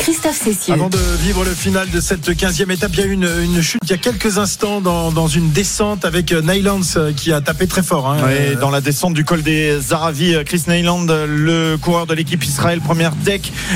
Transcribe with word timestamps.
Christophe 0.00 0.40
Cessieux. 0.42 0.72
Avant 0.72 0.88
de 0.88 0.98
vivre 1.22 1.44
le 1.44 1.54
final 1.54 1.88
de 1.90 2.00
cette 2.00 2.28
15e 2.28 2.72
étape, 2.72 2.90
il 2.94 3.00
y 3.00 3.02
a 3.02 3.06
eu 3.06 3.12
une, 3.12 3.28
une 3.44 3.62
chute 3.62 3.80
il 3.84 3.90
y 3.90 3.94
a 3.94 3.98
quelques 3.98 4.38
instants 4.38 4.80
dans, 4.80 5.12
dans 5.12 5.26
une 5.26 5.50
descente 5.50 6.04
avec 6.04 6.32
Nylands 6.32 6.80
qui 7.16 7.32
a 7.32 7.40
tapé 7.40 7.66
très 7.66 7.82
fort. 7.82 8.10
Hein. 8.10 8.18
Oui, 8.24 8.56
dans 8.60 8.70
la 8.70 8.80
descente 8.80 9.14
du 9.14 9.24
col 9.24 9.42
des 9.42 9.92
Aravis, 9.92 10.36
Chris 10.46 10.62
Nyland, 10.68 11.06
le 11.26 11.76
coureur 11.76 12.06
de 12.06 12.14
l'équipe 12.14 12.42
Israël 12.44 12.80
première 12.80 13.12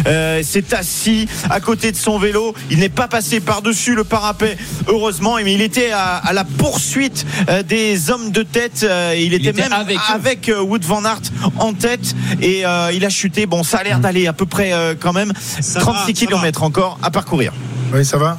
euh, 0.07 0.43
s'est 0.43 0.75
assis 0.75 1.27
à 1.51 1.61
côté 1.61 1.93
de 1.93 1.97
son 1.97 2.19
vélo. 2.19 2.55
Il 2.71 2.79
n'est 2.79 2.89
pas 2.89 3.09
passé 3.09 3.41
par-dessus 3.41 3.95
le 3.95 4.05
parapet, 4.05 4.57
heureusement, 4.89 5.37
mais 5.43 5.53
il 5.53 5.61
était 5.61 5.91
à, 5.91 6.17
à 6.17 6.33
la 6.33 6.45
poursuite 6.45 7.27
euh, 7.49 7.63
des 7.63 8.11
hommes 8.11 8.31
de 8.31 8.43
tête. 8.43 8.85
Euh, 8.85 9.15
il, 9.17 9.35
était 9.35 9.51
était 9.51 9.69
même 9.69 9.75
avec 10.09 10.49
euh, 10.49 10.63
Wood 10.63 10.85
Van 10.85 11.05
Aert 11.05 11.21
en 11.59 11.73
tête 11.73 12.15
et 12.41 12.65
euh, 12.65 12.93
il 12.95 13.05
a 13.05 13.11
chuté. 13.11 13.47
Bon, 13.47 13.63
ça 13.63 13.79
a 13.79 13.85
l'air 13.85 14.01
d'aller 14.01 14.27
à 14.27 14.33
peu 14.33 14.47
près 14.47 14.73
euh, 14.73 14.95
quand 14.99 15.13
même 15.13 15.33
Ça 15.61 15.81
36 15.81 16.14
km 16.15 16.63
encore 16.63 16.99
à 17.03 17.11
parcourir? 17.11 17.53
Oui, 17.93 18.05
ça 18.05 18.17
va? 18.17 18.39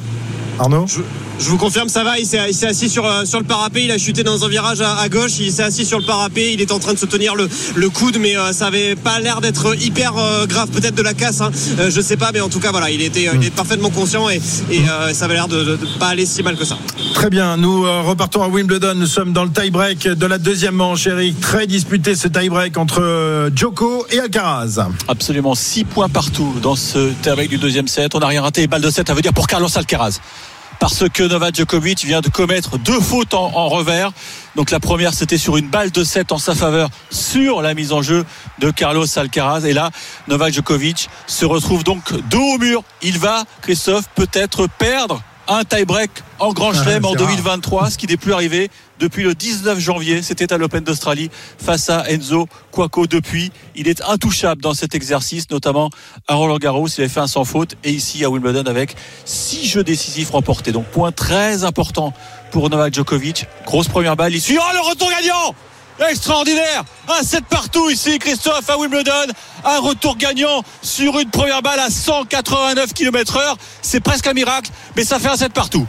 Arnaud? 0.59 0.85
Je, 0.87 1.01
je 1.39 1.49
vous 1.49 1.57
confirme, 1.57 1.89
ça 1.89 2.03
va. 2.03 2.17
Il 2.17 2.25
s'est, 2.25 2.39
assis 2.65 2.89
sur, 2.89 3.05
euh, 3.05 3.25
sur 3.25 3.39
le 3.39 3.45
parapet. 3.45 3.83
Il 3.83 3.91
a 3.91 3.97
chuté 3.97 4.23
dans 4.23 4.43
un 4.45 4.47
virage 4.47 4.81
à, 4.81 4.95
à 4.99 5.09
gauche. 5.09 5.33
Il 5.39 5.51
s'est 5.51 5.63
assis 5.63 5.85
sur 5.85 5.99
le 5.99 6.05
parapet. 6.05 6.53
Il 6.53 6.61
est 6.61 6.71
en 6.71 6.79
train 6.79 6.93
de 6.93 6.97
se 6.99 7.05
tenir 7.05 7.35
le, 7.35 7.49
le 7.75 7.89
coude, 7.89 8.17
mais 8.19 8.37
euh, 8.37 8.53
ça 8.53 8.67
avait 8.67 8.95
pas 8.95 9.19
l'air 9.19 9.41
d'être 9.41 9.75
hyper 9.81 10.17
euh, 10.17 10.45
grave. 10.47 10.69
Peut-être 10.69 10.95
de 10.95 11.01
la 11.01 11.13
casse. 11.13 11.41
Hein. 11.41 11.51
Euh, 11.79 11.91
je 11.91 12.01
sais 12.01 12.17
pas, 12.17 12.31
mais 12.33 12.39
en 12.41 12.49
tout 12.49 12.59
cas, 12.59 12.71
voilà, 12.71 12.89
il 12.89 13.01
était, 13.01 13.29
il 13.33 13.45
est 13.45 13.49
parfaitement 13.51 13.89
conscient 13.89 14.29
et, 14.29 14.41
et 14.71 14.79
euh, 14.89 15.13
ça 15.13 15.25
avait 15.25 15.33
l'air 15.35 15.47
de, 15.47 15.63
de- 15.63 15.75
de 15.75 15.85
pas 15.99 16.07
aller 16.07 16.25
si 16.25 16.41
mal 16.41 16.55
que 16.57 16.65
ça. 16.65 16.77
Très 17.13 17.29
bien, 17.29 17.57
nous 17.57 17.85
euh, 17.85 18.01
repartons 18.01 18.41
à 18.41 18.47
Wimbledon. 18.47 18.93
Nous 18.95 19.05
sommes 19.07 19.33
dans 19.33 19.43
le 19.43 19.51
tie-break 19.51 20.07
de 20.07 20.25
la 20.25 20.37
deuxième 20.37 20.75
manche, 20.75 21.05
Eric. 21.07 21.39
Très 21.41 21.67
disputé 21.67 22.15
ce 22.15 22.27
tie-break 22.27 22.77
entre 22.77 23.01
euh, 23.01 23.49
Djoko 23.53 24.05
et 24.09 24.19
Alcaraz. 24.19 24.87
Absolument 25.07 25.53
6 25.53 25.83
points 25.85 26.09
partout 26.09 26.53
dans 26.61 26.75
ce 26.75 27.11
tie-break 27.21 27.49
du 27.49 27.57
deuxième 27.57 27.87
set. 27.87 28.15
On 28.15 28.19
n'a 28.19 28.27
rien 28.27 28.41
raté. 28.41 28.67
Balle 28.67 28.81
de 28.81 28.89
7, 28.89 29.07
ça 29.07 29.13
veut 29.13 29.21
dire 29.21 29.33
pour 29.33 29.47
Carlos 29.47 29.67
Alcaraz. 29.75 30.19
Parce 30.79 31.09
que 31.09 31.23
Novak 31.23 31.55
Djokovic 31.55 32.05
vient 32.05 32.21
de 32.21 32.29
commettre 32.29 32.77
deux 32.77 32.99
fautes 32.99 33.33
en, 33.33 33.67
revers. 33.69 34.11
Donc 34.55 34.71
la 34.71 34.79
première, 34.79 35.13
c'était 35.13 35.37
sur 35.37 35.57
une 35.57 35.67
balle 35.67 35.91
de 35.91 36.03
7 36.03 36.31
en 36.31 36.37
sa 36.37 36.55
faveur 36.55 36.89
sur 37.11 37.61
la 37.61 37.73
mise 37.73 37.91
en 37.91 38.01
jeu 38.01 38.25
de 38.59 38.71
Carlos 38.71 39.05
Alcaraz. 39.17 39.65
Et 39.65 39.73
là, 39.73 39.89
Novak 40.27 40.53
Djokovic 40.53 41.09
se 41.27 41.45
retrouve 41.45 41.83
donc 41.83 42.13
dos 42.29 42.55
au 42.55 42.57
mur. 42.57 42.83
Il 43.01 43.19
va, 43.19 43.43
Christophe, 43.61 44.05
peut-être 44.15 44.67
perdre 44.67 45.21
un 45.47 45.63
tie-break 45.63 46.09
en 46.39 46.53
Grand 46.53 46.71
Ah, 46.73 46.83
Chelem 46.83 47.05
en 47.05 47.13
c'est 47.13 47.19
rare. 47.19 47.27
2023, 47.27 47.89
ce 47.91 47.97
qui 47.97 48.07
n'est 48.07 48.17
plus 48.17 48.33
arrivé 48.33 48.69
depuis 48.99 49.23
le 49.23 49.35
19 49.35 49.79
janvier. 49.79 50.21
C'était 50.21 50.51
à 50.53 50.57
l'Open 50.57 50.83
d'Australie 50.83 51.29
face 51.57 51.89
à 51.89 52.09
Enzo 52.09 52.47
Cuoco. 52.71 53.07
Depuis, 53.07 53.51
il 53.75 53.87
est 53.87 54.01
intouchable 54.03 54.61
dans 54.61 54.73
cet 54.73 54.95
exercice, 54.95 55.49
notamment 55.51 55.89
à 56.27 56.35
Roland 56.35 56.57
Garros. 56.57 56.87
Il 56.87 57.01
avait 57.01 57.09
fait 57.09 57.19
un 57.19 57.27
sans 57.27 57.45
faute 57.45 57.75
et 57.83 57.91
ici 57.91 58.23
à 58.23 58.29
Wimbledon 58.29 58.63
avec 58.65 58.95
six 59.25 59.67
jeux 59.67 59.83
décisifs 59.83 60.31
remportés. 60.31 60.71
Donc 60.71 60.85
point 60.85 61.11
très 61.11 61.63
important 61.63 62.13
pour 62.51 62.69
Novak 62.69 62.93
Djokovic. 62.93 63.47
Grosse 63.65 63.87
première 63.87 64.15
balle. 64.15 64.33
Il 64.33 64.41
suit. 64.41 64.57
Oh, 64.59 64.73
le 64.73 64.89
retour 64.89 65.09
gagnant 65.09 65.53
Extraordinaire 65.99 66.83
Un 67.07 67.23
7 67.23 67.45
partout 67.45 67.89
ici, 67.89 68.19
Christophe, 68.19 68.69
à 68.69 68.77
Wimbledon. 68.77 69.27
Un 69.63 69.79
retour 69.79 70.17
gagnant 70.17 70.63
sur 70.81 71.17
une 71.19 71.29
première 71.29 71.61
balle 71.61 71.79
à 71.79 71.89
189 71.89 72.93
km 72.93 73.37
heure. 73.37 73.57
C'est 73.81 74.01
presque 74.01 74.27
un 74.27 74.33
miracle, 74.33 74.71
mais 74.95 75.03
ça 75.03 75.19
fait 75.19 75.29
un 75.29 75.37
7 75.37 75.53
partout. 75.53 75.87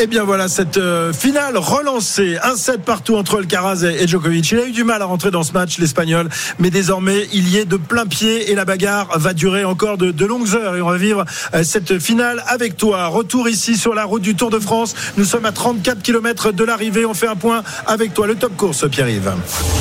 Et 0.00 0.06
bien 0.06 0.22
voilà 0.22 0.46
cette 0.48 0.76
euh, 0.76 1.12
finale 1.12 1.56
relancée, 1.56 2.38
un 2.42 2.54
set 2.54 2.82
partout 2.82 3.16
entre 3.16 3.38
Alcaraz 3.38 3.84
et, 3.84 4.02
et 4.02 4.06
Djokovic. 4.06 4.50
Il 4.52 4.58
a 4.58 4.66
eu 4.66 4.70
du 4.70 4.84
mal 4.84 5.02
à 5.02 5.06
rentrer 5.06 5.32
dans 5.32 5.42
ce 5.42 5.52
match, 5.52 5.78
l'Espagnol, 5.78 6.28
mais 6.60 6.70
désormais 6.70 7.26
il 7.32 7.48
y 7.48 7.56
est 7.56 7.64
de 7.64 7.76
plein 7.76 8.06
pied 8.06 8.50
et 8.50 8.54
la 8.54 8.64
bagarre 8.64 9.18
va 9.18 9.32
durer 9.32 9.64
encore 9.64 9.98
de, 9.98 10.12
de 10.12 10.24
longues 10.24 10.54
heures 10.54 10.76
et 10.76 10.82
on 10.82 10.88
va 10.88 10.98
vivre 10.98 11.24
euh, 11.54 11.64
cette 11.64 11.98
finale 11.98 12.44
avec 12.46 12.76
toi. 12.76 13.06
Retour 13.08 13.48
ici 13.48 13.76
sur 13.76 13.94
la 13.94 14.04
route 14.04 14.22
du 14.22 14.36
Tour 14.36 14.50
de 14.50 14.58
France. 14.58 14.94
Nous 15.16 15.24
sommes 15.24 15.46
à 15.46 15.52
34 15.52 16.02
km 16.02 16.52
de 16.52 16.64
l'arrivée. 16.64 17.04
On 17.04 17.14
fait 17.14 17.26
un 17.26 17.36
point 17.36 17.62
avec 17.86 18.14
toi. 18.14 18.26
Le 18.26 18.36
top 18.36 18.56
course, 18.56 18.88
Pierre-Yves. 18.88 19.32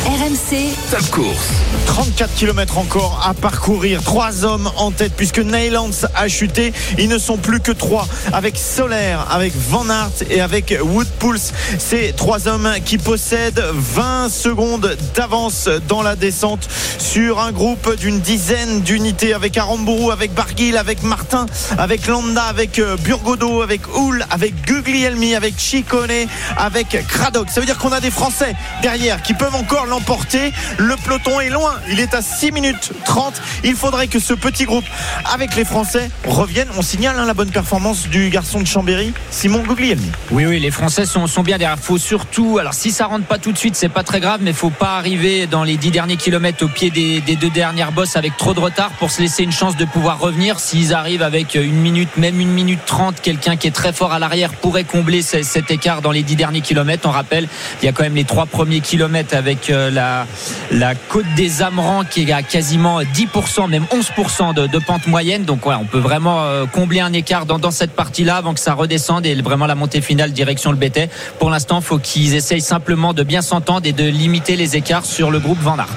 RMC, 0.06 0.74
Top 0.90 1.10
course. 1.12 1.50
34 1.86 2.34
km 2.36 2.78
encore 2.78 3.24
à 3.24 3.34
parcourir. 3.34 4.02
Trois 4.04 4.46
hommes 4.46 4.70
en 4.78 4.92
tête 4.92 5.14
puisque 5.16 5.40
Neylands 5.40 5.92
a 6.16 6.28
chuté. 6.28 6.74
Ils 6.98 7.10
ne 7.10 7.18
sont 7.18 7.38
plus 7.38 7.60
que 7.60 7.72
trois 7.72 8.08
avec 8.34 8.58
Solaire, 8.58 9.28
avec 9.30 9.54
Van 9.70 9.90
Aert 9.90 10.24
et 10.30 10.42
avec 10.42 10.74
Wood 10.82 11.08
Pulse. 11.20 11.54
Ces 11.80 12.14
trois 12.16 12.48
hommes 12.48 12.72
qui 12.86 12.98
possèdent 12.98 13.64
20 13.74 14.30
secondes 14.30 14.98
d'avance 15.16 15.70
dans 15.88 16.02
la 16.02 16.16
descente 16.16 16.68
sur 17.00 17.40
un 17.40 17.52
groupe 17.52 17.96
d'une 17.96 18.20
dizaine 18.20 18.82
d'unités 18.82 19.34
avec 19.34 19.58
Aramburu, 19.58 20.12
avec 20.12 20.34
Barguil, 20.34 20.78
avec 20.78 21.04
Martin, 21.04 21.46
avec 21.78 22.08
Landa, 22.08 22.44
avec 22.44 22.80
euh, 22.80 22.98
Burgodo, 22.98 23.62
avec 23.62 23.82
Hull, 23.96 24.26
avec 24.30 24.54
Guglielmi, 24.66 25.36
avec 25.36 25.60
Chicone, 25.60 26.28
avec 26.58 27.06
Craddock. 27.08 27.50
Ça 27.50 27.60
veut 27.60 27.66
dire 27.66 27.78
qu'on 27.78 27.92
a 27.92 28.00
des 28.00 28.12
Français 28.12 28.56
derrière 28.82 29.22
qui 29.22 29.34
peuvent 29.34 29.56
encore 29.56 29.86
l'emporter. 29.86 30.52
Le 30.78 30.96
peloton 30.96 31.40
est 31.40 31.50
loin. 31.50 31.76
Il 31.90 32.00
est 32.00 32.14
à 32.14 32.22
6 32.22 32.52
minutes 32.52 32.92
30. 33.06 33.42
Il 33.64 33.76
faudrait 33.76 34.08
que 34.08 34.20
ce 34.20 34.34
petit 34.34 34.66
groupe 34.66 34.86
avec 35.26 35.56
les 35.56 35.66
Français 35.66 36.10
revienne. 36.26 36.68
On 36.78 36.82
signale 36.82 37.18
hein, 37.20 37.26
la 37.26 37.34
bonne 37.34 37.52
performance 37.52 38.08
du 38.08 38.30
garçon 38.30 38.60
de 38.60 38.68
Chambéry, 38.68 39.14
Simon 39.38 39.62
Guglielmi. 39.62 40.12
Oui, 40.32 40.48
oui, 40.48 40.60
les 40.60 40.72
Français 40.72 41.06
sont, 41.06 41.28
sont 41.28 41.44
bien 41.44 41.60
derrière. 41.60 41.78
Faut 41.78 42.00
surtout, 42.00 42.58
alors 42.58 42.74
si 42.74 42.90
ça 42.90 43.06
rentre 43.06 43.28
pas 43.28 43.38
tout 43.38 43.52
de 43.52 43.58
suite, 43.60 43.76
c'est 43.76 43.88
pas 43.88 44.02
très 44.02 44.20
grave, 44.20 44.40
mais 44.42 44.52
faut 44.52 44.72
pas 44.72 44.98
arriver 44.98 45.46
dans 45.46 45.64
les 45.64 45.78
dix 45.78 45.92
derniers 45.92 46.16
kilomètres 46.18 46.66
au 46.66 46.68
pied 46.68 46.90
des, 46.90 47.22
deux 47.36 47.52
dernières 47.52 47.92
bosses 47.92 48.16
avec 48.16 48.36
trop 48.36 48.56
de 48.56 48.60
retard 48.60 48.90
pour 48.98 49.12
se 49.12 49.22
laisser 49.22 49.44
une 49.44 49.52
chance 49.52 49.78
de 49.78 49.86
pouvoir 49.86 50.18
revenir. 50.20 50.60
S'ils 50.60 50.92
arrivent 50.92 51.22
avec 51.22 51.54
une 51.54 51.76
minute, 51.80 52.18
même 52.18 52.40
une 52.40 52.50
minute 52.50 52.80
trente, 52.88 53.22
quelqu'un 53.22 53.58
qui 53.58 53.68
est 53.68 53.72
très 53.76 53.94
fort 53.94 54.12
à 54.12 54.18
l'arrière 54.18 54.50
pourrait 54.56 54.86
combler 54.86 55.22
ce- 55.22 55.44
cet 55.44 55.70
écart 55.70 56.02
dans 56.02 56.12
les 56.12 56.24
dix 56.24 56.36
derniers 56.36 56.62
kilomètres. 56.62 57.08
On 57.08 57.12
rappelle, 57.12 57.48
il 57.84 57.86
y 57.86 57.90
a 57.90 57.92
quand 57.92 58.02
même 58.02 58.16
les 58.16 58.24
trois 58.26 58.48
premiers 58.48 58.80
kilomètres 58.80 59.36
avec 59.36 59.70
euh, 59.70 59.92
la, 59.92 60.26
la 60.72 60.96
côte 60.96 61.28
des 61.36 61.62
Amerans 61.62 62.06
qui 62.10 62.24
est 62.28 62.32
à 62.32 62.42
quasiment 62.42 63.02
10%, 63.04 63.70
même 63.70 63.86
11% 63.94 64.56
de, 64.56 64.66
de 64.66 64.80
pente 64.80 65.06
moyenne. 65.06 65.44
Donc 65.46 65.60
voilà, 65.62 65.78
on 65.78 65.86
peut 65.86 66.00
vraiment 66.00 66.42
euh, 66.42 66.66
combler 66.66 67.02
un 67.02 67.14
écart 67.14 67.46
dans 67.46 67.70
cette 67.70 67.92
partie-là 67.96 68.38
avant 68.38 68.56
que 68.56 68.60
ça 68.60 68.74
redescende 68.74 69.27
et 69.28 69.42
vraiment 69.42 69.66
la 69.66 69.76
montée 69.76 70.02
finale 70.02 70.32
direction 70.32 70.72
le 70.72 70.78
BT. 70.78 71.10
Pour 71.40 71.50
l'instant, 71.50 71.82
faut 71.82 72.00
qu'ils 72.00 72.36
essayent 72.36 72.62
simplement 72.62 73.14
de 73.14 73.24
bien 73.24 73.42
s'entendre 73.42 73.86
et 73.86 73.94
de 73.94 74.04
limiter 74.04 74.56
les 74.56 74.76
écarts 74.76 75.06
sur 75.06 75.32
le 75.32 75.40
groupe 75.40 75.60
Van 75.62 75.78
Aert. 75.78 75.88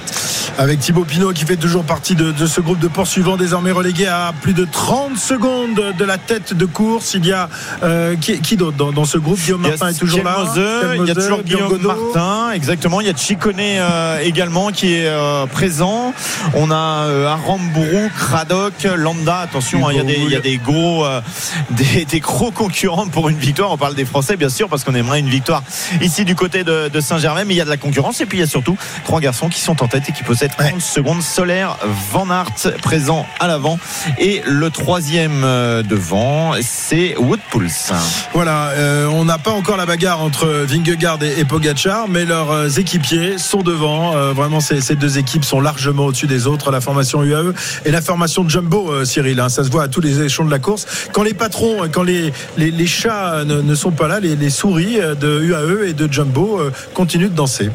Avec 0.58 0.80
Thibaut 0.80 1.04
Pinot 1.04 1.32
qui 1.32 1.44
fait 1.44 1.56
toujours 1.56 1.84
partie 1.84 2.14
de, 2.14 2.32
de 2.32 2.46
ce 2.46 2.60
groupe 2.60 2.80
de 2.80 2.88
poursuivants 2.88 3.36
désormais 3.36 3.70
relégué 3.70 4.06
à 4.06 4.32
plus 4.42 4.52
de 4.52 4.66
30 4.70 5.16
secondes 5.16 5.94
de 5.96 6.04
la 6.04 6.18
tête 6.18 6.54
de 6.54 6.66
course. 6.66 7.14
Il 7.14 7.24
y 7.24 7.32
a 7.32 7.48
euh, 7.82 8.16
qui, 8.16 8.40
qui 8.40 8.56
d'autre 8.56 8.76
dans, 8.76 8.92
dans 8.92 9.04
ce 9.04 9.16
groupe? 9.16 9.38
Guillaume 9.38 9.62
Il 9.62 9.68
y 9.68 9.68
a 9.68 9.70
Martin 9.70 9.88
est 9.88 9.98
toujours 9.98 10.24
là. 10.24 10.38
Mose, 10.38 10.60
il 11.00 11.06
y 11.06 11.10
a 11.10 11.14
toujours 11.14 11.42
Guillaume. 11.42 11.78
Martin, 11.80 12.50
exactement. 12.52 13.00
Il 13.00 13.06
y 13.06 13.10
a 13.10 13.16
Chicone 13.16 13.54
euh, 13.58 14.18
également 14.22 14.70
qui 14.70 14.94
est 14.94 15.06
euh, 15.06 15.46
présent. 15.46 16.12
On 16.54 16.70
a 16.70 17.06
euh, 17.06 17.26
Aramburu, 17.26 18.10
Craddock, 18.16 18.74
Landa. 18.96 19.40
Attention, 19.40 19.86
hein, 19.86 19.92
il 19.92 19.98
y 19.98 20.00
a 20.00 20.04
des, 20.04 20.18
il 20.18 20.30
y 20.30 20.36
a 20.36 20.40
des 20.40 20.56
gros, 20.58 21.04
euh, 21.04 21.20
des, 21.70 22.04
des 22.04 22.20
gros 22.20 22.50
concurrents 22.50 23.08
pour 23.08 23.19
une 23.28 23.38
victoire. 23.38 23.70
On 23.70 23.76
parle 23.76 23.94
des 23.94 24.04
Français, 24.04 24.36
bien 24.36 24.48
sûr, 24.48 24.68
parce 24.68 24.84
qu'on 24.84 24.94
aimerait 24.94 25.20
une 25.20 25.28
victoire 25.28 25.62
ici 26.00 26.24
du 26.24 26.34
côté 26.34 26.64
de, 26.64 26.88
de 26.88 27.00
Saint-Germain. 27.00 27.44
Mais 27.44 27.54
il 27.54 27.56
y 27.56 27.60
a 27.60 27.64
de 27.64 27.70
la 27.70 27.76
concurrence 27.76 28.20
et 28.20 28.26
puis 28.26 28.38
il 28.38 28.40
y 28.40 28.44
a 28.44 28.46
surtout 28.46 28.76
trois 29.04 29.20
garçons 29.20 29.48
qui 29.48 29.60
sont 29.60 29.82
en 29.82 29.88
tête 29.88 30.08
et 30.08 30.12
qui 30.12 30.22
possèdent 30.22 30.56
30 30.56 30.80
secondes. 30.80 31.22
Solaire, 31.22 31.76
Van 32.12 32.28
Aert 32.30 32.52
présent 32.82 33.26
à 33.38 33.46
l'avant 33.46 33.78
et 34.18 34.42
le 34.46 34.70
troisième 34.70 35.42
euh, 35.44 35.82
devant, 35.82 36.52
c'est 36.62 37.16
Woodpulse. 37.18 37.92
Voilà, 38.32 38.68
euh, 38.70 39.06
on 39.06 39.24
n'a 39.24 39.38
pas 39.38 39.50
encore 39.50 39.76
la 39.76 39.86
bagarre 39.86 40.20
entre 40.22 40.46
Vingegaard 40.46 41.22
et, 41.22 41.40
et 41.40 41.44
Pogacar, 41.44 42.08
mais 42.08 42.24
leurs 42.24 42.50
euh, 42.50 42.68
équipiers 42.68 43.38
sont 43.38 43.62
devant. 43.62 44.16
Euh, 44.16 44.32
vraiment, 44.32 44.60
ces, 44.60 44.80
ces 44.80 44.94
deux 44.96 45.18
équipes 45.18 45.44
sont 45.44 45.60
largement 45.60 46.06
au-dessus 46.06 46.26
des 46.26 46.46
autres. 46.46 46.70
La 46.70 46.80
formation 46.80 47.22
UAE 47.22 47.52
et 47.84 47.90
la 47.90 48.00
formation 48.00 48.48
Jumbo, 48.48 48.90
euh, 48.90 49.04
Cyril. 49.04 49.40
hein, 49.40 49.48
ça 49.48 49.64
se 49.64 49.70
voit 49.70 49.82
à 49.84 49.88
tous 49.88 50.00
les 50.00 50.20
échelons 50.22 50.46
de 50.46 50.50
la 50.50 50.58
course. 50.58 50.86
Quand 51.12 51.22
les 51.22 51.34
patrons, 51.34 51.88
quand 51.90 52.02
les, 52.02 52.32
les, 52.56 52.70
les 52.70 52.86
chats 53.10 53.44
ne, 53.44 53.60
ne 53.60 53.74
sont 53.74 53.90
pas 53.90 54.08
là, 54.08 54.20
les, 54.20 54.36
les 54.36 54.50
souris 54.50 55.00
euh, 55.00 55.14
de 55.14 55.40
UAE 55.42 55.88
et 55.88 55.92
de 55.92 56.10
Jumbo 56.12 56.60
euh, 56.60 56.70
continuent 56.94 57.28
de 57.30 57.34
danser. 57.36 57.70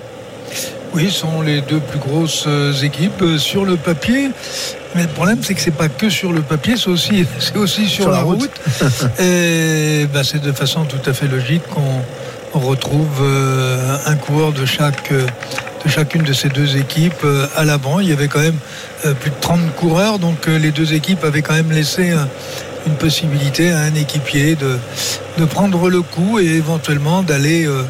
Oui, 0.93 1.09
ce 1.11 1.19
sont 1.21 1.41
les 1.41 1.61
deux 1.61 1.79
plus 1.79 1.99
grosses 1.99 2.45
euh, 2.47 2.71
équipes 2.73 3.21
euh, 3.21 3.37
sur 3.37 3.65
le 3.65 3.75
papier. 3.75 4.29
Mais 4.95 5.01
le 5.03 5.09
problème, 5.09 5.39
c'est 5.41 5.53
que 5.53 5.59
c'est 5.59 5.71
pas 5.75 5.89
que 5.89 6.09
sur 6.09 6.31
le 6.31 6.41
papier, 6.41 6.75
c'est 6.77 6.89
aussi, 6.89 7.25
c'est 7.39 7.57
aussi 7.57 7.87
sur, 7.87 8.03
Sur 8.05 8.11
la 8.11 8.17
la 8.19 8.23
route. 8.23 8.39
route. 8.81 9.19
Et 9.19 10.07
bah, 10.13 10.21
c'est 10.23 10.41
de 10.41 10.51
façon 10.53 10.85
tout 10.85 11.09
à 11.09 11.13
fait 11.13 11.27
logique 11.27 11.63
qu'on 11.73 12.01
on 12.53 12.59
retrouve 12.59 13.19
euh, 13.21 13.97
un 14.05 14.15
coureur 14.15 14.53
de 14.53 14.65
chaque 14.65 15.11
euh, 15.11 15.25
de 15.83 15.89
chacune 15.89 16.23
de 16.23 16.31
ces 16.31 16.47
deux 16.47 16.77
équipes 16.77 17.25
euh, 17.25 17.45
à 17.57 17.65
l'avant. 17.65 17.99
Il 17.99 18.07
y 18.09 18.13
avait 18.13 18.29
quand 18.29 18.39
même 18.39 18.55
euh, 19.05 19.13
plus 19.13 19.29
de 19.31 19.35
30 19.41 19.75
coureurs, 19.75 20.17
donc 20.19 20.47
euh, 20.47 20.57
les 20.57 20.71
deux 20.71 20.93
équipes 20.93 21.25
avaient 21.25 21.41
quand 21.41 21.53
même 21.53 21.71
laissé 21.73 22.11
un- 22.11 22.29
une 22.87 22.93
possibilité 22.95 23.71
à 23.71 23.79
un 23.79 23.95
équipier 23.95 24.55
de, 24.55 24.77
de 25.37 25.45
prendre 25.45 25.89
le 25.89 26.01
coup 26.01 26.39
et 26.39 26.45
éventuellement 26.45 27.23
d'aller 27.23 27.65
euh, 27.65 27.83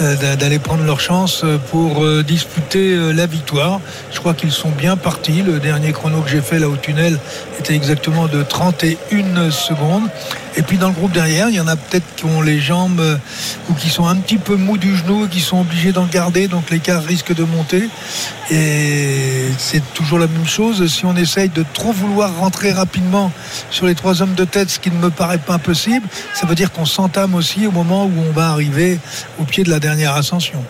euh, 0.00 0.58
prendre 0.62 0.84
leur 0.84 1.00
chance 1.00 1.44
pour 1.70 2.04
euh, 2.04 2.22
disputer 2.22 2.94
euh, 2.94 3.12
la 3.12 3.26
victoire. 3.26 3.80
Je 4.12 4.18
crois 4.18 4.34
qu'ils 4.34 4.52
sont 4.52 4.70
bien 4.70 4.96
partis. 4.96 5.42
Le 5.42 5.58
dernier 5.58 5.92
chrono 5.92 6.22
que 6.22 6.30
j'ai 6.30 6.40
fait 6.40 6.58
là 6.58 6.68
au 6.68 6.76
tunnel 6.76 7.18
était 7.58 7.74
exactement 7.74 8.26
de 8.26 8.42
31 8.42 9.50
secondes. 9.50 10.08
Et 10.56 10.62
puis 10.62 10.78
dans 10.78 10.88
le 10.88 10.94
groupe 10.94 11.12
derrière, 11.12 11.48
il 11.50 11.54
y 11.54 11.60
en 11.60 11.68
a 11.68 11.76
peut-être 11.76 12.04
qui 12.16 12.24
ont 12.24 12.40
les 12.40 12.60
jambes 12.60 13.02
ou 13.68 13.74
qui 13.74 13.90
sont 13.90 14.06
un 14.06 14.16
petit 14.16 14.38
peu 14.38 14.56
mous 14.56 14.78
du 14.78 14.96
genou 14.96 15.26
et 15.26 15.28
qui 15.28 15.40
sont 15.40 15.60
obligés 15.60 15.92
d'en 15.92 16.06
garder, 16.06 16.48
donc 16.48 16.70
l'écart 16.70 17.02
risque 17.02 17.34
de 17.34 17.44
monter. 17.44 17.88
Et 18.50 19.50
c'est 19.58 19.82
toujours 19.92 20.18
la 20.18 20.28
même 20.28 20.46
chose. 20.46 20.86
Si 20.86 21.04
on 21.04 21.14
essaye 21.16 21.50
de 21.50 21.64
trop 21.74 21.92
vouloir 21.92 22.34
rentrer 22.38 22.72
rapidement 22.72 23.32
sur 23.70 23.86
les 23.86 23.94
trois 23.94 24.22
hommes 24.22 24.34
de 24.34 24.44
tête, 24.44 24.70
ce 24.70 24.78
qui 24.78 24.90
ne 24.90 24.98
me 24.98 25.10
paraît 25.10 25.38
pas 25.38 25.54
impossible, 25.54 26.06
ça 26.32 26.46
veut 26.46 26.54
dire 26.54 26.72
qu'on 26.76 26.84
s'entame 26.84 27.34
aussi 27.34 27.66
au 27.66 27.70
moment 27.70 28.04
où 28.04 28.12
on 28.28 28.32
va 28.32 28.48
arriver 28.50 28.98
au 29.38 29.44
pied 29.44 29.64
de 29.64 29.70
la 29.70 29.80
dernière 29.80 30.14
ascension. 30.14 30.62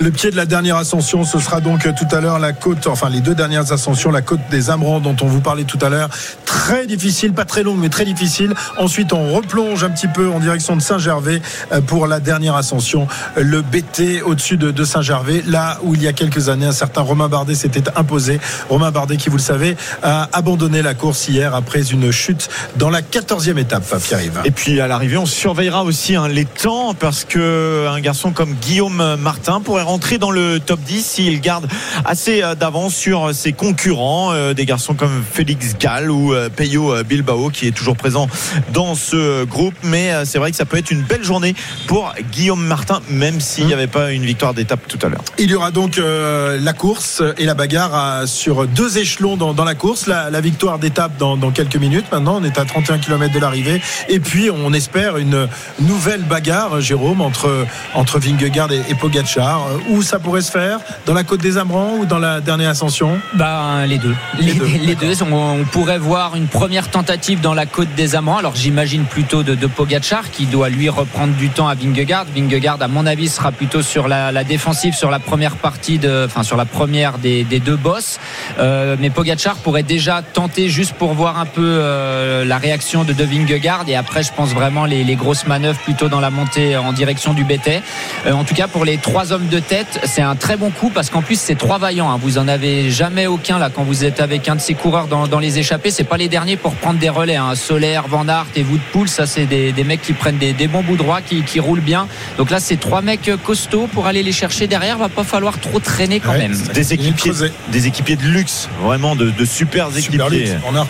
Le 0.00 0.10
pied 0.10 0.30
de 0.30 0.36
la 0.36 0.46
dernière 0.46 0.76
ascension, 0.76 1.24
ce 1.24 1.38
sera 1.38 1.60
donc 1.60 1.82
tout 1.94 2.16
à 2.16 2.20
l'heure 2.20 2.38
la 2.38 2.52
côte, 2.52 2.86
enfin 2.86 3.08
les 3.08 3.20
deux 3.20 3.34
dernières 3.34 3.72
ascensions, 3.72 4.10
la 4.10 4.22
côte 4.22 4.40
des 4.50 4.70
Ambrans 4.70 5.00
dont 5.00 5.16
on 5.22 5.26
vous 5.26 5.40
parlait 5.40 5.64
tout 5.64 5.78
à 5.80 5.88
l'heure. 5.88 6.08
Très 6.44 6.86
difficile, 6.86 7.32
pas 7.32 7.44
très 7.44 7.62
longue, 7.62 7.78
mais 7.78 7.88
très 7.88 8.04
difficile. 8.04 8.54
Ensuite, 8.78 9.12
on 9.12 9.32
replonge 9.32 9.84
un 9.84 9.90
petit 9.90 10.08
peu 10.08 10.30
en 10.30 10.40
direction 10.40 10.76
de 10.76 10.82
Saint-Gervais 10.82 11.40
euh, 11.72 11.80
pour 11.80 12.06
la 12.06 12.20
dernière 12.20 12.56
ascension, 12.56 13.06
le 13.36 13.62
BT 13.62 14.22
au-dessus 14.22 14.56
de, 14.56 14.70
de 14.70 14.84
Saint-Gervais, 14.84 15.42
là 15.46 15.78
où 15.82 15.94
il 15.94 16.02
y 16.02 16.08
a 16.08 16.12
quelques 16.12 16.48
années, 16.48 16.66
un 16.66 16.72
certain 16.72 17.02
Romain 17.02 17.28
Bardet 17.28 17.54
s'était 17.54 17.84
imposé. 17.96 18.40
Romain 18.68 18.90
Bardet, 18.90 19.16
qui 19.16 19.28
vous 19.28 19.36
le 19.36 19.42
savez, 19.42 19.76
a 20.02 20.28
abandonné 20.32 20.82
la 20.82 20.94
course 20.94 21.28
hier 21.28 21.54
après 21.54 21.82
une 21.92 22.10
chute 22.10 22.48
dans 22.76 22.90
la 22.90 23.02
14e 23.02 23.58
étape, 23.58 23.84
Pierre-Yves. 24.02 24.40
Et 24.44 24.50
puis 24.50 24.80
à 24.80 24.88
l'arrivée, 24.88 25.18
on 25.18 25.26
surveillera 25.26 25.84
aussi 25.84 26.16
hein, 26.16 26.28
les 26.28 26.44
temps 26.44 26.94
parce 26.94 27.24
que 27.24 27.86
un 27.88 28.00
garçon 28.00 28.32
comme 28.32 28.54
Guillaume 28.54 29.16
Martin 29.16 29.60
pourrait 29.60 29.83
rentrer 29.84 30.18
dans 30.18 30.30
le 30.32 30.58
top 30.60 30.80
10 30.80 31.04
s'il 31.06 31.40
garde 31.40 31.68
assez 32.04 32.42
euh, 32.42 32.54
d'avance 32.54 32.94
sur 32.94 33.32
ses 33.34 33.52
concurrents, 33.52 34.32
euh, 34.32 34.54
des 34.54 34.64
garçons 34.66 34.94
comme 34.94 35.22
Félix 35.32 35.76
Gall 35.78 36.10
ou 36.10 36.34
euh, 36.34 36.48
Peyo 36.48 36.92
euh, 36.92 37.02
Bilbao 37.04 37.50
qui 37.50 37.68
est 37.68 37.72
toujours 37.72 37.96
présent 37.96 38.28
dans 38.72 38.94
ce 38.94 39.44
groupe. 39.44 39.74
Mais 39.82 40.10
euh, 40.12 40.24
c'est 40.24 40.38
vrai 40.38 40.50
que 40.50 40.56
ça 40.56 40.64
peut 40.64 40.76
être 40.78 40.90
une 40.90 41.02
belle 41.02 41.22
journée 41.24 41.54
pour 41.86 42.12
Guillaume 42.32 42.64
Martin, 42.64 43.00
même 43.08 43.40
s'il 43.40 43.66
n'y 43.66 43.72
avait 43.74 43.86
pas 43.86 44.10
une 44.12 44.24
victoire 44.24 44.54
d'étape 44.54 44.80
tout 44.88 44.98
à 45.02 45.08
l'heure. 45.08 45.22
Il 45.38 45.50
y 45.50 45.54
aura 45.54 45.70
donc 45.70 45.98
euh, 45.98 46.58
la 46.60 46.72
course 46.72 47.22
et 47.38 47.44
la 47.44 47.54
bagarre 47.54 47.94
à- 47.94 48.26
sur 48.26 48.66
deux 48.66 48.98
échelons 48.98 49.36
dans, 49.36 49.52
dans 49.54 49.64
la 49.64 49.74
course. 49.74 50.06
La, 50.06 50.30
la 50.30 50.40
victoire 50.40 50.78
d'étape 50.78 51.16
dans, 51.18 51.36
dans 51.36 51.50
quelques 51.50 51.76
minutes. 51.76 52.06
Maintenant, 52.10 52.38
on 52.40 52.44
est 52.44 52.58
à 52.58 52.64
31 52.64 52.98
km 52.98 53.32
de 53.34 53.38
l'arrivée. 53.38 53.80
Et 54.08 54.20
puis, 54.20 54.50
on 54.50 54.72
espère 54.72 55.16
une 55.18 55.48
nouvelle 55.80 56.22
bagarre, 56.22 56.80
Jérôme, 56.80 57.20
entre, 57.20 57.66
entre 57.94 58.18
Vingegaard 58.18 58.72
et, 58.72 58.80
et 58.88 58.94
Pogacar. 58.94 59.66
Euh, 59.74 59.78
Où 59.90 60.02
ça 60.02 60.18
pourrait 60.18 60.42
se 60.42 60.50
faire 60.50 60.78
Dans 61.06 61.14
la 61.14 61.24
côte 61.24 61.40
des 61.40 61.58
Ambrans 61.58 61.94
ou 61.98 62.06
dans 62.06 62.18
la 62.18 62.40
dernière 62.40 62.70
ascension 62.70 63.18
Ben, 63.34 63.86
les 63.86 63.98
deux. 63.98 64.14
Les, 64.40 64.54
deux, 64.54 64.66
les 64.66 64.94
deux. 64.94 65.22
On, 65.22 65.60
on 65.60 65.64
pourrait 65.64 65.98
voir 65.98 66.36
une 66.36 66.46
première 66.46 66.88
tentative 66.90 67.40
dans 67.40 67.54
la 67.54 67.66
côte 67.66 67.94
des 67.96 68.16
Amants. 68.16 68.38
Alors 68.38 68.54
j'imagine 68.54 69.04
plutôt 69.04 69.42
de, 69.42 69.54
de 69.54 69.66
Pogacar 69.66 70.30
qui 70.30 70.46
doit 70.46 70.68
lui 70.68 70.88
reprendre 70.88 71.34
du 71.34 71.50
temps 71.50 71.68
à 71.68 71.74
Vingegaard. 71.74 72.26
Vingegaard, 72.34 72.78
à 72.80 72.88
mon 72.88 73.06
avis, 73.06 73.28
sera 73.28 73.52
plutôt 73.52 73.82
sur 73.82 74.08
la, 74.08 74.32
la 74.32 74.44
défensive 74.44 74.94
sur 74.94 75.10
la 75.10 75.18
première 75.18 75.56
partie 75.56 75.98
de, 75.98 76.24
enfin 76.26 76.42
sur 76.42 76.56
la 76.56 76.64
première 76.64 77.18
des, 77.18 77.44
des 77.44 77.60
deux 77.60 77.76
bosses. 77.76 78.18
Euh, 78.58 78.96
mais 78.98 79.10
Pogacar 79.10 79.56
pourrait 79.56 79.82
déjà 79.82 80.22
tenter 80.22 80.68
juste 80.68 80.94
pour 80.94 81.14
voir 81.14 81.38
un 81.38 81.46
peu 81.46 81.62
euh, 81.64 82.44
la 82.44 82.58
réaction 82.58 83.04
de, 83.04 83.12
de 83.12 83.24
Vingegaard. 83.24 83.84
Et 83.88 83.96
après, 83.96 84.22
je 84.22 84.32
pense 84.32 84.50
vraiment 84.50 84.84
les, 84.84 85.04
les 85.04 85.16
grosses 85.16 85.46
manœuvres 85.46 85.78
plutôt 85.80 86.08
dans 86.08 86.20
la 86.20 86.30
montée 86.30 86.76
en 86.76 86.92
direction 86.92 87.34
du 87.34 87.44
BT. 87.44 87.82
Euh, 88.26 88.32
en 88.32 88.44
tout 88.44 88.54
cas, 88.54 88.68
pour 88.68 88.84
les 88.84 88.98
trois 88.98 89.32
hommes 89.32 89.48
de 89.48 89.58
tête, 89.64 90.00
c'est 90.04 90.22
un 90.22 90.36
très 90.36 90.56
bon 90.56 90.70
coup 90.70 90.90
parce 90.90 91.10
qu'en 91.10 91.22
plus, 91.22 91.38
c'est 91.40 91.54
trois 91.56 91.78
vaillants. 91.78 92.10
hein. 92.10 92.18
Vous 92.20 92.38
en 92.38 92.48
avez 92.48 92.90
jamais 92.90 93.26
aucun 93.26 93.58
là 93.58 93.70
quand 93.74 93.82
vous 93.82 94.04
êtes 94.04 94.20
avec 94.20 94.48
un 94.48 94.56
de 94.56 94.60
ces 94.60 94.74
coureurs 94.74 95.06
dans, 95.06 95.26
dans 95.26 95.38
les 95.38 95.58
échappées. 95.58 95.90
C'est 95.90 96.04
pas 96.04 96.16
les 96.16 96.28
derniers 96.28 96.56
pour 96.56 96.74
prendre 96.74 96.98
des 96.98 97.08
relais. 97.08 97.36
Hein. 97.36 97.54
Solaire, 97.54 98.04
Van 98.08 98.28
Aert 98.28 98.46
et 98.56 98.62
Woodpool, 98.62 99.08
ça 99.08 99.26
c'est 99.26 99.46
des, 99.46 99.72
des 99.72 99.84
mecs 99.84 100.02
qui 100.02 100.12
prennent 100.12 100.38
des, 100.38 100.52
des 100.52 100.68
bons 100.68 100.82
bouts 100.82 100.96
droits, 100.96 101.20
qui, 101.20 101.42
qui 101.42 101.60
roulent 101.60 101.80
bien. 101.80 102.06
Donc 102.38 102.50
là, 102.50 102.60
c'est 102.60 102.76
trois 102.78 103.02
mecs 103.02 103.30
costauds 103.42 103.88
pour 103.92 104.06
aller 104.06 104.22
les 104.22 104.32
chercher 104.32 104.66
derrière. 104.66 104.98
Va 104.98 105.08
pas 105.08 105.24
falloir 105.24 105.58
trop 105.58 105.80
traîner 105.80 106.20
quand 106.20 106.30
Ouais, 106.32 106.38
même. 106.38 106.56
Des 106.74 106.92
équipiers, 106.92 107.32
des 107.68 107.86
équipiers 107.86 108.16
de 108.16 108.24
luxe, 108.24 108.68
vraiment 108.82 109.16
de, 109.16 109.30
de 109.30 109.44
super 109.44 109.90
Super 109.90 110.26
équipiers. 110.26 110.38
luxe, 110.46 110.50
Van 110.62 110.74
Aert. 110.76 110.86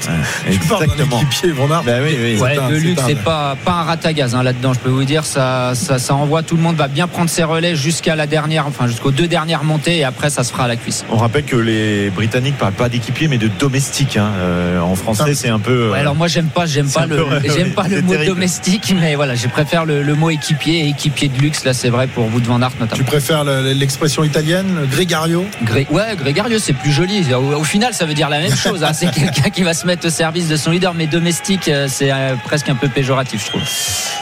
Ouais, 0.48 0.54
exactement. 0.54 1.20
équipier, 1.22 1.50
Van 1.52 1.70
Aert. 1.70 1.82
Ben 1.84 2.02
oui, 2.02 2.16
oui. 2.20 2.38
Ouais, 2.40 2.58
un- 2.58 2.68
de 2.70 2.74
c'est 2.76 2.80
luxe, 2.80 3.02
un- 3.02 3.06
c'est 3.08 3.22
pas, 3.22 3.56
pas 3.64 3.72
un 3.72 3.82
ratagaz 3.84 4.34
hein, 4.34 4.42
là-dedans. 4.42 4.72
Je 4.74 4.78
peux 4.80 4.90
vous 4.90 5.04
dire, 5.04 5.24
ça, 5.24 5.72
ça, 5.74 5.98
ça 5.98 6.14
envoie 6.14 6.42
tout 6.42 6.56
le 6.56 6.62
monde 6.62 6.76
va 6.76 6.88
bien 6.88 7.06
prendre 7.06 7.30
ses 7.30 7.44
relais 7.44 7.76
jusqu'à 7.76 8.16
la 8.16 8.26
dernière, 8.26 8.63
enfin 8.66 8.86
jusqu'aux 8.86 9.10
deux 9.10 9.26
dernières 9.26 9.64
montées 9.64 9.98
et 9.98 10.04
après 10.04 10.30
ça 10.30 10.44
se 10.44 10.52
fera 10.52 10.64
à 10.64 10.68
la 10.68 10.76
cuisse. 10.76 11.04
On 11.10 11.16
rappelle 11.16 11.44
que 11.44 11.56
les 11.56 12.10
Britanniques 12.10 12.56
parlent 12.58 12.72
pas 12.72 12.88
d'équipiers 12.88 13.28
mais 13.28 13.38
de 13.38 13.48
domestiques. 13.48 14.16
hein. 14.16 14.30
Euh, 14.38 14.80
en 14.80 14.94
français, 14.94 15.34
c'est 15.34 15.48
un 15.48 15.58
peu. 15.58 15.90
Ouais, 15.90 15.98
alors 15.98 16.14
moi 16.14 16.28
j'aime 16.28 16.46
pas, 16.48 16.66
j'aime 16.66 16.88
pas 16.90 17.06
le, 17.06 17.24
j'aime 17.54 17.72
pas 17.72 17.88
le 17.88 18.02
mot 18.02 18.12
terrible. 18.12 18.34
domestique, 18.34 18.94
mais 19.00 19.14
voilà, 19.14 19.34
je 19.34 19.46
préfère 19.48 19.84
le, 19.84 20.02
le 20.02 20.14
mot 20.14 20.30
équipier 20.30 20.80
et 20.86 20.88
équipier 20.88 21.28
de 21.28 21.38
luxe. 21.40 21.64
Là, 21.64 21.72
c'est 21.74 21.88
vrai 21.90 22.06
pour 22.06 22.26
vous 22.26 22.40
de 22.40 22.46
Van 22.46 22.60
Aert 22.60 22.70
notamment. 22.80 22.96
Tu 22.96 23.04
préfères 23.04 23.44
le- 23.44 23.72
l'expression 23.72 24.24
italienne, 24.24 24.66
Gregario 24.90 25.44
Gré- 25.64 25.86
ouais, 25.90 26.16
Grégario, 26.16 26.58
c'est 26.58 26.72
plus 26.72 26.92
joli. 26.92 27.24
Au, 27.34 27.54
au 27.60 27.64
final, 27.64 27.94
ça 27.94 28.04
veut 28.06 28.14
dire 28.14 28.28
la 28.28 28.40
même 28.40 28.54
chose. 28.56 28.82
hein. 28.84 28.92
C'est 28.92 29.10
quelqu'un 29.14 29.50
qui 29.50 29.62
va 29.62 29.74
se 29.74 29.86
mettre 29.86 30.06
au 30.06 30.10
service 30.10 30.48
de 30.48 30.56
son 30.56 30.70
leader, 30.70 30.94
mais 30.94 31.06
domestique, 31.06 31.68
euh, 31.68 31.86
c'est 31.88 32.10
euh, 32.12 32.34
presque 32.44 32.68
un 32.68 32.74
peu 32.74 32.88
péjoratif, 32.88 33.44
je 33.44 33.50
trouve. 33.50 33.62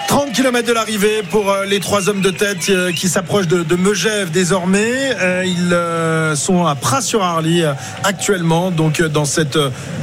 30 0.09 0.33
km 0.33 0.67
de 0.69 0.73
l'arrivée 0.73 1.23
pour 1.31 1.55
les 1.67 1.81
trois 1.81 2.09
hommes 2.09 2.21
de 2.21 2.31
tête 2.31 2.71
qui 2.95 3.09
s'approchent 3.09 3.47
de, 3.47 3.63
de 3.63 3.77
Megève 3.77 4.31
désormais. 4.33 5.15
Euh, 5.21 5.45
Ils 5.47 5.73
euh, 5.73 6.35
sont 6.35 6.67
à 6.67 6.75
Pras-sur-Arly 6.75 7.63
euh, 7.63 7.73
actuellement, 8.03 8.71
donc 8.71 9.01
dans 9.03 9.25
cette 9.25 9.59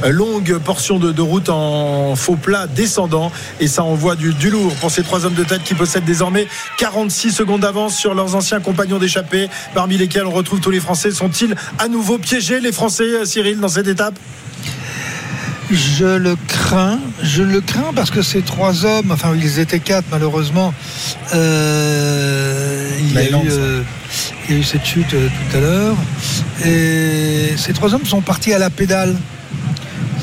longue 0.08 0.58
portion 0.58 0.98
de, 0.98 1.20
route 1.20 1.48
en 1.50 2.16
faux 2.16 2.36
plat 2.36 2.66
descendant. 2.66 3.30
Et 3.60 3.66
ça 3.66 3.84
envoie 3.84 4.16
du, 4.16 4.32
du 4.32 4.50
lourd 4.50 4.74
pour 4.76 4.90
ces 4.90 5.02
trois 5.02 5.26
hommes 5.26 5.34
de 5.34 5.44
tête 5.44 5.62
qui 5.64 5.74
possèdent 5.74 6.04
désormais 6.04 6.46
46 6.78 7.32
secondes 7.32 7.60
d'avance 7.60 7.96
sur 7.96 8.14
leurs 8.14 8.34
anciens 8.34 8.60
compagnons 8.60 8.98
d'échappée, 8.98 9.48
parmi 9.74 9.98
lesquels 9.98 10.24
on 10.24 10.30
retrouve 10.30 10.60
tous 10.60 10.70
les 10.70 10.80
Français. 10.80 11.10
Sont-ils 11.10 11.54
à 11.78 11.88
nouveau 11.88 12.18
piégés, 12.18 12.60
les 12.60 12.72
Français, 12.72 13.26
Cyril, 13.26 13.60
dans 13.60 13.68
cette 13.68 13.88
étape? 13.88 14.14
Je 15.70 16.04
le 16.04 16.36
crains, 16.48 16.98
je 17.22 17.42
le 17.42 17.60
crains 17.60 17.92
parce 17.94 18.10
que 18.10 18.22
ces 18.22 18.42
trois 18.42 18.84
hommes, 18.84 19.10
enfin 19.12 19.32
ils 19.36 19.58
étaient 19.60 19.78
quatre 19.78 20.06
malheureusement, 20.10 20.74
euh, 21.34 22.88
il, 23.00 23.12
y 23.14 23.18
a 23.18 23.28
eu, 23.28 23.30
Maëlans, 23.30 23.44
ça. 23.48 23.56
euh, 23.56 23.82
il 24.48 24.54
y 24.54 24.58
a 24.58 24.60
eu 24.60 24.64
cette 24.64 24.84
chute 24.84 25.14
euh, 25.14 25.28
tout 25.28 25.56
à 25.56 25.60
l'heure, 25.60 25.96
et 26.64 27.56
ces 27.56 27.72
trois 27.72 27.94
hommes 27.94 28.04
sont 28.04 28.20
partis 28.20 28.52
à 28.52 28.58
la 28.58 28.70
pédale. 28.70 29.16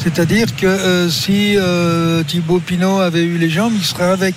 C'est-à-dire 0.03 0.55
que 0.55 1.09
si 1.09 1.57
Thibaut 2.27 2.59
Pinot 2.59 2.99
avait 2.99 3.23
eu 3.23 3.37
les 3.37 3.49
jambes, 3.49 3.73
il 3.75 3.83
serait 3.83 4.05
avec. 4.05 4.35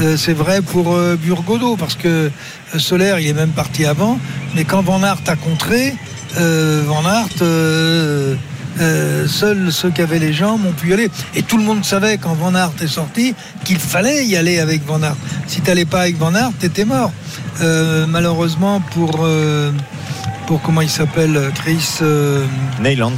Euh, 0.00 0.16
c'est 0.16 0.32
vrai 0.32 0.62
pour 0.62 0.94
euh, 0.94 1.16
Burgodo 1.16 1.76
parce 1.76 1.94
que 1.96 2.08
euh, 2.08 2.78
Solaire 2.78 3.18
il 3.18 3.26
est 3.26 3.32
même 3.32 3.50
parti 3.50 3.84
avant, 3.84 4.18
mais 4.54 4.64
quand 4.64 4.82
Van 4.82 5.02
Aert 5.02 5.22
a 5.26 5.36
contré, 5.36 5.94
Van 6.36 7.04
Aert, 7.04 7.42
euh, 8.80 9.26
seuls 9.26 9.72
ceux 9.72 9.90
qui 9.90 10.02
avaient 10.02 10.18
les 10.18 10.32
jambes 10.32 10.64
ont 10.66 10.72
pu 10.72 10.90
y 10.90 10.92
aller. 10.92 11.10
Et 11.34 11.42
tout 11.42 11.56
le 11.56 11.64
monde 11.64 11.84
savait 11.84 12.18
quand 12.18 12.34
Van 12.34 12.54
Aert 12.54 12.72
est 12.82 12.86
sorti 12.86 13.34
qu'il 13.64 13.78
fallait 13.78 14.24
y 14.26 14.36
aller 14.36 14.58
avec 14.58 14.84
Van 14.86 15.02
Aert. 15.02 15.16
Si 15.46 15.60
t'allais 15.60 15.84
pas 15.84 16.02
avec 16.02 16.16
Van 16.18 16.34
Aert, 16.34 16.52
t'étais 16.58 16.84
mort. 16.84 17.12
Euh, 17.60 18.06
malheureusement 18.06 18.80
pour 18.94 19.20
euh, 19.22 19.70
pour 20.46 20.62
comment 20.62 20.80
il 20.80 20.88
s'appelle 20.90 21.50
Chris. 21.54 21.98
euh, 22.02 22.44
Neylands. 22.80 23.12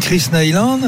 Chris 0.00 0.28
Nyland, 0.32 0.78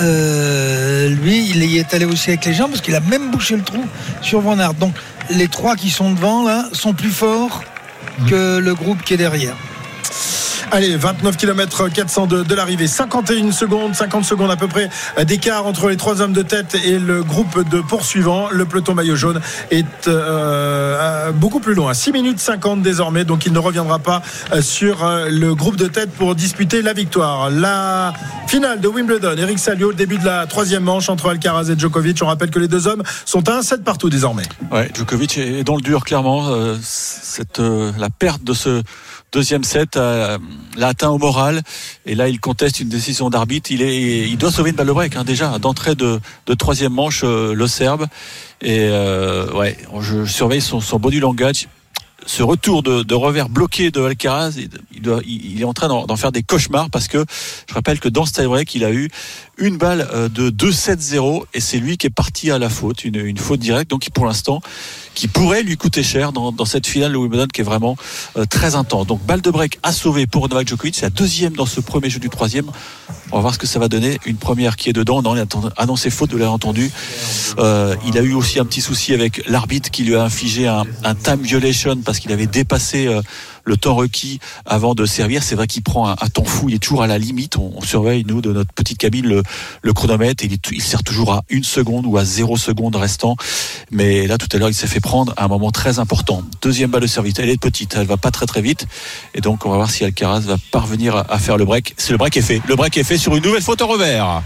euh, 0.00 1.08
lui, 1.08 1.48
il 1.50 1.64
y 1.64 1.78
est 1.78 1.92
allé 1.94 2.04
aussi 2.04 2.30
avec 2.30 2.44
les 2.44 2.54
jambes 2.54 2.70
parce 2.70 2.80
qu'il 2.80 2.94
a 2.94 3.00
même 3.00 3.30
bouché 3.32 3.56
le 3.56 3.62
trou 3.62 3.84
sur 4.22 4.40
Van 4.40 4.58
Aert. 4.58 4.74
Donc 4.74 4.94
les 5.30 5.48
trois 5.48 5.74
qui 5.74 5.90
sont 5.90 6.12
devant 6.12 6.44
là 6.46 6.66
sont 6.72 6.92
plus 6.92 7.10
forts 7.10 7.62
que 8.28 8.58
le 8.58 8.74
groupe 8.74 9.02
qui 9.02 9.14
est 9.14 9.18
derrière. 9.18 9.56
Allez, 10.72 10.96
29 10.96 11.36
km 11.36 11.88
400 11.88 12.26
de, 12.26 12.54
l'arrivée, 12.54 12.86
51 12.86 13.52
secondes, 13.52 13.94
50 13.94 14.24
secondes 14.24 14.50
à 14.50 14.56
peu 14.56 14.66
près 14.66 14.90
d'écart 15.24 15.66
entre 15.66 15.88
les 15.88 15.96
trois 15.96 16.20
hommes 16.20 16.32
de 16.32 16.42
tête 16.42 16.76
et 16.84 16.98
le 16.98 17.22
groupe 17.22 17.68
de 17.68 17.80
poursuivants. 17.80 18.48
Le 18.50 18.64
peloton 18.64 18.94
maillot 18.94 19.16
jaune 19.16 19.40
est 19.70 20.08
euh, 20.08 21.30
beaucoup 21.32 21.60
plus 21.60 21.74
loin, 21.74 21.94
6 21.94 22.12
minutes 22.12 22.40
50 22.40 22.82
désormais, 22.82 23.24
donc 23.24 23.46
il 23.46 23.52
ne 23.52 23.58
reviendra 23.58 24.00
pas 24.00 24.22
euh, 24.52 24.60
sur 24.60 25.04
euh, 25.04 25.28
le 25.30 25.54
groupe 25.54 25.76
de 25.76 25.86
tête 25.86 26.10
pour 26.10 26.34
disputer 26.34 26.82
la 26.82 26.92
victoire. 26.92 27.50
La 27.50 28.12
Finale 28.46 28.80
de 28.80 28.86
Wimbledon. 28.86 29.36
Eric 29.36 29.58
Salio, 29.58 29.90
le 29.90 29.96
début 29.96 30.18
de 30.18 30.24
la 30.24 30.46
troisième 30.46 30.84
manche 30.84 31.08
entre 31.08 31.30
Alcaraz 31.30 31.68
et 31.68 31.78
Djokovic. 31.78 32.22
On 32.22 32.26
rappelle 32.26 32.50
que 32.50 32.60
les 32.60 32.68
deux 32.68 32.86
hommes 32.86 33.02
sont 33.24 33.48
à 33.48 33.60
1-7 33.60 33.82
partout 33.82 34.08
désormais. 34.08 34.44
Ouais, 34.70 34.88
Djokovic 34.94 35.36
est 35.38 35.64
dans 35.64 35.74
le 35.74 35.82
dur 35.82 36.04
clairement. 36.04 36.48
Euh, 36.50 36.76
euh, 37.58 37.92
la 37.98 38.08
perte 38.08 38.44
de 38.44 38.52
ce 38.52 38.82
deuxième 39.36 39.64
set 39.64 39.98
euh, 39.98 40.38
l'a 40.78 40.88
atteint 40.88 41.10
au 41.10 41.18
moral. 41.18 41.60
Et 42.06 42.14
là 42.14 42.26
il 42.28 42.40
conteste 42.40 42.80
une 42.80 42.88
décision 42.88 43.28
d'arbitre. 43.28 43.70
Il 43.70 43.82
il 43.82 44.38
doit 44.38 44.50
sauver 44.50 44.70
une 44.70 44.76
balle 44.76 44.86
de 44.86 44.92
break 44.92 45.14
hein, 45.14 45.24
déjà 45.24 45.58
d'entrée 45.58 45.94
de, 45.94 46.20
de 46.46 46.54
troisième 46.54 46.94
manche 46.94 47.20
euh, 47.22 47.52
le 47.52 47.66
Serbe. 47.66 48.06
Et 48.62 48.88
euh, 48.90 49.52
ouais, 49.52 49.76
je 50.00 50.24
surveille 50.24 50.62
son, 50.62 50.80
son 50.80 50.98
body 50.98 51.20
language. 51.20 51.68
Ce 52.24 52.42
retour 52.42 52.82
de, 52.82 53.14
revers 53.14 53.50
bloqué 53.50 53.90
de 53.90 54.00
Alcaraz, 54.00 54.54
il, 54.56 55.60
est 55.60 55.64
en 55.64 55.74
train 55.74 55.88
d'en 55.88 56.16
faire 56.16 56.32
des 56.32 56.42
cauchemars 56.42 56.88
parce 56.90 57.06
que 57.06 57.24
je 57.68 57.74
rappelle 57.74 58.00
que 58.00 58.08
dans 58.08 58.24
ce 58.24 58.32
tie-break, 58.32 58.74
il 58.74 58.84
a 58.84 58.90
eu 58.90 59.10
une 59.58 59.76
balle 59.76 60.08
euh, 60.12 60.28
de 60.28 60.50
2-7-0 60.50 61.44
et 61.54 61.60
c'est 61.60 61.78
lui 61.78 61.96
qui 61.96 62.06
est 62.06 62.10
parti 62.10 62.50
à 62.50 62.58
la 62.58 62.68
faute, 62.68 63.04
une, 63.04 63.16
une 63.16 63.38
faute 63.38 63.60
directe. 63.60 63.90
Donc 63.90 64.08
pour 64.12 64.26
l'instant, 64.26 64.60
qui 65.14 65.28
pourrait 65.28 65.62
lui 65.62 65.76
coûter 65.76 66.02
cher 66.02 66.32
dans, 66.32 66.52
dans 66.52 66.64
cette 66.66 66.86
finale 66.86 67.12
de 67.12 67.16
Wimbledon 67.16 67.46
qui 67.46 67.62
est 67.62 67.64
vraiment 67.64 67.96
euh, 68.36 68.44
très 68.44 68.74
intense. 68.74 69.06
Donc 69.06 69.24
balle 69.24 69.40
de 69.40 69.50
break 69.50 69.78
à 69.82 69.92
sauver 69.92 70.26
pour 70.26 70.48
Novak 70.48 70.68
Djokovic, 70.68 70.94
c'est 70.94 71.06
la 71.06 71.10
deuxième 71.10 71.54
dans 71.54 71.66
ce 71.66 71.80
premier 71.80 72.10
jeu 72.10 72.20
du 72.20 72.28
troisième. 72.28 72.66
On 73.32 73.36
va 73.36 73.42
voir 73.42 73.54
ce 73.54 73.58
que 73.58 73.66
ça 73.66 73.78
va 73.78 73.88
donner. 73.88 74.18
Une 74.26 74.36
première 74.36 74.76
qui 74.76 74.90
est 74.90 74.92
dedans. 74.92 75.22
On 75.24 75.36
a 75.36 75.44
annoncé 75.76 76.10
faute, 76.10 76.30
de 76.30 76.36
l'avoir 76.36 76.54
entendu. 76.54 76.90
Euh, 77.58 77.96
il 78.06 78.18
a 78.18 78.20
eu 78.20 78.34
aussi 78.34 78.58
un 78.58 78.64
petit 78.64 78.80
souci 78.80 79.14
avec 79.14 79.46
l'arbitre 79.48 79.90
qui 79.90 80.04
lui 80.04 80.14
a 80.14 80.22
infligé 80.22 80.68
un, 80.68 80.84
un 81.02 81.14
time 81.14 81.40
violation 81.40 81.96
parce 82.04 82.18
qu'il 82.18 82.32
avait 82.32 82.46
dépassé 82.46 83.06
euh, 83.06 83.22
le 83.66 83.76
temps 83.76 83.94
requis 83.94 84.38
avant 84.64 84.94
de 84.94 85.04
servir. 85.04 85.42
C'est 85.42 85.56
vrai 85.56 85.66
qu'il 85.66 85.82
prend 85.82 86.08
un, 86.08 86.14
temps 86.32 86.44
fou. 86.44 86.68
Il 86.68 86.76
est 86.76 86.78
toujours 86.78 87.02
à 87.02 87.06
la 87.06 87.18
limite. 87.18 87.56
On, 87.58 87.82
surveille, 87.82 88.24
nous, 88.26 88.40
de 88.40 88.52
notre 88.52 88.72
petite 88.72 88.96
cabine, 88.96 89.42
le, 89.82 89.92
chronomètre. 89.92 90.44
Il, 90.44 90.82
sert 90.82 91.02
toujours 91.02 91.32
à 91.32 91.42
une 91.50 91.64
seconde 91.64 92.06
ou 92.06 92.16
à 92.16 92.24
zéro 92.24 92.56
seconde 92.56 92.96
restant. 92.96 93.36
Mais 93.90 94.26
là, 94.26 94.38
tout 94.38 94.48
à 94.52 94.58
l'heure, 94.58 94.68
il 94.68 94.74
s'est 94.74 94.86
fait 94.86 95.00
prendre 95.00 95.34
à 95.36 95.44
un 95.44 95.48
moment 95.48 95.70
très 95.70 95.98
important. 95.98 96.42
Deuxième 96.62 96.90
balle 96.90 97.02
de 97.02 97.06
service. 97.06 97.34
Elle 97.38 97.50
est 97.50 97.60
petite. 97.60 97.96
Elle 97.96 98.06
va 98.06 98.16
pas 98.16 98.30
très 98.30 98.46
très 98.46 98.62
vite. 98.62 98.86
Et 99.34 99.40
donc, 99.40 99.66
on 99.66 99.70
va 99.70 99.76
voir 99.76 99.90
si 99.90 100.04
Alcaraz 100.04 100.40
va 100.40 100.56
parvenir 100.70 101.16
à, 101.16 101.38
faire 101.38 101.56
le 101.56 101.64
break. 101.64 101.94
C'est 101.96 102.12
le 102.12 102.18
break 102.18 102.36
est 102.36 102.42
fait. 102.42 102.62
Le 102.68 102.76
break 102.76 102.96
est 102.96 103.04
fait 103.04 103.18
sur 103.18 103.34
une 103.36 103.42
nouvelle 103.42 103.62
faute 103.62 103.82
au 103.82 103.86
revers. 103.88 104.42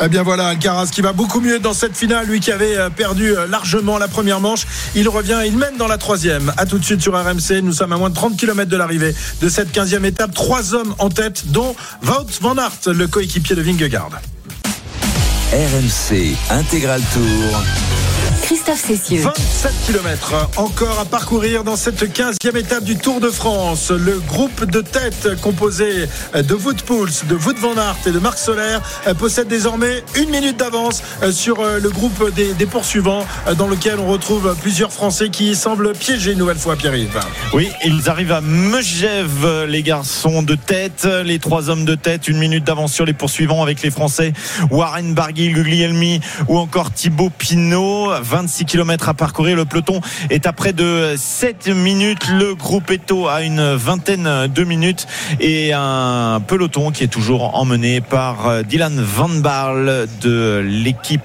Eh 0.00 0.08
bien 0.08 0.22
voilà, 0.22 0.48
Alcaraz 0.48 0.88
qui 0.92 1.00
va 1.00 1.12
beaucoup 1.12 1.40
mieux 1.40 1.58
dans 1.58 1.72
cette 1.72 1.96
finale, 1.96 2.26
lui 2.26 2.40
qui 2.40 2.52
avait 2.52 2.76
euh, 2.76 2.90
perdu 2.90 3.36
euh, 3.36 3.46
largement 3.46 3.98
la 3.98 4.08
première 4.08 4.40
manche. 4.40 4.66
Il 4.94 5.08
revient, 5.08 5.40
il 5.46 5.56
mène 5.56 5.76
dans 5.76 5.88
la 5.88 5.98
troisième. 5.98 6.52
A 6.56 6.66
tout 6.66 6.78
de 6.78 6.84
suite 6.84 7.00
sur 7.00 7.14
RMC, 7.14 7.62
nous 7.62 7.72
sommes 7.72 7.92
à 7.92 7.96
moins 7.96 8.10
de 8.10 8.14
30 8.14 8.36
km 8.36 8.70
de 8.70 8.76
l'arrivée 8.76 9.14
de 9.40 9.48
cette 9.48 9.74
15e 9.74 10.04
étape. 10.04 10.34
Trois 10.34 10.74
hommes 10.74 10.94
en 10.98 11.08
tête, 11.08 11.50
dont 11.52 11.74
Wout 12.04 12.40
van 12.40 12.56
Aert, 12.56 12.72
le 12.86 13.06
coéquipier 13.06 13.56
de 13.56 13.62
Vingegaard. 13.62 14.10
RMC 15.52 16.36
Intégral 16.50 17.00
Tour. 17.12 18.05
Christophe 18.46 18.78
Cessieux. 18.86 19.22
27 19.22 19.72
km 19.86 20.48
encore 20.56 21.00
à 21.00 21.04
parcourir 21.04 21.64
dans 21.64 21.74
cette 21.74 22.04
15e 22.04 22.56
étape 22.56 22.84
du 22.84 22.94
Tour 22.94 23.18
de 23.18 23.28
France. 23.28 23.90
Le 23.90 24.20
groupe 24.20 24.64
de 24.64 24.82
tête 24.82 25.40
composé 25.40 26.06
de 26.32 26.54
Wout 26.54 26.80
Pouls, 26.86 27.24
de 27.28 27.34
Wout 27.34 27.58
van 27.58 27.76
Aert 27.76 27.96
et 28.06 28.12
de 28.12 28.20
Marc 28.20 28.38
Soler 28.38 28.78
possède 29.18 29.48
désormais 29.48 30.04
une 30.14 30.30
minute 30.30 30.56
d'avance 30.58 31.02
sur 31.32 31.56
le 31.60 31.90
groupe 31.90 32.32
des, 32.36 32.54
des, 32.54 32.66
poursuivants 32.66 33.26
dans 33.58 33.66
lequel 33.66 33.98
on 33.98 34.06
retrouve 34.06 34.54
plusieurs 34.62 34.92
Français 34.92 35.28
qui 35.28 35.56
semblent 35.56 35.92
piégés 35.94 36.30
une 36.30 36.38
nouvelle 36.38 36.58
fois, 36.58 36.76
Pierre-Yves. 36.76 37.18
Oui, 37.52 37.68
ils 37.84 38.08
arrivent 38.08 38.30
à 38.30 38.42
Megève, 38.42 39.64
les 39.66 39.82
garçons 39.82 40.44
de 40.44 40.54
tête, 40.54 41.08
les 41.24 41.40
trois 41.40 41.68
hommes 41.68 41.84
de 41.84 41.96
tête, 41.96 42.28
une 42.28 42.38
minute 42.38 42.62
d'avance 42.62 42.92
sur 42.92 43.06
les 43.06 43.12
poursuivants 43.12 43.64
avec 43.64 43.82
les 43.82 43.90
Français 43.90 44.32
Warren 44.70 45.14
Barguil, 45.14 45.52
Guglielmi 45.52 46.20
ou 46.46 46.58
encore 46.58 46.92
Thibaut 46.92 47.30
Pinot. 47.36 48.12
26 48.36 48.66
km 48.66 49.08
à 49.08 49.14
parcourir. 49.14 49.56
Le 49.56 49.64
peloton 49.64 50.02
est 50.28 50.46
à 50.46 50.52
près 50.52 50.74
de 50.74 51.14
7 51.16 51.68
minutes. 51.68 52.28
Le 52.28 52.54
groupe 52.54 52.90
Eto 52.90 53.28
a 53.28 53.40
une 53.40 53.74
vingtaine 53.76 54.46
de 54.46 54.62
minutes 54.62 55.06
et 55.40 55.72
un 55.72 56.42
peloton 56.46 56.90
qui 56.90 57.04
est 57.04 57.08
toujours 57.08 57.56
emmené 57.56 58.02
par 58.02 58.62
Dylan 58.62 59.00
Van 59.00 59.30
Barle 59.30 60.06
de 60.20 60.62
l'équipe 60.62 61.22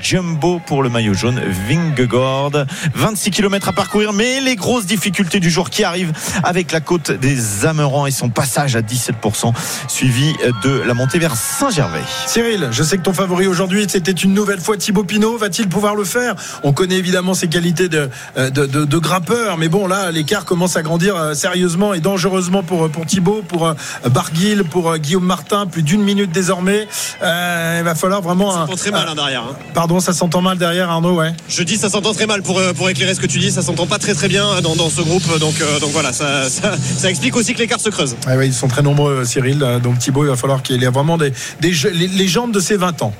Jumbo 0.00 0.60
pour 0.66 0.82
le 0.82 0.88
maillot 0.88 1.14
jaune 1.14 1.40
Vingegaard 1.68 2.66
26 2.94 3.30
km 3.30 3.68
à 3.68 3.72
parcourir 3.72 4.12
mais 4.12 4.40
les 4.40 4.56
grosses 4.56 4.86
difficultés 4.86 5.40
du 5.40 5.50
jour 5.50 5.70
qui 5.70 5.84
arrivent 5.84 6.12
avec 6.42 6.72
la 6.72 6.80
côte 6.80 7.10
des 7.10 7.66
Amerans 7.66 8.06
et 8.06 8.10
son 8.10 8.28
passage 8.28 8.76
à 8.76 8.82
17% 8.82 9.52
suivi 9.88 10.34
de 10.62 10.70
la 10.80 10.94
montée 10.94 11.18
vers 11.18 11.36
Saint-Gervais. 11.36 12.02
Cyril 12.26 12.68
je 12.70 12.82
sais 12.82 12.98
que 12.98 13.02
ton 13.02 13.12
favori 13.12 13.46
aujourd'hui 13.46 13.86
c'était 13.88 14.12
une 14.12 14.34
nouvelle 14.34 14.60
fois 14.60 14.76
Thibaut 14.76 15.04
Pinot. 15.04 15.38
Va-t-il 15.38 15.68
pouvoir 15.68 15.94
le 15.94 16.04
faire? 16.04 16.34
On 16.62 16.72
connaît 16.72 16.96
évidemment 16.96 17.34
ses 17.34 17.48
qualités 17.48 17.88
de, 17.88 18.10
de, 18.36 18.48
de, 18.48 18.84
de 18.84 18.98
grimpeur 18.98 19.58
mais 19.58 19.68
bon 19.68 19.86
là 19.86 20.10
l'écart 20.10 20.44
commence 20.44 20.76
à 20.76 20.82
grandir 20.82 21.34
sérieusement 21.34 21.94
et 21.94 22.00
dangereusement 22.00 22.62
pour, 22.62 22.90
pour 22.90 23.06
Thibaut 23.06 23.42
pour 23.46 23.74
Barguil 24.10 24.64
pour 24.64 24.96
Guillaume 24.98 25.24
Martin. 25.24 25.66
Plus 25.66 25.82
d'une 25.82 26.02
minute 26.02 26.30
désormais. 26.32 26.88
Euh, 27.22 27.76
il 27.80 27.84
va 27.84 27.94
falloir 27.94 28.22
vraiment 28.22 28.56
un, 28.56 28.66
très 28.66 28.90
mal 28.90 29.08
hein, 29.08 29.14
derrière 29.14 29.42
hein. 29.42 29.56
Pardon, 29.74 30.00
ça 30.00 30.12
s'entend 30.12 30.42
mal 30.42 30.58
derrière 30.58 30.90
Arnaud, 30.90 31.14
ouais. 31.14 31.32
Je 31.48 31.62
dis 31.62 31.76
ça 31.76 31.88
s'entend 31.88 32.12
très 32.12 32.26
mal 32.26 32.42
pour, 32.42 32.60
pour 32.74 32.90
éclairer 32.90 33.14
ce 33.14 33.20
que 33.20 33.26
tu 33.26 33.38
dis, 33.38 33.50
ça 33.50 33.62
s'entend 33.62 33.86
pas 33.86 33.98
très 33.98 34.14
très 34.14 34.28
bien 34.28 34.60
dans, 34.60 34.76
dans 34.76 34.90
ce 34.90 35.00
groupe, 35.00 35.38
donc, 35.38 35.54
euh, 35.60 35.80
donc 35.80 35.90
voilà, 35.92 36.12
ça, 36.12 36.50
ça, 36.50 36.74
ça, 36.76 37.08
explique 37.08 37.36
aussi 37.36 37.54
que 37.54 37.58
l'écart 37.58 37.80
se 37.80 37.88
creuse. 37.88 38.16
Ouais, 38.26 38.46
ils 38.46 38.52
sont 38.52 38.68
très 38.68 38.82
nombreux, 38.82 39.24
Cyril, 39.24 39.58
donc 39.82 39.98
Thibaut, 39.98 40.24
il 40.24 40.28
va 40.28 40.36
falloir 40.36 40.62
qu'il 40.62 40.82
ait 40.84 40.88
vraiment 40.88 41.16
des, 41.16 41.32
des 41.60 41.72
les, 41.92 42.08
les 42.08 42.28
jambes 42.28 42.52
de 42.52 42.60
ses 42.60 42.76
20 42.76 43.02
ans. 43.02 43.14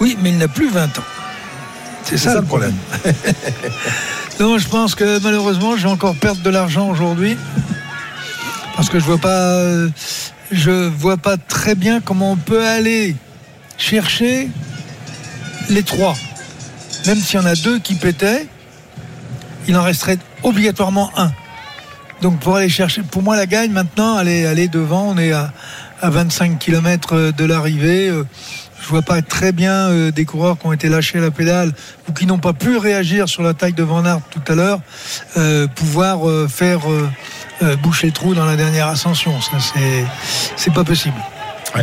Oui, 0.00 0.16
mais 0.22 0.30
il 0.30 0.38
n'a 0.38 0.48
plus 0.48 0.70
20 0.70 0.98
ans. 0.98 1.02
C'est 2.04 2.16
ça, 2.16 2.32
ça, 2.32 2.40
le 2.40 2.46
problème. 2.46 2.74
problème. 2.90 3.14
non, 4.40 4.58
je 4.58 4.68
pense 4.68 4.94
que 4.94 5.18
malheureusement, 5.20 5.76
je 5.76 5.82
vais 5.82 5.92
encore 5.92 6.14
perdre 6.14 6.40
de 6.42 6.50
l'argent 6.50 6.88
aujourd'hui. 6.88 7.36
Parce 8.76 8.88
que 8.88 9.00
je 9.00 9.04
vois 9.04 9.18
pas, 9.18 9.60
je 10.52 10.88
vois 10.88 11.16
pas 11.16 11.36
très 11.36 11.74
bien 11.74 12.00
comment 12.00 12.32
on 12.32 12.36
peut 12.36 12.64
aller 12.64 13.16
chercher 13.76 14.48
les 15.68 15.82
trois. 15.82 16.14
Même 17.06 17.18
s'il 17.18 17.40
y 17.40 17.42
en 17.42 17.46
a 17.46 17.54
deux 17.54 17.78
qui 17.78 17.94
pétaient, 17.94 18.46
il 19.66 19.76
en 19.76 19.82
resterait 19.82 20.18
obligatoirement 20.42 21.10
un. 21.16 21.32
Donc 22.22 22.40
pour 22.40 22.56
aller 22.56 22.68
chercher, 22.68 23.02
pour 23.02 23.22
moi 23.22 23.36
la 23.36 23.46
gagne 23.46 23.70
maintenant, 23.70 24.18
elle 24.18 24.58
est, 24.58 24.68
devant, 24.68 25.08
on 25.08 25.18
est 25.18 25.32
à, 25.32 25.52
à 26.00 26.10
25 26.10 26.58
km 26.58 27.32
de 27.32 27.44
l'arrivée. 27.44 28.12
Je 28.80 28.88
vois 28.88 29.02
pas 29.02 29.20
très 29.22 29.52
bien 29.52 29.88
euh, 29.90 30.10
des 30.10 30.24
coureurs 30.24 30.58
qui 30.58 30.66
ont 30.66 30.72
été 30.72 30.88
lâchés 30.88 31.18
à 31.18 31.20
la 31.20 31.30
pédale 31.30 31.72
ou 32.08 32.12
qui 32.12 32.26
n'ont 32.26 32.38
pas 32.38 32.52
pu 32.52 32.76
réagir 32.76 33.28
sur 33.28 33.42
l'attaque 33.42 33.74
de 33.74 33.82
Van 33.82 34.02
tout 34.30 34.40
à 34.46 34.54
l'heure, 34.54 34.80
euh, 35.36 35.66
pouvoir 35.66 36.28
euh, 36.28 36.48
faire 36.48 36.80
boucher 37.82 38.06
le 38.06 38.12
trou 38.12 38.34
dans 38.34 38.46
la 38.46 38.56
dernière 38.56 38.86
ascension. 38.86 39.40
Ça 39.40 39.58
c'est 39.60 40.04
c'est 40.56 40.72
pas 40.72 40.84
possible. 40.84 41.16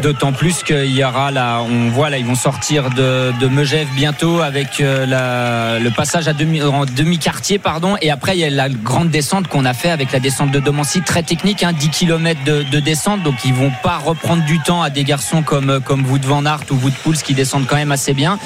D'autant 0.02 0.34
plus 0.34 0.64
qu'il 0.64 0.92
y 0.92 1.04
aura 1.04 1.30
là, 1.32 1.62
on 1.62 1.90
voit 1.90 2.10
là, 2.10 2.18
ils 2.18 2.26
vont 2.26 2.36
sortir 2.36 2.90
de, 2.90 3.32
de 3.40 3.48
Megève 3.48 3.88
bientôt 3.96 4.42
avec 4.42 4.82
euh, 4.82 5.80
le 5.80 5.90
passage 5.92 6.28
à 6.28 6.34
demi, 6.34 6.62
en 6.62 6.86
demi-quartier, 6.86 7.60
pardon. 7.60 7.96
Et 8.02 8.10
après, 8.10 8.36
il 8.36 8.40
y 8.40 8.44
a 8.44 8.50
la 8.50 8.68
grande 8.68 9.10
descente 9.10 9.48
qu'on 9.48 9.64
a 9.64 9.74
fait 9.74 9.92
avec 9.92 10.12
la 10.12 10.20
descente 10.20 10.52
de 10.52 10.60
Domancy, 10.60 11.02
très 11.02 11.22
technique, 11.22 11.64
hein, 11.64 11.72
10 11.72 11.90
km 11.90 12.44
de, 12.44 12.64
de, 12.64 12.80
descente. 12.80 13.22
Donc, 13.22 13.36
ils 13.46 13.54
vont 13.54 13.72
pas 13.84 13.98
reprendre 13.98 14.44
du 14.44 14.60
temps 14.60 14.82
à 14.82 14.90
des 14.90 15.04
garçons 15.04 15.44
comme, 15.44 15.80
comme 15.86 16.06
Wout 16.08 16.26
Van 16.26 16.46
Aert 16.46 16.64
ou 16.72 16.76
Wout 16.76 16.94
Pouls 17.04 17.14
qui 17.24 17.36
descendent 17.36 17.68
quand 17.68 17.76
même 17.76 17.92
assez 17.92 18.14
bien. 18.14 18.40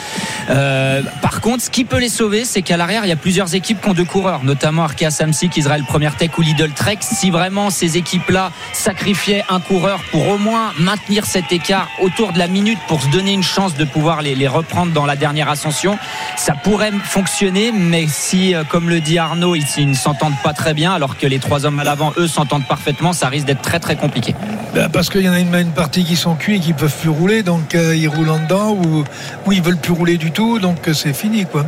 Euh, 0.50 1.01
par 1.22 1.39
contre, 1.39 1.63
ce 1.63 1.69
qui 1.69 1.86
peut 1.86 2.00
les 2.00 2.10
sauver, 2.10 2.43
c'est 2.43 2.62
qu'à 2.62 2.75
l'arrière, 2.75 3.05
il 3.05 3.10
y 3.10 3.13
a 3.13 3.17
plusieurs 3.17 3.55
équipes 3.55 3.81
qui 3.81 3.89
ont 3.89 3.93
deux 3.93 4.05
coureurs, 4.05 4.43
notamment 4.43 4.84
Arkea 4.84 5.10
Samsic, 5.10 5.55
Israël 5.55 5.84
Première 5.88 6.15
Tech 6.17 6.38
ou 6.38 6.41
Lidl 6.41 6.72
Trek. 6.72 7.00
Si 7.01 7.31
vraiment 7.31 7.69
ces 7.69 7.98
équipes-là 7.98 8.51
sacrifiaient 8.74 9.46
un 9.50 9.62
coureur 9.62 10.01
pour 10.12 10.27
au 10.27 10.38
moins 10.38 10.74
maintenir 10.79 11.25
cet 11.30 11.52
écart 11.52 11.88
autour 12.02 12.34
de 12.34 12.40
la 12.40 12.48
minute 12.48 12.80
pour 12.88 13.04
se 13.04 13.08
donner 13.10 13.34
une 13.34 13.44
chance 13.44 13.76
de 13.76 13.86
pouvoir 13.86 14.24
les, 14.24 14.48
reprendre 14.48 14.92
dans 14.94 15.06
la 15.06 15.16
dernière 15.16 15.48
ascension. 15.48 16.00
Ça 16.36 16.56
pourrait 16.56 16.92
fonctionner, 17.04 17.72
mais 17.72 18.08
si, 18.08 18.56
euh, 18.56 18.64
comme 18.64 18.90
le 18.90 19.00
dit 19.00 19.20
Arnaud, 19.20 19.54
ils, 19.56 19.88
ne 19.88 19.94
s'entendent 19.94 20.42
pas 20.44 20.54
très 20.54 20.74
bien, 20.74 20.92
alors 20.92 21.18
que 21.20 21.28
les 21.28 21.38
trois 21.38 21.68
hommes 21.68 21.80
à 21.80 21.84
l'avant, 21.84 22.14
eux, 22.18 22.28
s'entendent 22.28 22.66
parfaitement, 22.66 23.14
ça 23.14 23.28
risque 23.28 23.46
d'être 23.46 23.62
très 23.62 23.80
très 23.80 23.96
compliqué. 23.96 24.34
Ben 24.74 24.90
parce 24.90 25.12
qu'il 25.12 25.22
y 25.22 25.30
en 25.30 25.34
a 25.34 25.40
une, 25.40 25.72
partie 25.72 26.04
qui 26.04 26.16
sont 26.16 26.34
cuits 26.34 26.56
et 26.56 26.60
qui 26.60 26.74
peuvent 26.74 26.98
plus 27.00 27.10
rouler, 27.10 27.44
donc 27.44 27.76
euh, 27.76 27.96
ils 27.96 28.08
roulent 28.08 28.32
en 28.32 28.40
dedans 28.40 28.72
ou, 28.72 29.04
ou 29.46 29.52
ils 29.52 29.62
veulent 29.62 29.78
plus 29.78 29.94
rouler 29.94 30.18
du 30.18 30.32
tout, 30.32 30.58
donc 30.58 30.88
euh, 30.88 30.94
c'est 30.94 31.14
fini 31.14 31.46
quoi. 31.46 31.64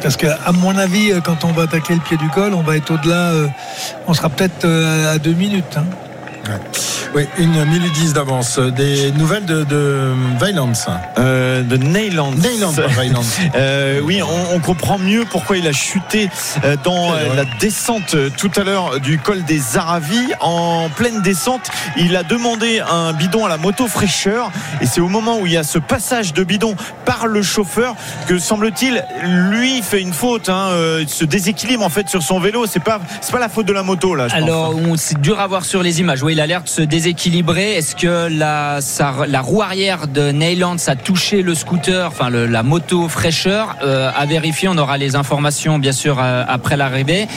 Parce 0.00 0.16
qu'à 0.16 0.38
mon 0.54 0.78
avis, 0.78 1.12
quand 1.22 1.44
on 1.44 1.52
va 1.52 1.64
attaquer 1.64 1.92
le 1.92 2.00
pied 2.00 2.16
du 2.16 2.30
col, 2.30 2.54
on 2.54 2.62
va 2.62 2.78
être 2.78 2.94
au-delà, 2.94 3.32
on 4.06 4.14
sera 4.14 4.30
peut-être 4.30 4.66
à 4.66 5.18
deux 5.18 5.34
minutes. 5.34 5.76
Hein. 5.76 5.84
Oui, 7.14 7.26
une 7.38 7.64
minute 7.64 7.92
dix 7.94 8.12
d'avance. 8.12 8.58
Des 8.58 9.10
nouvelles 9.12 9.44
de, 9.44 9.64
de 9.64 10.12
Violence. 10.40 10.86
Euh, 11.18 11.62
de 11.62 11.76
Neyland. 11.76 12.32
Neyland. 12.32 12.72
Euh, 13.56 14.00
oui, 14.04 14.22
on, 14.22 14.54
on 14.56 14.60
comprend 14.60 14.98
mieux 14.98 15.24
pourquoi 15.28 15.56
il 15.56 15.66
a 15.66 15.72
chuté 15.72 16.28
euh, 16.64 16.76
dans 16.84 17.12
la 17.34 17.44
descente 17.60 18.14
euh, 18.14 18.30
tout 18.36 18.50
à 18.56 18.62
l'heure 18.64 19.00
du 19.00 19.18
col 19.18 19.42
des 19.44 19.76
Aravis. 19.76 20.32
En 20.40 20.88
pleine 20.94 21.20
descente, 21.22 21.68
il 21.96 22.16
a 22.16 22.22
demandé 22.22 22.80
un 22.80 23.12
bidon 23.12 23.44
à 23.46 23.48
la 23.48 23.56
moto 23.56 23.86
fraîcheur. 23.88 24.50
Et 24.80 24.86
c'est 24.86 25.00
au 25.00 25.08
moment 25.08 25.38
où 25.38 25.46
il 25.46 25.52
y 25.52 25.56
a 25.56 25.62
ce 25.64 25.78
passage 25.78 26.32
de 26.32 26.44
bidon 26.44 26.76
par 27.04 27.26
le 27.26 27.42
chauffeur 27.42 27.94
que 28.28 28.38
semble-t-il, 28.38 29.04
lui 29.24 29.82
fait 29.82 30.00
une 30.00 30.12
faute. 30.12 30.48
Hein, 30.48 30.68
il 31.00 31.08
se 31.08 31.24
déséquilibre 31.24 31.84
en 31.84 31.88
fait 31.90 32.08
sur 32.08 32.22
son 32.22 32.38
vélo. 32.40 32.66
C'est 32.66 32.82
pas, 32.82 33.00
c'est 33.20 33.32
pas 33.32 33.40
la 33.40 33.48
faute 33.48 33.66
de 33.66 33.72
la 33.72 33.82
moto 33.82 34.14
là. 34.14 34.28
Je 34.28 34.34
Alors, 34.34 34.72
hein. 34.72 34.82
on- 34.90 34.96
c'est 34.96 35.20
dur 35.20 35.40
à 35.40 35.46
voir 35.46 35.64
sur 35.64 35.82
les 35.82 36.00
images. 36.00 36.22
Oui, 36.22 36.34
il 36.40 36.42
a 36.42 36.46
l'air 36.46 36.62
de 36.62 36.70
se 36.70 36.80
déséquilibrer. 36.80 37.74
Est-ce 37.74 37.94
que 37.94 38.28
la, 38.30 38.80
sa- 38.80 39.26
la 39.28 39.42
roue 39.42 39.60
arrière 39.60 40.08
de 40.08 40.30
Neyland 40.32 40.76
a 40.86 40.96
touché 40.96 41.42
le 41.42 41.54
scooter, 41.54 42.06
enfin 42.06 42.30
le- 42.30 42.46
la 42.46 42.62
moto 42.62 43.08
fraîcheur? 43.10 43.76
Euh, 43.82 44.10
À 44.16 44.24
vérifier, 44.24 44.66
on 44.68 44.78
aura 44.78 44.96
les 44.96 45.16
informations 45.16 45.78
bien 45.78 45.92
sûr 45.92 46.16
euh, 46.18 46.42
après 46.48 46.78
l'arrivée. 46.78 47.28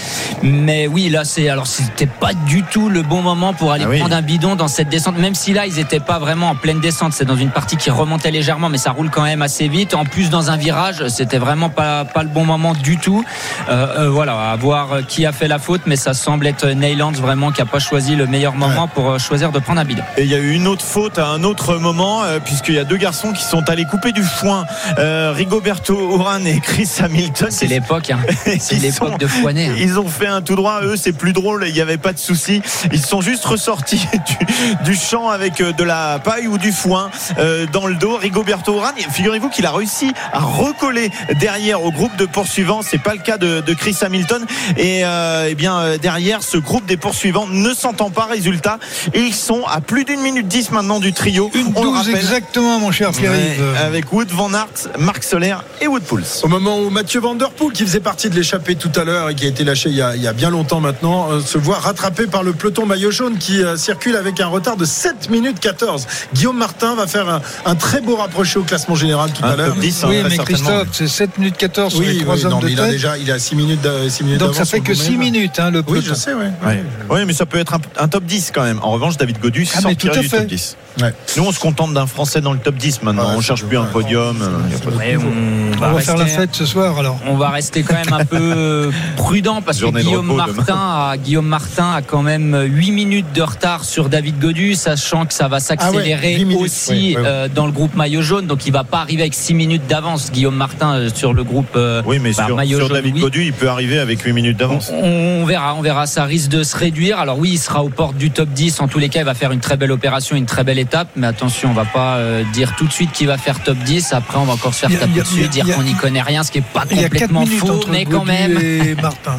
Mais 0.42 0.88
oui, 0.88 1.10
là, 1.10 1.26
c'est 1.26 1.50
alors 1.50 1.68
c'était 1.68 2.06
pas 2.06 2.34
du 2.48 2.64
tout 2.64 2.88
le 2.88 3.02
bon 3.02 3.22
moment 3.22 3.52
pour 3.54 3.74
aller 3.74 3.84
Ah 3.86 3.90
oui. 3.90 4.00
prendre 4.00 4.16
un 4.16 4.22
bidon 4.22 4.56
dans 4.56 4.70
cette 4.70 4.88
descente. 4.88 5.18
Même 5.18 5.36
si 5.36 5.52
là, 5.52 5.66
ils 5.66 5.80
étaient 5.80 6.00
pas 6.00 6.18
vraiment 6.18 6.52
en 6.52 6.56
pleine 6.56 6.80
descente. 6.80 7.12
C'est 7.12 7.26
dans 7.26 7.36
une 7.36 7.50
partie 7.52 7.76
qui 7.76 7.90
remontait 7.90 8.32
légèrement, 8.32 8.70
mais 8.70 8.78
ça 8.78 8.92
roule 8.92 9.10
quand 9.10 9.24
même 9.24 9.42
assez 9.42 9.68
vite. 9.68 9.96
En 9.96 10.06
plus, 10.06 10.30
dans 10.30 10.50
un 10.50 10.56
virage, 10.56 11.06
c'était 11.10 11.40
vraiment 11.40 11.68
pas 11.70 12.06
pas 12.06 12.24
le 12.24 12.30
bon 12.30 12.46
moment 12.46 12.72
du 12.74 12.98
tout. 12.98 13.26
Euh, 13.68 13.88
euh, 14.06 14.10
voilà, 14.10 14.52
à 14.52 14.56
voir 14.56 15.06
qui 15.10 15.26
a 15.26 15.34
fait 15.34 15.50
la 15.50 15.60
faute, 15.60 15.82
mais 15.88 15.98
ça 15.98 16.14
semble 16.14 16.48
être 16.48 16.68
Neylands 16.68 17.12
vraiment 17.12 17.52
qui 17.52 17.62
a 17.62 17.66
pas 17.66 17.80
choisi 17.80 18.16
le 18.16 18.28
meilleur 18.28 18.54
moment 18.56 18.88
pour 18.94 19.10
euh, 19.10 19.18
choisir 19.18 19.52
de 19.52 19.60
prendre 19.60 19.80
un 19.82 19.86
bidon. 19.86 20.04
Et 20.18 20.24
il 20.24 20.30
y 20.30 20.36
a 20.36 20.40
eu 20.40 20.52
une 20.52 20.68
autre 20.68 20.86
faute 20.86 21.18
à 21.20 21.28
un 21.28 21.44
autre 21.44 21.76
moment, 21.76 22.24
euh, 22.24 22.40
puisqu'il 22.40 22.76
y 22.76 22.80
a 22.80 22.84
deux 22.84 22.98
garçons 22.98 23.32
qui 23.34 23.44
sont 23.44 23.70
allés 23.70 23.86
couper 23.86 24.12
du 24.12 24.24
foin. 24.24 24.66
Euh, 25.00 25.32
Rigoberto 25.36 25.98
Oran 25.98 26.46
et 26.46 26.60
Chris 26.60 26.90
Hamilton. 27.00 27.50
C'est 27.52 27.68
l'époque, 27.68 28.12
hein. 28.12 28.20
c'est 28.60 28.76
l'époque 28.76 29.18
de 29.20 29.28
Foinet. 29.28 29.68
hein. 29.70 29.76
Ils 29.80 30.00
ont 30.00 30.08
fait 30.08 30.28
un 30.28 30.42
tout 30.42 30.56
droit. 30.56 30.82
Eux, 30.84 30.96
c'est 30.96 31.14
plus 31.14 31.34
drôle. 31.34 31.66
Il 31.68 31.74
n'y 31.74 31.82
avait 31.82 31.98
pas 31.98 32.14
de 32.14 32.20
souci. 32.20 32.62
Ils 32.92 33.02
sont 33.04 33.22
juste 33.22 33.46
ressortis 33.46 34.06
du, 34.84 34.92
du 34.92 34.96
champ 34.96 35.30
avec 35.30 35.62
de 35.62 35.84
la 35.84 36.20
paille 36.20 36.48
ou 36.48 36.58
du 36.58 36.72
foin 36.72 37.10
euh, 37.38 37.66
dans 37.72 37.88
le 37.88 37.96
dos. 37.96 38.18
Rigoberto 38.18 38.76
Oran, 38.78 38.92
et 38.98 39.04
figurez-vous 39.12 39.50
qu'il 39.50 39.66
a 39.66 39.72
réussi 39.72 40.12
à 40.32 40.40
recoller 40.40 41.10
derrière 41.40 41.84
au 41.84 41.92
groupe 41.92 42.16
de 42.18 42.26
poursuivants. 42.26 42.82
C'est 42.82 43.02
pas 43.02 43.14
le 43.14 43.22
cas 43.22 43.38
de, 43.38 43.62
de 43.62 43.74
Chris 43.74 43.98
Hamilton. 44.02 44.46
Et 44.78 45.02
euh, 45.06 45.48
eh 45.50 45.56
bien 45.56 45.98
derrière, 46.02 46.44
ce 46.44 46.58
groupe 46.58 46.86
des 46.86 46.98
poursuivants 46.98 47.48
ne 47.48 47.74
s'entend 47.74 48.10
pas. 48.10 48.26
Résultat, 48.26 48.73
ils 49.14 49.34
sont 49.34 49.64
à 49.66 49.82
plus 49.82 50.06
d'une 50.06 50.22
minute 50.22 50.48
dix 50.48 50.72
maintenant 50.72 51.00
du 51.00 51.14
trio. 51.14 51.50
Une 51.54 51.68
On 51.76 51.82
le 51.84 51.90
douze 51.90 51.98
rappelle. 52.00 52.16
exactement, 52.16 52.80
mon 52.80 52.92
cher 52.92 53.12
Pierre-Yves. 53.12 53.62
Ouais, 53.62 53.78
avec 53.86 54.12
Wood 54.12 54.30
Van 54.32 54.54
Aert, 54.54 54.68
Marc 55.00 55.24
Soler 55.24 55.56
et 55.82 55.88
Wood 55.88 56.04
Pouls. 56.04 56.22
Au 56.44 56.48
moment 56.48 56.80
où 56.80 56.90
Mathieu 56.90 57.20
Van 57.20 57.36
Der 57.36 57.50
Poel, 57.52 57.72
qui 57.74 57.84
faisait 57.84 58.00
partie 58.00 58.30
de 58.30 58.36
l'échappée 58.36 58.76
tout 58.76 58.92
à 58.96 59.04
l'heure 59.04 59.30
et 59.30 59.36
qui 59.36 59.46
a 59.46 59.50
été 59.50 59.64
lâché 59.64 59.90
il 59.90 59.96
y 59.96 60.02
a, 60.02 60.16
il 60.16 60.22
y 60.22 60.28
a 60.28 60.34
bien 60.34 60.50
longtemps 60.50 60.80
maintenant, 60.80 61.32
euh, 61.32 61.40
se 61.42 61.58
voit 61.58 61.80
rattrapé 61.80 62.28
par 62.28 62.44
le 62.44 62.54
peloton 62.54 62.86
maillot 62.86 63.12
jaune 63.12 63.38
qui 63.38 63.62
euh, 63.64 63.78
circule 63.78 64.16
avec 64.16 64.40
un 64.40 64.48
retard 64.48 64.78
de 64.78 64.86
7 64.86 65.30
minutes 65.30 65.60
14. 65.60 66.08
Guillaume 66.34 66.58
Martin 66.58 66.96
va 66.96 67.08
faire 67.08 67.30
un, 67.30 67.42
un 67.66 67.76
très 67.76 68.02
beau 68.02 68.16
rapproché 68.16 68.60
au 68.60 68.64
classement 68.64 68.96
général 68.96 69.32
tout 69.32 69.44
Un 69.46 69.50
à 69.52 69.56
l'heure. 69.56 69.68
top 69.74 69.80
10, 69.80 70.04
hein, 70.04 70.08
oui, 70.10 70.24
mais. 70.30 70.38
Christophe, 70.38 70.88
c'est 70.92 71.08
7 71.08 71.38
minutes 71.38 71.58
14 71.58 71.92
sur 71.94 72.02
les 72.02 72.10
Oui, 72.10 72.18
3 72.20 72.36
oui, 72.36 72.46
hommes 72.46 72.52
non, 72.52 72.60
de 72.60 72.66
mais 72.66 72.72
il 72.74 72.80
a 72.80 72.84
tête. 72.84 72.92
déjà 72.92 73.18
il 73.18 73.32
a 73.32 73.40
6 73.40 73.56
minutes 73.56 73.82
de- 73.82 74.10
six 74.10 74.24
minutes 74.24 74.40
Donc 74.40 74.56
ça 74.56 74.66
fait 74.66 74.80
que 74.82 74.94
6 74.94 75.12
Gourmet. 75.12 75.32
minutes, 75.32 75.60
hein, 75.60 75.72
le 75.72 75.80
Oui, 75.80 75.86
peloton. 76.00 76.08
je 76.10 76.14
sais, 76.14 76.34
ouais. 76.34 76.52
Ouais. 76.66 76.84
Oui, 77.10 77.20
mais 77.26 77.34
ça 77.34 77.46
peut 77.46 77.58
être 77.58 77.74
un, 77.74 77.80
un 78.00 78.08
top 78.08 78.24
10 78.26 78.52
quand 78.54 78.63
même. 78.63 78.63
En 78.82 78.92
revanche, 78.92 79.18
David 79.18 79.40
Godu 79.40 79.68
Ah, 79.76 79.82
tout 79.96 80.10
à 80.10 80.18
du 80.18 80.30
fait. 80.30 80.38
top 80.40 80.48
10. 80.48 80.78
Ouais. 81.02 81.14
Nous, 81.38 81.44
on 81.44 81.52
se 81.52 81.60
contente 81.60 81.94
d'un 81.94 82.06
Français 82.06 82.40
dans 82.42 82.54
le 82.54 82.60
top 82.60 82.76
10 82.76 83.02
maintenant. 83.04 83.30
Ouais, 83.30 83.36
on 83.38 83.42
cherche 83.42 83.64
plus 83.64 83.78
un 83.78 83.86
podium. 83.86 84.38
euh, 84.42 84.98
Ouais, 84.98 85.18
on 85.18 85.74
On 85.76 85.80
va 85.80 85.94
va 85.94 86.00
faire 86.02 86.18
la 86.18 86.24
rester- 86.26 86.42
fête 86.42 86.50
ce 86.54 86.66
soir 86.66 87.00
alors. 87.00 87.18
On 87.28 87.36
va 87.36 87.50
rester 87.50 87.82
quand 87.84 87.96
même 87.96 88.14
un 88.14 88.26
peu 88.26 88.92
prudent 89.16 89.62
parce 89.62 89.78
que 89.78 89.82
Journée 89.86 90.04
Guillaume 90.04 90.36
Martin, 90.36 90.78
a, 90.78 91.18
Guillaume 91.18 91.48
Martin 91.48 91.94
a 91.96 92.02
quand 92.02 92.22
même 92.22 92.56
8 92.68 92.92
minutes 92.92 93.34
de 93.34 93.42
retard 93.42 93.86
sur 93.86 94.08
David 94.10 94.40
Godu, 94.40 94.76
sachant 94.76 95.26
que 95.26 95.34
ça 95.34 95.48
va 95.48 95.60
s'accélérer 95.60 96.20
Ah 96.36 96.38
ouais, 96.38 96.38
8 96.40 96.46
minutes, 96.46 96.62
aussi 96.64 97.16
euh, 97.18 97.48
dans 97.54 97.66
le 97.66 97.72
groupe 97.72 97.96
maillot 97.96 98.22
jaune. 98.22 98.46
Donc 98.46 98.66
il 98.68 98.72
va 98.72 98.84
pas 98.84 99.00
arriver 99.00 99.24
avec 99.24 99.34
6 99.34 99.54
minutes 99.56 99.88
d'avance, 99.88 100.32
Guillaume 100.32 100.56
Martin, 100.56 100.94
euh, 100.96 101.10
sur 101.14 101.34
le 101.34 101.44
groupe 101.44 101.76
euh, 101.76 102.02
Oui, 102.06 102.20
mais 102.22 102.34
bah, 102.34 102.46
sur, 102.46 102.56
maillot 102.56 102.78
sur 102.78 102.88
jaune. 102.88 102.98
David 102.98 103.16
oui. 103.16 103.22
Godu, 103.22 103.44
il 103.46 103.54
peut 103.54 103.70
arriver 103.70 103.98
avec 104.00 104.22
8 104.22 104.32
minutes 104.34 104.58
d'avance. 104.58 104.92
On, 104.94 105.42
on 105.42 105.46
verra, 105.46 105.74
on 105.76 105.82
verra. 105.82 106.06
Ça 106.06 106.24
risque 106.26 106.50
de 106.50 106.62
se 106.64 106.78
réduire. 106.78 107.20
Alors 107.20 107.40
oui, 107.40 107.52
il 107.54 107.58
sera 107.58 107.84
aux 107.84 107.90
portes 107.90 108.18
du 108.18 108.30
top 108.30 108.50
10. 108.50 108.80
En 108.80 108.88
tous 108.88 109.00
les 109.00 109.10
cas, 109.10 109.20
il 109.22 109.26
va 109.26 109.34
faire 109.34 109.52
une 109.52 109.60
très 109.60 109.76
belle 109.78 109.92
opération, 109.92 110.36
une 110.36 110.46
très 110.46 110.64
belle 110.64 110.80
étape. 110.84 111.10
Mais 111.16 111.28
attention, 111.28 111.72
on 111.72 111.74
va 111.74 111.86
pas 111.86 112.18
euh, 112.18 112.44
dire 112.54 112.76
tout 112.78 112.86
de 112.86 112.94
suite 112.94 113.12
qu'il 113.12 113.28
va 113.28 113.38
faire 113.38 113.60
top 113.64 113.78
10. 113.80 114.14
Après, 114.14 114.38
on 114.38 114.46
va 114.46 114.54
encore 114.54 114.74
se 114.74 114.86
faire 114.86 115.00
taper 115.00 115.20
dessus, 115.20 115.48
dire 115.48 115.66
qu'on 115.76 115.84
n'y 115.84 115.96
connaît 115.96 116.22
rien, 116.22 116.44
ce 116.44 116.52
qui 116.52 116.60
est 116.60 116.62
pas 116.62 116.86
Il 116.92 117.02
y 117.02 117.04
a 117.06 117.10
4 117.10 117.28
complètement 117.34 117.46
faux, 117.46 117.86
mais 117.92 118.06
quand 118.06 118.26
même. 118.26 118.58
et 118.62 118.96
Martin. 119.02 119.38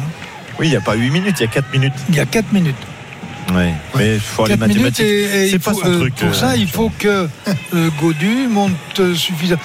Oui, 0.59 0.67
il 0.67 0.69
n'y 0.71 0.75
a 0.75 0.81
pas 0.81 0.95
8 0.95 1.09
minutes, 1.09 1.35
il 1.39 1.43
y 1.43 1.47
a 1.47 1.51
4 1.51 1.71
minutes. 1.73 1.93
Il 2.09 2.15
y 2.15 2.19
a 2.19 2.25
4 2.25 2.51
minutes. 2.53 2.75
Ouais. 3.53 3.73
Mais 3.95 4.15
il 4.15 4.19
faut 4.19 4.45
les 4.47 4.57
4 4.57 4.61
minutes 4.67 4.77
mathématiques. 4.77 5.05
et, 5.05 5.45
et 5.45 5.49
c'est 5.51 5.59
pas 5.59 5.71
faut, 5.73 5.81
son 5.81 5.87
euh, 5.87 5.99
truc. 5.99 6.15
pour 6.15 6.29
euh, 6.29 6.33
ça, 6.33 6.55
il 6.57 6.67
faut 6.67 6.91
que 6.97 7.27
euh, 7.75 7.89
Godu 8.01 8.47
monte 8.49 9.13
suffisamment. 9.15 9.61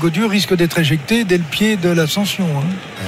Godu 0.00 0.24
risque 0.24 0.54
d'être 0.56 0.78
éjecté 0.78 1.24
dès 1.24 1.36
le 1.38 1.44
pied 1.44 1.76
de 1.76 1.90
l'ascension. 1.90 2.46
hein. 2.46 3.04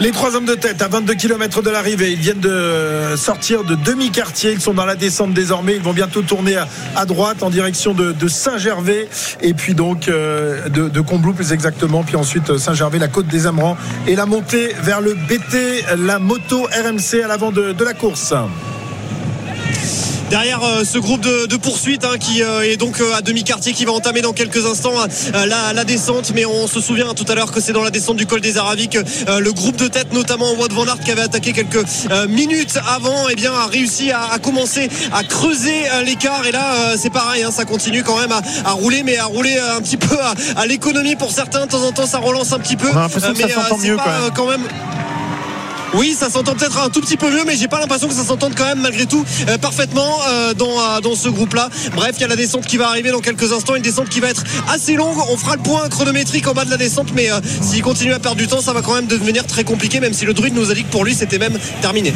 Les 0.00 0.12
trois 0.12 0.34
hommes 0.34 0.46
de 0.46 0.54
tête 0.54 0.80
à 0.80 0.88
22 0.88 1.12
km 1.12 1.60
de 1.60 1.68
l'arrivée, 1.68 2.12
ils 2.12 2.18
viennent 2.18 2.40
de 2.40 3.16
sortir 3.16 3.64
de 3.64 3.74
demi-quartier, 3.74 4.52
ils 4.52 4.60
sont 4.60 4.72
dans 4.72 4.86
la 4.86 4.94
descente 4.94 5.34
désormais, 5.34 5.76
ils 5.76 5.82
vont 5.82 5.92
bientôt 5.92 6.22
tourner 6.22 6.56
à, 6.96 7.04
droite 7.04 7.42
en 7.42 7.50
direction 7.50 7.92
de, 7.92 8.28
Saint-Gervais 8.28 9.08
et 9.42 9.52
puis 9.52 9.74
donc 9.74 10.08
euh, 10.08 10.70
de, 10.70 10.88
de 10.88 11.00
Combloux 11.02 11.34
plus 11.34 11.52
exactement, 11.52 12.02
puis 12.02 12.16
ensuite 12.16 12.48
euh, 12.48 12.56
Saint-Gervais, 12.56 12.98
la 12.98 13.08
côte 13.08 13.26
des 13.26 13.46
Amerants 13.46 13.76
et 14.06 14.16
la 14.16 14.24
montée 14.24 14.74
vers 14.82 15.02
le 15.02 15.12
BT, 15.12 15.84
la 15.98 16.18
moto 16.18 16.62
RMC 16.62 17.22
à 17.22 17.28
l'avant 17.28 17.52
de 17.52 17.84
la 17.84 17.92
course. 17.92 18.32
Derrière 20.30 20.62
euh, 20.62 20.84
ce 20.84 20.98
groupe 20.98 21.20
de, 21.20 21.46
de 21.46 21.56
poursuite 21.56 22.04
hein, 22.04 22.16
qui 22.18 22.42
euh, 22.42 22.62
est 22.62 22.76
donc 22.76 23.00
euh, 23.00 23.14
à 23.14 23.20
demi-quartier 23.20 23.72
qui 23.72 23.84
va 23.84 23.92
entamer 23.92 24.22
dans 24.22 24.32
quelques 24.32 24.64
instants 24.64 24.94
euh, 25.34 25.46
la, 25.46 25.72
la 25.74 25.84
descente. 25.84 26.32
Mais 26.34 26.46
on 26.46 26.66
se 26.68 26.80
souvient 26.80 27.10
hein, 27.10 27.14
tout 27.14 27.26
à 27.28 27.34
l'heure 27.34 27.50
que 27.50 27.60
c'est 27.60 27.72
dans 27.72 27.82
la 27.82 27.90
descente 27.90 28.16
du 28.16 28.26
col 28.26 28.40
des 28.40 28.56
Aravis 28.56 28.88
que 28.88 28.98
euh, 29.28 29.40
le 29.40 29.52
groupe 29.52 29.76
de 29.76 29.88
tête 29.88 30.12
notamment 30.12 30.52
Wout 30.54 30.72
van 30.72 30.86
Aert 30.86 31.00
qui 31.04 31.10
avait 31.10 31.22
attaqué 31.22 31.52
quelques 31.52 31.84
minutes 32.28 32.78
avant 32.88 33.28
et 33.28 33.34
bien 33.34 33.52
a 33.52 33.66
réussi 33.66 34.12
à, 34.12 34.22
à 34.32 34.38
commencer 34.38 34.88
à 35.12 35.24
creuser 35.24 35.74
l'écart. 36.04 36.46
Et 36.46 36.52
là 36.52 36.96
c'est 36.96 37.10
pareil 37.10 37.42
hein, 37.42 37.50
ça 37.50 37.64
continue 37.64 38.02
quand 38.04 38.18
même 38.18 38.32
à, 38.32 38.40
à 38.64 38.72
rouler 38.72 39.02
mais 39.02 39.18
à 39.18 39.24
rouler 39.24 39.58
un 39.76 39.80
petit 39.80 39.96
peu 39.96 40.16
à, 40.20 40.34
à 40.56 40.66
l'économie 40.66 41.16
pour 41.16 41.32
certains. 41.32 41.66
De 41.66 41.70
temps 41.70 41.82
en 41.82 41.92
temps 41.92 42.06
ça 42.06 42.18
relance 42.18 42.52
un 42.52 42.60
petit 42.60 42.76
peu. 42.76 42.88
On 42.92 42.96
a 42.96 43.00
l'impression 43.02 43.32
que 43.32 43.38
ça 43.40 43.46
mais 43.48 43.52
s'entend 43.52 43.78
c'est 43.80 43.88
mieux, 43.88 43.96
pas, 43.96 44.04
quand 44.04 44.46
même. 44.46 44.60
quand 44.62 44.68
même 44.68 45.09
oui, 45.94 46.14
ça 46.16 46.30
s'entend 46.30 46.54
peut-être 46.54 46.78
un 46.78 46.88
tout 46.88 47.00
petit 47.00 47.16
peu 47.16 47.30
mieux, 47.30 47.42
mais 47.44 47.56
j'ai 47.56 47.66
pas 47.66 47.80
l'impression 47.80 48.06
que 48.06 48.14
ça 48.14 48.24
s'entende 48.24 48.54
quand 48.56 48.66
même 48.66 48.80
malgré 48.80 49.06
tout 49.06 49.24
euh, 49.48 49.58
parfaitement 49.58 50.18
euh, 50.28 50.54
dans, 50.54 50.66
euh, 50.66 51.00
dans 51.00 51.16
ce 51.16 51.28
groupe-là. 51.28 51.68
Bref, 51.94 52.12
il 52.16 52.20
y 52.20 52.24
a 52.24 52.28
la 52.28 52.36
descente 52.36 52.64
qui 52.64 52.76
va 52.76 52.88
arriver 52.88 53.10
dans 53.10 53.20
quelques 53.20 53.52
instants, 53.52 53.74
une 53.74 53.82
descente 53.82 54.08
qui 54.08 54.20
va 54.20 54.28
être 54.28 54.44
assez 54.68 54.94
longue. 54.94 55.16
On 55.28 55.36
fera 55.36 55.56
le 55.56 55.62
point 55.62 55.88
chronométrique 55.88 56.46
en 56.46 56.52
bas 56.52 56.64
de 56.64 56.70
la 56.70 56.76
descente, 56.76 57.08
mais 57.14 57.28
s'il 57.60 57.82
continue 57.82 58.12
à 58.12 58.20
perdre 58.20 58.36
du 58.36 58.46
temps, 58.46 58.60
ça 58.60 58.72
va 58.72 58.82
quand 58.82 58.94
même 58.94 59.06
devenir 59.06 59.44
très 59.46 59.64
compliqué, 59.64 59.98
même 59.98 60.12
si 60.12 60.24
le 60.24 60.32
druide 60.32 60.54
nous 60.54 60.70
a 60.70 60.74
dit 60.74 60.84
que 60.84 60.90
pour 60.90 61.04
lui 61.04 61.14
c'était 61.14 61.38
même 61.38 61.58
terminé. 61.80 62.14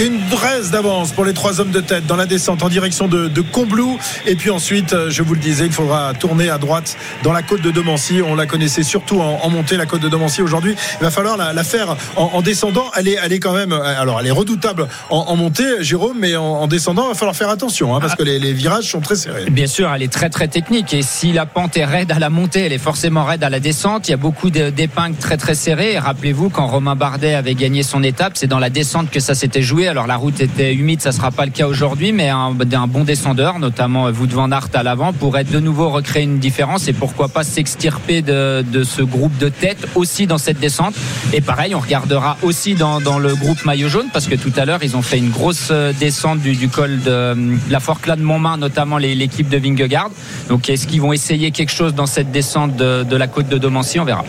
Une 0.00 0.18
dresse 0.30 0.70
d'avance 0.70 1.12
pour 1.12 1.24
les 1.24 1.34
trois 1.34 1.60
hommes 1.60 1.70
de 1.70 1.80
tête 1.80 2.06
dans 2.06 2.16
la 2.16 2.26
descente 2.26 2.62
en 2.62 2.68
direction 2.68 3.06
de, 3.06 3.28
de 3.28 3.40
Combloux. 3.40 3.98
Et 4.26 4.34
puis 4.34 4.50
ensuite, 4.50 4.96
je 5.08 5.22
vous 5.22 5.34
le 5.34 5.40
disais, 5.40 5.66
il 5.66 5.72
faudra 5.72 6.12
tourner 6.14 6.50
à 6.50 6.58
droite 6.58 6.96
dans 7.22 7.32
la 7.32 7.42
côte 7.42 7.60
de 7.60 7.70
Domancy. 7.70 8.20
On 8.22 8.34
la 8.34 8.46
connaissait 8.46 8.82
surtout 8.82 9.20
en, 9.20 9.48
montée, 9.50 9.76
la 9.76 9.86
côte 9.86 10.00
de 10.00 10.08
Domancy. 10.08 10.42
Aujourd'hui, 10.42 10.74
il 11.00 11.04
va 11.04 11.10
falloir 11.10 11.36
la, 11.36 11.64
faire 11.64 11.96
en, 12.16 12.30
en 12.32 12.42
descendant. 12.42 12.90
Elle 13.22 13.32
est 13.32 13.38
quand 13.38 13.52
même, 13.52 13.72
euh, 13.72 14.00
alors 14.00 14.20
elle 14.20 14.26
est 14.26 14.32
redoutable 14.32 14.88
en, 15.10 15.36
montée, 15.36 15.82
Jérôme, 15.82 16.16
mais 16.18 16.36
en, 16.36 16.44
en 16.44 16.66
descendant, 16.66 17.04
il 17.06 17.08
va 17.08 17.14
falloir 17.14 17.36
faire 17.36 17.48
attention 17.48 17.94
hein, 17.94 18.00
parce 18.00 18.14
que 18.14 18.22
les, 18.22 18.52
virages 18.52 18.84
sont 18.84 19.00
très 19.00 19.16
serrés. 19.16 19.50
Bien 19.50 19.66
sûr, 19.66 19.90
elle 19.94 20.02
est 20.02 20.12
très 20.12 20.28
très 20.28 20.48
technique 20.48 20.94
et 20.94 21.02
si 21.02 21.32
la 21.32 21.46
pente 21.46 21.76
est 21.76 21.84
raide 21.84 22.12
à 22.12 22.18
la 22.18 22.30
montée, 22.30 22.60
elle 22.60 22.72
est 22.72 22.78
forcément 22.78 23.24
raide 23.24 23.44
à 23.44 23.50
la 23.50 23.60
descente. 23.60 24.08
Il 24.08 24.12
y 24.12 24.14
a 24.14 24.18
beaucoup 24.18 24.50
de- 24.50 24.70
d'épingles 24.70 25.16
très 25.16 25.36
très 25.36 25.54
serrées. 25.54 25.98
Rappelez-vous, 25.98 26.50
quand 26.50 26.66
Romain 26.66 26.96
Bardet 26.96 27.34
avait 27.34 27.54
gagné 27.54 27.82
son 27.82 28.02
étape, 28.02 28.32
c'est 28.36 28.46
dans 28.46 28.58
la 28.58 28.70
descente 28.70 29.10
que 29.10 29.20
ça 29.20 29.34
s'était 29.34 29.62
joué. 29.62 29.88
Alors 29.88 30.06
la 30.06 30.16
route 30.16 30.40
était 30.40 30.74
humide, 30.74 31.00
ça 31.00 31.12
sera 31.12 31.30
pas 31.30 31.44
le 31.44 31.50
cas 31.50 31.66
aujourd'hui, 31.66 32.12
mais 32.12 32.28
un, 32.28 32.52
bon 32.86 33.04
descendeur, 33.04 33.58
notamment 33.58 34.04
Wout 34.04 34.30
van 34.30 34.50
Aert 34.50 34.68
à 34.74 34.82
l'avant, 34.82 35.12
pourrait 35.12 35.44
de 35.44 35.60
nouveau 35.60 35.90
recréer 35.90 36.24
une 36.24 36.38
différence 36.38 36.88
et 36.88 36.92
pourquoi 36.92 37.28
pas 37.28 37.44
s'extirper 37.44 38.22
de, 38.22 38.62
de 38.62 38.84
ce 38.84 39.02
groupe 39.02 39.36
de 39.38 39.48
tête 39.48 39.86
aussi 39.94 40.26
dans 40.26 40.38
cette 40.38 40.60
descente. 40.60 40.94
Et 41.32 41.40
pareil, 41.40 41.74
on 41.74 41.80
regardera 41.80 42.36
aussi 42.42 42.74
dans, 42.74 43.00
dans 43.02 43.18
le 43.18 43.34
groupe 43.34 43.64
maillot 43.64 43.88
jaune 43.88 44.06
parce 44.12 44.26
que 44.26 44.34
tout 44.34 44.52
à 44.56 44.64
l'heure 44.64 44.80
ils 44.82 44.96
ont 44.96 45.02
fait 45.02 45.18
une 45.18 45.30
grosse 45.30 45.68
euh, 45.70 45.92
descente 45.92 46.40
du, 46.40 46.54
du 46.54 46.68
col 46.68 47.00
de 47.00 47.10
euh, 47.10 47.56
la 47.68 47.80
Forclaz 47.80 48.16
de 48.16 48.22
Montmain, 48.22 48.56
notamment 48.56 48.98
l'équipe 48.98 49.48
de 49.48 49.58
Vingegaard. 49.58 50.10
Donc 50.48 50.68
est-ce 50.70 50.86
qu'ils 50.86 51.00
vont 51.00 51.12
essayer 51.12 51.50
quelque 51.50 51.72
chose 51.72 51.94
dans 51.94 52.06
cette 52.06 52.30
descente 52.30 52.76
de, 52.76 53.02
de 53.02 53.16
la 53.16 53.26
côte 53.26 53.48
de 53.48 53.58
Domancy? 53.58 53.98
On 54.00 54.04
verra. 54.04 54.24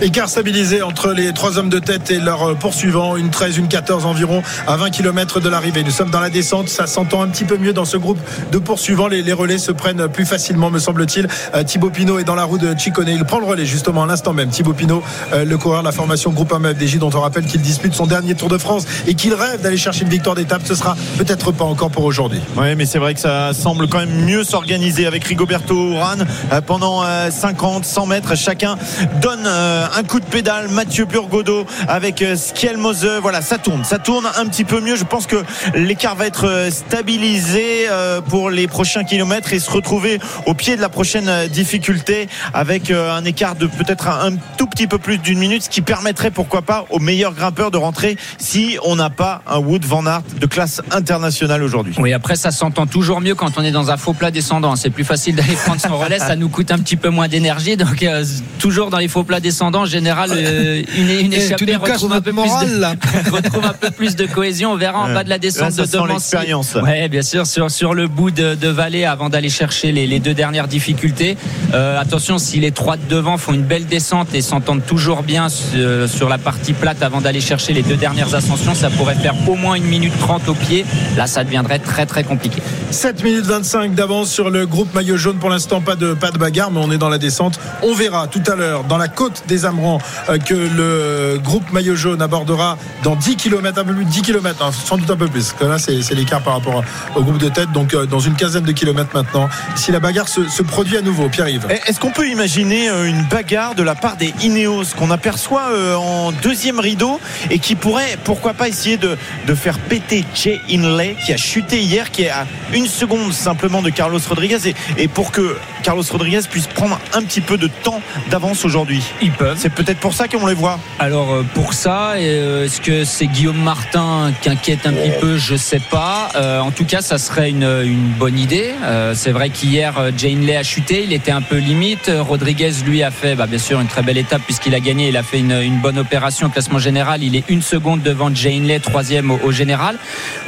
Écart 0.00 0.28
stabilisé 0.28 0.82
entre 0.82 1.12
les 1.12 1.32
trois 1.32 1.58
hommes 1.58 1.68
de 1.68 1.78
tête 1.78 2.10
et 2.10 2.18
leurs 2.18 2.50
euh, 2.50 2.54
poursuivants. 2.54 3.16
Une 3.16 3.30
13, 3.30 3.58
une 3.58 3.68
14 3.68 4.06
environ 4.06 4.42
à 4.66 4.76
20 4.76 4.88
20 4.88 4.90
km 4.90 5.40
de 5.40 5.48
l'arrivée. 5.48 5.82
Nous 5.82 5.90
sommes 5.90 6.10
dans 6.10 6.20
la 6.20 6.30
descente, 6.30 6.68
ça 6.68 6.86
s'entend 6.86 7.22
un 7.22 7.28
petit 7.28 7.44
peu 7.44 7.58
mieux 7.58 7.72
dans 7.72 7.84
ce 7.84 7.96
groupe 7.96 8.18
de 8.52 8.58
poursuivants. 8.58 9.08
Les, 9.08 9.22
les 9.22 9.32
relais 9.32 9.58
se 9.58 9.72
prennent 9.72 10.08
plus 10.08 10.24
facilement, 10.24 10.70
me 10.70 10.78
semble-t-il. 10.78 11.28
Thibaut 11.66 11.90
Pinot 11.90 12.18
est 12.18 12.24
dans 12.24 12.34
la 12.34 12.44
roue 12.44 12.58
de 12.58 12.74
Chicone. 12.78 13.08
Il 13.08 13.24
prend 13.24 13.38
le 13.38 13.44
relais 13.44 13.66
justement 13.66 14.04
à 14.04 14.06
l'instant 14.06 14.32
même. 14.32 14.48
Thibaut 14.48 14.72
Pinot, 14.72 15.02
le 15.34 15.56
coureur 15.58 15.80
de 15.80 15.84
la 15.84 15.92
formation 15.92 16.30
Groupe 16.30 16.52
1 16.52 16.74
FDJ, 16.74 16.98
dont 16.98 17.10
on 17.14 17.20
rappelle 17.20 17.44
qu'il 17.44 17.60
dispute 17.60 17.92
son 17.92 18.06
dernier 18.08 18.34
Tour 18.34 18.48
de 18.48 18.58
France 18.58 18.84
et 19.06 19.14
qu'il 19.14 19.34
rêve 19.34 19.60
d'aller 19.60 19.76
chercher 19.76 20.02
une 20.02 20.10
victoire 20.10 20.34
d'étape. 20.34 20.62
Ce 20.64 20.74
sera 20.74 20.96
peut-être 21.16 21.52
pas 21.52 21.64
encore 21.64 21.90
pour 21.90 22.04
aujourd'hui. 22.04 22.40
Oui, 22.56 22.74
mais 22.76 22.86
c'est 22.86 22.98
vrai 22.98 23.14
que 23.14 23.20
ça 23.20 23.52
semble 23.52 23.88
quand 23.88 23.98
même 23.98 24.24
mieux 24.24 24.44
s'organiser 24.44 25.06
avec 25.06 25.24
Rigoberto 25.24 25.92
Urán 25.92 26.26
euh, 26.52 26.60
pendant 26.60 27.04
euh, 27.04 27.30
50, 27.30 27.84
100 27.84 28.06
mètres. 28.06 28.36
Chacun 28.36 28.76
donne 29.20 29.44
euh, 29.46 29.86
un 29.94 30.02
coup 30.02 30.20
de 30.20 30.24
pédale. 30.24 30.68
Mathieu 30.68 31.04
Burgodo 31.04 31.66
avec 31.86 32.22
euh, 32.22 32.36
Skjelmose. 32.36 33.06
Voilà, 33.22 33.42
ça 33.42 33.58
tourne. 33.58 33.84
Ça 33.84 33.98
tourne 33.98 34.26
un 34.36 34.46
petit 34.46 34.64
peu 34.64 34.80
mieux. 34.80 34.96
Je 34.96 35.04
pense 35.04 35.26
que 35.26 35.42
l'écart 35.74 36.16
va 36.16 36.26
être 36.26 36.46
euh, 36.46 36.70
stabilisé 36.70 37.86
euh, 37.90 38.20
pour 38.20 38.50
les 38.50 38.66
prochains 38.66 39.04
kilomètres 39.04 39.52
et 39.52 39.58
se 39.58 39.70
retrouver 39.70 40.20
au 40.46 40.54
pied 40.54 40.76
de 40.76 40.80
la 40.80 40.88
prochaine 40.88 41.28
euh, 41.28 41.48
difficulté 41.48 42.28
avec 42.54 42.90
euh, 42.90 43.12
un 43.12 43.24
écart 43.24 43.54
de 43.56 43.66
peut-être 43.66 44.08
un 44.08 44.32
tout 44.56 44.66
petit 44.66 44.86
peu 44.86 44.98
plus 44.98 45.18
d'une 45.18 45.38
minute, 45.38 45.64
ce 45.64 45.68
qui 45.68 45.80
permettrait 45.80 46.30
pourquoi 46.30 46.62
pas 46.62 46.86
aux 46.90 46.98
meilleurs 46.98 47.34
grimpeurs 47.34 47.70
de 47.70 47.76
rentrer 47.76 47.97
si 48.38 48.78
on 48.84 48.96
n'a 48.96 49.10
pas 49.10 49.42
un 49.46 49.58
Wood 49.58 49.84
Van 49.84 50.06
Aert 50.06 50.22
de 50.40 50.46
classe 50.46 50.82
internationale 50.90 51.62
aujourd'hui. 51.62 51.94
Oui, 51.98 52.12
après, 52.12 52.36
ça 52.36 52.50
s'entend 52.50 52.86
toujours 52.86 53.20
mieux 53.20 53.34
quand 53.34 53.58
on 53.58 53.62
est 53.62 53.70
dans 53.70 53.90
un 53.90 53.96
faux 53.96 54.12
plat 54.12 54.30
descendant. 54.30 54.76
C'est 54.76 54.90
plus 54.90 55.04
facile 55.04 55.34
d'aller 55.36 55.54
prendre 55.64 55.80
son 55.80 55.96
relais, 55.96 56.18
ça 56.18 56.36
nous 56.36 56.48
coûte 56.48 56.70
un 56.70 56.78
petit 56.78 56.96
peu 56.96 57.08
moins 57.08 57.28
d'énergie. 57.28 57.76
Donc, 57.76 58.02
euh, 58.02 58.24
toujours 58.58 58.90
dans 58.90 58.98
les 58.98 59.08
faux 59.08 59.24
plats 59.24 59.40
descendants, 59.40 59.82
en 59.82 59.86
général, 59.86 60.30
euh, 60.32 60.82
une, 60.96 61.10
une 61.10 61.32
échappée 61.32 61.76
retrouve 61.76 62.12
un, 62.12 62.20
peu 62.20 62.32
plus 62.32 62.48
morale, 62.48 62.70
de, 62.70 62.80
là. 62.80 62.94
retrouve 63.32 63.64
un 63.64 63.72
peu 63.72 63.90
plus 63.90 64.16
de 64.16 64.26
cohésion. 64.26 64.72
On 64.72 64.76
verra 64.76 65.00
en 65.00 65.12
bas 65.12 65.24
de 65.24 65.28
la 65.28 65.38
descente 65.38 65.76
Là, 65.76 65.86
de 65.86 66.08
l'expérience. 66.08 66.74
Ouais, 66.74 67.08
bien 67.08 67.22
sûr, 67.22 67.46
sur, 67.46 67.70
sur 67.70 67.94
le 67.94 68.08
bout 68.08 68.30
de, 68.30 68.54
de 68.54 68.68
vallée 68.68 69.04
avant 69.04 69.28
d'aller 69.28 69.48
chercher 69.48 69.92
les, 69.92 70.06
les 70.06 70.20
deux 70.20 70.34
dernières 70.34 70.68
difficultés. 70.68 71.36
Euh, 71.74 72.00
attention, 72.00 72.38
si 72.38 72.60
les 72.60 72.72
trois 72.72 72.96
de 72.96 73.02
devant 73.08 73.38
font 73.38 73.52
une 73.52 73.62
belle 73.62 73.86
descente 73.86 74.34
et 74.34 74.42
s'entendent 74.42 74.84
toujours 74.84 75.22
bien 75.22 75.48
sur, 75.48 76.08
sur 76.08 76.28
la 76.28 76.38
partie 76.38 76.72
plate 76.72 77.02
avant 77.02 77.20
d'aller 77.20 77.40
chercher 77.40 77.72
les 77.72 77.82
deux 77.88 77.96
dernières 77.96 78.34
ascensions, 78.34 78.74
ça 78.74 78.90
pourrait 78.90 79.14
faire 79.14 79.34
au 79.48 79.54
moins 79.54 79.74
une 79.74 79.86
minute 79.86 80.12
trente 80.18 80.46
au 80.46 80.54
pied. 80.54 80.84
Là, 81.16 81.26
ça 81.26 81.42
deviendrait 81.42 81.78
très 81.78 82.04
très 82.04 82.22
compliqué. 82.22 82.62
7 82.90 83.24
minutes 83.24 83.46
25 83.46 83.94
d'avance 83.94 84.30
sur 84.30 84.50
le 84.50 84.66
groupe 84.66 84.92
maillot 84.94 85.16
jaune. 85.16 85.38
Pour 85.38 85.48
l'instant, 85.48 85.80
pas 85.80 85.96
de, 85.96 86.12
pas 86.12 86.30
de 86.30 86.36
bagarre, 86.36 86.70
mais 86.70 86.80
on 86.82 86.90
est 86.92 86.98
dans 86.98 87.08
la 87.08 87.16
descente. 87.16 87.58
On 87.82 87.94
verra 87.94 88.26
tout 88.26 88.42
à 88.46 88.56
l'heure 88.56 88.84
dans 88.84 88.98
la 88.98 89.08
côte 89.08 89.44
des 89.48 89.64
Amrans 89.64 90.00
euh, 90.28 90.36
que 90.36 90.54
le 90.54 91.38
groupe 91.38 91.72
maillot 91.72 91.96
jaune 91.96 92.20
abordera 92.20 92.76
dans 93.04 93.16
10 93.16 93.36
km, 93.36 93.78
un 93.80 93.84
peu 93.84 93.94
plus 93.94 94.04
de 94.04 94.10
10 94.10 94.22
km, 94.22 94.72
sans 94.72 94.98
doute 94.98 95.10
un 95.10 95.16
peu 95.16 95.28
plus. 95.28 95.48
Parce 95.48 95.52
que 95.54 95.64
là, 95.64 95.78
c'est 95.78 96.02
c'est 96.02 96.14
l'écart 96.14 96.42
par 96.42 96.54
rapport 96.54 96.84
au 97.16 97.22
groupe 97.22 97.38
de 97.38 97.48
tête. 97.48 97.72
Donc, 97.72 97.94
euh, 97.94 98.04
dans 98.04 98.20
une 98.20 98.34
quinzaine 98.34 98.64
de 98.64 98.72
kilomètres 98.72 99.14
maintenant, 99.14 99.48
si 99.76 99.92
la 99.92 100.00
bagarre 100.00 100.28
se, 100.28 100.46
se 100.46 100.62
produit 100.62 100.98
à 100.98 101.02
nouveau, 101.02 101.30
Pierre-Yves. 101.30 101.66
Est-ce 101.86 101.98
qu'on 102.00 102.10
peut 102.10 102.28
imaginer 102.28 102.90
euh, 102.90 103.08
une 103.08 103.22
bagarre 103.30 103.74
de 103.74 103.82
la 103.82 103.94
part 103.94 104.16
des 104.16 104.34
Ineos 104.42 104.94
qu'on 104.96 105.10
aperçoit 105.10 105.68
en 105.96 106.32
deuxième 106.32 106.80
rideau 106.80 107.18
et 107.50 107.58
qui 107.58 107.77
pourrait, 107.80 108.16
pourquoi 108.24 108.54
pas, 108.54 108.68
essayer 108.68 108.96
de, 108.96 109.16
faire 109.54 109.78
péter 109.78 110.24
Jay 110.34 110.60
Inley 110.70 111.16
qui 111.24 111.32
a 111.32 111.36
chuté 111.36 111.80
hier, 111.80 112.10
qui 112.10 112.24
est 112.24 112.30
à 112.30 112.46
une 112.72 112.86
seconde 112.86 113.32
simplement 113.32 113.82
de 113.82 113.90
Carlos 113.90 114.20
Rodriguez. 114.28 114.74
Et 114.96 115.08
pour 115.08 115.32
que 115.32 115.56
Carlos 115.82 116.04
Rodriguez 116.10 116.40
puisse 116.50 116.66
prendre 116.66 116.98
un 117.14 117.22
petit 117.22 117.40
peu 117.40 117.56
de 117.56 117.68
temps 117.82 118.00
d'avance 118.30 118.64
aujourd'hui. 118.64 119.02
Ils 119.22 119.32
peuvent. 119.32 119.56
C'est 119.58 119.72
peut-être 119.72 119.98
pour 119.98 120.14
ça 120.14 120.28
qu'on 120.28 120.46
les 120.46 120.54
voit. 120.54 120.78
Alors 120.98 121.32
euh, 121.32 121.42
pour 121.54 121.72
ça, 121.72 122.12
euh, 122.16 122.64
est-ce 122.64 122.80
que 122.80 123.04
c'est 123.04 123.26
Guillaume 123.26 123.62
Martin 123.62 124.32
qui 124.40 124.48
inquiète 124.48 124.86
un 124.86 124.92
petit 124.92 125.12
peu? 125.20 125.36
Je 125.38 125.56
sais 125.56 125.80
pas. 125.90 126.30
Euh, 126.36 126.60
en 126.60 126.70
tout 126.70 126.84
cas, 126.84 127.00
ça 127.00 127.18
serait 127.18 127.50
une, 127.50 127.64
une 127.84 128.08
bonne 128.18 128.38
idée. 128.38 128.72
Euh, 128.82 129.14
c'est 129.14 129.30
vrai 129.30 129.50
qu'hier, 129.50 129.94
Jane 130.16 130.40
Lay 130.40 130.56
a 130.56 130.62
chuté, 130.62 131.04
il 131.04 131.12
était 131.12 131.30
un 131.30 131.42
peu 131.42 131.56
limite. 131.56 132.10
Rodriguez, 132.18 132.72
lui, 132.84 133.02
a 133.02 133.10
fait 133.10 133.34
bah, 133.34 133.46
bien 133.46 133.58
sûr 133.58 133.80
une 133.80 133.86
très 133.86 134.02
belle 134.02 134.18
étape 134.18 134.42
puisqu'il 134.44 134.74
a 134.74 134.80
gagné. 134.80 135.08
Il 135.08 135.16
a 135.16 135.22
fait 135.22 135.38
une, 135.38 135.52
une 135.52 135.80
bonne 135.80 135.98
opération 135.98 136.46
au 136.48 136.50
classement 136.50 136.78
général. 136.78 137.22
Il 137.22 137.36
est 137.36 137.48
une 137.48 137.62
seconde 137.62 138.02
devant 138.02 138.34
Jane 138.34 138.64
Lay, 138.64 138.80
troisième 138.80 139.30
au, 139.30 139.38
au 139.42 139.52
général. 139.52 139.96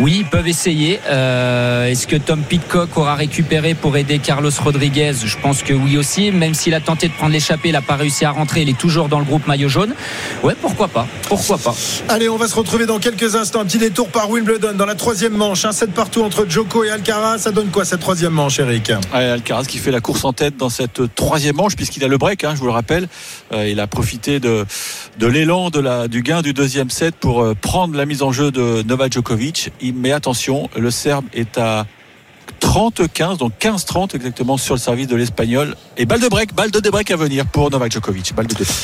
Oui, 0.01 0.19
ils 0.21 0.27
peuvent 0.27 0.49
essayer. 0.49 1.01
Euh, 1.09 1.87
est-ce 1.87 2.07
que 2.07 2.17
Tom 2.17 2.43
Pitcock 2.43 2.97
aura 2.97 3.15
récupéré 3.15 3.75
pour 3.75 3.97
aider 3.97 4.19
Carlos 4.19 4.51
Rodriguez 4.63 5.13
Je 5.25 5.37
pense 5.39 5.63
que 5.63 5.73
oui 5.73 5.97
aussi. 5.97 6.31
Même 6.31 6.55
s'il 6.55 6.75
a 6.75 6.81
tenté 6.81 7.09
de 7.09 7.13
prendre 7.13 7.33
l'échappée, 7.33 7.69
il 7.69 7.73
n'a 7.73 7.83
pas 7.83 7.97
réussi 7.97 8.25
à 8.25 8.31
rentrer. 8.31 8.63
Il 8.63 8.69
est 8.69 8.79
toujours 8.79 9.09
dans 9.09 9.19
le 9.19 9.25
groupe 9.25 9.47
maillot 9.47 9.69
jaune. 9.69 9.95
Ouais, 10.43 10.55
pourquoi 10.61 10.89
pas 10.89 11.07
Pourquoi 11.29 11.59
pas 11.59 11.75
Allez, 12.09 12.29
on 12.29 12.37
va 12.37 12.49
se 12.49 12.55
retrouver 12.55 12.87
dans 12.87 12.99
quelques 12.99 13.35
instants. 13.37 13.61
Un 13.61 13.65
petit 13.65 13.79
détour 13.79 14.09
par 14.09 14.31
Wimbledon 14.31 14.75
dans 14.75 14.87
la 14.87 14.95
troisième 14.95 15.35
manche. 15.35 15.65
Un 15.65 15.73
set 15.73 15.93
partout 15.93 16.23
entre 16.23 16.47
Joko 16.49 16.85
et 16.85 16.91
Alcaraz. 16.91 17.39
Ça 17.39 17.51
donne 17.53 17.69
quoi 17.69 17.85
cette 17.85 18.01
troisième 18.01 18.33
manche, 18.33 18.59
Eric? 18.59 18.93
Ouais, 19.15 19.25
Alcaraz 19.25 19.65
qui 19.65 19.79
fait 19.79 19.91
la 19.91 20.01
course 20.01 20.25
en 20.25 20.33
tête 20.33 20.57
dans 20.57 20.71
cette 20.71 21.15
troisième 21.15 21.57
manche 21.57 21.77
puisqu'il 21.77 22.05
a 22.05 22.09
le 22.09 22.19
break, 22.19 22.45
hein, 22.45 22.53
je 22.55 22.61
vous 22.61 22.67
le 22.67 22.73
rappelle. 22.73 23.09
Euh, 23.53 23.69
il 23.69 23.81
a 23.81 23.87
profité 23.87 24.41
de, 24.41 24.65
de 25.19 25.27
l'élan 25.27 25.71
de 25.71 25.81
la, 25.81 26.09
du 26.09 26.23
gain 26.23 26.43
du 26.43 26.53
deuxième 26.53 26.91
set 26.91 27.15
pour 27.15 27.43
euh, 27.43 27.55
prendre 27.55 27.97
la 27.97 28.07
mise 28.07 28.23
en 28.23 28.33
jeu 28.33 28.51
de 28.51 28.83
Novak 28.83 29.13
Djokovic. 29.13 29.73
Il, 29.81 29.95
mais 29.95 30.13
attention, 30.13 30.69
le 30.77 30.91
Serbe 30.91 31.25
est 31.35 31.59
à 31.59 31.87
30-15, 32.61 33.39
donc 33.39 33.53
15-30 33.61 34.15
exactement 34.15 34.57
sur 34.57 34.75
le 34.75 34.81
service 34.81 35.07
de 35.07 35.17
l'Espagnol. 35.17 35.75
Et 35.97 36.07
balle 36.07 36.21
de 36.21 36.29
break, 36.29 36.55
balle 36.55 36.71
de 36.71 36.91
break 36.91 37.11
à 37.11 37.17
venir 37.17 37.47
pour 37.47 37.71
Novak 37.71 37.93
Djokovic. 37.93 38.35
Balle 38.35 38.47
de 38.47 38.55
départ. 38.55 38.75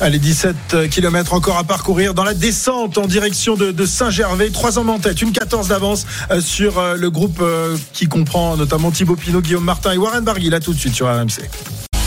Allez, 0.00 0.18
17 0.18 0.88
km 0.90 1.32
encore 1.32 1.56
à 1.56 1.64
parcourir 1.64 2.14
dans 2.14 2.24
la 2.24 2.34
descente 2.34 2.98
en 2.98 3.06
direction 3.06 3.56
de, 3.56 3.72
de 3.72 3.86
Saint-Gervais. 3.86 4.50
Trois 4.50 4.78
hommes 4.78 4.90
en 4.90 4.98
tête, 4.98 5.22
une 5.22 5.32
14 5.32 5.68
d'avance 5.68 6.06
euh, 6.30 6.40
sur 6.40 6.78
euh, 6.78 6.96
le 6.96 7.10
groupe 7.10 7.38
euh, 7.40 7.76
qui 7.92 8.06
comprend 8.06 8.56
notamment 8.56 8.90
Thibaut 8.90 9.16
Pinot, 9.16 9.40
Guillaume 9.40 9.64
Martin 9.64 9.92
et 9.92 9.98
Warren 9.98 10.24
Barguil. 10.24 10.50
Là 10.50 10.60
tout 10.60 10.72
de 10.72 10.78
suite 10.78 10.94
sur 10.94 11.06
RMC. 11.06 11.48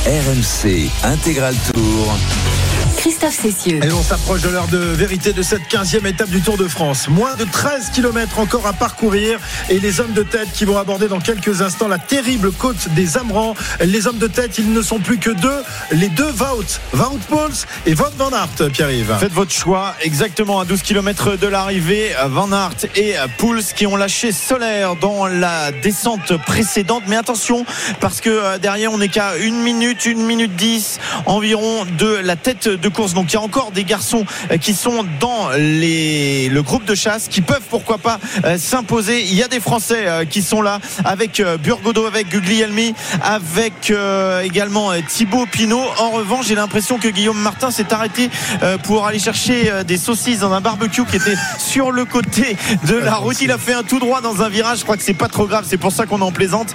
RMC 0.06 0.90
Intégral 1.04 1.56
Tour. 1.74 2.16
Christophe 3.00 3.40
Cessieux. 3.42 3.80
Et 3.82 3.94
on 3.94 4.04
s'approche 4.04 4.42
de 4.42 4.50
l'heure 4.50 4.68
de 4.68 4.78
vérité 4.78 5.32
de 5.32 5.42
cette 5.42 5.62
15e 5.72 6.06
étape 6.06 6.30
du 6.30 6.42
Tour 6.42 6.58
de 6.58 6.68
France. 6.68 7.08
Moins 7.08 7.34
de 7.36 7.46
13 7.46 7.92
km 7.96 8.40
encore 8.40 8.68
à 8.68 8.74
parcourir 8.74 9.40
et 9.70 9.80
les 9.80 10.02
hommes 10.02 10.12
de 10.12 10.22
tête 10.22 10.50
qui 10.54 10.66
vont 10.66 10.78
aborder 10.78 11.08
dans 11.08 11.22
quelques 11.22 11.62
instants 11.62 11.88
la 11.88 11.98
terrible 11.98 12.52
côte 12.52 12.90
des 12.96 13.18
Amrans. 13.18 13.56
Les 13.80 14.06
hommes 14.06 14.18
de 14.18 14.28
tête, 14.28 14.58
ils 14.58 14.74
ne 14.74 14.82
sont 14.82 15.00
plus 15.00 15.18
que 15.18 15.30
deux. 15.30 15.64
Les 15.94 16.10
deux 16.10 16.30
Wout, 16.30 16.82
Wout 16.94 17.20
Pauls 17.30 17.66
et 17.86 17.94
Wout 17.94 18.12
Van 18.18 18.32
Aert, 18.32 18.70
Pierre-Yves. 18.70 19.16
Faites 19.18 19.32
votre 19.32 19.54
choix 19.54 19.96
exactement 20.02 20.60
à 20.60 20.66
12 20.66 20.82
km 20.82 21.38
de 21.38 21.48
l'arrivée. 21.48 22.12
Van 22.28 22.52
Aert 22.52 22.86
et 22.98 23.16
Pouls 23.38 23.64
qui 23.78 23.88
ont 23.88 23.96
lâché 23.96 24.34
Solaire 24.34 24.98
dans 24.98 25.26
la 25.26 25.72
descente 25.72 26.36
précédente. 26.46 27.04
Mais 27.08 27.16
attention, 27.16 27.66
parce 28.02 28.20
que 28.20 28.30
euh, 28.30 28.58
derrière, 28.58 28.92
on 28.92 28.98
n'est 28.98 29.08
qu'à 29.08 29.38
une 29.38 29.62
minute, 29.62 30.06
une 30.06 30.26
minute 30.26 30.58
10 30.58 31.00
environ 31.28 31.86
de 31.98 32.20
la 32.22 32.36
tête 32.36 32.68
de 32.68 32.89
course. 32.90 33.14
Donc 33.14 33.32
il 33.32 33.34
y 33.34 33.38
a 33.38 33.42
encore 33.42 33.72
des 33.72 33.84
garçons 33.84 34.26
euh, 34.52 34.58
qui 34.58 34.74
sont 34.74 35.06
dans 35.20 35.50
les, 35.58 36.50
le 36.50 36.62
groupe 36.62 36.86
de 36.86 36.96
chasse 36.96 37.28
qui 37.28 37.42
peuvent 37.42 37.64
pourquoi 37.70 37.98
pas 37.98 38.20
euh, 38.46 38.58
s'imposer. 38.58 39.24
Il 39.24 39.36
y 39.36 39.44
a 39.44 39.48
des 39.48 39.60
Français 39.60 40.08
euh, 40.08 40.26
qui 40.26 40.42
sont 40.42 40.62
là 40.62 40.80
avec 41.04 41.42
Burgodo, 41.64 42.06
avec 42.06 42.30
Guglielmi, 42.30 42.94
avec 43.22 43.92
également 44.44 44.92
Thibaut 45.08 45.46
Pinot. 45.46 45.82
En 45.98 46.10
revanche, 46.10 46.48
j'ai 46.48 46.56
l'impression 46.56 46.98
que 46.98 47.08
Guillaume 47.08 47.40
Martin 47.40 47.72
s'est 47.72 47.94
arrêté 47.94 48.30
pour 48.84 49.06
aller 49.08 49.20
chercher 49.20 49.72
des 49.86 49.98
saucisses 49.98 50.40
dans 50.40 50.54
un 50.54 50.62
barbecue 50.62 51.06
qui 51.06 51.16
était 51.16 51.36
sur 51.58 51.92
le 51.92 52.06
côté 52.06 52.58
de 52.88 52.96
la 52.96 53.16
route. 53.16 53.42
Il 53.42 53.52
a 53.52 53.58
fait 53.58 53.74
un 53.74 53.84
tout 53.84 54.00
droit 54.00 54.22
dans 54.22 54.42
un 54.42 54.50
virage. 54.50 54.80
Je 54.80 54.84
crois 54.84 54.98
que 54.98 55.04
c'est 55.04 55.14
pas 55.14 55.28
trop 55.28 55.48
grave. 55.48 55.66
C'est 55.68 55.78
pour 55.78 55.92
ça 55.92 56.06
qu'on 56.06 56.22
en 56.22 56.32
plaisante. 56.32 56.74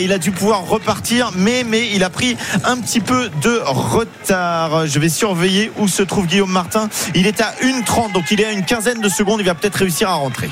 Il 0.00 0.12
a 0.12 0.18
dû 0.18 0.30
pouvoir 0.30 0.66
repartir, 0.66 1.30
mais 1.34 1.64
mais 1.64 1.90
il 1.92 2.04
a 2.04 2.10
pris 2.10 2.36
un 2.64 2.78
petit 2.78 3.00
peu 3.00 3.28
de 3.42 3.60
retard. 3.64 4.86
Je 4.86 4.98
vais 4.98 5.08
surveiller 5.08 5.45
où 5.78 5.88
se 5.88 6.02
trouve 6.02 6.26
Guillaume 6.26 6.50
Martin. 6.50 6.88
Il 7.14 7.26
est 7.26 7.40
à 7.40 7.54
1,30, 7.62 8.12
donc 8.12 8.24
il 8.30 8.40
est 8.40 8.46
à 8.46 8.52
une 8.52 8.64
quinzaine 8.64 9.00
de 9.00 9.08
secondes. 9.08 9.40
Il 9.40 9.46
va 9.46 9.54
peut-être 9.54 9.76
réussir 9.76 10.08
à 10.08 10.14
rentrer. 10.14 10.48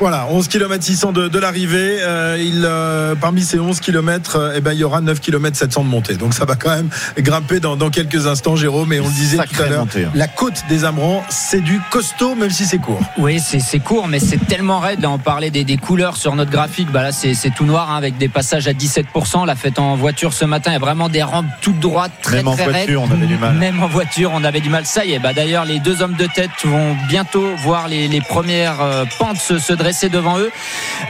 Voilà, 0.00 0.26
11 0.30 0.48
km 0.48 0.82
600 0.82 1.12
de, 1.12 1.28
de 1.28 1.38
l'arrivée. 1.38 1.98
Euh, 2.00 2.36
il, 2.40 2.62
euh, 2.64 3.14
parmi 3.14 3.42
ces 3.42 3.60
11 3.60 3.80
km, 3.80 4.52
eh 4.56 4.60
ben, 4.60 4.72
il 4.72 4.78
y 4.80 4.84
aura 4.84 5.00
9 5.00 5.20
km 5.20 5.56
700 5.56 5.84
de 5.84 5.88
montée. 5.88 6.14
Donc 6.14 6.34
ça 6.34 6.44
va 6.44 6.56
quand 6.56 6.70
même 6.74 6.88
grimper 7.18 7.60
dans, 7.60 7.76
dans 7.76 7.90
quelques 7.90 8.26
instants, 8.26 8.56
Jérôme. 8.56 8.92
Et 8.92 9.00
on 9.00 9.06
le 9.06 9.12
disait 9.12 9.38
tout 9.38 9.62
à 9.62 9.68
l'heure, 9.68 9.86
hein. 9.94 10.10
la 10.14 10.28
côte 10.28 10.62
des 10.68 10.84
Amrans, 10.84 11.22
c'est 11.28 11.60
du 11.60 11.80
costaud, 11.90 12.34
même 12.34 12.50
si 12.50 12.64
c'est 12.64 12.78
court. 12.78 13.00
Oui, 13.18 13.40
c'est 13.40 13.78
court, 13.78 14.08
mais 14.08 14.18
c'est 14.18 14.44
tellement 14.46 14.80
raide. 14.80 15.00
Là, 15.00 15.10
on 15.10 15.18
parlait 15.18 15.50
des, 15.50 15.64
des 15.64 15.76
couleurs 15.76 16.16
sur 16.16 16.34
notre 16.34 16.50
graphique. 16.50 16.90
Bah 16.90 17.02
là, 17.02 17.12
c'est 17.12 17.34
tout 17.54 17.64
noir 17.64 17.90
hein, 17.90 17.96
avec 17.96 18.16
des 18.18 18.28
passages 18.28 18.66
à 18.68 18.72
17%. 18.72 19.46
La 19.46 19.54
fête 19.54 19.78
en 19.78 19.94
voiture 19.96 20.32
ce 20.32 20.44
matin, 20.44 20.70
il 20.70 20.74
y 20.74 20.76
a 20.76 20.80
vraiment 20.80 21.08
des 21.08 21.22
rampes 21.22 21.46
toutes 21.60 21.80
droites, 21.80 22.12
très 22.22 22.36
Même 22.38 22.48
en 22.48 22.54
très 22.54 22.64
raides. 22.64 22.74
voiture, 22.90 23.02
on 23.02 23.10
avait 23.10 23.26
du 23.26 23.36
mal. 23.36 23.54
Même 23.54 23.82
en 23.82 23.88
voiture. 23.88 24.21
On 24.30 24.44
avait 24.44 24.60
du 24.60 24.70
mal. 24.70 24.86
Ça 24.86 25.04
y 25.04 25.12
est, 25.14 25.18
bah 25.18 25.32
d'ailleurs, 25.32 25.64
les 25.64 25.80
deux 25.80 26.02
hommes 26.02 26.14
de 26.14 26.26
tête 26.26 26.50
vont 26.64 26.96
bientôt 27.08 27.54
voir 27.56 27.88
les, 27.88 28.08
les 28.08 28.20
premières 28.20 28.80
euh, 28.80 29.04
pentes 29.18 29.38
se, 29.38 29.58
se, 29.58 29.72
dresser 29.72 30.08
devant 30.08 30.38
eux. 30.38 30.50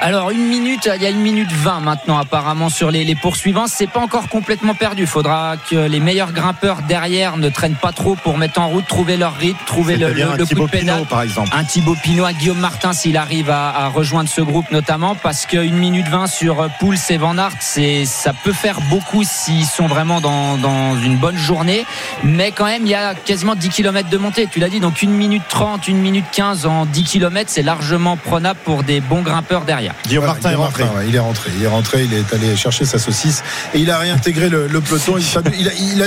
Alors, 0.01 0.31
une 0.31 0.46
minute, 0.46 0.88
il 0.94 1.03
y 1.03 1.07
a 1.07 1.11
une 1.11 1.20
minute 1.20 1.53
vingt 1.53 1.81
maintenant, 1.81 2.18
apparemment, 2.18 2.68
sur 2.68 2.90
les, 2.90 3.05
les 3.05 3.14
poursuivants. 3.14 3.66
C'est 3.66 3.87
pas 3.87 4.01
encore 4.01 4.29
complètement 4.29 4.75
perdu. 4.75 5.03
Il 5.03 5.09
faudra 5.09 5.57
que 5.57 5.77
les 5.77 6.01
meilleurs 6.01 6.33
grimpeurs 6.33 6.83
derrière 6.83 7.37
ne 7.37 7.48
traînent 7.48 7.75
pas 7.75 7.92
trop 7.92 8.14
pour 8.14 8.38
mettre 8.38 8.61
en 8.61 8.68
route, 8.68 8.87
trouver 8.87 9.16
leur 9.16 9.37
rythme, 9.37 9.59
trouver 9.66 9.96
le, 9.96 10.12
le, 10.12 10.25
le 10.37 10.46
coup 10.46 10.55
de 10.55 10.70
pédale. 10.70 10.96
Pinot, 10.96 11.05
par 11.07 11.22
exemple. 11.22 11.51
Un 11.53 11.64
Thibaut 11.64 11.96
Pinot, 12.03 12.25
un 12.25 12.33
Guillaume 12.33 12.59
Martin, 12.59 12.92
s'il 12.92 13.16
arrive 13.16 13.51
à, 13.51 13.70
à, 13.70 13.88
rejoindre 13.88 14.29
ce 14.29 14.40
groupe, 14.40 14.70
notamment, 14.70 15.14
parce 15.14 15.46
qu'une 15.46 15.77
minute 15.77 16.09
vingt 16.09 16.27
sur 16.27 16.68
Pouls 16.79 16.94
et 17.11 17.16
Van 17.16 17.37
Aert, 17.37 17.53
c'est, 17.61 18.05
ça 18.05 18.33
peut 18.33 18.53
faire 18.53 18.81
beaucoup 18.90 19.25
s'ils 19.25 19.66
sont 19.66 19.87
vraiment 19.87 20.20
dans, 20.20 20.57
dans 20.57 20.96
une 21.01 21.16
bonne 21.16 21.37
journée. 21.37 21.85
Mais 22.22 22.53
quand 22.53 22.66
même, 22.66 22.83
il 22.85 22.90
y 22.90 22.94
a 22.94 23.02
quasiment 23.25 23.55
10 23.55 23.69
km 23.69 24.09
de 24.09 24.19
montée. 24.19 24.49
Tu 24.51 24.61
l'as 24.61 24.69
dit, 24.69 24.81
donc 24.81 25.03
une 25.03 25.12
minute 25.12 25.43
30, 25.49 25.88
une 25.88 25.99
minute 25.99 26.25
15 26.33 26.67
en 26.67 26.87
10 26.87 27.05
km, 27.05 27.51
c'est 27.53 27.62
largement 27.62 28.17
prenable 28.17 28.59
pour 28.65 28.83
des 28.83 29.01
bons 29.01 29.23
grimpeurs 29.23 29.62
derrière. 29.65 29.95
Guillaume 30.07 30.25
Martin 30.27 30.51
est 30.51 30.55
rentré. 30.55 30.85
Martin, 30.85 30.99
ouais, 30.99 31.05
il 31.09 31.15
est 31.15 31.19
rentré. 31.19 31.51
Il 31.57 31.62
est 31.65 31.69
rentré, 31.69 32.05
il 32.05 32.15
est 32.15 32.33
allé 32.35 32.57
chercher 32.57 32.85
sa 32.85 32.99
saucisse 32.99 33.43
et 33.75 33.79
il 33.79 33.91
a 33.91 33.99
réintégré 33.99 34.49
le, 34.49 34.67
le 34.67 34.81
peloton. 34.81 35.17
Il, 35.19 35.25
il, 35.59 35.69
a, 35.69 35.73
il, 35.75 36.03
a, 36.03 36.07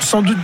sans 0.00 0.22
doute 0.22 0.36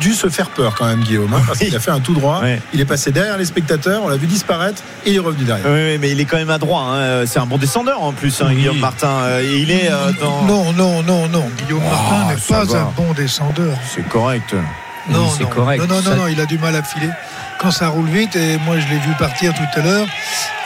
dû 0.00 0.12
se 0.14 0.28
faire 0.28 0.50
peur 0.50 0.74
quand 0.76 0.86
même, 0.86 1.00
Guillaume, 1.02 1.32
hein, 1.34 1.42
parce 1.46 1.58
qu'il 1.58 1.74
a 1.74 1.80
fait 1.80 1.90
un 1.90 2.00
tout 2.00 2.14
droit. 2.14 2.42
Il 2.72 2.80
est 2.80 2.84
passé 2.84 3.10
derrière 3.12 3.36
les 3.38 3.44
spectateurs, 3.46 4.02
on 4.04 4.08
l'a 4.08 4.16
vu 4.16 4.26
disparaître 4.26 4.82
et 5.04 5.10
il 5.10 5.16
est 5.16 5.20
revenu 5.20 5.44
derrière. 5.44 5.66
Oui, 5.66 5.98
mais 5.98 6.10
il 6.10 6.20
est 6.20 6.24
quand 6.24 6.36
même 6.36 6.50
à 6.50 6.58
droit. 6.58 6.82
Hein. 6.94 7.24
C'est 7.26 7.38
un 7.38 7.46
bon 7.46 7.58
descendeur 7.58 8.02
en 8.02 8.12
plus, 8.12 8.40
hein, 8.40 8.46
oui. 8.48 8.56
Guillaume 8.56 8.78
Martin. 8.78 9.40
Et 9.40 9.58
il 9.58 9.70
est 9.70 9.90
euh, 9.90 10.12
dans. 10.20 10.42
Non, 10.42 10.72
non, 10.72 11.02
non, 11.02 11.28
non. 11.28 11.48
Guillaume 11.64 11.82
Oh, 11.84 11.90
Martin 11.90 12.34
n'est 12.34 12.64
pas 12.64 12.64
va. 12.72 12.80
un 12.82 12.92
bon 12.96 13.12
descendeur. 13.14 13.76
C'est 13.94 14.06
correct. 14.08 14.54
Non, 15.08 15.30
c'est 15.30 15.48
correct. 15.48 15.80
Non, 15.80 15.96
non, 15.96 16.02
non, 16.02 16.16
non, 16.16 16.28
il 16.28 16.40
a 16.40 16.46
du 16.46 16.58
mal 16.58 16.74
à 16.76 16.82
filer. 16.82 17.10
Quand 17.58 17.70
ça 17.70 17.88
roule 17.88 18.08
vite, 18.08 18.36
et 18.36 18.58
moi 18.58 18.78
je 18.78 18.86
l'ai 18.88 18.98
vu 18.98 19.12
partir 19.18 19.52
tout 19.54 19.78
à 19.78 19.82
l'heure, 19.82 20.06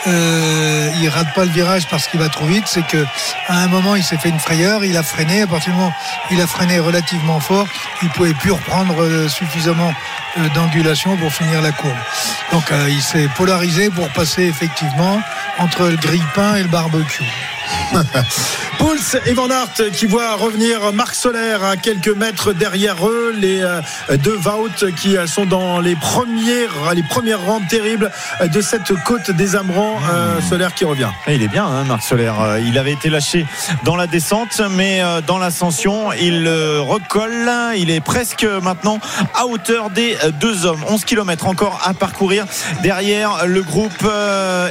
euh, 0.07 0.89
il 1.01 1.09
rate 1.09 1.33
pas 1.33 1.45
le 1.45 1.51
virage 1.51 1.87
parce 1.87 2.07
qu'il 2.07 2.19
va 2.19 2.29
trop 2.29 2.45
vite. 2.45 2.63
C'est 2.65 2.85
que 2.85 3.05
à 3.47 3.57
un 3.57 3.67
moment 3.67 3.95
il 3.95 4.03
s'est 4.03 4.17
fait 4.17 4.29
une 4.29 4.39
frayeur, 4.39 4.83
il 4.83 4.97
a 4.97 5.03
freiné. 5.03 5.41
À 5.41 5.47
partir 5.47 5.73
du 5.73 5.77
moment 5.77 5.93
où 6.29 6.33
il 6.33 6.41
a 6.41 6.47
freiné 6.47 6.79
relativement 6.79 7.39
fort, 7.39 7.67
il 8.01 8.09
pouvait 8.09 8.33
plus 8.33 8.51
reprendre 8.51 9.01
euh, 9.01 9.27
suffisamment 9.27 9.93
euh, 10.37 10.47
d'angulation 10.55 11.15
pour 11.17 11.31
finir 11.31 11.61
la 11.61 11.71
courbe. 11.71 11.97
Donc 12.51 12.71
euh, 12.71 12.87
il 12.89 13.01
s'est 13.01 13.29
polarisé 13.35 13.89
pour 13.89 14.09
passer 14.09 14.43
effectivement 14.43 15.21
entre 15.57 15.87
le 15.87 15.97
grille-pain 15.97 16.55
et 16.55 16.63
le 16.63 16.69
barbecue. 16.69 17.23
Pouls 18.77 19.17
et 19.25 19.33
Van 19.33 19.49
Aert 19.49 19.91
qui 19.93 20.05
voient 20.05 20.35
revenir 20.35 20.93
Marc 20.93 21.13
Solaire 21.13 21.63
à 21.63 21.75
quelques 21.75 22.15
mètres 22.15 22.53
derrière 22.53 23.07
eux, 23.07 23.33
les 23.37 23.61
deux 24.19 24.37
Vaut 24.37 24.69
qui 24.95 25.17
sont 25.27 25.45
dans 25.45 25.79
les 25.79 25.95
premières, 25.95 26.93
les 26.93 27.03
premières 27.03 27.41
rampes 27.41 27.67
terribles 27.67 28.11
de 28.41 28.61
cette 28.61 28.93
côte 29.03 29.31
des 29.31 29.55
Ambrans. 29.55 29.99
Euh, 30.11 30.39
Solaire 30.41 30.73
qui 30.73 30.85
revient. 30.85 31.09
Et 31.27 31.35
il 31.35 31.43
est 31.43 31.49
bien, 31.49 31.65
hein, 31.65 31.83
Marc 31.83 32.03
Solaire. 32.03 32.57
Il 32.65 32.77
avait 32.77 32.93
été 32.93 33.09
lâché 33.09 33.45
dans 33.83 33.95
la 33.95 34.07
descente, 34.07 34.61
mais 34.71 35.01
dans 35.27 35.37
l'ascension, 35.37 36.13
il 36.13 36.47
recolle. 36.47 37.51
Il 37.75 37.89
est 37.89 38.01
presque 38.01 38.45
maintenant 38.61 38.99
à 39.33 39.45
hauteur 39.45 39.89
des 39.89 40.17
deux 40.39 40.65
hommes. 40.65 40.83
11 40.87 41.03
km 41.03 41.47
encore 41.47 41.81
à 41.83 41.93
parcourir 41.93 42.45
derrière 42.81 43.45
le 43.45 43.61
groupe 43.61 44.07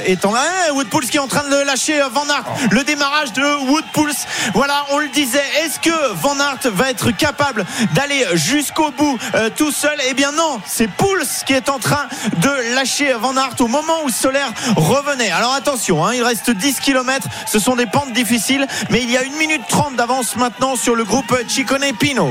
étant 0.05 0.33
là. 0.33 0.39
Ah, 0.41 0.71
qui 1.09 1.17
est 1.17 1.19
en 1.19 1.27
train 1.27 1.47
de 1.49 1.65
lâcher 1.65 1.99
Van 2.13 2.27
Aert. 2.29 2.45
Le 2.71 2.83
démarrage 2.89 3.33
de 3.33 3.43
Woodpulse. 3.69 4.25
Voilà, 4.55 4.83
on 4.89 4.97
le 4.97 5.09
disait. 5.09 5.43
Est-ce 5.61 5.79
que 5.79 6.13
Van 6.15 6.39
Aert 6.39 6.71
va 6.73 6.89
être 6.89 7.11
capable 7.11 7.63
d'aller 7.93 8.25
jusqu'au 8.33 8.89
bout 8.89 9.15
euh, 9.35 9.51
tout 9.55 9.71
seul? 9.71 9.95
Eh 10.09 10.15
bien 10.15 10.31
non, 10.31 10.59
c'est 10.65 10.87
Pulse 10.87 11.43
qui 11.45 11.53
est 11.53 11.69
en 11.69 11.77
train 11.77 12.07
de 12.37 12.73
lâcher 12.73 13.13
Van 13.13 13.37
Aert 13.37 13.53
au 13.59 13.67
moment 13.67 14.03
où 14.05 14.09
Solaire 14.09 14.51
revenait. 14.75 15.29
Alors 15.29 15.53
attention, 15.53 16.03
hein, 16.03 16.15
il 16.15 16.23
reste 16.23 16.49
10 16.49 16.79
km. 16.79 17.27
Ce 17.45 17.59
sont 17.59 17.75
des 17.75 17.85
pentes 17.85 18.11
difficiles, 18.11 18.65
mais 18.89 19.03
il 19.03 19.11
y 19.11 19.17
a 19.17 19.23
une 19.23 19.35
minute 19.35 19.61
30 19.69 19.95
d'avance 19.95 20.35
maintenant 20.35 20.75
sur 20.75 20.95
le 20.95 21.03
groupe 21.03 21.31
Chicone 21.47 21.85
Pino. 21.99 22.27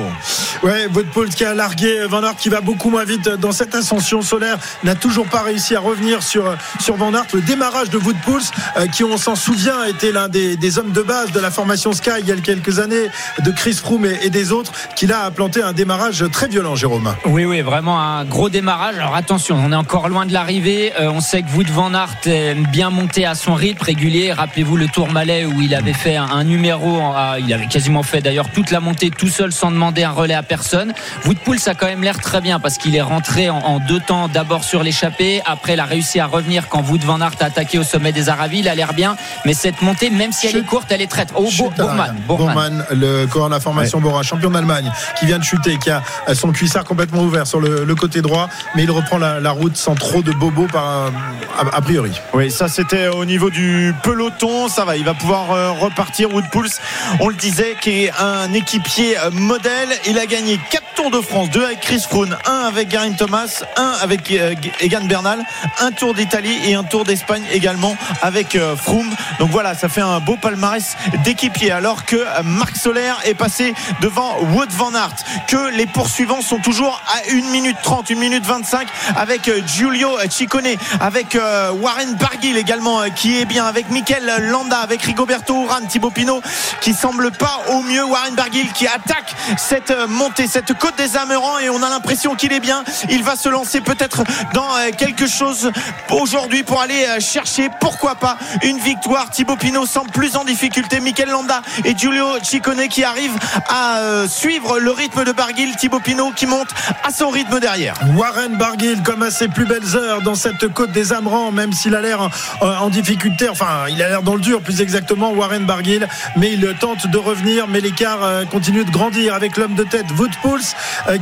Ouais, 0.65 0.89
Woodpulse 0.93 1.37
qui 1.37 1.45
a 1.45 1.55
largué 1.55 2.05
Van 2.07 2.25
Aert 2.25 2.35
qui 2.35 2.49
va 2.49 2.61
beaucoup 2.61 2.91
moins 2.91 3.05
vite 3.05 3.29
dans 3.29 3.53
cette 3.53 3.77
ascension 3.77 4.23
solaire 4.23 4.59
n'a 4.83 4.97
toujours 4.97 5.29
pas 5.29 5.43
réussi 5.43 5.77
à 5.77 5.81
revenir 5.81 6.21
sur, 6.25 6.53
sur 6.81 6.97
Van 6.97 7.15
Aert. 7.15 7.27
Le 7.33 7.43
démarrage 7.43 7.91
de 7.91 7.99
Woodpulse, 7.99 8.51
euh, 8.77 8.89
qui 8.89 9.05
on 9.05 9.17
s'en 9.17 9.37
souvient 9.37 9.85
était 9.85 10.11
l'un 10.11 10.29
des, 10.29 10.48
des, 10.57 10.79
hommes 10.79 10.93
de 10.93 11.03
base 11.03 11.33
de 11.33 11.41
la 11.41 11.51
formation 11.51 11.93
Sky 11.93 12.11
il 12.21 12.29
y 12.29 12.33
a 12.33 12.37
quelques 12.37 12.79
années, 12.79 13.09
de 13.45 13.51
Chris 13.51 13.75
Froome 13.75 14.07
et, 14.07 14.31
des 14.31 14.53
autres, 14.53 14.73
qui 14.97 15.07
là 15.07 15.25
a 15.25 15.31
planté 15.31 15.63
un 15.63 15.73
démarrage 15.73 16.25
très 16.33 16.49
violent, 16.49 16.77
Jérôme. 16.77 17.15
Oui, 17.25 17.45
oui, 17.45 17.61
vraiment 17.61 18.01
un 18.01 18.25
gros 18.25 18.49
démarrage. 18.49 18.97
Alors 18.97 19.15
attention, 19.15 19.57
on 19.63 19.73
est 19.73 19.77
encore 19.77 20.09
loin 20.09 20.27
de 20.27 20.33
l'arrivée. 20.33 20.93
Euh, 21.01 21.11
on 21.11 21.21
sait 21.21 21.43
que 21.43 21.51
Wood 21.55 21.71
Van 21.71 21.93
Aert 21.95 22.27
aime 22.27 22.67
bien 22.71 22.91
monter 22.91 23.27
à 23.27 23.35
son 23.35 23.55
rythme 23.55 23.83
régulier. 23.83 24.33
Rappelez-vous 24.33 24.77
le 24.77 24.89
Tour 24.89 25.11
Malais 25.11 25.45
où 25.45 25.61
il 25.61 25.75
avait 25.75 25.93
fait 25.93 26.17
un, 26.17 26.45
numéro, 26.45 27.01
il 27.39 27.53
avait 27.53 27.67
quasiment 27.67 28.03
fait 28.03 28.21
d'ailleurs 28.21 28.51
toute 28.51 28.71
la 28.71 28.81
montée 28.81 29.11
tout 29.11 29.29
seul 29.29 29.53
sans 29.53 29.71
demander 29.71 30.05
un 30.05 30.11
relais 30.11 30.35
à 30.35 30.43
personne. 30.43 30.93
Woodpool, 31.27 31.59
ça 31.59 31.73
a 31.73 31.75
quand 31.75 31.87
même 31.87 32.03
l'air 32.03 32.19
très 32.19 32.41
bien 32.41 32.61
parce 32.61 32.79
qu'il 32.79 32.95
est 32.97 33.03
rentré 33.03 33.51
en, 33.51 33.59
en 33.59 33.81
deux 33.81 34.01
temps, 34.01 34.29
d'abord 34.29 34.65
sur 34.65 34.83
l'échappée, 34.83 35.43
après 35.45 35.75
il 35.75 35.81
a 35.81 35.85
réussi 35.85 36.21
à 36.21 36.27
revenir 36.27 36.69
quand 36.69 36.83
Wood 36.89 37.05
Van 37.05 37.21
Aert 37.21 37.37
a 37.41 37.47
attaqué 37.47 37.79
au 37.79 37.83
sommet 37.83 38.13
des 38.13 38.29
Aravis. 38.29 38.61
Il 38.61 38.69
a 38.69 38.75
l'air 38.75 38.93
bien, 38.93 39.17
mais 39.45 39.55
cette 39.55 39.83
montée, 39.83 40.11
même 40.11 40.33
si 40.39 40.47
elle 40.47 40.57
est 40.57 40.67
courte, 40.67 40.87
elle 40.91 41.03
est 41.03 41.11
traite. 41.11 41.31
Oh, 41.35 41.49
Bourman, 41.77 42.17
Bourman, 42.27 42.85
le 42.91 43.27
corps 43.27 43.47
de 43.47 43.55
la 43.55 43.61
formation 43.61 43.99
ouais. 43.99 44.05
Bora, 44.05 44.23
champion 44.23 44.51
d'Allemagne, 44.51 44.91
qui 45.19 45.27
vient 45.27 45.39
de 45.39 45.45
chuter, 45.45 45.79
qui 45.79 45.91
a 45.91 46.03
son 46.35 46.53
cuissard 46.53 46.85
complètement 46.85 47.23
ouvert 47.23 47.47
sur 47.47 47.61
le, 47.61 47.85
le 47.85 47.95
côté 47.95 48.23
droit, 48.23 48.49
mais 48.75 48.85
il 48.85 48.91
reprend 48.91 49.19
la, 49.19 49.41
la, 49.41 49.51
route 49.51 49.77
sans 49.77 49.95
trop 49.95 50.23
de 50.23 50.33
bobos 50.33 50.67
par, 50.67 50.85
a, 50.85 51.77
a, 51.77 51.81
priori. 51.81 52.13
Oui, 52.35 52.51
ça 52.51 52.69
c'était 52.69 53.09
au 53.09 53.25
niveau 53.25 53.51
du 53.51 53.95
peloton, 54.03 54.69
ça 54.69 54.85
va, 54.85 54.97
il 54.97 55.05
va 55.05 55.15
pouvoir 55.15 55.51
euh, 55.51 55.73
repartir. 55.73 56.33
Woodpulse, 56.33 56.81
on 57.21 57.29
le 57.29 57.35
disait, 57.35 57.77
qui 57.81 58.05
est 58.05 58.13
un 58.19 58.53
équipier 58.53 59.19
euh, 59.19 59.31
modèle. 59.33 59.89
Il 60.07 60.19
a 60.19 60.27
gagné 60.27 60.59
4 60.71 60.85
Tours 60.95 61.11
de 61.11 61.21
France, 61.21 61.51
2 61.51 61.65
avec 61.65 61.81
Chris 61.81 62.01
Froome, 62.01 62.37
1 62.47 62.53
avec 62.53 62.89
Garin 62.89 63.13
Thomas, 63.13 63.63
1 63.77 63.83
avec 64.03 64.31
euh, 64.33 64.55
Egan 64.81 65.05
Bernal, 65.05 65.41
un 65.81 65.93
Tour 65.93 66.15
d'Italie 66.15 66.57
et 66.67 66.75
un 66.75 66.85
Tour 66.85 67.05
d'Espagne 67.05 67.43
également 67.53 67.97
avec 68.23 68.59
Froome. 68.77 69.11
Donc 69.39 69.51
voilà, 69.51 69.75
ça 69.75 69.89
fait 69.89 70.01
un 70.01 70.21
beau 70.29 70.37
palmarès 70.37 70.95
d'équipier. 71.25 71.73
Alors 71.73 72.05
que 72.05 72.23
Marc 72.43 72.77
Solaire 72.77 73.19
est 73.25 73.33
passé 73.33 73.73
devant 74.03 74.39
Wood 74.53 74.71
Van 74.73 74.93
Aert, 74.95 75.15
que 75.47 75.71
les 75.71 75.87
poursuivants 75.87 76.43
sont 76.43 76.59
toujours 76.59 77.01
à 77.07 77.33
1 77.33 77.51
minute 77.51 77.79
30, 77.83 78.11
1 78.11 78.15
minute 78.17 78.45
25 78.45 78.87
avec 79.17 79.51
Giulio 79.67 80.11
Ciccone, 80.29 80.77
avec 81.01 81.39
Warren 81.81 82.15
Barguil 82.17 82.59
également 82.59 83.05
qui 83.17 83.39
est 83.39 83.47
bien, 83.47 83.65
avec 83.65 83.89
Mikel 83.89 84.31
Landa, 84.51 84.81
avec 84.81 85.01
Rigoberto 85.01 85.65
Urán, 85.65 85.87
Thibaut 85.87 86.11
Pinot 86.11 86.43
qui 86.83 86.93
semble 86.93 87.31
pas 87.31 87.63
au 87.71 87.81
mieux, 87.81 88.05
Warren 88.05 88.35
Barguil 88.35 88.71
qui 88.75 88.87
attaque 88.87 89.35
cette 89.57 89.95
montée, 90.09 90.47
cette 90.47 90.75
côte 90.75 90.97
des 90.99 91.17
Amerans 91.17 91.59
et 91.59 91.71
on 91.71 91.83
a 91.83 91.89
l'impression 91.89 92.35
qu'il 92.35 92.53
est 92.53 92.61
bien. 92.61 92.85
Il 93.09 93.23
va 93.25 93.35
se 93.35 93.49
lancer 93.49 93.81
peut-être 93.81 94.25
dans 94.53 94.69
quelque 94.99 95.27
chose 95.27 95.73
aujourd'hui 96.11 96.65
pour 96.65 96.83
aller 96.83 97.07
chercher, 97.19 97.71
pourquoi 97.81 98.17
pas, 98.17 98.37
une 98.63 98.79
victoire. 98.79 99.31
Thibaut 99.31 99.57
Pinot 99.57 99.87
semble 99.87 100.08
plus 100.11 100.37
en 100.37 100.45
difficulté. 100.45 101.01
Mikel 101.01 101.29
Landa 101.29 101.63
et 101.85 101.97
Giulio 101.97 102.27
Ciccone 102.43 102.89
qui 102.89 103.05
arrivent 103.05 103.39
à 103.69 104.27
suivre 104.29 104.79
le 104.79 104.91
rythme 104.91 105.25
de 105.25 105.33
Barguil. 105.33 105.75
Thibaut 105.77 106.01
Pinot 106.01 106.33
qui 106.33 106.47
monte 106.47 106.69
à 107.05 107.11
son 107.11 107.29
rythme 107.29 107.61
derrière. 107.61 107.95
Warren 108.15 108.57
Barguil 108.57 109.03
comme 109.03 109.23
à 109.23 109.31
ses 109.31 109.49
plus 109.49 109.67
belles 109.67 109.97
heures 109.97 110.23
dans 110.23 110.35
cette 110.35 110.69
côte 110.69 110.93
des 110.93 111.13
Amerans, 111.13 111.53
même 111.53 111.73
s'il 111.73 111.95
a 111.95 112.01
l'air 112.01 112.21
en, 112.23 112.31
en, 112.61 112.91
difficulté, 112.91 113.49
enfin 113.49 113.85
il 113.89 114.03
a 114.03 114.09
l'air 114.09 114.23
dans 114.23 114.35
le 114.35 114.41
dur 114.41 114.61
plus 114.61 114.81
exactement, 114.81 115.31
Warren 115.33 115.65
Barguil, 115.65 116.07
mais 116.37 116.53
il 116.53 116.75
tente 116.81 117.07
de 117.07 117.19
revenir, 117.19 117.67
mais 117.69 117.81
l'écart 117.81 118.21
continue 118.51 118.85
de 118.85 118.91
grandir 118.91 119.35
avec 119.35 119.57
l'homme 119.57 119.75
de 119.75 119.85
tête 119.85 120.07
Woodpulse 120.17 120.75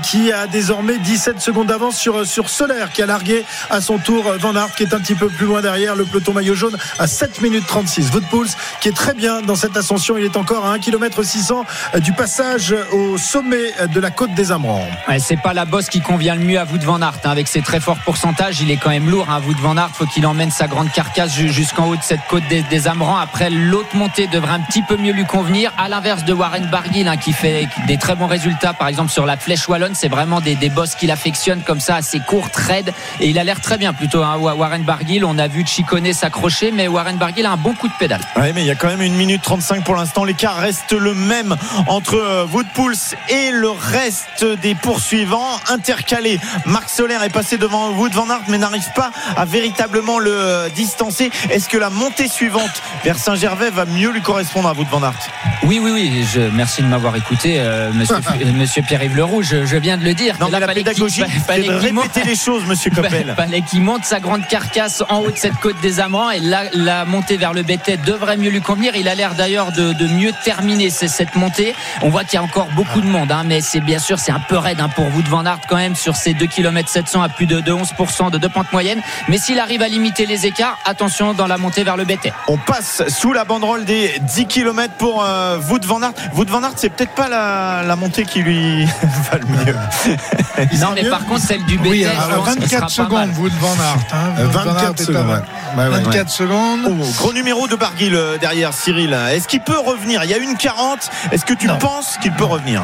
qui 0.03 0.33
a 0.33 0.47
désormais 0.47 0.99
17 0.99 1.41
secondes 1.41 1.69
d'avance 1.69 1.97
sur, 1.97 2.27
sur 2.27 2.49
Solaire 2.49 2.93
qui 2.93 3.03
a 3.03 3.07
largué 3.07 3.45
à 3.71 3.81
son 3.81 3.99
tour 3.99 4.33
Van 4.39 4.55
Aert 4.55 4.75
qui 4.75 4.85
est 4.85 4.95
un 4.95 5.01
petit 5.01 5.15
peu 5.15 5.29
plus 5.29 5.47
loin 5.47 5.61
derrière 5.63 5.97
le 5.97 6.05
peloton 6.05 6.33
maillot 6.33 6.55
jaune 6.55 6.77
à 6.99 7.07
7 7.07 7.41
minutes 7.43 7.67
36 7.67 8.11
Woodpulse 8.13 8.57
qui 8.81 8.89
est 8.89 8.97
très 8.97 9.15
bien 9.15 9.43
dans 9.43 9.57
cette 9.57 9.77
ascension 9.77 10.17
il 10.17 10.25
est 10.25 10.37
encore 10.37 10.65
à 10.67 10.73
1 10.73 10.79
km 10.79 11.23
600 11.23 11.65
du 11.99 12.13
passage 12.13 12.75
au 12.93 13.19
sommet 13.19 13.73
de 13.93 14.01
la 14.01 14.11
côte 14.11 14.35
des 14.35 14.53
Amrans 14.53 14.87
ouais, 15.09 15.19
c'est 15.19 15.37
pas 15.37 15.55
la 15.55 15.65
bosse 15.65 15.89
qui 15.89 16.01
convient 16.01 16.35
le 16.35 16.43
mieux 16.43 16.59
à 16.59 16.65
Wood 16.65 16.83
Van 16.83 17.01
Aert 17.01 17.21
hein. 17.25 17.31
avec 17.31 17.49
ses 17.49 17.63
très 17.63 17.81
forts 17.81 17.99
pourcentages 18.05 18.61
il 18.61 18.71
est 18.71 18.77
quand 18.77 18.91
même 18.91 19.09
lourd 19.09 19.27
hein. 19.31 19.41
Wood 19.47 19.59
Van 19.59 19.77
Aert 19.77 19.91
faut 19.93 20.07
qu'il 20.07 20.27
emmène 20.27 20.51
sa 20.51 20.67
grande 20.67 20.91
carcasse 20.91 21.35
jusqu'en 21.35 21.89
haut 21.89 21.97
de 21.97 22.03
cette 22.03 22.25
côte 22.29 22.43
des, 22.49 22.63
des 22.63 22.89
Amrans 22.89 23.19
après 23.19 23.51
l'autre 23.51 23.95
montée 23.95 24.27
devrait 24.27 24.55
un 24.55 24.61
petit 24.61 24.83
peu 24.83 24.97
mieux 24.97 25.13
lui 25.13 25.25
convenir 25.25 25.73
à 25.79 25.89
l'inverse 25.89 26.25
de 26.25 26.33
Warren 26.33 26.67
Barguil 26.67 27.09
hein, 27.09 27.17
qui 27.17 27.33
fait 27.33 27.69
des 27.87 27.97
très 27.97 28.15
bons 28.15 28.27
résultats 28.27 28.73
par 28.73 28.89
exemple 28.89 29.11
sur 29.11 29.27
la 29.27 29.37
flèche 29.37 29.69
wallonne 29.69 29.95
c'est 29.95 30.09
vraiment 30.09 30.41
des, 30.41 30.55
des 30.55 30.71
bosses 30.71 30.95
qu'il 30.95 31.11
affectionne 31.11 31.63
comme 31.63 31.81
ça 31.81 31.97
assez 31.97 32.21
courtes 32.21 32.57
raides 32.57 32.93
et 33.21 33.29
il 33.29 33.39
a 33.39 33.45
l'air 33.45 33.61
très 33.61 33.79
bien 33.79 33.93
plutôt 33.93 34.23
hein. 34.23 34.37
Warren 34.37 34.83
Barguil 34.83 35.25
on 35.25 35.39
a 35.39 35.49
vu 35.49 35.65
Chicone 35.67 36.13
s'accrocher 36.13 36.71
mais 36.73 36.89
Warren 36.89 37.17
Barguil 37.17 37.47
a 37.47 37.53
un 37.53 37.57
bon 37.57 37.75
coup 37.75 37.89
de 37.89 37.95
pédale 37.99 38.21
ouais, 38.37 38.53
mais 38.53 38.66
il 38.67 38.71
y 38.71 38.73
a 38.73 38.75
quand 38.75 38.89
même 38.89 39.03
une 39.03 39.15
minute 39.15 39.43
35 39.43 39.85
pour 39.85 39.95
l'instant. 39.95 40.25
L'écart 40.25 40.57
reste 40.57 40.91
le 40.91 41.15
même 41.15 41.55
entre 41.87 42.17
euh, 42.17 42.47
Woodpulse 42.53 43.15
et 43.29 43.53
le 43.53 43.71
reste 43.71 44.45
des 44.61 44.75
poursuivants. 44.75 45.61
Intercalé, 45.69 46.41
Marc 46.65 46.91
Soler 46.91 47.17
est 47.25 47.29
passé 47.29 47.59
devant 47.59 47.93
Wood 47.93 48.13
Van 48.13 48.29
Aert 48.29 48.41
mais 48.49 48.59
n'arrive 48.59 48.91
pas 48.97 49.13
à 49.37 49.45
véritablement 49.45 50.19
le 50.19 50.33
euh, 50.33 50.69
distancer. 50.69 51.31
Est-ce 51.49 51.69
que 51.69 51.79
la 51.79 51.91
montée 51.91 52.27
suivante 52.27 52.83
vers 53.05 53.17
Saint-Gervais 53.19 53.71
va 53.71 53.85
mieux 53.85 54.11
lui 54.11 54.21
correspondre 54.21 54.69
à 54.69 54.73
Wood 54.73 54.89
Van 54.91 55.01
Aert? 55.05 55.29
Oui, 55.63 55.79
oui, 55.81 55.93
oui. 55.93 56.27
Je, 56.35 56.41
merci 56.41 56.83
de 56.83 56.89
m'avoir 56.89 57.15
écouté, 57.15 57.61
euh, 57.61 57.93
monsieur, 57.93 58.17
monsieur 58.53 58.83
Pierre-Yves 58.83 59.17
Leroux. 59.17 59.43
Je, 59.43 59.65
je 59.65 59.77
viens 59.77 59.97
de 59.97 60.03
le 60.03 60.15
dire. 60.15 60.35
Non, 60.41 60.49
mais 60.51 60.59
la 60.59 60.75
pédagogie, 60.75 61.23
c'est 61.47 61.63
de 61.63 61.71
répéter 61.71 62.25
les 62.25 62.35
choses, 62.35 62.65
monsieur 62.67 62.91
Coppel. 62.95 63.33
fallait 63.37 63.63
qu'il 63.63 63.83
monte 63.83 64.05
sa 64.05 64.19
grande 64.19 64.45
carcasse 64.49 65.05
en 65.09 65.21
haut 65.21 65.31
de 65.31 65.39
cette 65.39 65.57
côte 65.61 65.81
des 65.83 66.01
amants 66.01 66.33
et 66.33 66.41
la, 66.41 66.65
la 66.73 67.05
montée 67.05 67.37
vers 67.37 67.53
le 67.53 67.63
BT 67.63 67.99
devrait 68.05 68.37
mieux 68.37 68.51
lui 68.51 68.56
convenir. 68.61 68.95
Il 68.97 69.09
a 69.09 69.15
l'air 69.15 69.35
d'ailleurs 69.35 69.73
de, 69.73 69.93
de 69.93 70.07
mieux 70.09 70.33
terminer 70.45 70.91
cette 70.91 71.35
montée. 71.37 71.75
On 72.03 72.09
voit 72.11 72.25
qu'il 72.25 72.35
y 72.35 72.37
a 72.39 72.43
encore 72.43 72.69
beaucoup 72.75 73.01
de 73.01 73.07
monde, 73.07 73.31
hein, 73.33 73.43
mais 73.45 73.61
c'est 73.61 73.81
bien 73.81 73.99
sûr 73.99 74.19
c'est 74.19 74.33
un 74.33 74.41
peu 74.41 74.57
raide 74.59 74.81
hein, 74.81 74.89
pour 74.89 75.07
vous 75.09 75.23
de 75.23 75.29
Van 75.29 75.45
Aert 75.45 75.61
quand 75.69 75.77
même 75.77 75.95
sur 75.97 76.17
ces 76.17 76.35
2 76.35 76.47
km 76.47 76.89
700 76.89 77.23
à 77.23 77.29
plus 77.29 77.47
de, 77.47 77.61
de 77.61 77.73
11% 77.73 78.31
de 78.31 78.39
deux 78.39 78.49
pentes 78.49 78.73
moyennes. 78.73 79.01
Mais 79.29 79.39
s'il 79.39 79.59
arrive 79.59 79.83
à 79.83 79.89
limiter 79.89 80.27
les 80.27 80.47
écarts, 80.47 80.79
attention 80.85 81.35
dans 81.35 81.47
la 81.47 81.59
montée 81.59 81.85
vers 81.85 81.97
le 81.97 82.05
BT. 82.05 82.33
On 82.49 82.57
passe 82.59 83.03
sous 83.09 83.33
la 83.33 83.45
banderole 83.45 83.85
des 83.85 84.15
10 84.21 84.47
km 84.47 84.95
pour 84.95 85.25
euh, 85.25 85.59
Wout 85.69 85.81
van 85.85 86.03
Aert. 86.03 86.13
Wout 86.35 86.47
van 86.49 86.63
Aert, 86.63 86.73
c'est 86.77 86.91
peut-être 86.91 87.15
pas 87.15 87.29
la, 87.29 87.83
la 87.85 87.97
montée 87.97 88.25
qui 88.25 88.41
lui 88.43 88.85
va 89.31 89.39
le 89.39 89.47
mieux. 89.47 89.77
Non, 90.81 90.89
mais 90.95 91.05
par 91.09 91.25
contre 91.27 91.41
celle 91.43 91.65
du 91.65 91.79
BT, 91.79 91.89
Oui, 91.89 91.99
qu'il 92.01 92.09
24 92.09 92.91
sera 92.91 93.09
pas 93.09 93.15
mal. 93.15 93.29
secondes, 93.29 93.31
vous 93.35 93.49
de 93.51 93.55
Van 93.57 93.69
Aert. 93.75 93.97
hein. 94.13 94.17
Euh, 94.39 94.47
Wout 94.47 94.51
van 94.53 94.61
Aert 94.61 94.75
24 94.75 94.81
est 94.81 94.97
pas 94.97 95.05
secondes, 95.05 95.27
mal. 95.27 95.43
ouais. 95.77 95.85
Ouais, 95.85 95.91
ouais, 95.91 96.03
24 96.05 96.31
secondes. 96.31 96.81
Oh, 96.87 97.05
gros 97.19 97.33
numéro 97.33 97.67
de 97.69 97.77
Barguil 97.77 98.15
euh, 98.15 98.39
derrière 98.47 98.73
Cyril. 98.73 99.13
Est-ce 99.33 99.49
qu'il 99.49 99.61
peut 99.61 99.77
revenir? 99.79 100.23
Il 100.23 100.31
y 100.31 100.35
a 100.35 100.37
une 100.39 100.57
40. 100.57 101.11
Est-ce 101.33 101.45
que 101.45 101.53
tu 101.55 101.67
Non. 101.67 101.79
penses 101.79 102.17
qu'il 102.23 102.31
peut 102.33 102.45
revenir? 102.45 102.81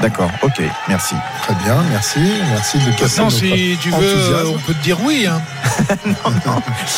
D'accord, 0.00 0.30
ok, 0.42 0.60
merci. 0.88 1.14
Très 1.42 1.54
bien, 1.62 1.76
merci. 1.92 2.18
Merci 2.50 2.78
de 2.78 2.90
casser 2.98 3.18
Non, 3.20 3.26
notre 3.26 3.36
si 3.36 3.78
tu 3.80 3.90
veux, 3.90 3.96
euh, 3.96 4.14
enthousiasme. 4.16 4.54
on 4.56 4.58
peut 4.66 4.74
te 4.74 4.82
dire 4.82 4.96
oui. 5.02 5.28
hein. 5.30 5.40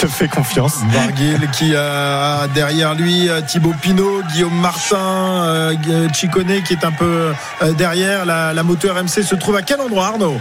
Je 0.00 0.06
te 0.06 0.10
fais 0.10 0.28
confiance. 0.28 0.78
Barguil 0.94 1.46
qui 1.52 1.74
a 1.76 2.46
derrière 2.54 2.94
lui 2.94 3.28
euh, 3.28 3.42
Thibaut 3.42 3.74
Pinot, 3.82 4.22
Guillaume 4.32 4.54
Martin, 4.58 4.96
euh, 5.44 5.74
Chicone 6.14 6.62
qui 6.62 6.72
est 6.72 6.84
un 6.86 6.92
peu 6.92 7.34
euh, 7.62 7.72
derrière. 7.72 8.24
La, 8.24 8.54
la 8.54 8.62
moto 8.62 8.88
RMC 8.90 9.08
se 9.24 9.34
trouve 9.34 9.56
à 9.56 9.62
quel 9.62 9.80
endroit 9.80 10.06
Arnaud? 10.06 10.38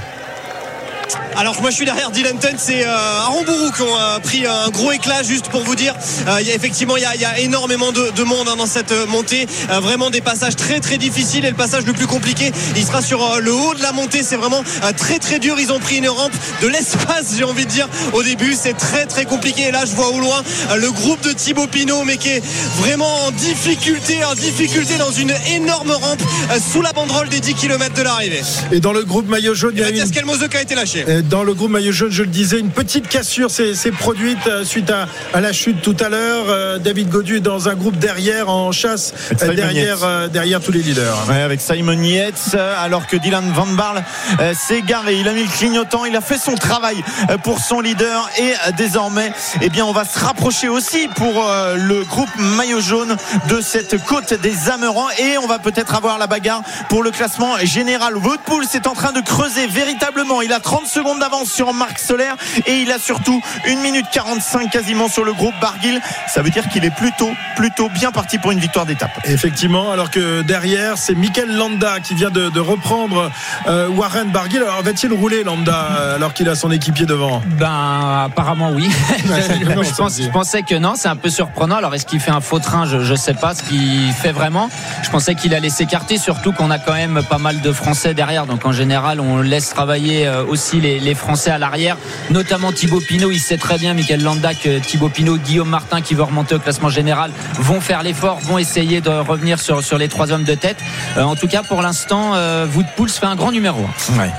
Alors 1.39 1.61
moi 1.61 1.69
je 1.69 1.75
suis 1.77 1.85
derrière 1.85 2.11
Dylan 2.11 2.37
Tunt, 2.37 2.57
c'est 2.57 2.85
euh, 2.85 3.19
Arambourou 3.21 3.71
qui 3.71 3.81
ont 3.81 3.97
euh, 3.97 4.19
pris 4.19 4.45
un 4.45 4.67
gros 4.71 4.91
éclat 4.91 5.23
juste 5.23 5.47
pour 5.47 5.63
vous 5.63 5.75
dire. 5.75 5.95
Euh, 6.27 6.41
il 6.41 6.47
y 6.47 6.51
a 6.51 6.53
effectivement 6.53 6.97
il 6.97 7.03
y 7.03 7.05
a, 7.05 7.15
il 7.15 7.21
y 7.21 7.25
a 7.25 7.39
énormément 7.39 7.93
de, 7.93 8.11
de 8.13 8.23
monde 8.23 8.49
hein, 8.49 8.57
dans 8.57 8.65
cette 8.65 8.91
euh, 8.91 9.05
montée, 9.05 9.47
Euh, 9.71 9.79
vraiment 9.79 10.09
des 10.09 10.19
passages 10.19 10.57
très 10.57 10.81
très 10.81 10.97
difficiles 10.97 11.45
et 11.45 11.49
le 11.49 11.55
passage 11.55 11.85
le 11.85 11.93
plus 11.93 12.07
compliqué, 12.07 12.51
il 12.75 12.83
sera 12.85 13.01
sur 13.01 13.39
le 13.39 13.53
haut 13.53 13.73
de 13.73 13.81
la 13.81 13.93
montée. 13.93 14.21
C'est 14.21 14.35
vraiment 14.35 14.61
euh, 14.83 14.91
très 14.91 15.17
très 15.19 15.39
dur. 15.39 15.55
Ils 15.61 15.71
ont 15.71 15.79
pris 15.79 15.97
une 15.99 16.09
rampe 16.09 16.33
de 16.61 16.67
l'espace, 16.67 17.27
j'ai 17.37 17.45
envie 17.45 17.65
de 17.65 17.71
dire. 17.71 17.87
Au 18.11 18.21
début 18.21 18.53
c'est 18.61 18.73
très 18.77 19.05
très 19.05 19.23
compliqué. 19.23 19.67
Et 19.69 19.71
là 19.71 19.85
je 19.85 19.95
vois 19.95 20.09
au 20.09 20.19
loin 20.19 20.43
euh, 20.71 20.75
le 20.75 20.91
groupe 20.91 21.21
de 21.21 21.31
Thibaut 21.31 21.67
Pinot, 21.67 22.03
mais 22.03 22.17
qui 22.17 22.29
est 22.31 22.43
vraiment 22.81 23.25
en 23.27 23.31
difficulté, 23.31 24.25
en 24.25 24.35
difficulté 24.35 24.97
dans 24.97 25.11
une 25.11 25.33
énorme 25.53 25.91
rampe 25.91 26.21
euh, 26.51 26.59
sous 26.59 26.81
la 26.81 26.91
banderole 26.91 27.29
des 27.29 27.39
10 27.39 27.53
km 27.53 27.95
de 27.95 28.01
l'arrivée. 28.01 28.41
Et 28.73 28.81
dans 28.81 28.91
le 28.91 29.05
groupe 29.05 29.29
maillot 29.29 29.53
jaune, 29.53 29.71
il 29.75 29.79
Et 29.79 29.83
y 29.83 29.85
a 29.85 29.87
Mathias 29.87 30.07
une 30.09 30.15
Kelmose 30.15 30.45
qui 30.49 30.57
a 30.57 30.61
été 30.61 30.75
lâché. 30.75 31.05
Dans 31.29 31.43
le 31.43 31.53
groupe 31.53 31.69
maillot 31.69 31.91
jaune, 31.91 32.09
je 32.09 32.23
le 32.23 32.29
disais, 32.29 32.59
une 32.59 32.71
petite 32.71 33.07
cassure 33.07 33.51
s'est 33.51 33.75
s'est 33.75 33.91
produite 33.91 34.47
euh, 34.47 34.63
suite 34.63 34.89
à, 34.89 35.07
à 35.31 35.41
la 35.41 35.53
chute 35.53 35.79
tout 35.83 35.95
à 35.99 36.09
l'heure. 36.09 36.45
Euh, 36.47 36.79
David 36.79 37.09
Godu 37.09 37.37
est 37.37 37.39
dans 37.39 37.69
un 37.69 37.75
groupe 37.75 37.97
derrière 37.97 38.49
en 38.49 38.71
chasse 38.71 39.13
euh, 39.43 40.27
derrière, 40.27 40.59
tous 40.59 40.71
les 40.71 40.81
leaders. 40.81 41.15
Ouais, 41.29 41.41
avec 41.41 41.61
Simon 41.61 42.01
Yates, 42.01 42.55
alors 42.79 43.05
que 43.05 43.15
Dylan 43.15 43.51
Van 43.51 43.67
Barle 43.67 44.03
euh, 44.39 44.53
s'est 44.55 44.81
garé. 44.81 45.17
Il 45.19 45.27
a 45.27 45.33
mis 45.33 45.43
le 45.43 45.49
clignotant, 45.49 46.05
il 46.05 46.15
a 46.15 46.21
fait 46.21 46.39
son 46.39 46.55
travail 46.55 46.97
pour 47.43 47.59
son 47.59 47.79
leader 47.79 48.27
et 48.39 48.53
désormais, 48.75 49.31
eh 49.61 49.69
bien, 49.69 49.85
on 49.85 49.91
va 49.91 50.05
se 50.05 50.17
rapprocher 50.17 50.67
aussi 50.67 51.07
pour 51.15 51.45
le 51.75 52.03
groupe 52.05 52.29
maillot 52.57 52.81
jaune 52.81 53.15
de 53.49 53.61
cette 53.61 54.03
côte 54.05 54.33
des 54.33 54.69
Amerants 54.69 55.09
et 55.19 55.37
on 55.37 55.47
va 55.47 55.59
peut-être 55.59 55.93
avoir 55.93 56.17
la 56.17 56.25
bagarre 56.25 56.63
pour 56.89 57.03
le 57.03 57.11
classement 57.11 57.57
général. 57.63 58.17
Woodpool 58.17 58.65
est 58.73 58.87
en 58.87 58.93
train 58.93 59.11
de 59.11 59.21
creuser 59.21 59.67
véritablement. 59.67 60.41
Il 60.41 60.53
a 60.53 60.59
30 60.59 60.87
secondes 60.87 61.08
d'avance 61.17 61.49
sur 61.51 61.73
Marc 61.73 61.99
Soler 61.99 62.31
et 62.65 62.81
il 62.81 62.91
a 62.91 62.99
surtout 62.99 63.41
1 63.67 63.75
minute 63.81 64.05
45 64.11 64.69
quasiment 64.69 65.07
sur 65.09 65.23
le 65.23 65.33
groupe 65.33 65.53
Barguil. 65.61 65.99
Ça 66.27 66.41
veut 66.41 66.49
dire 66.49 66.67
qu'il 66.69 66.85
est 66.85 66.95
plutôt, 66.95 67.31
plutôt 67.55 67.89
bien 67.89 68.11
parti 68.11 68.37
pour 68.37 68.51
une 68.51 68.59
victoire 68.59 68.85
d'étape. 68.85 69.11
Effectivement, 69.25 69.91
alors 69.91 70.11
que 70.11 70.41
derrière, 70.41 70.97
c'est 70.97 71.15
Mikel 71.15 71.55
Landa 71.55 71.99
qui 71.99 72.13
vient 72.15 72.29
de, 72.29 72.49
de 72.49 72.59
reprendre 72.59 73.31
euh, 73.67 73.87
Warren 73.89 74.29
Barguil. 74.29 74.59
Alors 74.59 74.81
va-t-il 74.81 75.11
rouler 75.13 75.43
Landa 75.43 75.87
euh, 75.99 76.15
alors 76.15 76.33
qu'il 76.33 76.47
a 76.49 76.55
son 76.55 76.71
équipier 76.71 77.05
devant? 77.05 77.41
Ben 77.57 78.25
apparemment 78.25 78.71
oui. 78.71 78.89
je, 79.25 79.95
pense- 79.95 80.21
je 80.21 80.29
pensais 80.29 80.63
que 80.63 80.75
non, 80.75 80.93
c'est 80.95 81.07
un 81.07 81.15
peu 81.15 81.29
surprenant. 81.29 81.75
Alors 81.77 81.93
est-ce 81.95 82.05
qu'il 82.05 82.19
fait 82.19 82.31
un 82.31 82.41
faux 82.41 82.59
train? 82.59 82.85
Je 82.85 82.97
ne 82.97 83.15
sais 83.15 83.33
pas 83.33 83.53
ce 83.55 83.63
qu'il 83.63 84.11
fait 84.13 84.31
vraiment. 84.31 84.69
Je 85.03 85.09
pensais 85.09 85.35
qu'il 85.35 85.53
allait 85.53 85.69
s'écarter, 85.69 86.17
surtout 86.17 86.51
qu'on 86.51 86.71
a 86.71 86.79
quand 86.79 86.93
même 86.93 87.21
pas 87.29 87.37
mal 87.37 87.61
de 87.61 87.71
Français 87.71 88.13
derrière. 88.13 88.45
Donc 88.45 88.65
en 88.65 88.71
général, 88.71 89.19
on 89.19 89.41
laisse 89.41 89.69
travailler 89.69 90.27
euh, 90.27 90.43
aussi 90.45 90.79
les, 90.81 90.98
les 90.99 91.15
Français 91.15 91.51
à 91.51 91.57
l'arrière, 91.57 91.97
notamment 92.29 92.71
Thibaut 92.71 93.01
Pinot. 93.01 93.31
Il 93.31 93.39
sait 93.39 93.57
très 93.57 93.77
bien, 93.77 93.93
Michael 93.93 94.21
Landa, 94.23 94.53
que 94.53 94.79
Thibaut 94.79 95.09
Pinot, 95.09 95.37
Guillaume 95.37 95.69
Martin, 95.69 96.01
qui 96.01 96.13
veut 96.15 96.23
remonter 96.23 96.55
au 96.55 96.59
classement 96.59 96.89
général, 96.89 97.31
vont 97.59 97.81
faire 97.81 98.03
l'effort, 98.03 98.39
vont 98.39 98.57
essayer 98.57 99.01
de 99.01 99.09
revenir 99.09 99.59
sur, 99.59 99.97
les 99.97 100.07
trois 100.07 100.31
hommes 100.31 100.43
de 100.43 100.55
tête. 100.55 100.77
Euh, 101.17 101.23
en 101.23 101.35
tout 101.35 101.47
cas, 101.47 101.63
pour 101.63 101.81
l'instant, 101.81 102.31
euh, 102.35 102.65
Woodpools 102.75 103.09
fait 103.09 103.25
un 103.25 103.35
grand 103.35 103.51
numéro. 103.51 103.85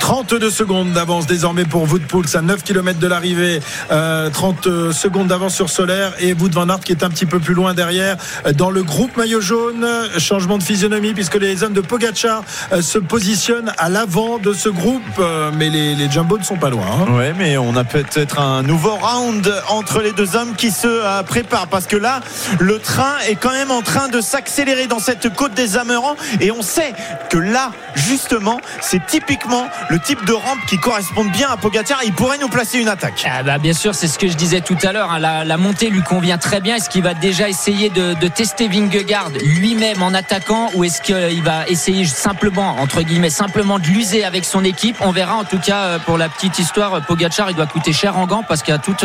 32 0.01 0.51
secondes 0.51 0.93
d'avance 0.93 1.27
désormais 1.27 1.65
pour 1.65 1.83
Woodpools 1.91 2.35
à 2.35 2.41
9 2.43 2.63
km 2.63 2.99
de 2.99 3.07
l'arrivée. 3.07 3.61
Euh, 3.91 4.31
30 4.31 4.93
secondes 4.93 5.29
d'avance 5.29 5.55
sur 5.55 5.71
Solaire 5.71 6.13
et 6.19 6.33
Wood 6.35 6.53
Van 6.53 6.69
Aert 6.69 6.81
qui 6.81 6.93
est 6.93 7.05
un 7.05 7.11
petit 7.11 7.27
peu 7.27 7.39
plus 7.41 7.55
loin 7.55 7.75
derrière. 7.75 8.17
Euh, 8.47 8.53
Dans 8.53 8.71
le 8.71 8.83
groupe 8.83 9.17
maillot 9.17 9.41
jaune, 9.41 9.87
changement 10.19 10.59
de 10.59 10.63
physionomie 10.63 11.15
puisque 11.15 11.37
les 11.37 11.63
hommes 11.63 11.73
de 11.73 11.81
Pogacar 11.81 12.43
euh, 12.73 12.83
se 12.83 12.99
positionnent 12.99 13.73
à 13.79 13.89
l'avant 13.89 14.39
de 14.39 14.53
ce 14.53 14.69
groupe. 14.69 15.03
Euh, 15.19 15.51
Mais 15.57 15.69
les, 15.69 15.95
les 15.95 16.11
Jumbo 16.11 16.39
sont 16.51 16.57
pas 16.57 16.71
loin. 16.71 16.85
hein. 17.07 17.13
Ouais, 17.13 17.33
mais 17.39 17.57
on 17.59 17.77
a 17.77 17.85
peut-être 17.85 18.41
un 18.41 18.63
nouveau 18.65 18.97
round 18.97 19.55
entre 19.69 20.01
les 20.03 20.11
deux 20.11 20.35
hommes 20.35 20.55
qui 20.57 20.73
se 20.73 20.89
euh, 20.89 21.23
préparent 21.23 21.69
parce 21.69 21.87
que 21.87 21.97
là, 21.97 22.21
le 22.59 22.81
train 22.81 23.19
est 23.29 23.37
quand 23.37 23.53
même 23.53 23.71
en 23.71 23.83
train 23.83 24.09
de 24.09 24.21
s'accélérer 24.21 24.89
dans 24.89 24.99
cette 24.99 25.33
côte 25.37 25.55
des 25.55 25.77
Amerants 25.77 26.17
et 26.41 26.51
on 26.51 26.63
sait 26.63 26.93
que 27.31 27.39
là, 27.39 27.71
justement, 27.95 28.61
c'est 28.81 29.05
typiquement 29.07 29.69
le 29.91 30.01
type 30.01 30.25
de 30.25 30.33
rampe 30.33 30.59
qui 30.69 30.77
correspond 30.79 31.25
bien 31.25 31.49
à 31.51 31.57
Pogacar. 31.57 32.01
Il 32.05 32.13
pourrait 32.15 32.39
nous 32.39 32.49
placer 32.49 32.79
une 32.81 32.89
attaque. 32.89 33.25
Ah 33.31 33.45
bah 33.45 33.59
bien 33.59 33.73
sûr, 33.73 33.95
c'est 33.95 34.09
ce 34.09 34.19
que 34.19 34.27
je 34.27 34.35
disais 34.35 34.61
tout 34.61 34.79
à 34.83 34.93
l'heure. 34.93 35.13
hein. 35.13 35.21
La, 35.21 35.45
la 35.45 35.57
montée 35.57 35.89
lui 35.89 36.03
convient 36.03 36.39
très 36.39 36.61
bien. 36.61 36.77
Est-ce 36.77 36.91
qu'il 36.91 37.05
va 37.05 37.15
déjà 37.15 37.49
essayer 37.49 37.91
de, 37.91 38.15
de 38.15 38.27
tester 38.29 38.67
Vingegaard 38.67 39.31
lui-même 39.45 40.03
en 40.03 40.15
attaquant 40.15 40.69
ou 40.75 40.83
est-ce 40.83 41.01
qu'il 41.01 41.43
va 41.45 41.69
essayer 41.69 42.05
simplement, 42.07 42.77
entre 42.81 43.03
guillemets, 43.03 43.31
simplement 43.31 43.79
de 43.79 43.87
l'user 43.87 44.25
avec 44.25 44.45
son 44.45 44.65
équipe? 44.65 44.97
On 45.01 45.13
verra. 45.13 45.35
En 45.37 45.45
tout 45.45 45.59
cas, 45.61 45.83
euh, 45.85 45.99
pour 46.01 46.19
la 46.19 46.29
petite 46.29 46.40
histoire, 46.59 46.95
euh, 46.95 47.01
Pogacar, 47.01 47.51
il 47.51 47.57
doit 47.57 47.67
coûter 47.67 47.93
cher 47.93 48.17
en 48.17 48.27
gants 48.27 48.43
parce 48.47 48.63
qu'à 48.63 48.79
tous 48.79 48.97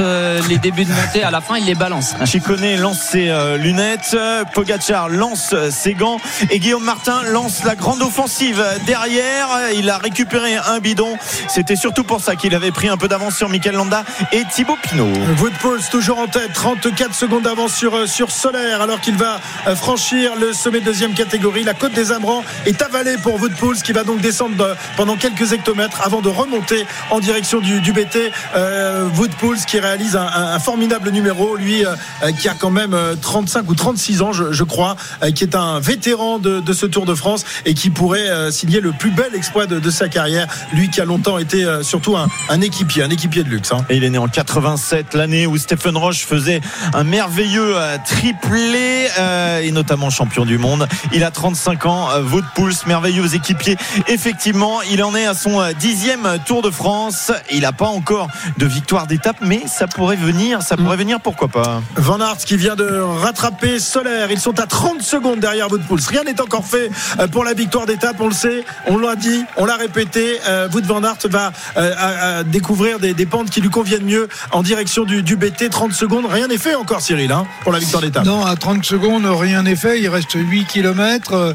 les 0.47 0.57
débuts 0.57 0.85
de 0.85 0.91
montée, 0.91 1.23
à 1.23 1.31
la 1.31 1.41
fin, 1.41 1.57
il 1.57 1.65
les 1.65 1.75
balance. 1.75 2.13
Chicone 2.25 2.75
lance 2.77 2.99
ses 2.99 3.29
euh, 3.29 3.57
lunettes, 3.57 4.15
Pogacar 4.53 5.09
lance 5.09 5.51
euh, 5.53 5.69
ses 5.71 5.93
gants 5.93 6.17
et 6.49 6.59
Guillaume 6.59 6.83
Martin 6.83 7.21
lance 7.23 7.63
la 7.63 7.75
grande 7.75 8.01
offensive 8.01 8.63
derrière. 8.85 9.47
Il 9.75 9.89
a 9.89 9.97
récupéré 9.97 10.55
un 10.55 10.79
bidon. 10.79 11.17
C'était 11.47 11.75
surtout 11.75 12.03
pour 12.03 12.21
ça 12.21 12.35
qu'il 12.35 12.55
avait 12.55 12.71
pris 12.71 12.87
un 12.89 12.97
peu 12.97 13.07
d'avance 13.07 13.35
sur 13.35 13.49
Mikel 13.49 13.75
Landa 13.75 14.03
et 14.31 14.43
Thibaut 14.51 14.77
Pinot. 14.81 15.07
Woodpools 15.39 15.81
toujours 15.91 16.19
en 16.19 16.27
tête, 16.27 16.53
34 16.53 17.13
secondes 17.13 17.43
d'avance 17.43 17.73
sur, 17.73 17.95
euh, 17.95 18.07
sur 18.07 18.31
Solaire 18.31 18.81
alors 18.81 18.99
qu'il 19.01 19.15
va 19.17 19.39
euh, 19.67 19.75
franchir 19.75 20.35
le 20.39 20.53
sommet 20.53 20.79
de 20.79 20.85
deuxième 20.85 21.13
catégorie. 21.13 21.63
La 21.63 21.73
côte 21.73 21.93
des 21.93 22.11
Abrans 22.11 22.43
est 22.65 22.81
avalée 22.81 23.17
pour 23.17 23.39
Woodpools 23.41 23.77
qui 23.77 23.91
va 23.93 24.03
donc 24.03 24.21
descendre 24.21 24.55
de- 24.55 24.75
pendant 24.97 25.15
quelques 25.15 25.51
hectomètres 25.53 26.01
avant 26.03 26.21
de 26.21 26.29
remonter 26.29 26.85
en 27.09 27.19
direction 27.25 27.59
du, 27.59 27.91
BT. 27.91 28.31
Euh, 28.55 29.09
Woodpools 29.17 29.57
qui 29.67 29.79
réalise 29.79 30.15
un, 30.15 30.59
formidable 30.59 31.09
numéro, 31.09 31.55
lui 31.55 31.85
euh, 31.85 31.95
euh, 32.23 32.31
qui 32.31 32.47
a 32.47 32.53
quand 32.53 32.69
même 32.69 32.93
euh, 32.93 33.15
35 33.15 33.69
ou 33.69 33.75
36 33.75 34.21
ans 34.21 34.31
je, 34.31 34.63
crois, 34.63 34.95
euh, 35.23 35.31
qui 35.31 35.43
est 35.43 35.55
un 35.55 35.79
vétéran 35.79 36.39
de, 36.39 36.61
ce 36.73 36.85
Tour 36.85 37.05
de 37.05 37.15
France 37.15 37.43
et 37.65 37.73
qui 37.73 37.89
pourrait 37.89 38.29
euh, 38.29 38.51
signer 38.51 38.79
le 38.79 38.91
plus 38.91 39.11
bel 39.11 39.33
exploit 39.33 39.65
de, 39.65 39.89
sa 39.89 40.07
carrière. 40.09 40.47
Lui 40.73 40.89
qui 40.89 41.01
a 41.01 41.05
longtemps 41.05 41.37
été 41.37 41.63
euh, 41.63 41.83
surtout 41.83 42.15
un, 42.17 42.61
équipier, 42.61 43.03
un 43.03 43.09
équipier 43.09 43.43
de 43.43 43.49
luxe. 43.49 43.71
hein. 43.71 43.85
Il 43.89 44.03
est 44.03 44.09
né 44.09 44.17
en 44.17 44.27
87, 44.27 45.13
l'année 45.13 45.47
où 45.47 45.57
Stephen 45.57 45.97
Roche 45.97 46.25
faisait 46.25 46.61
un 46.93 47.03
merveilleux 47.03 47.75
euh, 47.75 47.97
triplé 48.05 49.07
euh, 49.19 49.61
et 49.61 49.71
notamment 49.71 50.09
champion 50.09 50.45
du 50.45 50.57
monde. 50.57 50.87
Il 51.13 51.23
a 51.23 51.31
35 51.31 51.85
ans, 51.85 52.09
euh, 52.11 52.21
Wout 52.21 52.43
Poels, 52.55 52.73
merveilleux 52.87 53.33
équipier. 53.33 53.77
Effectivement, 54.07 54.81
il 54.91 55.03
en 55.03 55.15
est 55.15 55.25
à 55.25 55.33
son 55.33 55.61
euh, 55.61 55.73
dixième 55.73 56.27
Tour 56.45 56.61
de 56.61 56.69
France. 56.69 57.14
Il 57.51 57.61
n'a 57.61 57.71
pas 57.71 57.87
encore 57.87 58.27
de 58.57 58.65
victoire 58.65 59.07
d'étape, 59.07 59.37
mais 59.41 59.63
ça 59.67 59.87
pourrait 59.87 60.15
venir. 60.15 60.61
Ça 60.61 60.77
pourrait 60.77 60.97
venir, 60.97 61.19
pourquoi 61.19 61.47
pas 61.47 61.81
Van 61.95 62.19
Aert 62.19 62.37
qui 62.37 62.57
vient 62.57 62.75
de 62.75 62.99
rattraper 63.21 63.79
Solaire. 63.79 64.31
Ils 64.31 64.39
sont 64.39 64.59
à 64.59 64.65
30 64.67 65.01
secondes 65.01 65.39
derrière 65.39 65.71
Wout 65.71 65.79
Poels. 65.87 66.01
Rien 66.09 66.23
n'est 66.23 66.39
encore 66.41 66.65
fait 66.65 66.89
euh, 67.19 67.27
pour 67.27 67.43
la 67.43 67.53
victoire 67.53 67.85
d'étape. 67.85 68.17
On 68.19 68.27
le 68.27 68.33
sait, 68.33 68.63
on 68.87 68.97
l'a 68.97 69.15
dit, 69.15 69.43
on 69.57 69.65
l'a 69.65 69.75
répété. 69.75 70.39
Euh, 70.47 70.67
Wout 70.73 70.85
Van 70.85 71.03
Aert 71.03 71.17
va 71.29 71.51
euh, 71.77 71.93
à- 71.97 72.37
à 72.39 72.43
découvrir 72.43 72.99
des, 72.99 73.13
des 73.13 73.25
pentes 73.25 73.49
qui 73.49 73.61
lui 73.61 73.69
conviennent 73.69 74.05
mieux 74.05 74.27
en 74.51 74.63
direction 74.63 75.03
du, 75.03 75.23
du 75.23 75.35
BT. 75.35 75.69
30 75.69 75.93
secondes. 75.93 76.25
Rien 76.29 76.47
n'est 76.47 76.57
fait 76.57 76.75
encore, 76.75 77.01
Cyril, 77.01 77.31
hein, 77.31 77.45
pour 77.63 77.71
la 77.71 77.79
victoire 77.79 78.01
d'étape. 78.01 78.25
Non, 78.25 78.45
à 78.45 78.55
30 78.55 78.83
secondes, 78.85 79.25
rien 79.25 79.63
n'est 79.63 79.75
fait. 79.75 79.99
Il 80.01 80.09
reste 80.09 80.33
8 80.35 80.65
km. 80.65 81.53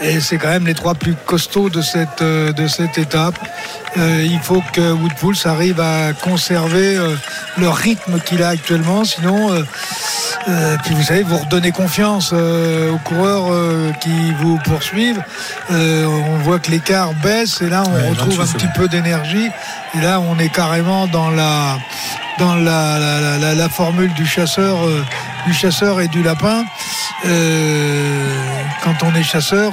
et 0.00 0.20
c'est 0.20 0.38
quand 0.38 0.48
même 0.48 0.66
les 0.66 0.74
trois 0.74 0.94
plus 0.94 1.14
costauds 1.26 1.68
de 1.70 1.82
cette, 1.82 2.22
de 2.22 2.66
cette 2.66 2.98
étape. 2.98 3.38
Euh, 3.96 4.26
il 4.28 4.40
faut 4.40 4.62
que 4.72 4.92
Wood 4.94 5.14
Pulse 5.14 5.46
arrive 5.46 5.80
à 5.80 6.12
conserver 6.12 6.96
euh, 6.96 7.16
le 7.58 7.68
rythme 7.68 8.18
qu'il 8.20 8.42
a 8.42 8.48
actuellement. 8.48 9.04
Sinon, 9.04 9.52
euh, 9.52 9.62
euh, 10.48 10.76
puis 10.84 10.94
vous 10.94 11.02
savez, 11.02 11.22
vous 11.22 11.38
redonnez 11.38 11.70
confiance 11.72 12.30
euh, 12.32 12.92
aux 12.92 12.98
coureurs 12.98 13.52
euh, 13.52 13.90
qui 14.00 14.32
vous 14.40 14.58
poursuivent. 14.64 15.22
On 15.70 16.38
voit 16.42 16.58
que 16.58 16.70
l'écart 16.70 17.12
baisse 17.14 17.60
et 17.62 17.68
là, 17.68 17.82
on 17.86 17.94
Ouais, 17.94 18.08
retrouve 18.10 18.36
28 18.38 18.42
un 18.42 18.58
petit 18.58 18.68
peu 18.78 18.88
d'énergie. 18.88 19.48
Et 19.96 20.00
là, 20.00 20.20
on 20.20 20.38
est 20.38 20.48
carrément 20.48 21.06
dans 21.06 21.30
la 21.30 21.78
dans 22.38 22.56
la, 22.56 22.98
la, 22.98 23.20
la- 23.20 23.38
la- 23.38 23.54
la 23.54 23.68
formule 23.68 24.12
du 24.14 24.26
chasseur, 24.26 24.78
du 25.46 25.54
chasseur 25.54 26.00
et 26.00 26.08
du 26.08 26.22
lapin. 26.22 26.64
Quand 28.82 29.02
on 29.04 29.14
est 29.14 29.22
chasseur, 29.22 29.70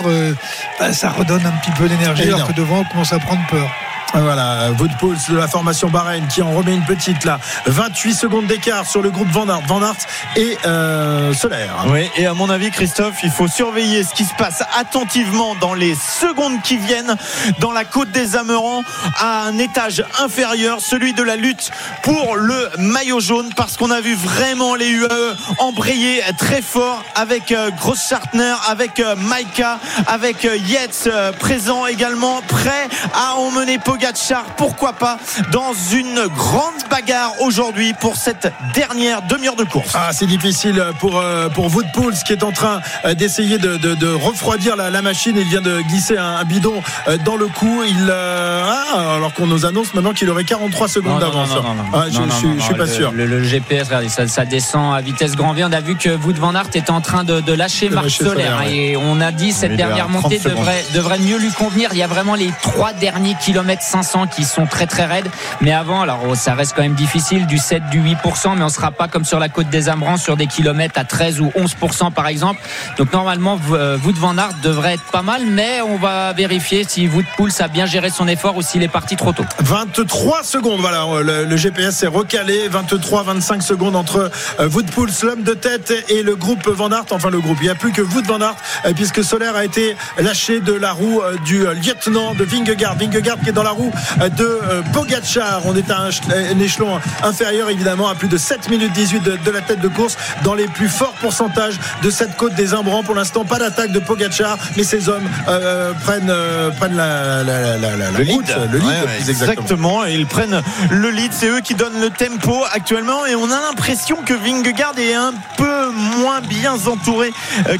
bah, 0.80 0.94
ça 0.94 1.10
redonne 1.10 1.46
un 1.46 1.52
petit 1.62 1.72
peu 1.72 1.90
d'énergie, 1.90 2.24
alors 2.36 2.48
que 2.48 2.54
devant, 2.54 2.80
on 2.80 2.84
commence 2.86 3.14
à 3.14 3.20
prendre 3.20 3.42
peur. 3.50 3.70
Voilà, 4.14 4.72
Wout 4.80 4.89
Poels 4.99 5.18
de 5.30 5.38
la 5.38 5.47
formation 5.47 5.89
Bahreïn 5.89 6.28
qui 6.28 6.41
en 6.41 6.51
remet 6.51 6.74
une 6.74 6.84
petite 6.84 7.24
là. 7.26 7.39
28 7.66 8.14
secondes 8.14 8.47
d'écart 8.47 8.86
sur 8.86 9.01
le 9.01 9.09
groupe 9.09 9.30
Van 9.30 9.47
Aert, 9.47 9.62
Van 9.68 9.82
Aert 9.82 9.95
et 10.36 10.57
euh, 10.66 11.34
Solaire. 11.34 11.86
Oui, 11.88 12.09
et 12.18 12.26
à 12.26 12.34
mon 12.34 12.49
avis, 12.49 12.72
Christophe, 12.72 13.24
il 13.24 13.32
faut 13.32 13.47
surveiller 13.47 14.03
ce 14.03 14.14
qui 14.14 14.26
se 14.26 14.34
passe 14.36 14.64
attentivement 14.78 15.55
dans 15.55 15.74
les 15.74 15.95
secondes 15.95 16.62
qui 16.62 16.78
viennent 16.78 17.16
dans 17.59 17.72
la 17.72 17.86
côte 17.86 18.12
des 18.12 18.36
Amerants 18.36 18.84
à 19.18 19.43
un 19.43 19.57
étage 19.57 20.03
inférieur, 20.20 20.82
celui 20.82 21.14
de 21.14 21.24
la 21.24 21.36
lutte 21.36 21.72
pour 22.03 22.36
le 22.36 22.70
maillot 22.78 23.20
jaune, 23.20 23.49
parce 23.55 23.78
qu'on 23.78 23.91
a 23.91 24.01
vu 24.01 24.16
vraiment 24.16 24.76
les 24.76 24.89
UAE 24.89 25.36
embrayer 25.59 26.22
très 26.38 26.62
fort 26.62 27.03
avec 27.16 27.51
euh, 27.51 27.70
Grosschartner, 27.72 28.55
avec 28.68 28.99
euh, 28.99 29.16
Maika, 29.16 29.80
avec 30.07 30.45
euh, 30.45 30.57
Yates 30.57 31.09
présent 31.39 31.86
également, 31.86 32.41
prêt 32.41 32.88
à 33.14 33.36
emmener 33.36 33.78
Pogacar, 34.06 34.43
pourquoi 34.58 34.93
pas, 34.93 35.18
dans 35.52 35.74
une 35.93 36.28
grande 36.36 36.74
bagarre 36.89 37.34
aujourd'hui 37.39 37.93
pour 37.93 38.16
cette 38.16 38.52
dernière 38.74 39.22
demi-heure 39.22 39.56
de 39.56 39.64
course. 39.64 39.91
Ah, 39.93 40.10
c'est 40.12 40.26
difficile 40.26 40.84
pour, 40.99 41.20
euh, 41.20 41.49
pour 41.49 41.66
Wout 41.74 41.86
Poels 41.93 42.16
qui 42.26 42.34
est 42.34 42.43
en 42.43 42.52
train 42.52 42.82
euh, 43.06 43.14
d'essayer 43.14 43.58
de, 43.60 43.78
de- 43.78 43.93
de 43.95 44.08
refroidir 44.12 44.76
la, 44.76 44.89
la 44.89 45.02
machine. 45.04 45.36
Il 45.38 45.47
vient 45.47 45.62
de 45.62 45.82
glisser 45.82 46.18
un, 46.18 46.38
un 46.38 46.43
bidon 46.45 46.82
euh, 47.08 47.18
dans 47.18 47.36
le 47.36 47.47
cou. 47.47 47.84
Il, 47.88 48.08
euh, 48.10 48.64
ah, 48.95 49.16
alors 49.16 49.34
qu'on 49.34 49.45
nous 49.47 49.66
annonce 49.66 49.93
maintenant 49.93 50.14
qu'il 50.14 50.30
aurait 50.30 50.43
43 50.45 50.88
secondes 50.88 51.20
d'avance. 51.20 51.49
Ah, 51.93 52.06
je, 52.08 52.14
je 52.14 52.58
je 52.58 52.64
suis 52.64 52.74
pas 52.74 52.86
le- 52.86 52.88
sûr. 52.91 53.12
Le, 53.12 53.26
le 53.28 53.43
GPS, 53.43 53.88
regardez, 53.88 54.10
ça, 54.10 54.28
ça 54.28 54.45
descend 54.45 54.95
à 54.95 55.02
vitesse 55.02 55.36
grand 55.36 55.54
V. 55.54 55.64
On 55.66 55.72
a 55.72 55.80
vu 55.82 55.95
que 55.95 56.10
Wout 56.10 56.34
van 56.39 56.56
Aert 56.56 56.68
était 56.74 56.89
en 56.91 57.02
train 57.02 57.24
de, 57.24 57.39
de 57.41 57.54
lâcher 57.54 57.89
Marc 57.89 58.10
Solaire. 58.10 58.60
Ouais. 58.66 58.74
Et 58.76 58.97
on 58.97 59.22
a 59.22 59.32
dit 59.32 59.52
cette 59.52 59.72
est 59.72 59.76
à 59.76 59.78
dernière 59.88 60.08
30 60.08 60.24
montée 60.24 60.39
devrait, 60.39 60.86
devrait 60.95 61.20
mieux 61.20 61.38
lui 61.38 61.52
convenir. 61.52 61.89
Il 61.93 61.99
y 61.99 62.04
a 62.04 62.08
vraiment 62.08 62.36
les 62.36 62.52
trois 62.64 62.93
derniers 62.93 63.36
kilomètres 63.36 63.84
500 63.92 64.28
qui 64.28 64.44
sont 64.44 64.66
très 64.66 64.88
très 64.88 65.06
raides. 65.06 65.30
Mais 65.62 65.74
avant, 65.74 66.02
alors 66.02 66.20
oh, 66.28 66.36
ça 66.36 66.54
reste 66.54 66.74
quand 66.76 66.82
même 66.82 66.96
difficile, 66.96 67.46
du 67.46 67.58
7, 67.58 67.84
du 67.92 68.02
8%, 68.02 68.56
mais 68.58 68.64
on 68.64 68.70
sera 68.70 68.92
pas 68.92 69.08
comme 69.08 69.26
sur 69.26 69.39
la 69.39 69.50
côte 69.50 69.70
des 69.70 69.89
Ambrans 69.89 70.18
sur 70.18 70.38
des 70.38 70.48
kilomètres 70.48 71.00
à 71.00 71.04
13 71.04 71.42
ou 71.42 71.52
11% 71.58 72.12
par 72.12 72.28
exemple. 72.28 72.62
Donc 72.98 73.12
normalement, 73.14 73.60
euh, 73.72 73.98
Wout 74.06 74.18
van 74.18 74.38
Aert 74.38 74.56
devrait 74.64 74.94
être 74.94 75.12
pas 75.12 75.22
mal, 75.22 75.42
mais 75.46 75.82
on 75.82 75.98
va 75.98 76.34
vérifier 76.34 76.86
si 76.88 77.08
Wout 77.08 77.26
Poels 77.38 77.52
a 77.60 77.68
bien 77.68 77.86
géré 77.86 78.10
son 78.10 78.28
effort 78.28 78.56
ou 78.58 78.62
s'il 78.62 78.84
est 78.84 78.88
parti 78.88 79.16
trop 79.16 79.34
tôt. 79.34 79.46
23 79.60 80.44
secondes, 80.44 80.80
voilà, 80.80 81.06
le, 81.22 81.46
le 81.46 81.58
GPS 81.58 82.04
est 82.04 82.08
recalé, 82.08 82.70
23-25 82.70 83.62
secondes 83.62 83.96
entre 83.96 84.32
euh, 84.60 84.70
Wout 84.70 84.86
Poels, 84.94 85.12
l'homme 85.24 85.44
de 85.44 85.54
tête, 85.54 85.94
et 86.10 86.24
le 86.24 86.36
groupe 86.36 86.68
Van 86.68 86.92
Aert, 86.92 87.06
enfin 87.12 87.30
le 87.30 87.39
groupe, 87.39 87.58
il 87.62 87.66
n'y 87.66 87.70
a 87.70 87.76
plus 87.76 87.92
que 87.92 88.02
Wout 88.02 88.26
Van 88.26 88.42
Aert, 88.42 88.56
euh, 88.86 88.94
puisque 88.94 89.24
Solaire 89.24 89.56
a 89.56 89.66
été 89.66 89.96
lâché 90.18 90.60
de 90.60 90.74
la 90.74 90.92
roue 90.92 91.22
euh, 91.22 91.38
du 91.46 91.66
euh, 91.66 91.74
lieutenant 91.74 92.34
de 92.34 92.44
Vingegaard, 92.44 92.96
Vingegaard 92.98 93.39
qui 93.39 93.50
est 93.50 93.54
dans 93.54 93.64
la 93.64 93.72
roue 93.72 93.81
euh, 94.22 94.30
de 94.30 94.44
euh, 94.44 94.82
Pogacar, 94.94 95.62
on 95.66 95.76
est 95.76 95.90
à 95.90 96.00
un, 96.02 96.12
ch- 96.12 96.22
un 96.54 96.60
échelon 96.60 97.00
inférieur 97.24 97.70
évidemment 97.70 98.08
à 98.08 98.16
plus 98.16 98.28
de 98.28 98.38
7 98.38 98.70
minutes 98.70 98.92
18 98.94 99.20
de, 99.22 99.38
de 99.38 99.52
la 99.52 99.62
tête 99.62 99.80
de 99.80 99.88
course, 99.88 100.18
dans 100.44 100.54
les 100.54 100.68
plus 100.68 100.90
forts 100.90 101.14
pourcentages 101.22 101.80
de 102.04 102.10
cette 102.10 102.36
côte 102.38 102.54
des 102.56 102.74
Imbrans, 102.74 103.04
pour 103.04 103.16
l'instant 103.16 103.46
pas 103.46 103.60
d'attaque 103.60 103.92
de 103.92 104.00
Pogacar, 104.00 104.58
mais 104.78 104.84
ces 104.84 105.10
hommes 105.10 105.28
euh, 105.48 105.94
prennent, 106.06 106.30
euh, 106.30 106.70
prennent 106.72 106.96
la, 106.96 107.44
la, 107.44 107.78
la, 107.78 107.78
la, 107.78 107.96
la 107.98 108.12
le 108.12 108.24
lead, 108.24 108.56
le 108.72 108.78
lead 108.78 108.88
Ouais, 108.88 108.94
ouais, 108.94 109.18
plus 109.18 109.30
exactement. 109.30 109.52
exactement. 109.52 110.06
Et 110.06 110.14
ils 110.16 110.26
prennent 110.28 110.62
le 110.90 111.10
lead. 111.10 111.32
C'est 111.34 111.48
eux 111.48 111.62
qui 111.62 111.76
donnent 111.76 112.00
le 112.02 112.10
tempo 112.10 112.64
actuellement. 112.74 113.26
Et 113.26 113.36
on 113.36 113.46
a 113.46 113.62
l'impression 113.62 114.18
que 114.26 114.34
Vingegaard 114.34 114.98
est 114.98 115.14
un 115.14 115.34
peu 115.58 115.90
moins 116.20 116.42
bien 116.42 116.74
entouré 116.86 117.32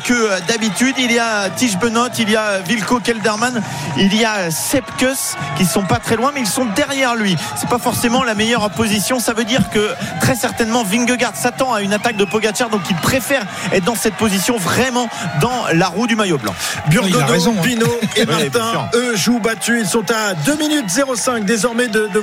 que 0.06 0.40
d'habitude. 0.48 0.96
Il 1.00 1.12
y 1.12 1.20
a 1.20 1.50
Tige 1.50 1.78
Benot, 1.78 2.08
il 2.20 2.30
y 2.30 2.36
a 2.36 2.60
Vilko 2.60 3.00
Kelderman, 3.00 3.62
il 3.98 4.16
y 4.16 4.24
a 4.26 4.52
Sepkus 4.52 5.36
qui 5.58 5.66
sont 5.66 5.84
pas 5.92 6.00
très 6.00 6.16
loin, 6.16 6.32
mais 6.34 6.40
ils 6.40 6.48
sont 6.48 6.64
derrière 6.74 7.16
lui. 7.16 7.36
C'est 7.58 7.68
pas 7.68 7.78
forcément 7.78 8.24
la 8.24 8.34
meilleure 8.34 8.70
position. 8.70 9.20
Ça 9.20 9.34
veut 9.34 9.44
dire 9.44 9.70
que 9.72 9.90
très 10.22 10.36
certainement 10.36 10.84
Vingegaard 10.86 11.36
s'attend 11.36 11.74
à 11.74 11.82
une 11.82 11.92
attaque 11.92 12.16
de 12.16 12.24
Pogacar, 12.24 12.70
donc 12.70 12.82
il 12.90 12.96
préfère 12.96 13.44
être 13.74 13.84
dans 13.84 13.96
cette 13.96 14.16
position 14.16 14.56
vraiment 14.58 15.10
dans 15.42 15.66
la 15.74 15.88
roue 15.88 16.08
du 16.08 16.16
maillot 16.16 16.38
blanc. 16.38 16.56
Burgodo, 16.90 17.26
raison, 17.28 17.56
hein. 17.58 17.62
Pinot 17.62 18.00
et 18.16 18.22
Oui, 18.22 18.26
bien 18.26 18.40
Martin, 18.40 18.90
eux 18.96 19.18
jouent 19.18 19.42
battus. 19.42 19.82
Ils 19.82 19.90
sont 19.90 20.10
à 20.12 20.34
2 20.34 20.56
minutes 20.56 20.86
05 20.90 21.44
désormais 21.44 21.90
de, 21.90 22.08
de. 22.14 22.22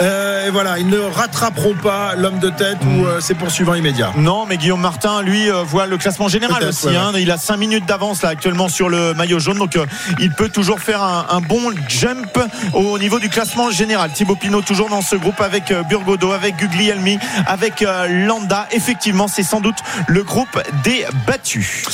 Euh, 0.00 0.46
et 0.46 0.50
voilà, 0.50 0.78
ils 0.78 0.88
ne 0.88 0.98
rattraperont 0.98 1.74
pas 1.74 2.14
l'homme 2.16 2.38
de 2.38 2.48
tête 2.48 2.78
ou 2.84 3.04
euh, 3.04 3.20
ses 3.20 3.34
poursuivants 3.34 3.74
immédiats. 3.74 4.12
Non, 4.16 4.46
mais 4.46 4.56
Guillaume 4.56 4.80
Martin, 4.80 5.20
lui, 5.20 5.50
euh, 5.50 5.62
voit 5.62 5.86
le 5.86 5.98
classement 5.98 6.28
général 6.28 6.64
aussi. 6.64 6.86
ouais, 6.86 6.96
hein. 6.96 7.12
Il 7.18 7.30
a 7.30 7.36
5 7.36 7.56
minutes 7.58 7.84
d'avance 7.86 8.22
là 8.22 8.30
actuellement 8.30 8.68
sur 8.68 8.88
le 8.88 9.12
maillot 9.12 9.38
jaune, 9.38 9.58
donc 9.58 9.76
euh, 9.76 9.84
il 10.18 10.32
peut 10.32 10.48
toujours 10.48 10.80
faire 10.80 11.02
un, 11.02 11.26
un 11.28 11.40
bon 11.40 11.72
jump 11.88 12.38
au 12.74 12.98
niveau 12.98 13.18
du 13.18 13.28
classement 13.28 13.70
général. 13.70 14.10
Thibaut 14.12 14.36
Pinot 14.36 14.62
toujours 14.62 14.88
dans 14.88 15.02
ce 15.02 15.16
groupe 15.16 15.40
avec 15.40 15.70
euh, 15.70 15.82
Burgodo, 15.82 16.32
avec 16.32 16.56
Guglielmi, 16.56 17.18
avec 17.46 17.82
euh, 17.82 18.06
Landa. 18.26 18.66
Effectivement, 18.72 19.28
c'est 19.28 19.42
sans 19.42 19.60
doute 19.60 19.78
le 20.06 20.22
groupe 20.22 20.60
des 20.84 21.04
battus. 21.26 21.84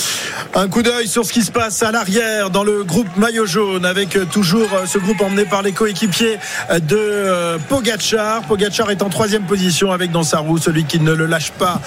Un 0.55 0.69
coup 0.69 0.83
d'œil 0.83 1.09
sur 1.09 1.25
ce 1.25 1.33
qui 1.33 1.43
se 1.43 1.51
passe 1.51 1.83
à 1.83 1.91
l'arrière 1.91 2.51
dans 2.51 2.65
le 2.65 2.85
groupe 2.85 3.09
maillot 3.17 3.47
jaune 3.47 3.85
avec 3.85 4.17
euh, 4.17 4.25
toujours 4.25 4.69
ce 4.87 4.99
groupe 4.99 5.21
emmené 5.21 5.45
par 5.45 5.63
les 5.63 5.73
coéquipiers 5.73 6.39
de 6.71 7.59
Pogachar. 7.69 8.43
Pogachar 8.43 8.91
est 8.91 9.03
en 9.03 9.09
troisième 9.09 9.45
position 9.45 9.93
avec 9.93 10.11
dans 10.11 10.23
sa 10.23 10.39
roue 10.39 10.59
celui 10.59 10.85
qui 10.85 11.01
ne 11.01 11.13
le 11.13 11.27
lâche 11.27 11.51
pas 11.53 11.81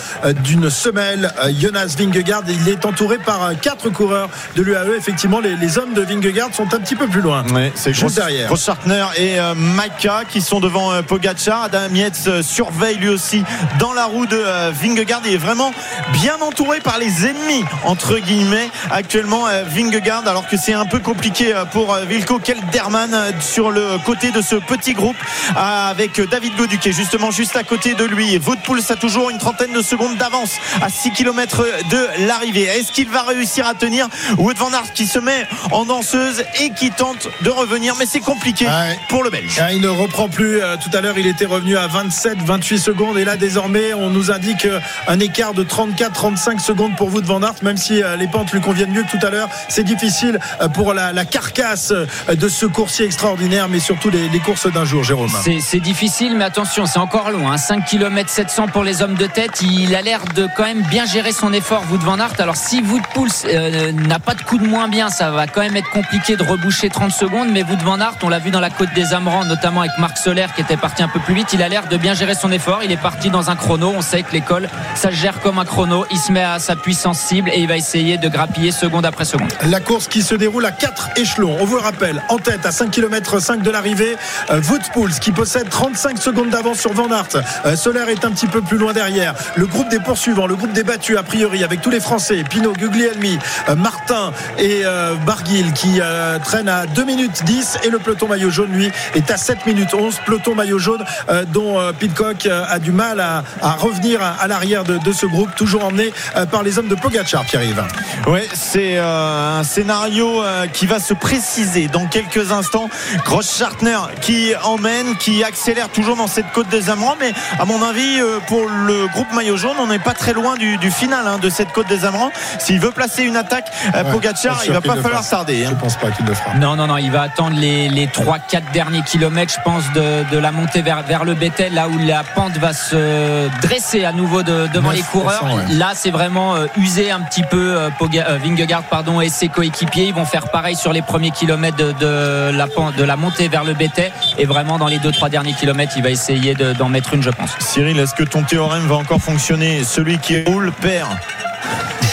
d'une 0.44 0.70
semelle, 0.70 1.32
Jonas 1.60 1.96
Vingegaard. 1.98 2.44
Il 2.48 2.68
est 2.70 2.86
entouré 2.86 3.18
par 3.18 3.52
quatre 3.62 3.90
coureurs 3.90 4.30
de 4.56 4.62
l'UAE. 4.62 4.96
Effectivement, 4.98 5.40
les, 5.40 5.56
les 5.56 5.78
hommes 5.78 5.94
de 5.94 6.02
Vingegaard 6.02 6.54
sont 6.54 6.74
un 6.74 6.80
petit 6.80 6.96
peu 6.96 7.08
plus 7.08 7.22
loin. 7.22 7.44
Ouais, 7.54 7.72
c'est 7.76 7.94
Juste 7.94 8.16
derrière. 8.16 8.50
Et 8.88 9.40
euh, 9.40 9.56
Maika 9.56 10.24
qui 10.28 10.42
sont 10.42 10.60
devant 10.60 10.92
euh, 10.92 11.02
Pogacar. 11.02 11.64
Adam 11.64 11.94
Yates 11.94 12.28
euh, 12.28 12.42
surveille 12.42 12.96
lui 12.98 13.10
aussi 13.10 13.44
dans 13.78 13.92
la 13.94 14.06
roue 14.06 14.26
de 14.26 14.42
Vingegaard. 14.72 15.22
Il 15.26 15.34
est 15.34 15.38
vraiment 15.38 15.74
bien 16.14 16.38
entouré 16.42 16.80
par 16.80 16.98
les 16.98 17.26
ennemis 17.26 17.64
entre 17.84 18.18
guillemets 18.20 18.70
actuellement 18.90 19.46
Vingegaard 19.68 20.28
alors 20.28 20.48
que 20.48 20.58
c'est 20.58 20.74
un 20.74 20.86
peu 20.86 21.00
compliqué 21.00 21.54
pour 21.72 21.96
Vilko 21.96 22.40
Kelderman 22.40 23.34
sur 23.40 23.72
le 23.72 23.98
côté 24.06 24.32
de 24.32 24.42
ce 24.42 24.56
petit 24.56 24.94
groupe 24.94 25.18
avec 25.56 26.22
David 26.30 26.56
Godu 26.56 26.78
qui 26.78 26.90
est 26.90 26.94
justement 26.94 27.32
juste 27.32 27.56
à 27.56 27.64
côté 27.64 27.94
de 27.94 28.06
lui. 28.06 28.34
Et 28.34 28.38
Vaudpouls 28.38 28.82
a 28.90 28.96
toujours 28.96 29.30
une 29.30 29.38
trentaine 29.38 29.74
de 29.74 29.82
secondes 29.82 30.18
d'avance 30.18 30.56
à 30.82 30.90
6 30.90 31.12
km 31.12 31.66
de 31.90 32.26
l'arrivée. 32.28 32.64
Est-ce 32.64 32.92
qu'il 32.92 33.10
va 33.10 33.24
réussir 33.24 33.68
à 33.68 33.74
tenir 33.74 34.08
Wout 34.38 34.58
van 34.58 34.72
Aert 34.72 34.94
qui 34.94 35.06
se 35.06 35.20
met 35.20 35.48
en 35.72 35.86
danseuse 35.86 36.44
et 36.60 36.72
qui 36.72 36.92
tente 36.92 37.28
de 37.42 37.50
revenir? 37.50 37.96
Mais 37.98 38.06
c'est 38.06 38.20
compliqué 38.20 38.59
Ouais. 38.66 39.00
pour 39.10 39.24
le 39.24 39.30
Belge. 39.30 39.60
Ah, 39.62 39.72
il 39.74 39.82
ne 39.82 39.88
reprend 39.88 40.28
plus. 40.30 40.62
Euh, 40.62 40.76
Tout 40.78 40.96
à 40.98 41.02
l'heure, 41.02 41.18
il 41.18 41.28
était 41.28 41.46
revenu 41.46 41.78
à 41.78 41.88
27, 41.88 42.38
28 42.44 42.78
secondes. 42.80 43.18
Et 43.18 43.26
là, 43.26 43.38
désormais, 43.38 43.94
on 43.94 44.10
nous 44.10 44.32
indique 44.32 44.66
euh, 44.66 44.80
un 45.08 45.20
écart 45.20 45.54
de 45.54 45.64
34, 45.64 46.14
35 46.14 46.60
secondes 46.62 46.96
pour 46.96 47.10
vous 47.10 47.22
de 47.22 47.26
Van 47.28 47.42
Aert, 47.42 47.56
même 47.62 47.78
si 47.78 48.02
euh, 48.04 48.16
les 48.16 48.28
pentes 48.28 48.52
lui 48.52 48.62
conviennent 48.62 48.92
mieux 48.92 49.04
que 49.04 49.12
tout 49.18 49.26
à 49.26 49.30
l'heure. 49.30 49.50
C'est 49.70 49.84
difficile 49.84 50.40
pour 50.74 50.94
la, 50.94 51.14
la 51.14 51.26
carcasse 51.26 51.94
de 52.32 52.50
ce 52.50 52.66
coursier 52.66 53.06
extraordinaire, 53.06 53.68
mais 53.70 53.80
surtout 53.80 54.10
les, 54.10 54.30
les 54.30 54.40
courses 54.40 54.72
d'un 54.72 54.86
jour, 54.86 55.04
Jérôme. 55.04 55.32
C'est- 55.44 55.60
C'est 55.62 55.80
difficile, 55.80 56.36
mais 56.36 56.46
attention, 56.46 56.86
c'est 56.86 57.00
encore 57.00 57.32
loin. 57.32 57.54
hein. 57.54 57.58
5 57.58 57.86
km 57.86 58.30
700 58.30 58.68
pour 58.68 58.84
les 58.84 59.02
hommes 59.02 59.16
de 59.16 59.28
tête. 59.28 59.62
Il 59.62 59.94
a 59.96 60.02
l'air 60.02 60.22
de 60.36 60.48
quand 60.58 60.64
même 60.64 60.82
bien 60.84 61.06
gérer 61.06 61.32
son 61.32 61.54
effort, 61.54 61.84
Wout 61.92 62.00
van 62.00 62.18
Aert. 62.20 62.34
Alors 62.40 62.56
si 62.56 62.82
Wout 62.82 63.02
Poels 63.14 63.30
euh, 63.46 63.92
n'a 63.92 64.20
pas 64.20 64.34
de 64.34 64.42
coup 64.42 64.58
de 64.58 64.66
moins 64.66 64.88
bien, 64.88 65.10
ça 65.10 65.30
va 65.32 65.46
quand 65.48 65.62
même 65.62 65.76
être 65.76 65.90
compliqué 65.92 66.36
de 66.38 66.44
reboucher 66.44 66.90
30 66.90 67.12
secondes. 67.12 67.50
Mais 67.52 67.64
Wout 67.64 67.78
van 67.84 68.00
Aert, 68.00 68.16
on 68.24 68.30
l'a 68.30 68.40
vu 68.40 68.49
dans 68.52 68.60
la 68.60 68.70
côte 68.70 68.94
des 68.94 69.14
Amrans, 69.14 69.46
notamment 69.46 69.82
avec 69.82 69.98
Marc 69.98 70.18
Solaire 70.18 70.54
qui 70.54 70.62
était 70.62 70.78
parti 70.78 71.04
un 71.04 71.08
peu 71.08 71.20
plus 71.20 71.34
vite. 71.34 71.48
Il 71.54 71.62
a 71.62 71.70
l'air 71.70 71.88
de 71.88 71.98
bien 71.98 72.14
gérer 72.14 72.36
son 72.36 72.52
effort. 72.52 72.82
Il 72.84 72.92
est 72.92 72.98
parti 72.98 73.30
dans 73.30 73.50
un 73.50 73.56
chrono. 73.56 73.94
On 73.96 74.02
sait 74.02 74.24
que 74.24 74.32
l'école, 74.32 74.70
ça 74.96 75.12
gère 75.12 75.40
comme 75.42 75.60
un 75.60 75.66
chrono. 75.66 76.06
Il 76.12 76.18
se 76.18 76.32
met 76.32 76.44
à 76.44 76.60
sa 76.60 76.76
puissance 76.76 77.20
cible 77.20 77.50
et 77.54 77.60
il 77.60 77.68
va 77.68 77.78
essayer 77.78 78.18
de 78.18 78.28
grappiller 78.30 78.72
seconde 78.72 79.06
après 79.06 79.26
seconde. 79.26 79.50
La 79.68 79.80
course 79.80 80.08
qui 80.08 80.22
se 80.22 80.36
déroule 80.36 80.66
à 80.66 80.72
4 80.72 81.10
échelons. 81.18 81.58
On 81.60 81.66
vous 81.66 81.76
le 81.76 81.82
rappelle, 81.82 82.22
en 82.30 82.38
tête 82.38 82.66
à 82.66 82.72
5 82.72 82.92
km 82.92 83.40
5 83.40 83.62
de 83.62 83.70
l'arrivée, 83.72 84.16
euh, 84.50 84.62
Woodspools 84.70 85.14
qui 85.20 85.32
possède 85.32 85.70
35 85.70 86.18
secondes 86.18 86.50
d'avance 86.50 86.80
sur 86.80 86.94
Van 86.94 87.10
Aert. 87.12 87.44
Euh, 87.66 87.76
Solaire 87.76 88.10
est 88.10 88.26
un 88.26 88.32
petit 88.32 88.48
peu 88.48 88.62
plus 88.62 88.78
loin 88.78 88.94
derrière. 88.94 89.34
Le 89.56 89.66
groupe 89.66 89.90
des 89.90 90.00
poursuivants, 90.00 90.48
le 90.48 90.56
groupe 90.56 90.74
des 90.74 90.84
battus 90.84 91.18
a 91.18 91.24
priori 91.24 91.64
avec 91.64 91.82
tous 91.82 91.90
les 91.90 92.00
Français, 92.00 92.44
Pinot, 92.50 92.74
Guglielmi, 92.74 93.38
euh, 93.68 93.76
Martin 93.76 94.32
et 94.58 94.84
Barguil 95.26 95.72
qui 95.74 96.02
traînent 96.44 96.70
à 96.70 96.86
2 96.86 97.04
minutes 97.04 97.44
10 97.44 97.80
et 97.84 97.90
le 97.90 98.00
peloton 98.00 98.28
jaune 98.48 98.72
lui 98.72 98.90
est 99.16 99.30
à 99.32 99.36
7 99.36 99.66
minutes 99.66 99.94
11. 99.94 100.20
Peloton 100.26 100.56
maillot 100.56 100.80
jaune 100.80 101.04
euh, 101.30 101.44
dont 101.52 101.80
euh, 101.80 101.92
Pitcock 101.92 102.46
euh, 102.46 102.64
a 102.70 102.80
du 102.80 102.94
mal 102.94 103.20
à, 103.20 103.44
à 103.62 103.72
revenir 103.74 104.22
à, 104.24 104.30
à 104.42 104.48
l'arrière 104.48 104.86
de, 104.86 104.98
de 104.98 105.12
ce 105.12 105.26
groupe, 105.26 105.54
toujours 105.56 105.84
emmené 105.84 106.14
euh, 106.38 106.46
par 106.46 106.64
les 106.64 106.80
hommes 106.80 106.88
de 106.88 106.96
Pogacar, 106.96 107.44
Pierre-Yves. 107.44 107.84
Ouais, 108.28 108.48
c'est 108.54 108.98
euh, 108.98 109.60
un 109.60 109.64
scénario 109.64 110.42
euh, 110.42 110.68
qui 110.68 110.86
va 110.86 111.00
se 111.00 111.14
préciser 111.14 111.88
dans 111.88 112.06
quelques 112.06 112.52
instants. 112.54 112.90
Gross 113.26 113.58
Schartner 113.58 113.98
qui 114.22 114.54
emmène, 114.64 115.16
qui 115.18 115.44
accélère 115.44 115.90
toujours 115.90 116.16
dans 116.16 116.28
cette 116.28 116.52
côte 116.54 116.70
des 116.70 116.90
Amrans, 116.90 117.16
mais 117.20 117.34
à 117.60 117.66
mon 117.66 117.82
avis, 117.84 118.20
euh, 118.22 118.40
pour 118.48 118.62
le 118.68 119.08
groupe 119.08 119.32
maillot 119.34 119.58
jaune, 119.58 119.76
on 119.80 119.88
n'est 119.88 120.00
pas 120.00 120.14
très 120.14 120.34
loin 120.34 120.56
du, 120.56 120.78
du 120.78 120.92
final 120.92 121.28
hein, 121.28 121.40
de 121.42 121.50
cette 121.50 121.72
côte 121.72 121.88
des 121.88 122.06
Amrans. 122.06 122.32
S'il 122.60 122.80
veut 122.80 122.92
placer 122.92 123.24
une 123.24 123.36
attaque, 123.36 123.68
euh, 123.96 124.04
Ouais, 124.04 124.12
Pogacar, 124.12 124.62
il 124.66 124.72
va 124.72 124.82
pas 124.82 124.96
falloir 125.02 125.28
tarder. 125.28 125.66
hein. 125.66 125.70
Je 125.72 125.76
pense 125.76 125.98
pas 125.98 126.12
qu'il 126.12 126.26
le 126.26 126.34
fera. 126.34 126.54
Non, 126.56 126.76
non, 126.76 126.88
non, 126.88 126.98
il 126.98 127.12
va 127.12 127.24
attendre 127.24 127.58
les, 127.58 127.90
les 127.90 128.08
3-4 128.30 128.72
derniers 128.74 129.02
kilomètres, 129.02 129.54
je 129.56 129.62
pense, 129.64 129.84
de, 129.96 130.24
de 130.32 130.38
la 130.38 130.52
montée 130.52 130.82
vers, 130.82 131.02
vers 131.04 131.24
le 131.24 131.34
Bétel, 131.34 131.74
là 131.74 131.88
où 131.88 131.98
la 131.98 132.24
pente 132.24 132.58
va 132.58 132.74
se 132.74 133.48
dresser 133.62 134.06
à 134.06 134.12
nouveau 134.12 134.44
de- 134.44 134.68
devant 134.74 134.92
9%, 134.92 134.94
les 134.96 135.02
coureurs. 135.02 135.44
ouais. 135.46 135.76
Là, 135.76 135.92
c'est 135.96 136.12
vraiment 136.12 136.56
euh, 136.56 136.68
usé 136.78 137.10
un 137.12 137.22
petit 137.22 137.42
peu 137.44 137.58
euh, 137.76 137.90
Poga- 138.00 138.26
euh, 138.30 138.38
Vingegaard 138.44 138.84
pardon, 138.84 139.20
et 139.22 139.30
ses 139.30 139.48
coéquipiers. 139.48 140.06
Ils 140.06 140.14
vont 140.14 140.26
faire 140.26 140.50
pareil 140.52 140.76
sur 140.76 140.94
les 140.94 141.02
premiers 141.02 141.32
kilomètres 141.32 141.78
de, 141.78 141.92
de 141.94 142.52
la, 142.56 142.68
pente- 142.68 142.96
de 142.96 143.04
la 143.04 143.16
montée 143.16 143.48
vers 143.48 143.64
le 143.64 143.74
Bétel. 143.74 144.12
Et 144.38 144.46
vraiment, 144.46 144.78
dans 144.78 144.88
les 144.88 145.00
2-3 145.00 145.30
derniers 145.30 145.54
kilomètres, 145.54 145.94
il 145.98 146.04
va 146.04 146.10
essayer 146.12 146.54
de- 146.54 146.74
d'en 146.74 146.90
mettre 146.90 147.14
une, 147.16 147.24
je 147.24 147.32
pense. 147.32 147.50
Cyril, 147.60 147.98
est-ce 148.00 148.14
que 148.14 148.24
ton 148.24 148.44
théorème 148.44 148.86
va 148.88 148.96
encore 148.96 149.22
fonctionner? 149.22 149.84
Celui 149.84 150.20
qui 150.20 150.44
roule 150.44 150.72
perd. 150.72 151.10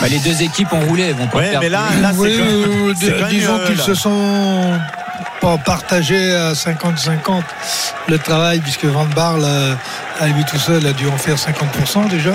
Bah, 0.00 0.08
les 0.08 0.18
deux 0.18 0.42
équipes 0.42 0.72
ont 0.72 0.80
roulé, 0.80 1.12
vont 1.12 1.26
pas 1.26 1.38
Ouais, 1.38 1.50
perdre. 1.50 1.60
mais 1.62 1.68
là, 1.70 1.82
là 2.02 2.10
c'est 2.12 2.18
Oui, 2.20 2.36
quand 2.38 2.44
même- 2.44 2.88
euh, 2.90 2.92
c'est 2.98 3.10
quand 3.12 3.20
même, 3.20 3.28
disons 3.30 3.54
euh, 3.58 3.66
qu'ils 3.66 3.76
là. 3.78 3.84
se 3.84 3.94
sont 3.94 4.72
pas 5.40 5.58
partagés 5.58 6.34
à 6.34 6.52
50-50 6.52 7.42
le 8.08 8.18
travail, 8.18 8.60
puisque 8.60 8.84
Van 8.84 9.06
Barle, 9.14 9.44
euh, 9.44 9.74
à 10.20 10.26
lui 10.28 10.44
tout 10.44 10.58
seul, 10.58 10.86
a 10.86 10.92
dû 10.92 11.08
en 11.08 11.16
faire 11.16 11.36
50% 11.36 12.08
déjà. 12.08 12.34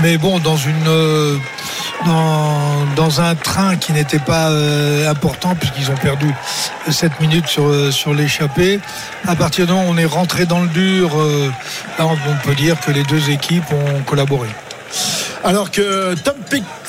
Mais 0.00 0.16
bon, 0.18 0.38
dans 0.38 0.56
une. 0.56 0.86
euh, 0.88 1.36
dans, 2.96 3.20
un 3.20 3.34
train 3.34 3.76
qui 3.76 3.92
n'était 3.92 4.18
pas 4.18 4.50
euh, 4.50 5.10
important 5.10 5.54
puisqu'ils 5.54 5.90
ont 5.90 5.96
perdu 5.96 6.34
7 6.90 7.20
minutes 7.20 7.46
sur, 7.46 7.66
euh, 7.66 7.90
sur 7.90 8.12
l'échappée. 8.14 8.80
À 9.26 9.36
partir 9.36 9.66
de 9.66 9.72
là, 9.72 9.78
on 9.86 9.96
est 9.96 10.04
rentré 10.04 10.46
dans 10.46 10.60
le 10.60 10.68
dur. 10.68 11.18
euh, 11.18 11.50
là, 11.98 12.06
on 12.06 12.46
peut 12.46 12.54
dire 12.54 12.78
que 12.80 12.90
les 12.90 13.02
deux 13.04 13.30
équipes 13.30 13.64
ont 13.72 14.02
collaboré. 14.02 14.48
Alors 15.44 15.70
que 15.70 16.14
Tom 16.24 16.34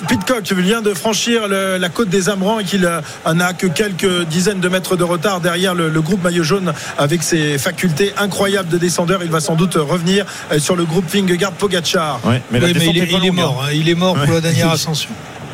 Pitcock 0.08 0.50
vient 0.54 0.82
de 0.82 0.94
franchir 0.94 1.48
le- 1.50 1.78
la 1.78 1.90
côte 1.90 2.08
des 2.08 2.30
Amrans 2.30 2.60
et 2.60 2.64
qu'il 2.64 2.86
euh, 2.86 3.02
n'a 3.34 3.52
que 3.54 3.68
quelques 3.68 4.24
dizaines 4.28 4.62
de 4.62 4.70
mètres 4.70 4.96
de 4.96 5.04
retard 5.04 5.42
derrière 5.42 5.76
le, 5.76 5.90
le 5.90 6.02
groupe 6.02 6.24
maillot 6.24 6.44
jaune 6.44 6.72
avec 6.98 7.22
ses 7.22 7.58
facultés 7.58 8.14
incroyables 8.18 8.70
de 8.70 8.78
descendeur. 8.78 9.24
Il 9.24 9.30
va 9.32 9.42
sans 9.42 9.56
doute 9.56 9.76
revenir 9.76 10.26
euh, 10.54 10.60
sur 10.60 10.78
le 10.78 10.86
groupe 10.86 11.06
Vingegaard 11.14 11.52
Pogacar. 11.52 12.22
Ouais, 12.26 12.42
mais 12.50 12.60
la 12.62 12.68
Oui, 12.68 12.74
mais 12.74 12.80
descente 12.80 12.96
il, 12.96 13.00
est, 13.02 13.04
est 13.04 13.12
pas 13.12 13.18
il 13.18 13.26
est 13.26 13.28
longue, 13.28 13.40
hein. 13.40 13.42
mort. 13.44 13.64
hein. 13.68 13.72
Il 13.74 13.90
est 13.90 13.96
mort 13.96 14.16
pour 14.16 14.34
la 14.34 14.42
dernière 14.42 14.72
ascension. 14.72 15.10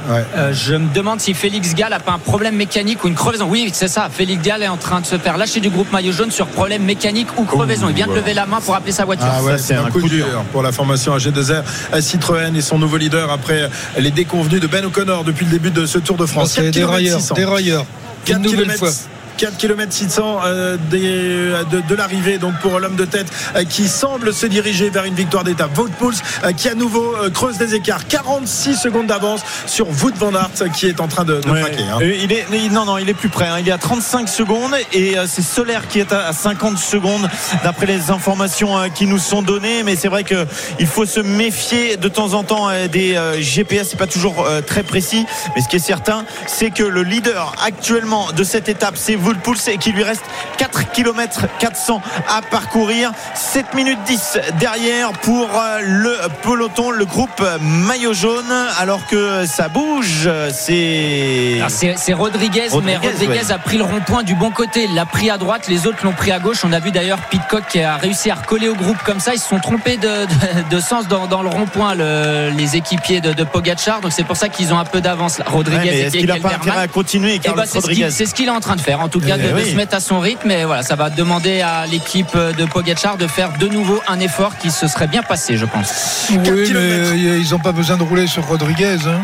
Euh, 0.09 0.53
je 0.53 0.75
me 0.75 0.93
demande 0.93 1.19
si 1.19 1.33
Félix 1.33 1.75
Gall 1.75 1.93
a 1.93 1.99
pas 1.99 2.13
un 2.13 2.19
problème 2.19 2.55
mécanique 2.55 3.03
ou 3.03 3.07
une 3.07 3.15
crevaison. 3.15 3.47
Oui, 3.49 3.69
c'est 3.73 3.87
ça. 3.87 4.09
Félix 4.11 4.41
Gall 4.41 4.63
est 4.63 4.67
en 4.67 4.77
train 4.77 5.01
de 5.01 5.05
se 5.05 5.17
faire 5.17 5.37
lâcher 5.37 5.59
du 5.59 5.69
groupe 5.69 5.91
maillot 5.91 6.11
jaune 6.11 6.31
sur 6.31 6.47
problème 6.47 6.83
mécanique 6.83 7.27
ou 7.37 7.43
crevaison. 7.43 7.87
Il 7.89 7.95
vient 7.95 8.07
de 8.07 8.13
lever 8.13 8.33
la 8.33 8.45
main 8.45 8.59
pour 8.61 8.75
appeler 8.75 8.91
sa 8.91 9.05
voiture. 9.05 9.27
Ah 9.29 9.43
ouais, 9.43 9.57
c'est 9.57 9.75
un, 9.75 9.89
coup, 9.89 10.01
dur 10.01 10.25
pour 10.51 10.63
la 10.63 10.71
formation 10.71 11.15
AG2R 11.15 11.63
à 11.91 12.01
Citroën 12.01 12.55
et 12.55 12.61
son 12.61 12.79
nouveau 12.79 12.97
leader 12.97 13.31
après 13.31 13.69
les 13.97 14.11
déconvenus 14.11 14.61
de 14.61 14.67
Ben 14.67 14.85
O'Connor 14.85 15.23
depuis 15.23 15.45
le 15.45 15.51
début 15.51 15.71
de 15.71 15.85
ce 15.85 15.99
Tour 15.99 16.17
de 16.17 16.25
France. 16.25 16.51
C'est 16.51 16.61
4 16.61 16.65
des 16.65 16.71
km 16.71 16.91
railleurs, 16.91 17.19
600. 17.19 17.35
des 17.35 17.45
railleurs. 17.45 17.85
4 18.25 18.37
Une 18.37 18.43
nouvelle 18.43 18.59
km, 18.67 18.79
fois. 18.79 18.89
4 19.37 19.57
km 19.57 19.91
600 19.91 20.39
euh, 20.45 20.77
des- 20.89 21.51
de, 21.71 21.81
de 21.87 21.95
l'arrivée 21.95 22.37
donc 22.37 22.53
pour 22.61 22.79
l'homme 22.79 22.95
de 22.95 23.05
tête 23.05 23.27
euh, 23.55 23.63
qui 23.63 23.87
semble 23.87 24.33
se 24.33 24.45
diriger 24.45 24.89
vers 24.89 25.05
une 25.05 25.15
victoire 25.15 25.43
d'étape. 25.43 25.77
Wout 25.77 25.89
Poels 25.99 26.15
euh, 26.43 26.51
qui 26.51 26.69
à 26.69 26.75
nouveau 26.75 27.15
euh, 27.15 27.29
creuse 27.29 27.57
des 27.57 27.75
écarts 27.75 28.07
46 28.07 28.75
secondes 28.75 29.07
d'avance 29.07 29.41
sur 29.65 29.87
Wout 29.89 30.13
van 30.17 30.33
Aert 30.33 30.51
qui 30.73 30.87
est 30.87 30.99
en 31.01 31.07
train 31.07 31.23
de, 31.25 31.41
de 31.41 31.49
Ouais. 31.49 31.61
craquer. 31.61 31.83
hein. 31.83 31.97
Il 32.01 32.31
est, 32.31 32.45
il- 32.53 32.71
non, 32.71 32.85
non, 32.85 32.97
il 32.97 33.09
est 33.09 33.13
plus 33.13 33.29
près. 33.29 33.47
hein. 33.47 33.57
Il 33.59 33.67
est 33.67 33.71
à 33.71 33.77
35 33.77 34.29
secondes 34.29 34.73
et 34.93 35.15
c'est 35.27 35.41
Solaire 35.41 35.87
qui 35.87 35.99
est 35.99 36.11
à 36.13 36.21
à 36.27 36.33
50 36.33 36.77
secondes 36.77 37.27
d'après 37.63 37.87
les 37.87 38.11
informations 38.11 38.75
qui 38.93 39.07
nous 39.07 39.17
sont 39.17 39.41
données. 39.41 39.81
Mais 39.83 39.95
c'est 39.95 40.07
vrai 40.07 40.23
que 40.23 40.45
il 40.79 40.85
faut 40.87 41.05
se 41.05 41.19
méfier 41.19 41.97
de 41.97 42.07
temps 42.07 42.33
en 42.33 42.43
temps 42.43 42.69
des 42.91 43.19
GPS. 43.39 43.87
C'est 43.89 43.97
pas 43.97 44.07
toujours 44.07 44.47
très 44.67 44.83
précis. 44.83 45.25
Mais 45.55 45.61
ce 45.61 45.67
qui 45.67 45.77
est 45.77 45.79
certain, 45.79 46.23
c'est 46.47 46.69
que 46.69 46.83
le 46.83 47.01
leader 47.03 47.55
actuellement 47.65 48.31
de 48.31 48.43
cette 48.43 48.69
étape, 48.69 48.95
c'est 48.97 49.15
Wout 49.23 49.35
Poels 49.43 49.57
et 49.67 49.77
qu'il 49.77 49.93
lui 49.95 50.03
reste 50.03 50.23
4 50.57 50.91
km 50.91 51.41
400 51.59 52.01
à 52.29 52.41
parcourir. 52.41 53.11
7 53.35 53.73
minutes 53.73 53.99
10 54.05 54.39
derrière 54.59 55.11
pour 55.13 55.47
euh, 55.55 55.79
le 55.81 56.17
peloton, 56.43 56.91
le 56.91 57.05
groupe 57.05 57.41
maillot 57.61 58.13
jaune. 58.13 58.51
Alors 58.79 59.05
que 59.07 59.45
ça 59.45 59.67
bouge, 59.69 60.29
c'est 60.75 61.53
Alors, 61.57 61.69
C'est 61.69 61.95
c'est 61.97 62.13
Rodriguez, 62.13 62.63
mais 62.83 62.95
Rodriguez, 62.95 63.07
Rodriguez 63.07 63.33
ouais. 63.45 63.51
a 63.51 63.57
pris 63.57 63.77
le 63.77 63.83
rond-point 63.83 64.23
du 64.23 64.35
bon 64.35 64.51
côté. 64.51 64.85
Il 64.89 64.95
l'a 64.95 65.05
pris 65.05 65.29
à 65.29 65.37
droite, 65.37 65.67
les 65.67 65.87
autres 65.87 65.99
l'ont 66.03 66.11
pris 66.13 66.31
à 66.31 66.39
gauche. 66.39 66.59
On 66.63 66.71
a 66.73 66.79
vu 66.79 66.91
d'ailleurs 66.91 67.19
Pitcock 67.29 67.63
qui 67.69 67.81
a 67.81 67.97
réussi 67.97 68.29
à 68.31 68.35
recoller 68.35 68.69
au 68.69 68.75
groupe 68.75 68.97
comme 69.03 69.19
ça. 69.19 69.33
Ils 69.33 69.39
se 69.39 69.47
sont 69.47 69.59
trompés 69.59 69.97
de, 69.97 70.25
de- 70.25 70.69
de 70.69 70.79
sens 70.79 71.07
dans, 71.07 71.27
dans 71.27 71.41
le 71.41 71.49
rond-point, 71.49 71.95
le- 71.95 72.49
les 72.55 72.75
équipiers 72.75 73.21
de, 73.21 73.33
de 73.33 73.43
Pogachar. 73.43 74.01
Donc 74.01 74.11
c'est 74.13 74.23
pour 74.23 74.37
ça 74.37 74.49
qu'ils 74.49 74.73
ont 74.73 74.79
un 74.79 74.85
peu 74.85 75.01
d'avance. 75.01 75.39
Ouais, 75.39 75.45
Rodriguez 75.47 75.89
et 75.89 75.99
est-ce 76.01 76.17
qu'il 76.17 76.31
a 76.31 76.37
pas 76.37 76.49
intérêt 76.55 76.79
à 76.81 76.87
continuer, 76.87 77.39
Eh 77.43 77.49
ben, 77.49 77.63
c'est 77.65 77.71
ce 77.73 77.77
Rodriguez 77.77 78.03
qu'il 78.05 78.11
c'est 78.11 78.25
ce 78.25 78.33
qu'il 78.33 78.47
est 78.47 78.51
en 78.51 78.59
train 78.59 78.75
de 78.75 78.81
faire, 78.81 78.99
en 79.01 79.09
tout 79.11 79.19
cas, 79.19 79.35
Eh 79.37 79.43
de, 79.43 79.47
de 79.49 79.53
oui. 79.53 79.69
se 79.71 79.75
mettre 79.75 79.95
à 79.95 79.99
son 79.99 80.19
rythme. 80.19 80.49
Et 80.49 80.65
voilà, 80.65 80.81
ça 80.81 80.95
va 80.95 81.09
demander 81.11 81.61
à 81.61 81.85
l'équipe 81.85 82.35
de 82.35 82.65
Pogachar 82.65 83.17
de 83.17 83.27
faire 83.27 83.51
de 83.59 83.67
nouveau 83.67 84.01
un 84.07 84.19
effort 84.19 84.57
qui 84.57 84.71
se 84.71 84.87
serait 84.87 85.07
bien 85.07 85.21
passé, 85.21 85.57
je 85.57 85.65
pense. 85.65 86.27
Oui, 86.31 86.37
mais 86.43 86.49
euh, 86.73 87.39
ils 87.43 87.51
n'ont 87.51 87.59
pas 87.59 87.71
besoin 87.71 87.97
de 87.97 88.03
rouler 88.03 88.25
sur 88.27 88.45
Rodriguez. 88.47 88.97
hein. 89.07 89.21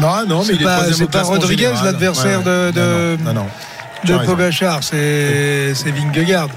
Non, 0.00 0.24
non, 0.26 0.38
mais 0.40 0.44
C'est 0.46 0.52
il 0.54 0.62
est 0.62 0.64
pas- 0.64 1.18
pas 1.18 1.22
Rodriguez, 1.22 1.72
l'adversaire 1.84 2.42
de- 2.42 2.70
de- 2.70 3.16
Non, 3.20 3.24
non, 3.24 3.34
non, 3.34 3.40
non. 3.42 3.46
Tu 4.04 4.10
as 4.12 4.14
De 4.14 4.20
raison. 4.20 4.32
Pogachar, 4.32 4.78
c'est 4.82 5.74
c'est 5.74 5.90
Vingegaard. 5.90 6.48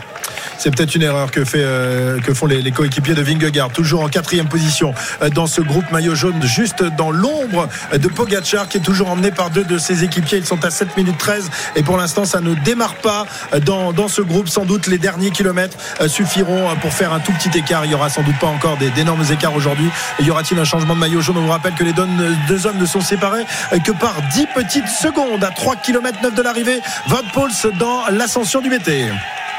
C'est 0.58 0.76
peut-être 0.76 0.96
une 0.96 1.04
erreur 1.04 1.32
que, 1.32 1.42
euh, 1.56 2.20
font 2.34 2.46
les, 2.46 2.72
coéquipiers 2.72 3.14
de 3.14 3.22
Vingegaard, 3.22 3.70
toujours 3.70 4.02
en 4.02 4.10
quatrième 4.10 4.48
position 4.48 4.94
euh, 5.22 5.30
dans 5.30 5.48
ce 5.48 5.62
groupe 5.62 5.90
maillot 5.92 6.16
jaune, 6.16 6.42
juste 6.44 6.84
dans 6.84 7.12
l'ombre 7.12 7.68
de 7.94 8.08
Pogacar, 8.08 8.68
qui 8.68 8.78
est 8.78 8.82
toujours 8.82 9.10
emmené 9.10 9.32
par 9.32 9.50
deux 9.50 9.64
de 9.64 9.78
ses 9.78 10.04
équipiers. 10.04 10.40
Ils 10.40 10.46
sont 10.46 10.64
à 10.66 10.70
7 10.70 10.98
minutes 10.98 11.18
13 11.18 11.50
et 11.76 11.84
pour 11.84 11.98
l'instant, 11.98 12.26
ça 12.26 12.42
ne 12.42 12.54
démarre 12.54 12.96
pas 12.96 13.26
euh, 13.54 13.60
dans, 13.60 14.08
ce 14.08 14.22
groupe. 14.22 14.50
Sans 14.50 14.66
doute, 14.66 14.88
les 14.88 14.98
derniers 14.98 15.32
kilomètres 15.32 15.78
suffiront 16.08 16.76
pour 16.82 16.94
faire 16.94 17.12
un 17.12 17.20
tout 17.20 17.32
petit 17.34 17.58
écart. 17.58 17.86
Il 17.86 17.92
y 17.92 17.96
aura 17.96 18.10
sans 18.10 18.22
doute 18.22 18.38
pas 18.40 18.48
encore 18.48 18.78
d'énormes 18.78 19.24
écarts 19.32 19.56
aujourd'hui. 19.56 19.90
Y 20.20 20.30
aura-t-il 20.30 20.60
un 20.60 20.64
changement 20.64 20.94
de 20.94 21.00
maillot 21.00 21.22
jaune? 21.22 21.38
On 21.38 21.42
vous 21.42 21.52
rappelle 21.52 21.74
que 21.74 21.84
les 21.84 21.94
deux, 21.94 22.68
hommes 22.68 22.78
ne 22.78 22.86
sont 22.86 23.02
séparés 23.02 23.46
que 23.84 23.92
par 23.92 24.22
10 24.34 24.48
petites 24.54 24.88
secondes 24.88 25.44
à 25.44 25.50
3 25.50 25.78
km 25.78 26.20
9 26.22 26.36
de 26.36 26.42
l'arrivée. 26.42 26.80
Van 27.08 27.24
Poels 27.34 27.74
dans 27.80 28.08
l'ascension 28.12 28.62
du 28.62 28.70
BT. 28.70 29.12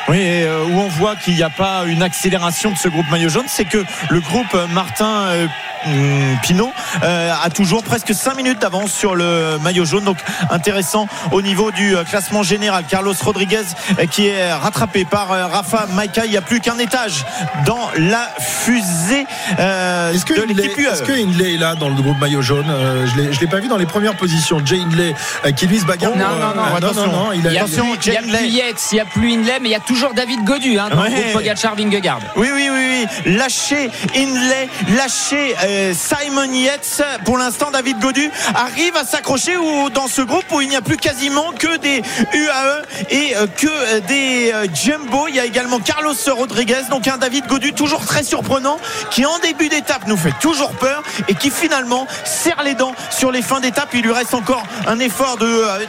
Oui, 0.09 0.19
et, 0.19 0.45
euh, 0.45 0.65
où 0.65 0.79
on 0.81 0.89
voit 0.89 1.17
qu'il 1.17 1.35
n'y 1.35 1.43
a 1.43 1.51
pas 1.51 1.83
une 1.87 2.03
accélération 2.03 2.71
de 2.71 2.77
ce 2.77 2.89
groupe 2.89 3.11
maillot 3.11 3.29
jaune, 3.29 3.47
c'est 3.49 3.65
que 3.65 3.85
le 4.11 4.21
groupe 4.21 4.55
euh, 4.55 4.67
Martin 4.69 5.27
euh, 5.27 5.47
hum, 5.87 6.39
Pinot 6.43 6.73
euh, 7.03 7.33
a 7.43 7.51
toujours 7.51 7.83
presque 7.83 8.15
5 8.15 8.37
minutes 8.37 8.61
d'avance 8.61 8.93
sur 8.93 9.17
le 9.17 9.59
maillot 9.63 9.85
jaune. 9.85 10.05
Donc 10.05 10.19
intéressant 10.51 11.09
au 11.33 11.43
niveau 11.43 11.73
du 11.73 11.97
classement 12.09 12.43
général. 12.45 12.85
Carlos 12.89 13.15
Rodriguez 13.21 13.65
qui 14.13 14.29
est 14.29 14.53
rattrapé 14.53 15.05
par 15.05 15.29
Rafa 15.29 15.87
Maika. 15.95 16.25
Il 16.25 16.31
n'y 16.31 16.37
a 16.37 16.43
plus 16.43 16.61
qu'un 16.61 16.79
étage 16.79 17.25
dans 17.67 17.89
la 17.99 18.29
fusée 18.39 19.27
euh, 19.59 20.13
Est-ce 20.13 20.25
que, 20.25 20.35
de 20.35 20.43
Hindley, 20.43 20.55
l'équipe 20.63 20.79
UE. 20.79 20.87
est-ce 20.87 21.03
que 21.03 21.13
Hindley 21.13 21.55
est 21.55 21.59
là 21.59 21.75
dans 21.75 21.89
le 21.89 21.95
groupe 22.01 22.19
maillot 22.21 22.43
jaune 22.43 22.67
Euh, 22.69 23.07
Je 23.07 23.23
ne 23.23 23.41
l'ai 23.41 23.47
pas 23.49 23.59
vu 23.59 23.67
dans 23.69 23.77
les 23.77 23.87
premières 23.87 24.17
positions. 24.17 24.61
Jay 24.65 24.79
Hindley 24.81 25.15
qui 25.57 25.67
lui 25.67 25.81
se 25.81 25.85
bagarre. 25.85 26.17
Non, 26.17 26.25
pour, 26.27 26.39
non, 26.39 26.55
non, 26.55 26.63
euh, 26.63 26.77
attention. 26.77 27.13
non, 27.13 27.33
il 27.33 27.47
a, 27.47 27.63
Attention, 27.63 27.87
il 28.05 28.13
y 28.13 28.17
a 28.17 28.21
Hindley. 28.21 28.39
plus 28.39 28.47
il 28.93 28.97
y 28.97 29.01
a 29.01 29.05
plus 29.05 29.33
Hindley, 29.33 29.59
mais 29.61 29.69
il 29.69 29.73
y 29.73 29.75
a 29.75 29.81
toujours 29.81 29.96
David 30.15 30.45
Godu 30.45 30.79
hein, 30.79 30.89
dans 30.91 31.03
Ouais. 31.03 31.11
le 31.11 31.17
groupe 31.17 31.33
Pogachar 31.35 31.75
Vingegaard. 31.75 32.21
Oui, 32.37 32.49
oui, 32.55 32.69
oui, 32.71 33.07
oui. 33.25 33.33
Lâchez 33.37 33.91
Hindley, 34.15 34.69
lâchez 34.97 35.55
euh, 35.65 35.93
Simon 35.95 36.53
Yates. 36.53 37.03
Pour 37.25 37.39
l'instant, 37.39 37.71
David 37.71 37.99
Godu 37.99 38.31
arrive 38.55 38.97
à 38.97 39.05
s'accrocher 39.05 39.55
dans 39.95 40.07
ce 40.09 40.23
groupe 40.23 40.45
où 40.53 40.61
il 40.61 40.69
n'y 40.69 40.77
a 40.77 40.83
plus 40.83 40.97
quasiment 40.97 41.53
que 41.59 41.77
des 41.79 42.03
UAE 42.33 42.83
et 43.11 43.37
euh, 43.37 43.47
que 43.47 43.67
euh, 43.69 44.01
des 44.01 44.53
euh, 44.53 44.67
Jumbo. 44.75 45.29
Il 45.29 45.35
y 45.37 45.41
a 45.41 45.45
également 45.45 45.79
Carlos 45.81 46.15
Rodriguez, 46.31 46.83
donc 46.91 47.09
un 47.09 47.17
David 47.19 47.47
Godu 47.47 47.73
toujours 47.73 48.05
très 48.05 48.23
surprenant 48.23 48.79
qui 49.11 49.25
en 49.25 49.39
début 49.39 49.69
d'étape 49.69 50.07
nous 50.07 50.17
fait 50.17 50.35
toujours 50.41 50.73
peur 50.73 51.03
et 51.29 51.35
qui 51.35 51.51
finalement 51.51 52.07
serre 52.25 52.63
les 52.65 52.75
dents 52.75 52.95
sur 53.11 53.31
les 53.33 53.43
fins 53.43 53.61
d'étape. 53.61 53.89
Il 53.95 54.03
lui 54.03 54.13
reste 54.13 54.35
encore 54.35 54.63
un 54.87 54.99
effort 54.99 55.39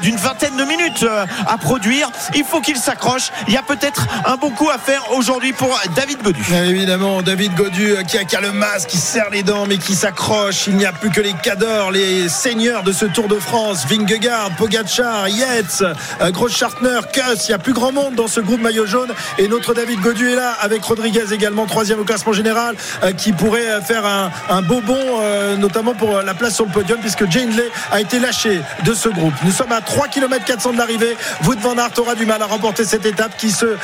d'une 0.01 0.15
vingtaine 0.17 0.55
de 0.55 0.63
minutes 0.63 1.05
à 1.47 1.57
produire. 1.57 2.09
Il 2.35 2.43
faut 2.43 2.61
qu'il 2.61 2.77
s'accroche. 2.77 3.31
Il 3.47 3.53
y 3.53 3.57
a 3.57 3.63
peut-être 3.63 3.96
un 4.25 4.35
bon 4.37 4.49
coup 4.51 4.69
à 4.69 4.77
faire 4.77 5.03
aujourd'hui 5.11 5.53
pour 5.53 5.79
David 5.95 6.21
Godu. 6.23 6.43
Évidemment, 6.67 7.21
David 7.21 7.55
Godu 7.55 7.91
euh, 7.91 8.03
qui 8.03 8.17
a, 8.17 8.23
qui 8.23 8.35
le 8.41 8.51
masque, 8.51 8.89
qui 8.89 8.97
serre 8.97 9.29
les 9.31 9.43
dents, 9.43 9.65
mais 9.67 9.77
qui 9.77 9.95
s'accroche. 9.95 10.67
Il 10.67 10.75
n'y 10.75 10.85
a 10.85 10.91
plus 10.91 11.09
que 11.09 11.21
les 11.21 11.33
cadors, 11.33 11.91
les 11.91 12.29
seigneurs 12.29 12.83
de 12.83 12.91
ce 12.91 13.05
Tour 13.05 13.27
de 13.27 13.39
France. 13.39 13.85
Vingegaard, 13.87 14.51
Pogacar, 14.57 15.27
Yates, 15.27 15.83
euh, 16.21 16.31
Großschartner, 16.31 16.99
Kuss. 17.11 17.47
Il 17.47 17.51
n'y 17.51 17.55
a 17.55 17.59
plus 17.59 17.73
grand 17.73 17.91
monde 17.91 18.15
dans 18.15 18.27
ce 18.27 18.39
groupe 18.39 18.61
maillot 18.61 18.85
jaune. 18.85 19.11
Et 19.37 19.47
notre 19.47 19.73
David 19.73 19.99
Godu 20.01 20.29
est 20.31 20.35
là 20.35 20.55
avec 20.61 20.83
Rodriguez 20.83 21.33
également, 21.33 21.65
troisième 21.65 21.99
au 21.99 22.03
classement 22.03 22.33
général, 22.33 22.75
euh, 23.03 23.11
qui 23.13 23.31
pourrait 23.33 23.81
faire 23.85 24.05
un, 24.05 24.31
un 24.49 24.61
beau 24.61 24.81
bond, 24.81 25.21
notamment 25.57 25.93
pour 25.93 26.21
la 26.21 26.33
place 26.33 26.55
sur 26.55 26.65
le 26.65 26.71
podium, 26.71 26.99
puisque 26.99 27.29
Jane 27.29 27.49
Lay 27.55 27.69
a 27.91 28.01
été 28.01 28.19
lâché 28.19 28.61
de 28.83 28.93
ce 28.93 29.09
groupe. 29.09 29.33
Nous 29.43 29.51
sommes 29.51 29.71
à 29.71 29.81
3 29.81 30.07
km 30.07 30.43
400 30.45 30.73
de 30.73 30.77
l'arrivée. 30.77 31.15
Wout 31.45 31.59
van 31.61 31.77
Aert 31.77 31.91
aura 31.97 32.15
du 32.15 32.25
mal 32.25 32.41
à 32.41 32.45
remporter 32.45 32.83
cette 32.85 33.05
étape 33.05 33.37
qui, 33.37 33.51
se- 33.51 33.77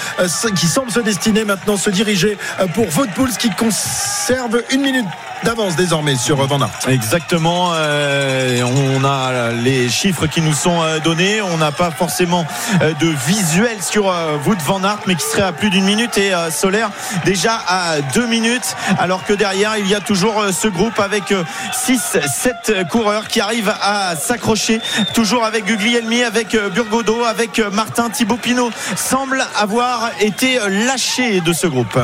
qui 0.49 0.67
semble 0.67 0.91
se 0.91 0.99
destiner 0.99 1.45
maintenant, 1.45 1.77
se 1.77 1.89
diriger 1.89 2.37
euh, 2.59 2.67
pour 2.67 2.87
Pouls 2.87 3.29
qui 3.37 3.49
conserve 3.51 4.63
une 4.71 4.81
minute 4.81 5.05
d'avance 5.43 5.75
désormais 5.75 6.15
sur 6.15 6.37
Van 6.47 6.59
Aert. 6.61 6.69
Exactement. 6.87 7.71
euh, 7.75 8.61
on 8.63 9.03
a 9.03 9.51
les 9.51 9.89
chiffres 9.89 10.27
qui 10.27 10.41
nous 10.41 10.53
sont 10.53 10.81
euh, 10.81 10.99
donnés. 10.99 11.41
On 11.41 11.57
n'a 11.57 11.71
pas 11.71 11.91
forcément 11.91 12.45
euh, 12.81 12.93
de 12.99 13.07
visuel 13.27 13.77
sur 13.81 14.05
Wout 14.45 14.57
van 14.65 14.83
Aert, 14.83 14.99
mais 15.07 15.15
qui 15.15 15.25
serait 15.25 15.43
à 15.43 15.51
plus 15.51 15.69
d'une 15.69 15.85
minute 15.85 16.17
et 16.17 16.31
Solaire 16.51 16.89
déjà 17.25 17.61
à 17.67 18.01
deux 18.13 18.27
minutes. 18.27 18.75
Alors 18.99 19.25
que 19.25 19.33
derrière, 19.33 19.77
il 19.77 19.87
y 19.87 19.95
a 19.95 19.99
toujours 19.99 20.43
ce 20.51 20.67
groupe 20.67 20.99
avec 20.99 21.33
6-7 21.73 22.87
coureurs 22.87 23.27
qui 23.27 23.41
arrivent 23.41 23.73
à 23.81 24.15
s'accrocher. 24.15 24.81
Toujours 25.13 25.43
avec 25.43 25.65
Guglielmi, 25.65 26.23
avec 26.23 26.55
Burgodo, 26.73 27.23
avec 27.23 27.59
Martin 27.71 28.09
Thibaut 28.09 28.37
Pinot 28.37 28.71
semble 28.95 29.45
avoir 29.55 30.11
été 30.19 30.59
lâché 30.87 31.41
de 31.41 31.53
ce 31.53 31.67
groupe. 31.67 31.97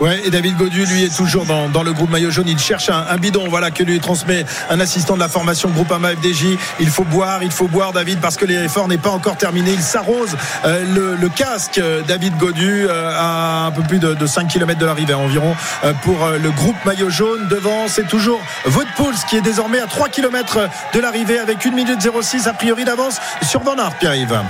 Ouais, 0.00 0.20
et 0.24 0.30
David 0.30 0.56
Godu, 0.56 0.84
lui, 0.86 1.04
est 1.04 1.16
toujours 1.16 1.44
dans, 1.44 1.68
dans 1.68 1.82
le 1.82 1.92
groupe 1.92 2.10
maillot 2.10 2.30
jaune. 2.30 2.48
Il 2.48 2.58
cherche 2.68 2.90
un, 2.90 3.16
bidon, 3.16 3.48
voilà, 3.48 3.70
que 3.70 3.82
lui 3.82 3.98
transmet 3.98 4.44
un 4.68 4.78
assistant 4.78 5.14
de 5.14 5.20
la 5.20 5.28
formation 5.28 5.70
Groupama 5.70 6.10
FDJ. 6.10 6.58
Il 6.80 6.90
faut 6.90 7.04
boire, 7.04 7.42
il 7.42 7.50
faut 7.50 7.66
boire, 7.66 7.92
David, 7.94 8.20
parce 8.20 8.36
que 8.36 8.44
l'effort 8.44 8.88
n'est 8.88 8.98
pas 8.98 9.08
encore 9.08 9.38
terminé. 9.38 9.70
Il 9.72 9.80
s'arrose 9.80 10.36
euh, 10.66 11.16
le, 11.18 11.28
casque, 11.30 11.78
euh, 11.78 12.02
David 12.06 12.36
Godu, 12.36 12.86
euh, 12.86 13.10
à 13.16 13.66
un 13.66 13.70
peu 13.70 13.82
plus 13.82 13.98
de, 13.98 14.12
de 14.12 14.26
5 14.26 14.48
km 14.48 14.78
de 14.78 14.84
l'arrivée 14.84 15.14
environ, 15.14 15.56
pour 16.02 16.28
le 16.28 16.50
groupe 16.50 16.76
maillot 16.84 17.08
jaune. 17.08 17.48
Devant, 17.48 17.88
c'est 17.88 18.06
toujours 18.06 18.40
Wout 18.66 18.86
Pouls 18.96 19.14
qui 19.28 19.36
est 19.36 19.40
désormais 19.40 19.80
à 19.80 19.86
3 19.86 20.10
km 20.10 20.68
de 20.92 21.00
l'arrivée 21.00 21.38
avec 21.38 21.64
1 21.64 21.70
minute 21.70 22.00
06 22.00 22.46
a 22.46 22.52
priori 22.52 22.84
d'avance 22.84 23.18
sur 23.42 23.62
Van 23.62 23.76
Aert, 23.76 23.94
Pierre-Yves. 23.98 24.42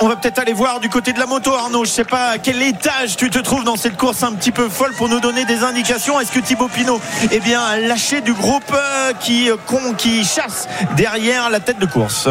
On 0.00 0.08
va 0.08 0.16
peut-être 0.16 0.38
aller 0.38 0.52
voir 0.52 0.80
du 0.80 0.88
côté 0.88 1.12
de 1.12 1.18
la 1.18 1.26
moto, 1.26 1.52
Arnaud. 1.54 1.84
Je 1.84 1.90
sais 1.90 2.04
pas 2.04 2.30
à 2.30 2.38
quel 2.38 2.62
étage 2.62 3.16
tu 3.16 3.30
te 3.30 3.38
trouves 3.38 3.64
dans 3.64 3.76
cette 3.76 3.96
course 3.96 4.22
un 4.22 4.32
petit 4.32 4.52
peu 4.52 4.68
folle 4.68 4.92
pour 4.94 5.08
nous 5.08 5.20
donner 5.20 5.44
des 5.44 5.64
indications. 5.64 6.20
Est-ce 6.20 6.32
que 6.32 6.40
Thibaut 6.40 6.68
Pinot 6.68 7.00
est 7.30 7.40
bien 7.40 7.76
lâché 7.78 8.20
du 8.20 8.32
groupe 8.32 8.72
euh, 8.72 9.12
qui, 9.18 9.50
euh, 9.50 9.56
qui 9.98 10.24
chasse 10.24 10.68
derrière 10.96 11.50
la 11.50 11.60
tête 11.60 11.78
de 11.78 11.86
course? 11.86 12.28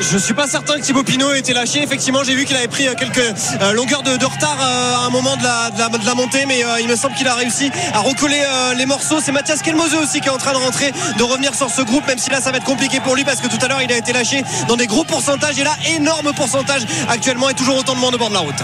Je 0.00 0.16
suis 0.16 0.34
pas 0.34 0.46
certain 0.46 0.74
que 0.76 0.80
Thibaut 0.80 1.02
Pinot 1.02 1.32
ait 1.32 1.40
été 1.40 1.52
lâché. 1.52 1.82
Effectivement, 1.82 2.22
j'ai 2.24 2.34
vu 2.34 2.44
qu'il 2.44 2.56
avait 2.56 2.68
pris 2.68 2.86
euh, 2.86 2.94
quelques 2.94 3.18
euh, 3.18 3.72
longueurs 3.72 4.02
de, 4.02 4.24
retard 4.24 4.56
euh, 4.60 4.94
à 4.96 5.06
un 5.06 5.10
moment 5.10 5.36
de 5.36 5.42
la, 5.42 6.14
montée, 6.14 6.46
mais 6.46 6.62
il 6.80 6.88
me 6.88 6.96
semble 6.96 7.14
qu'il 7.14 7.26
a 7.28 7.34
réussi 7.34 7.70
à 7.92 8.00
recoller 8.00 8.42
les 8.76 8.86
morceaux. 8.86 9.20
C'est 9.22 9.30
Mathias 9.32 9.62
Kelmose 9.62 9.94
aussi 9.94 10.20
qui 10.20 10.28
est 10.28 10.32
en 10.32 10.38
train 10.38 10.52
de 10.52 10.58
rentrer, 10.58 10.92
de 11.16 11.22
revenir 11.22 11.54
sur 11.54 11.70
ce 11.70 11.82
groupe, 11.82 12.06
même 12.06 12.18
si 12.18 12.28
là 12.30 12.40
ça 12.40 12.50
va 12.50 12.56
être 12.56 12.64
compliqué 12.64 12.98
pour 13.00 13.14
lui 13.14 13.24
parce 13.24 13.40
que 13.40 13.46
tout 13.46 13.58
à 13.62 13.68
l'heure 13.68 13.82
il 13.82 13.92
a 13.92 13.96
été 13.96 14.12
lâché 14.12 14.42
dans 14.66 14.76
des 14.76 14.86
gros 14.86 15.04
pourcentages 15.04 15.58
et 15.58 15.64
là 15.64 15.76
énorme 15.94 16.32
pourcentage 16.34 16.82
actuellement 17.08 17.48
et 17.50 17.54
toujours 17.54 17.76
autant 17.76 17.94
de 17.94 18.00
monde 18.00 18.14
au 18.14 18.18
bord 18.18 18.30
de 18.30 18.34
la 18.34 18.40
route. 18.40 18.54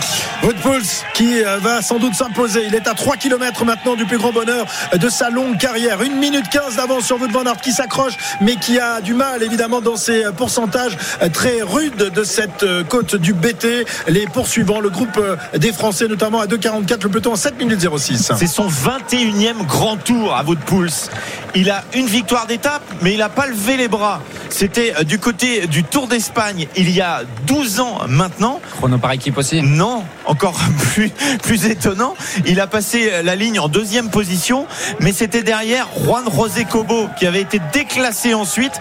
Wout 0.43 0.55
Pouls 0.63 1.05
qui 1.15 1.43
va 1.61 1.83
sans 1.83 1.99
doute 1.99 2.15
s'imposer. 2.15 2.65
Il 2.67 2.75
est 2.75 2.89
à 2.89 2.95
3 2.95 3.17
km 3.17 3.65
maintenant 3.65 3.95
du 3.95 4.05
plus 4.05 4.19
grand 4.19 4.33
bonheur 4.33 4.67
de 4.95 5.09
sa 5.09 5.31
longue 5.31 5.59
carrière. 5.59 6.01
1 6.01 6.09
minute 6.09 6.49
15 6.51 6.77
d'avance 6.77 7.05
sur 7.05 7.21
Wout 7.21 7.31
van 7.31 7.45
Aert 7.45 7.61
qui 7.61 7.73
s'accroche 7.73 8.15
mais 8.41 8.57
qui 8.57 8.81
a 8.81 9.01
du 9.01 9.15
mal 9.15 9.43
évidemment 9.43 9.81
dans 9.81 9.97
ses 9.97 10.25
pourcentages 10.37 10.97
très 11.33 11.63
rudes 11.63 11.97
de 11.97 12.25
cette 12.25 12.63
euh, 12.63 12.85
côte 12.85 13.17
du 13.17 13.33
BT. 13.33 13.87
Les 14.09 14.27
poursuivants, 14.27 14.81
le 14.81 14.91
groupe 14.91 15.19
euh, 15.19 15.37
des 15.57 15.73
Français 15.73 16.09
notamment 16.09 16.41
à 16.41 16.47
2,44, 16.47 17.03
le 17.03 17.09
peloton 17.09 17.33
en 17.33 17.37
7 17.37 17.59
minutes 17.59 17.87
06. 17.97 18.33
C'est 18.37 18.47
son 18.47 18.69
21e 18.69 19.65
grand 19.67 19.97
tour 19.97 20.35
à 20.35 20.43
votre 20.43 20.61
pouce. 20.63 21.11
Il 21.55 21.71
a 21.71 21.85
une 21.95 22.07
victoire 22.07 22.47
d'étape, 22.47 22.83
mais 23.01 23.13
il 23.13 23.19
n'a 23.19 23.29
pas 23.29 23.47
levé 23.47 23.77
les 23.77 23.89
bras. 23.89 24.21
C'était 24.51 24.95
euh, 24.99 25.05
du 25.05 25.19
côté 25.19 25.67
du 25.67 25.85
Tour 25.85 26.07
d'Espagne 26.09 26.67
il 26.77 26.91
y 26.91 27.01
a 27.01 27.23
12 27.47 27.81
ans 27.81 27.99
maintenant. 28.09 28.61
Chrono 28.79 28.99
par 28.99 29.13
équipe 29.13 29.39
aussi. 29.39 29.63
Non, 29.63 30.05
encore 30.27 30.59
plus, 30.93 31.11
plus 31.43 31.67
étonnant. 31.67 32.15
Il 32.47 32.61
a 32.61 32.67
passé 32.67 33.11
la 33.23 33.37
ligne 33.37 33.59
en 33.59 33.69
deuxième 33.69 34.11
position, 34.11 34.67
mais 35.01 35.13
c'était 35.13 35.43
derrière 35.43 35.89
Juan 36.05 36.25
José 36.35 36.65
Cobo 36.65 37.09
qui 37.19 37.27
avait 37.27 37.41
été 37.41 37.61
déclassé 37.73 38.35
ensuite. 38.35 38.73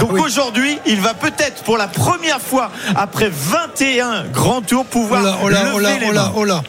Donc 0.00 0.12
oui. 0.12 0.20
aujourd'hui, 0.20 0.78
il 0.86 1.00
va 1.00 1.14
peut-être 1.14 1.62
pour 1.72 1.78
la 1.78 1.88
première 1.88 2.38
fois 2.38 2.70
après 2.96 3.30
21 3.32 4.24
grands 4.24 4.60
tours 4.60 4.84
pouvoir 4.84 5.22
Oh 5.22 5.24
là, 5.24 5.36
oh 5.42 5.48
là, 5.48 5.72
oh 5.74 5.78
là, 5.78 5.88
lever 5.94 6.00
les 6.00 6.06
oh 6.10 6.12
là, 6.12 6.22
mains. 6.24 6.32
oh 6.36 6.44
là. 6.44 6.62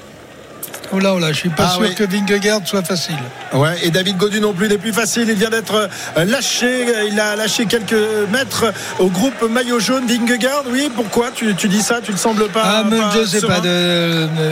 Oh 0.93 0.99
là, 0.99 1.13
oh 1.15 1.19
là, 1.19 1.33
je 1.33 1.39
suis 1.39 1.49
pas 1.49 1.65
Ah 1.67 1.71
sûr 1.73 1.81
oui. 1.81 1.93
que 1.93 2.05
Vingegaard 2.05 2.61
soit 2.63 2.83
facile. 2.83 3.17
Ouais, 3.51 3.75
et 3.83 3.91
David 3.91 4.15
Godu 4.15 4.39
non 4.39 4.53
plus 4.53 4.69
n'est 4.69 4.77
plus 4.77 4.93
facile. 4.93 5.25
Il 5.27 5.35
vient 5.35 5.49
d'être 5.49 5.89
euh, 6.15 6.23
lâché. 6.23 6.85
Il 7.11 7.19
a 7.19 7.35
lâché 7.35 7.65
quelques 7.65 7.97
mètres 8.31 8.71
au 8.99 9.07
groupe 9.07 9.41
maillot 9.49 9.81
jaune. 9.81 10.07
Vingegaard, 10.07 10.63
oui, 10.69 10.89
pourquoi? 10.95 11.31
Tu, 11.35 11.53
tu 11.55 11.67
dis 11.67 11.81
ça 11.81 11.99
Tu 12.01 12.13
ne 12.13 12.17
sembles 12.17 12.47
pas. 12.47 12.61
ah, 12.63 12.83
je 13.13 13.25
sais 13.25 13.41
serein? 13.41 13.55
pas. 13.55 13.59
De, 13.59 13.67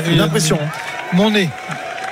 de- 0.06 0.12
Une 0.12 0.20
impression. 0.20 0.60
Mon 1.14 1.30
nez. 1.32 1.49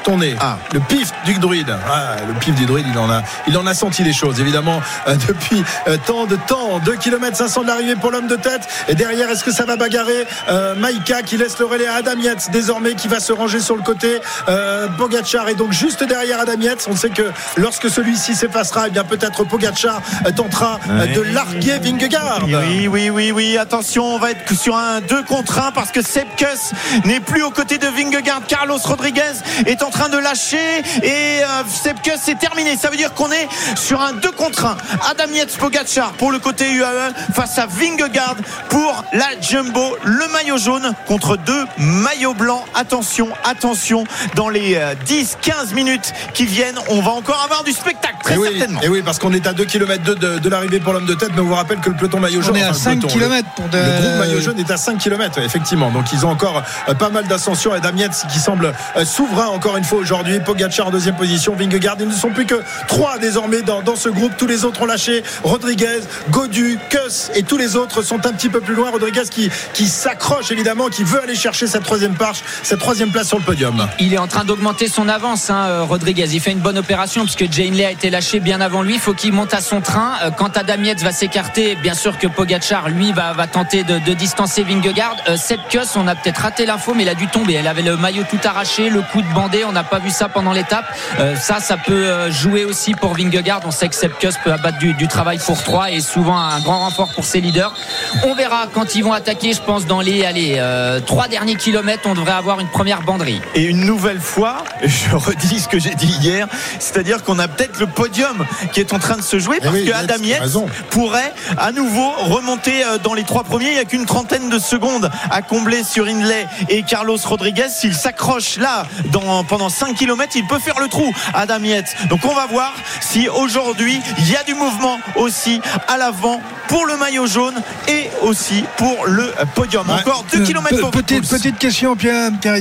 Ton 0.04 0.18
nez. 0.18 0.36
Le 0.74 0.80
pif 0.80 1.12
du 1.26 1.36
druide. 1.36 1.76
Ah, 1.90 2.16
le 2.28 2.34
pif 2.34 2.56
du 2.56 2.66
druide, 2.66 2.86
il 2.92 2.98
en 2.98 3.10
a, 3.10 3.22
il 3.48 3.58
en 3.58 3.66
a 3.66 3.74
senti 3.74 4.04
les 4.04 4.14
choses, 4.14 4.40
évidemment, 4.40 4.82
euh, 5.08 5.16
depuis 5.28 5.64
euh, 5.88 5.98
tant 6.06 6.26
de 6.26 6.36
temps. 6.36 6.80
2 6.80 6.96
km 6.96 7.36
500 7.36 7.64
de 7.64 7.68
l'arrivée 7.68 7.96
pour 7.96 8.12
l'homme 8.12 8.28
de 8.28 8.36
tête. 8.36 8.62
Et 8.88 8.96
derrière, 8.96 9.30
est-ce 9.30 9.44
que 9.44 9.52
ça 9.52 9.66
va 9.66 9.76
bagarrer 9.76 10.26
euh, 10.50 10.76
Maïka 10.76 11.22
qui 11.22 11.38
laisse 11.38 11.60
le 11.60 11.66
relais 11.66 11.88
à 11.88 11.96
Adam 11.96 12.20
Yates, 12.20 12.50
désormais, 12.52 12.94
qui 12.94 13.08
va 13.08 13.20
se 13.20 13.34
ranger 13.34 13.60
sur 13.60 13.76
le 13.76 13.82
côté. 13.82 14.22
Euh, 14.48 14.88
Pogacar 14.98 15.48
est 15.50 15.56
donc 15.56 15.72
juste 15.72 16.04
derrière 16.04 16.40
Adam 16.40 16.60
Yates. 16.60 16.88
On 16.90 16.96
sait 16.96 17.10
que 17.10 17.32
lorsque 17.58 17.90
celui-ci 17.90 18.36
s'effacera, 18.36 18.88
eh 18.88 18.90
bien 18.92 19.04
peut-être 19.04 19.44
Pogacar 19.44 20.02
euh, 20.26 20.32
tentera 20.32 20.80
euh, 20.90 21.06
de 21.08 21.22
larguer 21.22 21.80
Vingegaard. 21.80 22.46
Oui, 22.46 22.88
oui, 22.88 23.10
oui, 23.10 23.32
oui. 23.32 23.58
Attention, 23.58 24.16
on 24.16 24.20
va 24.20 24.32
être 24.32 24.54
sur 24.54 24.76
un 24.76 25.02
2 25.02 25.24
contre 25.24 25.60
1 25.60 25.72
parce 25.72 25.92
que 25.92 26.02
Sepkus 26.02 26.74
n'est 27.06 27.20
plus 27.20 27.44
aux 27.44 27.52
côtés 27.52 27.78
de 27.78 27.88
Vingegaard. 27.88 28.42
Carlos 28.48 28.78
Rodriguez 28.84 29.34
est 29.66 29.84
en 29.84 29.89
train 29.90 30.10
de 30.10 30.18
lâcher 30.18 30.80
et 31.04 31.44
euh, 31.44 31.64
Sepkus 31.68 32.12
c'est 32.22 32.38
terminé. 32.38 32.78
Ça 32.78 32.90
veut 32.90 32.98
dire 32.98 33.14
qu'on 33.14 33.32
est 33.32 33.48
sur 33.76 34.02
un 34.02 34.14
2 34.14 34.32
contre 34.32 34.66
1. 34.66 34.78
Adam 35.12 35.32
Yates 35.34 35.56
Pogacar 35.58 36.12
pour 36.14 36.32
le 36.32 36.40
côté 36.40 36.72
UAE 36.72 37.14
face 37.34 37.58
à 37.58 37.66
Vingegaard 37.66 38.36
pour 38.70 39.04
la 39.14 39.28
Jumbo. 39.42 39.98
Le 40.04 40.28
maillot 40.34 40.58
jaune 40.58 40.94
contre 41.08 41.38
deux 41.38 41.66
maillots 41.78 42.34
blancs. 42.34 42.64
Attention, 42.76 43.30
attention. 43.44 44.04
Dans 44.36 44.50
les 44.50 44.80
10-15 45.08 45.74
minutes 45.74 46.14
qui 46.34 46.46
viennent, 46.46 46.80
on 46.90 47.02
va 47.02 47.12
encore 47.12 47.42
avoir 47.44 47.64
du 47.64 47.72
spectacle, 47.72 48.16
très 48.24 48.36
et 48.36 48.38
oui, 48.38 48.50
certainement. 48.58 48.82
et 48.82 48.88
oui, 48.88 49.02
parce 49.04 49.20
qu'on 49.20 49.34
est 49.34 49.46
à 49.48 49.54
2 49.54 49.66
km 49.66 50.04
de, 50.04 50.14
de, 50.14 50.40
de 50.40 50.50
l'arrivée 50.50 50.80
pour 50.80 50.94
l'homme 50.94 51.06
de 51.06 51.14
tête, 51.14 51.30
mais 51.36 51.42
on 51.42 51.46
vous 51.46 51.56
rappelle 51.56 51.80
que 51.80 51.90
le 51.90 51.96
peloton 51.96 52.20
maillot 52.20 52.42
jaune. 52.42 52.54
On 52.54 52.60
est 52.60 52.64
à 52.64 52.72
enfin, 52.72 52.92
le 52.92 53.02
5 53.02 53.02
peloton, 53.02 53.08
km 53.20 53.48
le- 53.48 53.56
pour 53.56 53.70
de- 53.70 53.78
Le 53.78 54.02
groupe 54.02 54.20
maillot 54.28 54.42
jaune 54.42 54.60
est 54.60 54.72
à 54.72 54.78
5 54.78 54.98
km, 54.98 55.40
effectivement. 55.40 55.92
Donc 55.92 56.06
ils 56.14 56.26
ont 56.26 56.30
encore 56.30 56.64
euh, 56.88 56.94
pas 56.94 57.10
mal 57.10 57.28
d'ascension. 57.28 57.76
Et 57.76 57.80
Damietz 57.82 58.24
qui 58.32 58.40
semble 58.40 58.74
euh, 58.96 59.06
souverain 59.06 59.48
encore 59.48 59.78
une 59.78 59.79
fois 59.84 60.00
aujourd'hui. 60.00 60.40
Pogacar 60.40 60.88
en 60.88 60.92
deuxième 60.92 61.16
position. 61.16 61.56
Vingegaard. 61.56 61.98
Ils 62.00 62.08
ne 62.08 62.14
sont 62.14 62.32
plus 62.32 62.46
que 62.46 62.62
3 62.88 63.20
désormais 63.20 63.62
dans, 63.62 63.82
dans 63.82 63.96
ce 63.96 64.10
groupe. 64.10 64.34
Tous 64.38 64.48
les 64.48 64.66
autres 64.66 64.82
ont 64.82 64.86
lâché. 64.86 65.24
Rodriguez, 65.44 66.02
Godu, 66.30 66.78
Kuss 66.90 67.32
et 67.36 67.44
tous 67.44 67.58
les 67.58 67.76
autres 67.76 68.02
sont 68.02 68.26
un 68.26 68.34
petit 68.34 68.50
peu 68.50 68.62
plus 68.62 68.76
loin. 68.76 68.92
Rodriguez 68.92 69.24
qui, 69.30 69.50
qui 69.74 69.88
s'accroche 69.88 70.52
évidemment, 70.52 70.88
qui 70.88 71.04
veut 71.04 71.22
aller 71.22 71.36
chercher 71.36 71.68
cette 71.68 71.84
troisième 71.84 72.16
marche, 72.20 72.40
cette 72.64 72.80
troisième 72.80 73.12
place 73.12 73.28
sur 73.28 73.38
le 73.38 73.44
podium. 73.44 73.88
Il 74.00 74.14
est 74.14 74.18
en 74.18 74.28
train 74.28 74.44
d'augmenter 74.44 74.88
son 74.88 75.08
avance, 75.10 75.50
hein, 75.50 75.66
euh, 75.68 75.84
Rodriguez. 75.84 76.28
Il 76.32 76.40
fait 76.40 76.52
une 76.52 76.60
bonne 76.60 76.78
opération 76.78 77.24
puisque 77.24 77.52
Jane 77.52 77.74
Lay 77.74 77.86
a 77.86 77.92
été 77.92 78.10
lâché 78.10 78.40
bien 78.40 78.62
avant 78.62 78.82
lui. 78.82 78.96
Il 78.96 79.00
faut 79.00 79.14
qu'il 79.14 79.34
monte 79.34 79.54
à 79.54 79.62
son 79.62 79.82
train. 79.82 80.14
Euh, 80.24 80.32
Quant 80.32 80.48
à 80.48 80.64
Damietz 80.64 81.02
va 81.04 81.12
s'écarter, 81.12 81.76
bien 81.76 81.94
sûr 81.94 82.18
que 82.18 82.28
Pogachar, 82.28 82.90
lui, 82.90 83.12
va, 83.12 83.34
va 83.34 83.48
tenter 83.48 83.84
de, 83.84 84.00
de 84.00 84.14
distancer 84.14 84.64
Vingegaard. 84.64 85.16
Euh, 85.28 85.38
Sepkus, 85.38 85.96
on 85.96 86.08
a 86.08 86.16
peut-être 86.16 86.40
raté 86.40 86.66
l'info, 86.66 86.94
mais 86.96 87.04
il 87.04 87.10
a 87.10 87.16
dû 87.16 87.28
tomber. 87.28 87.54
Elle 87.54 87.68
avait 87.68 87.82
le 87.82 87.98
maillot 87.98 88.24
tout 88.30 88.40
arraché, 88.44 88.90
le 88.90 89.02
coude 89.02 89.26
bandé. 89.34 89.64
On 89.70 89.72
n'a 89.72 89.84
pas 89.84 90.00
vu 90.00 90.10
ça 90.10 90.30
pendant 90.30 90.52
l'étape. 90.52 90.86
Euh, 91.20 91.36
ça, 91.36 91.60
ça 91.60 91.78
peut 91.78 91.94
euh, 91.94 92.32
jouer 92.32 92.66
aussi 92.66 92.96
pour 92.96 93.14
Vingegaard. 93.14 93.62
On 93.66 93.72
sait 93.72 93.88
que 93.88 93.94
Sepkus 93.94 94.32
peut 94.44 94.52
abattre 94.52 94.80
du, 94.80 94.94
du 94.94 95.08
travail 95.08 95.38
pour 95.38 95.62
3 95.62 95.92
et 95.92 96.02
souvent 96.02 96.38
un 96.38 96.60
grand 96.60 96.80
renfort 96.80 97.14
pour 97.14 97.24
ses 97.24 97.40
leaders. 97.40 97.76
On 98.24 98.34
verra 98.34 98.66
quand 98.74 98.96
ils 98.96 99.04
vont 99.04 99.14
attaquer. 99.14 99.54
Je 99.54 99.62
pense 99.62 99.86
dans 99.86 100.02
les 100.02 100.26
allez, 100.26 100.56
euh, 100.58 101.00
trois 101.02 101.28
derniers 101.28 101.56
kilomètres, 101.56 102.02
on 102.06 102.16
devrait 102.16 102.32
avoir 102.32 102.60
une 102.60 102.68
première 102.68 103.04
banderie. 103.04 103.42
Et 103.54 103.66
une 103.66 103.86
nouvelle 103.86 104.20
fois, 104.20 104.64
je 104.84 105.16
redis 105.16 105.60
ce 105.60 105.68
que 105.68 105.78
j'ai 105.78 105.94
dit 105.94 106.18
hier, 106.20 106.48
c'est-à-dire 106.80 107.24
qu'on 107.24 107.38
a 107.38 107.48
peut-être 107.48 107.80
le 107.80 107.86
podium 107.86 108.46
qui 108.74 108.80
est 108.80 108.92
en 108.94 109.00
train 109.00 109.18
de 109.18 109.22
se 109.22 109.38
jouer 109.38 109.60
parce 109.62 109.76
oui, 109.76 109.86
que 109.86 109.94
Adam 109.94 110.24
Yates 110.24 110.58
pourrait 110.90 111.34
à 111.58 111.72
nouveau 111.72 112.10
remonter 112.22 112.84
dans 113.04 113.14
les 113.14 113.24
trois 113.24 113.44
premiers. 113.44 113.68
Il 113.68 113.74
n'y 113.74 113.80
a 113.80 113.86
qu'une 113.86 114.08
trentaine 114.08 114.50
de 114.50 114.58
secondes 114.58 115.12
à 115.30 115.44
combler 115.44 115.84
sur 115.84 116.08
Inlay 116.08 116.48
et 116.70 116.82
Carlos 116.82 117.18
Rodriguez. 117.24 117.68
S'il 117.70 117.94
s'accroche 117.94 118.58
là 118.58 118.86
dans, 119.12 119.44
pendant 119.44 119.59
5 119.68 119.96
km, 119.96 120.34
il 120.36 120.48
peut 120.48 120.60
faire 120.60 120.80
le 120.80 120.88
trou, 120.88 121.12
Adam 121.34 121.60
Yates. 121.62 121.94
Donc 122.08 122.22
on 122.24 122.34
va 122.34 122.46
voir 122.46 122.74
si 123.02 123.28
aujourd'hui 123.28 124.00
il 124.20 124.32
y 124.32 124.38
a 124.38 124.44
du 124.44 124.54
mouvement 124.54 125.00
aussi 125.16 125.60
à 125.90 125.98
l'avant 125.98 126.40
pour 126.70 126.86
le 126.86 126.96
maillot 126.98 127.28
jaune 127.28 127.62
et 127.88 128.10
aussi 128.22 128.64
pour 128.78 129.06
le 129.08 129.34
podium. 129.56 129.90
Encore 129.90 130.24
2 130.32 130.42
Euh, 130.42 130.46
km 130.46 130.70
pe- 130.76 130.82
pour 130.82 130.92
petite, 130.92 131.28
petite 131.28 131.58
question, 131.58 131.96
Pierre 131.98 132.32
Pierre. 132.40 132.58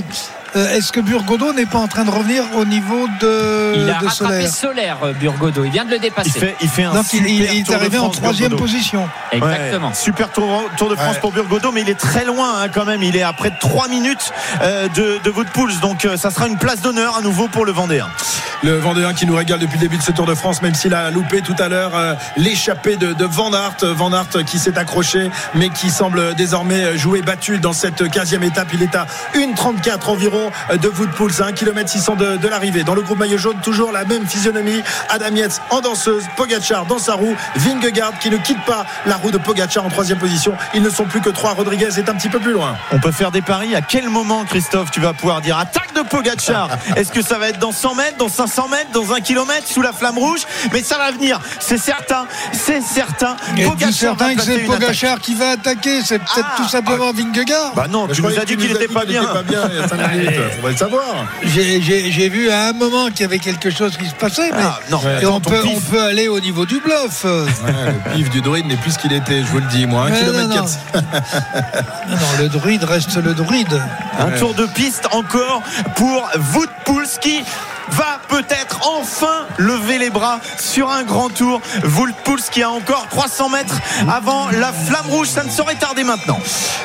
Euh, 0.56 0.74
Est-ce 0.76 0.92
que 0.92 1.00
Burgodo 1.00 1.52
n'est 1.52 1.66
pas 1.66 1.78
en 1.78 1.88
train 1.88 2.04
de 2.04 2.10
revenir 2.10 2.42
au 2.56 2.64
niveau 2.64 3.06
de, 3.20 3.74
Il 3.76 3.90
a 3.90 3.98
de 4.00 4.06
rattrapé 4.06 4.46
Solaire 4.46 4.50
Solaire, 4.50 4.96
euh, 5.04 5.12
Burgodo. 5.12 5.64
Il 5.64 5.70
vient 5.70 5.84
de 5.84 5.90
le 5.90 5.96
Il 5.96 6.00
dépasser. 6.00 6.30
fait, 6.30 6.56
il 6.60 6.68
fait 6.68 6.84
un 6.84 6.94
Donc 6.94 7.12
il, 7.12 7.26
il- 7.26 7.38
super 7.38 7.52
il 7.54 7.60
est 7.70 7.74
arrivé 7.74 7.98
en 7.98 8.08
troisième 8.08 8.56
position. 8.56 9.08
Exactement. 9.32 9.88
Ouais, 9.88 9.94
super 9.94 10.30
tour, 10.30 10.64
Tour 10.76 10.88
de 10.90 10.96
France 10.96 11.14
Ouais. 11.16 11.20
pour 11.20 11.32
Burgodo, 11.32 11.70
mais 11.72 11.82
il 11.82 11.90
est 11.90 11.98
très 11.98 12.24
loin 12.24 12.62
hein, 12.62 12.68
quand 12.72 12.84
même. 12.84 13.02
Il 13.02 13.16
est 13.16 13.22
à 13.22 13.32
près 13.32 13.50
de 13.50 13.58
3 13.60 13.88
minutes 13.88 14.32
euh, 14.62 14.88
de, 14.88 15.18
de 15.22 15.30
Wout 15.30 15.44
Poels. 15.52 15.78
Donc 15.80 16.04
euh, 16.04 16.16
ça 16.16 16.30
sera 16.30 16.46
une 16.48 16.56
place 16.58 16.80
d'honneur 16.80 17.16
à 17.16 17.20
nouveau 17.20 17.48
pour 17.48 17.64
le 17.66 17.72
Vendéen. 17.72 18.06
Le 18.64 18.76
Vendéen 18.78 19.12
qui 19.12 19.24
nous 19.26 19.36
régale 19.36 19.60
depuis 19.60 19.76
le 19.76 19.82
début 19.82 19.98
de 19.98 20.02
ce 20.02 20.10
Tour 20.12 20.26
de 20.26 20.34
France, 20.34 20.62
même 20.62 20.74
s'il 20.74 20.92
a 20.94 21.10
loupé 21.10 21.42
tout 21.42 21.54
à 21.58 21.68
l'heure 21.68 21.92
euh, 21.94 22.14
l'échappée 22.36 22.96
de, 22.96 23.12
de 23.12 23.24
Van 23.24 23.52
Aert. 23.52 23.76
Van 23.94 24.12
Aert 24.12 24.44
qui 24.46 24.58
s'est 24.58 24.76
accroché, 24.78 25.30
mais 25.54 25.68
qui 25.68 25.90
semble 25.90 26.34
désormais 26.34 26.96
jouer 26.98 27.20
battu 27.22 27.58
dans 27.58 27.72
cette 27.72 28.02
15e 28.02 28.42
étape. 28.42 28.68
Il 28.72 28.82
est 28.82 28.94
à 28.96 29.06
1,34 29.34 30.08
environ 30.08 30.37
de 30.76 30.88
Wout 30.88 31.08
Poels, 31.16 31.42
à 31.42 31.46
1 31.46 31.52
km 31.52 31.88
600 31.88 32.16
de, 32.16 32.36
de 32.36 32.48
l'arrivée. 32.48 32.82
Dans 32.84 32.94
le 32.94 33.02
groupe 33.02 33.18
maillot 33.18 33.38
jaune, 33.38 33.56
toujours 33.62 33.92
la 33.92 34.04
même 34.04 34.26
physionomie. 34.26 34.82
Adam 35.08 35.34
Yates 35.34 35.60
en 35.70 35.80
danseuse, 35.80 36.24
Pogacar 36.36 36.86
dans 36.86 36.98
sa 36.98 37.14
roue, 37.14 37.34
Vingegaard 37.56 38.18
qui 38.18 38.30
ne 38.30 38.36
quitte 38.36 38.62
pas 38.64 38.84
la 39.06 39.16
roue 39.16 39.30
de 39.30 39.38
Pogacar 39.38 39.84
en 39.84 39.88
troisième 39.90 40.18
position. 40.18 40.54
Ils 40.74 40.82
ne 40.82 40.90
sont 40.90 41.04
plus 41.04 41.20
que 41.20 41.30
trois. 41.30 41.52
Rodriguez 41.54 41.98
est 41.98 42.08
un 42.08 42.14
petit 42.14 42.28
peu 42.28 42.38
plus 42.38 42.52
loin. 42.52 42.76
On 42.92 42.98
peut 42.98 43.12
faire 43.12 43.30
des 43.30 43.42
paris. 43.42 43.74
À 43.74 43.80
quel 43.80 44.08
moment, 44.08 44.44
Christophe, 44.44 44.90
tu 44.90 45.00
vas 45.00 45.12
pouvoir 45.12 45.40
dire 45.40 45.58
attaque 45.58 45.94
de 45.94 46.02
Pogacar 46.02 46.68
Est-ce 46.96 47.12
que 47.12 47.22
ça 47.22 47.38
va 47.38 47.48
être 47.48 47.58
dans 47.58 47.72
100 47.72 47.94
mètres, 47.94 48.16
dans 48.18 48.28
500 48.28 48.68
mètres, 48.68 48.90
dans 48.92 49.12
1 49.12 49.20
km, 49.20 49.66
sous 49.66 49.82
la 49.82 49.92
flamme 49.92 50.18
rouge? 50.18 50.40
Mais 50.72 50.82
ça 50.82 50.98
va 50.98 51.10
venir, 51.10 51.40
c'est 51.60 51.78
certain, 51.78 52.26
c'est 52.52 52.80
certain. 52.82 53.36
Tout 53.56 53.92
certain 53.92 54.34
que 54.34 54.42
c'est. 54.42 54.58
Pogacar 54.60 55.18
qui 55.20 55.34
va 55.34 55.50
attaquer? 55.50 56.00
C'est 56.04 56.18
peut-être 56.18 56.46
Ah, 56.52 56.56
tout 56.56 56.68
simplement 56.68 57.12
Vingegaard. 57.12 57.72
Bah 57.74 57.86
non, 57.88 58.06
Je 58.08 58.14
tu 58.14 58.22
nous 58.22 58.38
as 58.38 58.44
dit 58.44 58.56
qu'il 58.56 58.72
n'était 58.72 58.88
pas 58.88 59.04
bien. 59.04 59.22
était 59.22 59.32
pas 59.32 59.42
bien 59.42 59.62
il 60.30 60.36
y 60.36 60.38
a 60.38 60.40
5 60.40 60.44
minutes. 60.44 60.54
Faudrait 60.56 60.72
le 60.72 60.76
savoir. 60.76 61.26
J'ai- 61.44 62.28
vu 62.28 62.50
à 62.50 62.68
un 62.68 62.72
moment 62.72 63.08
qu'il 63.08 63.20
y 63.20 63.24
avait 63.24 63.38
quelque 63.38 63.70
chose 63.70 63.96
qui 63.96 64.06
se 64.06 64.14
passait. 64.14 64.50
Mais 64.50 64.62
Ah, 64.62 64.78
non, 64.90 65.00
et 65.22 65.24
on, 65.26 65.40
peut, 65.40 65.62
on 65.66 65.80
peut 65.80 66.02
aller 66.02 66.28
au 66.28 66.40
niveau 66.40 66.66
du 66.66 66.78
bluff. 66.80 67.24
Ouais, 67.24 67.46
le 68.10 68.16
pif 68.16 68.28
du 68.30 68.40
druide 68.42 68.66
n'est 68.66 68.76
plus 68.76 68.92
ce 68.92 68.98
qu'il 68.98 69.12
était, 69.12 69.38
je 69.40 69.46
vous 69.46 69.58
le 69.58 69.66
dis, 69.66 69.86
moi. 69.86 70.06
1 70.06 70.10
Mais 70.10 70.18
km 70.18 70.38
non, 70.40 70.48
non. 70.48 70.54
400. 70.62 70.78
Non, 72.08 72.16
non, 72.16 72.42
le 72.42 72.48
druide 72.48 72.84
reste 72.84 73.16
le 73.16 73.34
druide. 73.34 73.80
Un 74.18 74.30
tour 74.38 74.54
de 74.54 74.66
piste 74.66 75.06
encore 75.12 75.62
pour 75.96 76.28
qui 77.20 77.42
va 77.90 78.20
peut-être 78.28 78.88
enfin 78.88 79.46
lever 79.56 79.98
les 79.98 80.10
bras 80.10 80.40
sur 80.58 80.90
un 80.90 81.02
grand 81.02 81.28
tour. 81.28 81.60
Poels 82.24 82.40
qui 82.50 82.62
a 82.62 82.70
encore 82.70 83.06
300 83.08 83.48
mètres 83.50 83.78
avant 84.08 84.48
la 84.50 84.72
flamme 84.72 85.08
rouge. 85.08 85.28
Ça 85.28 85.44
ne 85.44 85.50
saurait 85.50 85.74
tarder 85.74 86.04
maintenant. 86.04 86.38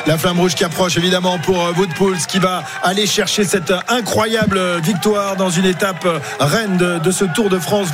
La 0.06 0.18
flamme 0.18 0.40
rouge 0.40 0.56
qui 0.56 0.64
approche 0.64 0.98
évidemment 0.98 1.40
pour 1.40 1.62
euh, 1.62 1.74
Poels 1.98 2.18
qui 2.28 2.40
va 2.40 2.64
aller 2.82 3.06
chercher 3.08 3.44
cette 3.44 3.72
euh, 3.72 3.80
incroyable 3.90 4.58
euh, 4.58 4.80
victoire 4.82 5.36
dans 5.36 5.50
une 5.50 5.66
étape 5.66 6.08
reine 6.40 6.78
de, 6.78 7.12
ce 7.12 7.26
Tour 7.26 7.50
de 7.50 7.60
France. 7.60 7.90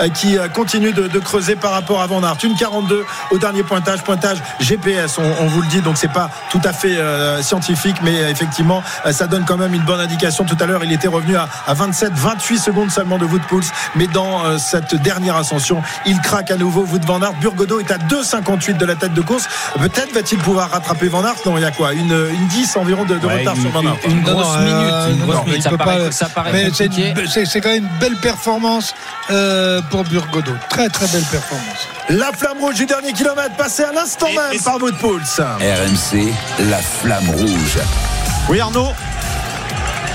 Euh, 0.00 0.08
qui 0.08 0.36
continue 0.54 0.92
de, 0.92 1.18
creuser 1.18 1.56
par 1.56 1.72
rapport 1.72 2.00
à 2.00 2.06
Van 2.06 2.22
Aert. 2.22 2.38
Une 2.42 2.56
42 2.56 3.04
au 3.30 3.38
dernier 3.38 3.62
pointage, 3.62 4.02
pointage 4.02 4.38
GPS. 4.60 5.18
On, 5.18 5.46
vous 5.46 5.62
le 5.62 5.68
dit, 5.68 5.80
donc 5.80 5.96
c'est 5.96 6.12
pas 6.12 6.30
tout 6.50 6.60
à 6.64 6.72
fait 6.72 6.96
scientifique, 7.42 7.96
mais 8.02 8.30
effectivement 8.30 8.82
ça 9.10 9.26
donne 9.26 9.44
quand 9.44 9.56
même 9.56 9.74
une 9.74 9.82
bonne 9.82 10.00
indication. 10.00 10.44
Tout 10.44 10.56
à 10.60 10.66
l'heure, 10.66 10.84
il 10.84 10.92
était 10.92 11.08
revenu 11.08 11.36
à, 11.36 11.48
à 11.66 11.74
27, 11.74 12.12
28 12.30 12.58
secondes 12.58 12.90
seulement 12.92 13.18
de 13.18 13.24
Wout 13.24 13.40
Poels, 13.48 13.64
mais 13.96 14.06
dans 14.06 14.44
euh, 14.44 14.56
cette 14.58 14.94
dernière 14.94 15.34
ascension, 15.36 15.82
il 16.06 16.20
craque 16.20 16.50
à 16.52 16.56
nouveau. 16.56 16.84
Wout 16.84 17.00
Van 17.04 17.20
Aert, 17.22 17.32
Burgodo 17.40 17.80
est 17.80 17.90
à 17.90 17.98
2,58 17.98 18.76
de 18.76 18.84
la 18.86 18.94
tête 18.94 19.14
de 19.14 19.20
course. 19.20 19.48
Peut-être 19.78 20.12
va-t-il 20.14 20.38
pouvoir 20.40 20.70
rattraper 20.70 21.08
Van 21.08 21.24
Aert 21.24 21.34
Non, 21.44 21.58
il 21.58 21.62
y 21.62 21.64
a 21.64 21.72
quoi? 21.72 21.92
Une, 21.92 22.12
une 22.12 22.46
10 22.46 22.76
environ 22.76 23.04
de, 23.04 23.16
de 23.18 23.26
Ouais, 23.26 23.40
retard 23.40 23.56
une- 23.56 23.62
sur 23.62 23.70
Van 23.72 23.82
Aert. 23.82 23.96
une 24.06 24.22
grosse 24.22 24.46
non, 24.46 24.60
minute, 24.60 24.92
euh, 24.92 25.10
une 25.10 25.18
grosse 25.24 25.34
non, 25.36 25.44
minute. 25.44 25.62
Ça 25.62 25.70
paraît, 25.76 25.98
pas- 26.06 26.12
ça 26.12 26.28
paraît 26.28 26.52
Mais 26.52 26.70
c'est 26.72 26.86
compliqué. 26.88 27.14
une- 27.20 27.26
c'est 27.28 27.44
c'est 27.46 27.60
quand 27.60 27.70
même 27.70 27.82
une 27.84 27.98
belle 27.98 28.16
performance 28.16 28.94
euh, 29.30 29.80
pour 29.90 30.04
Burgodo. 30.04 30.52
Très 30.68 30.88
très 30.88 31.08
belle 31.08 31.24
performance. 31.24 31.88
La 32.10 32.30
flamme 32.32 32.58
rouge 32.60 32.74
du 32.76 32.86
dernier 32.86 33.12
kilomètre 33.12 33.56
passée 33.56 33.82
à 33.84 33.92
l'instant 33.92 34.28
Et- 34.30 34.36
même 34.36 34.52
et- 34.52 34.58
par 34.60 34.76
Wout 34.80 34.92
Poels. 35.00 35.20
RMC, 35.38 36.32
la 36.70 36.78
flamme 36.78 37.28
rouge. 37.30 37.78
Oui 38.48 38.60
Arnaud? 38.60 38.92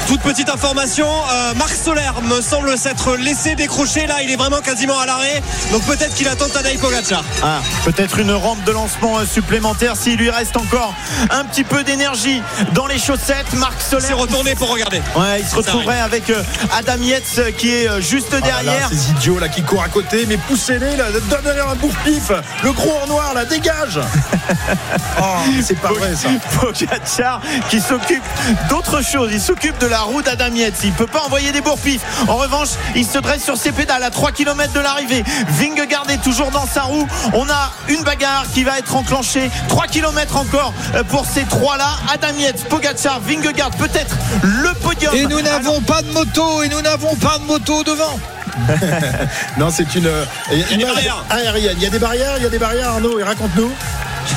Toute 0.08 0.22
petite 0.22 0.50
information, 0.50 1.08
euh, 1.08 1.54
Marc 1.56 1.74
Soler 1.74 2.10
me 2.24 2.40
semble 2.40 2.78
s'être 2.78 3.16
laissé 3.18 3.56
décrocher. 3.56 4.06
Là, 4.06 4.22
il 4.22 4.30
est 4.30 4.36
vraiment 4.36 4.60
quasiment 4.62 5.00
à 5.00 5.06
l'arrêt. 5.08 5.42
Donc 5.72 5.82
peut-être 5.84 6.14
qu'il 6.14 6.28
attend 6.28 6.48
Tadej 6.48 6.78
Pogacar. 6.78 7.24
Ah, 7.44 7.60
peut-être 7.86 8.20
une 8.20 8.32
rampe 8.32 8.64
de 8.66 8.72
lancement 8.72 9.18
euh, 9.18 9.26
supplémentaire 9.26 9.96
s'il 9.98 10.18
lui 10.18 10.30
reste 10.30 10.58
encore 10.58 10.94
un 11.32 11.44
petit 11.46 11.64
peu 11.64 11.84
d'énergie 11.84 12.44
dans 12.74 12.86
les 12.86 13.00
chaussettes. 13.00 13.52
Marc 13.54 13.74
Il 13.80 13.84
s'est 13.84 14.02
Soler. 14.08 14.14
retourné 14.14 14.54
pour 14.54 14.70
regarder. 14.72 15.02
Ouais, 15.16 15.40
il 15.42 15.46
se 15.48 15.56
retrouverait 15.56 16.00
avec 16.00 16.30
euh, 16.30 16.44
Adam 16.78 17.02
Yates 17.02 17.56
qui 17.58 17.70
est 17.74 18.02
juste 18.02 18.28
Ah 18.32 18.40
là 18.40 18.48
là, 18.48 18.62
derrière. 18.64 18.90
ces 18.90 19.10
idiots 19.10 19.40
là 19.40 19.50
qui 19.50 19.64
courent 19.64 19.84
à 19.84 19.90
côté, 19.90 20.26
mais 20.28 20.38
poussez-les 20.38 20.98
là, 20.98 21.06
donnez-leur 21.30 21.70
un 21.72 21.76
bourre-pif. 21.76 22.32
Le 22.64 22.72
gros 22.74 22.96
en 23.04 23.08
noir 23.08 23.34
là, 23.34 23.46
dégage. 23.46 24.00
oh, 25.20 25.24
c'est 25.64 25.80
pas 25.80 25.90
vrai 25.94 26.14
ça. 26.16 26.30
Pogacar 26.60 27.42
qui 27.70 27.82
s'occupe 27.82 28.24
d'autre 28.70 29.02
chose. 29.04 29.32
Il 29.34 29.42
s'occupe 29.42 29.78
de 29.80 29.88
la 29.88 29.95
roue 30.02 30.22
d'Adam 30.22 30.54
Yates. 30.54 30.76
Il 30.84 30.92
peut 30.94 31.08
pas 31.08 31.22
envoyer 31.22 31.52
des 31.52 31.62
bourpifs. 31.62 32.02
En 32.28 32.36
revanche, 32.36 32.70
il 32.96 33.06
se 33.06 33.18
dresse 33.18 33.44
sur 33.44 33.58
ses 33.58 33.72
pédales 33.72 34.04
à 34.04 34.10
3 34.10 34.32
km 34.32 34.74
de 34.74 34.80
l'arrivée. 34.80 35.24
Vingegaard 35.50 36.10
est 36.10 36.22
toujours 36.22 36.52
dans 36.52 36.66
sa 36.68 36.84
roue. 36.84 37.08
On 37.34 37.48
a 37.50 37.72
une 37.90 38.04
bagarre 38.04 38.46
qui 38.54 38.64
va 38.64 38.80
être 38.80 38.96
enclenchée. 38.96 39.50
3 39.70 39.88
km 39.88 40.38
encore 40.38 40.74
euh, 40.96 41.04
pour 41.04 41.26
ces 41.26 41.44
trois-là. 41.44 41.90
Adam 42.14 42.38
Yates, 42.38 42.64
Pogacar, 42.70 43.20
Vingegaard, 43.22 43.72
peut-être 43.72 44.16
le 44.44 44.74
podium. 44.76 45.14
Et 45.16 45.26
nous 45.26 45.42
n'avons 45.42 45.82
pas 45.82 46.02
de 46.02 46.12
moto, 46.12 46.64
et 46.64 46.70
nous 46.70 46.82
n'avons 46.82 47.16
pas 47.16 47.38
de 47.40 47.46
moto 47.46 47.84
devant. 47.84 48.20
Non, 49.58 49.70
c'est 49.70 49.96
une 49.96 50.08
euh, 50.08 50.24
y 50.52 50.64
a 50.64 50.66
des 50.68 50.74
image 50.76 50.94
barrières. 50.94 51.24
aérienne. 51.30 51.74
Il 51.78 51.84
y 51.84 51.88
a 51.88 51.90
des 51.90 52.00
barrières, 52.00 52.34
il 52.38 52.44
y 52.44 52.46
a 52.46 52.50
des 52.50 52.58
barrières, 52.60 52.90
Arnaud, 52.90 53.20
et 53.20 53.24
raconte-nous. 53.24 53.72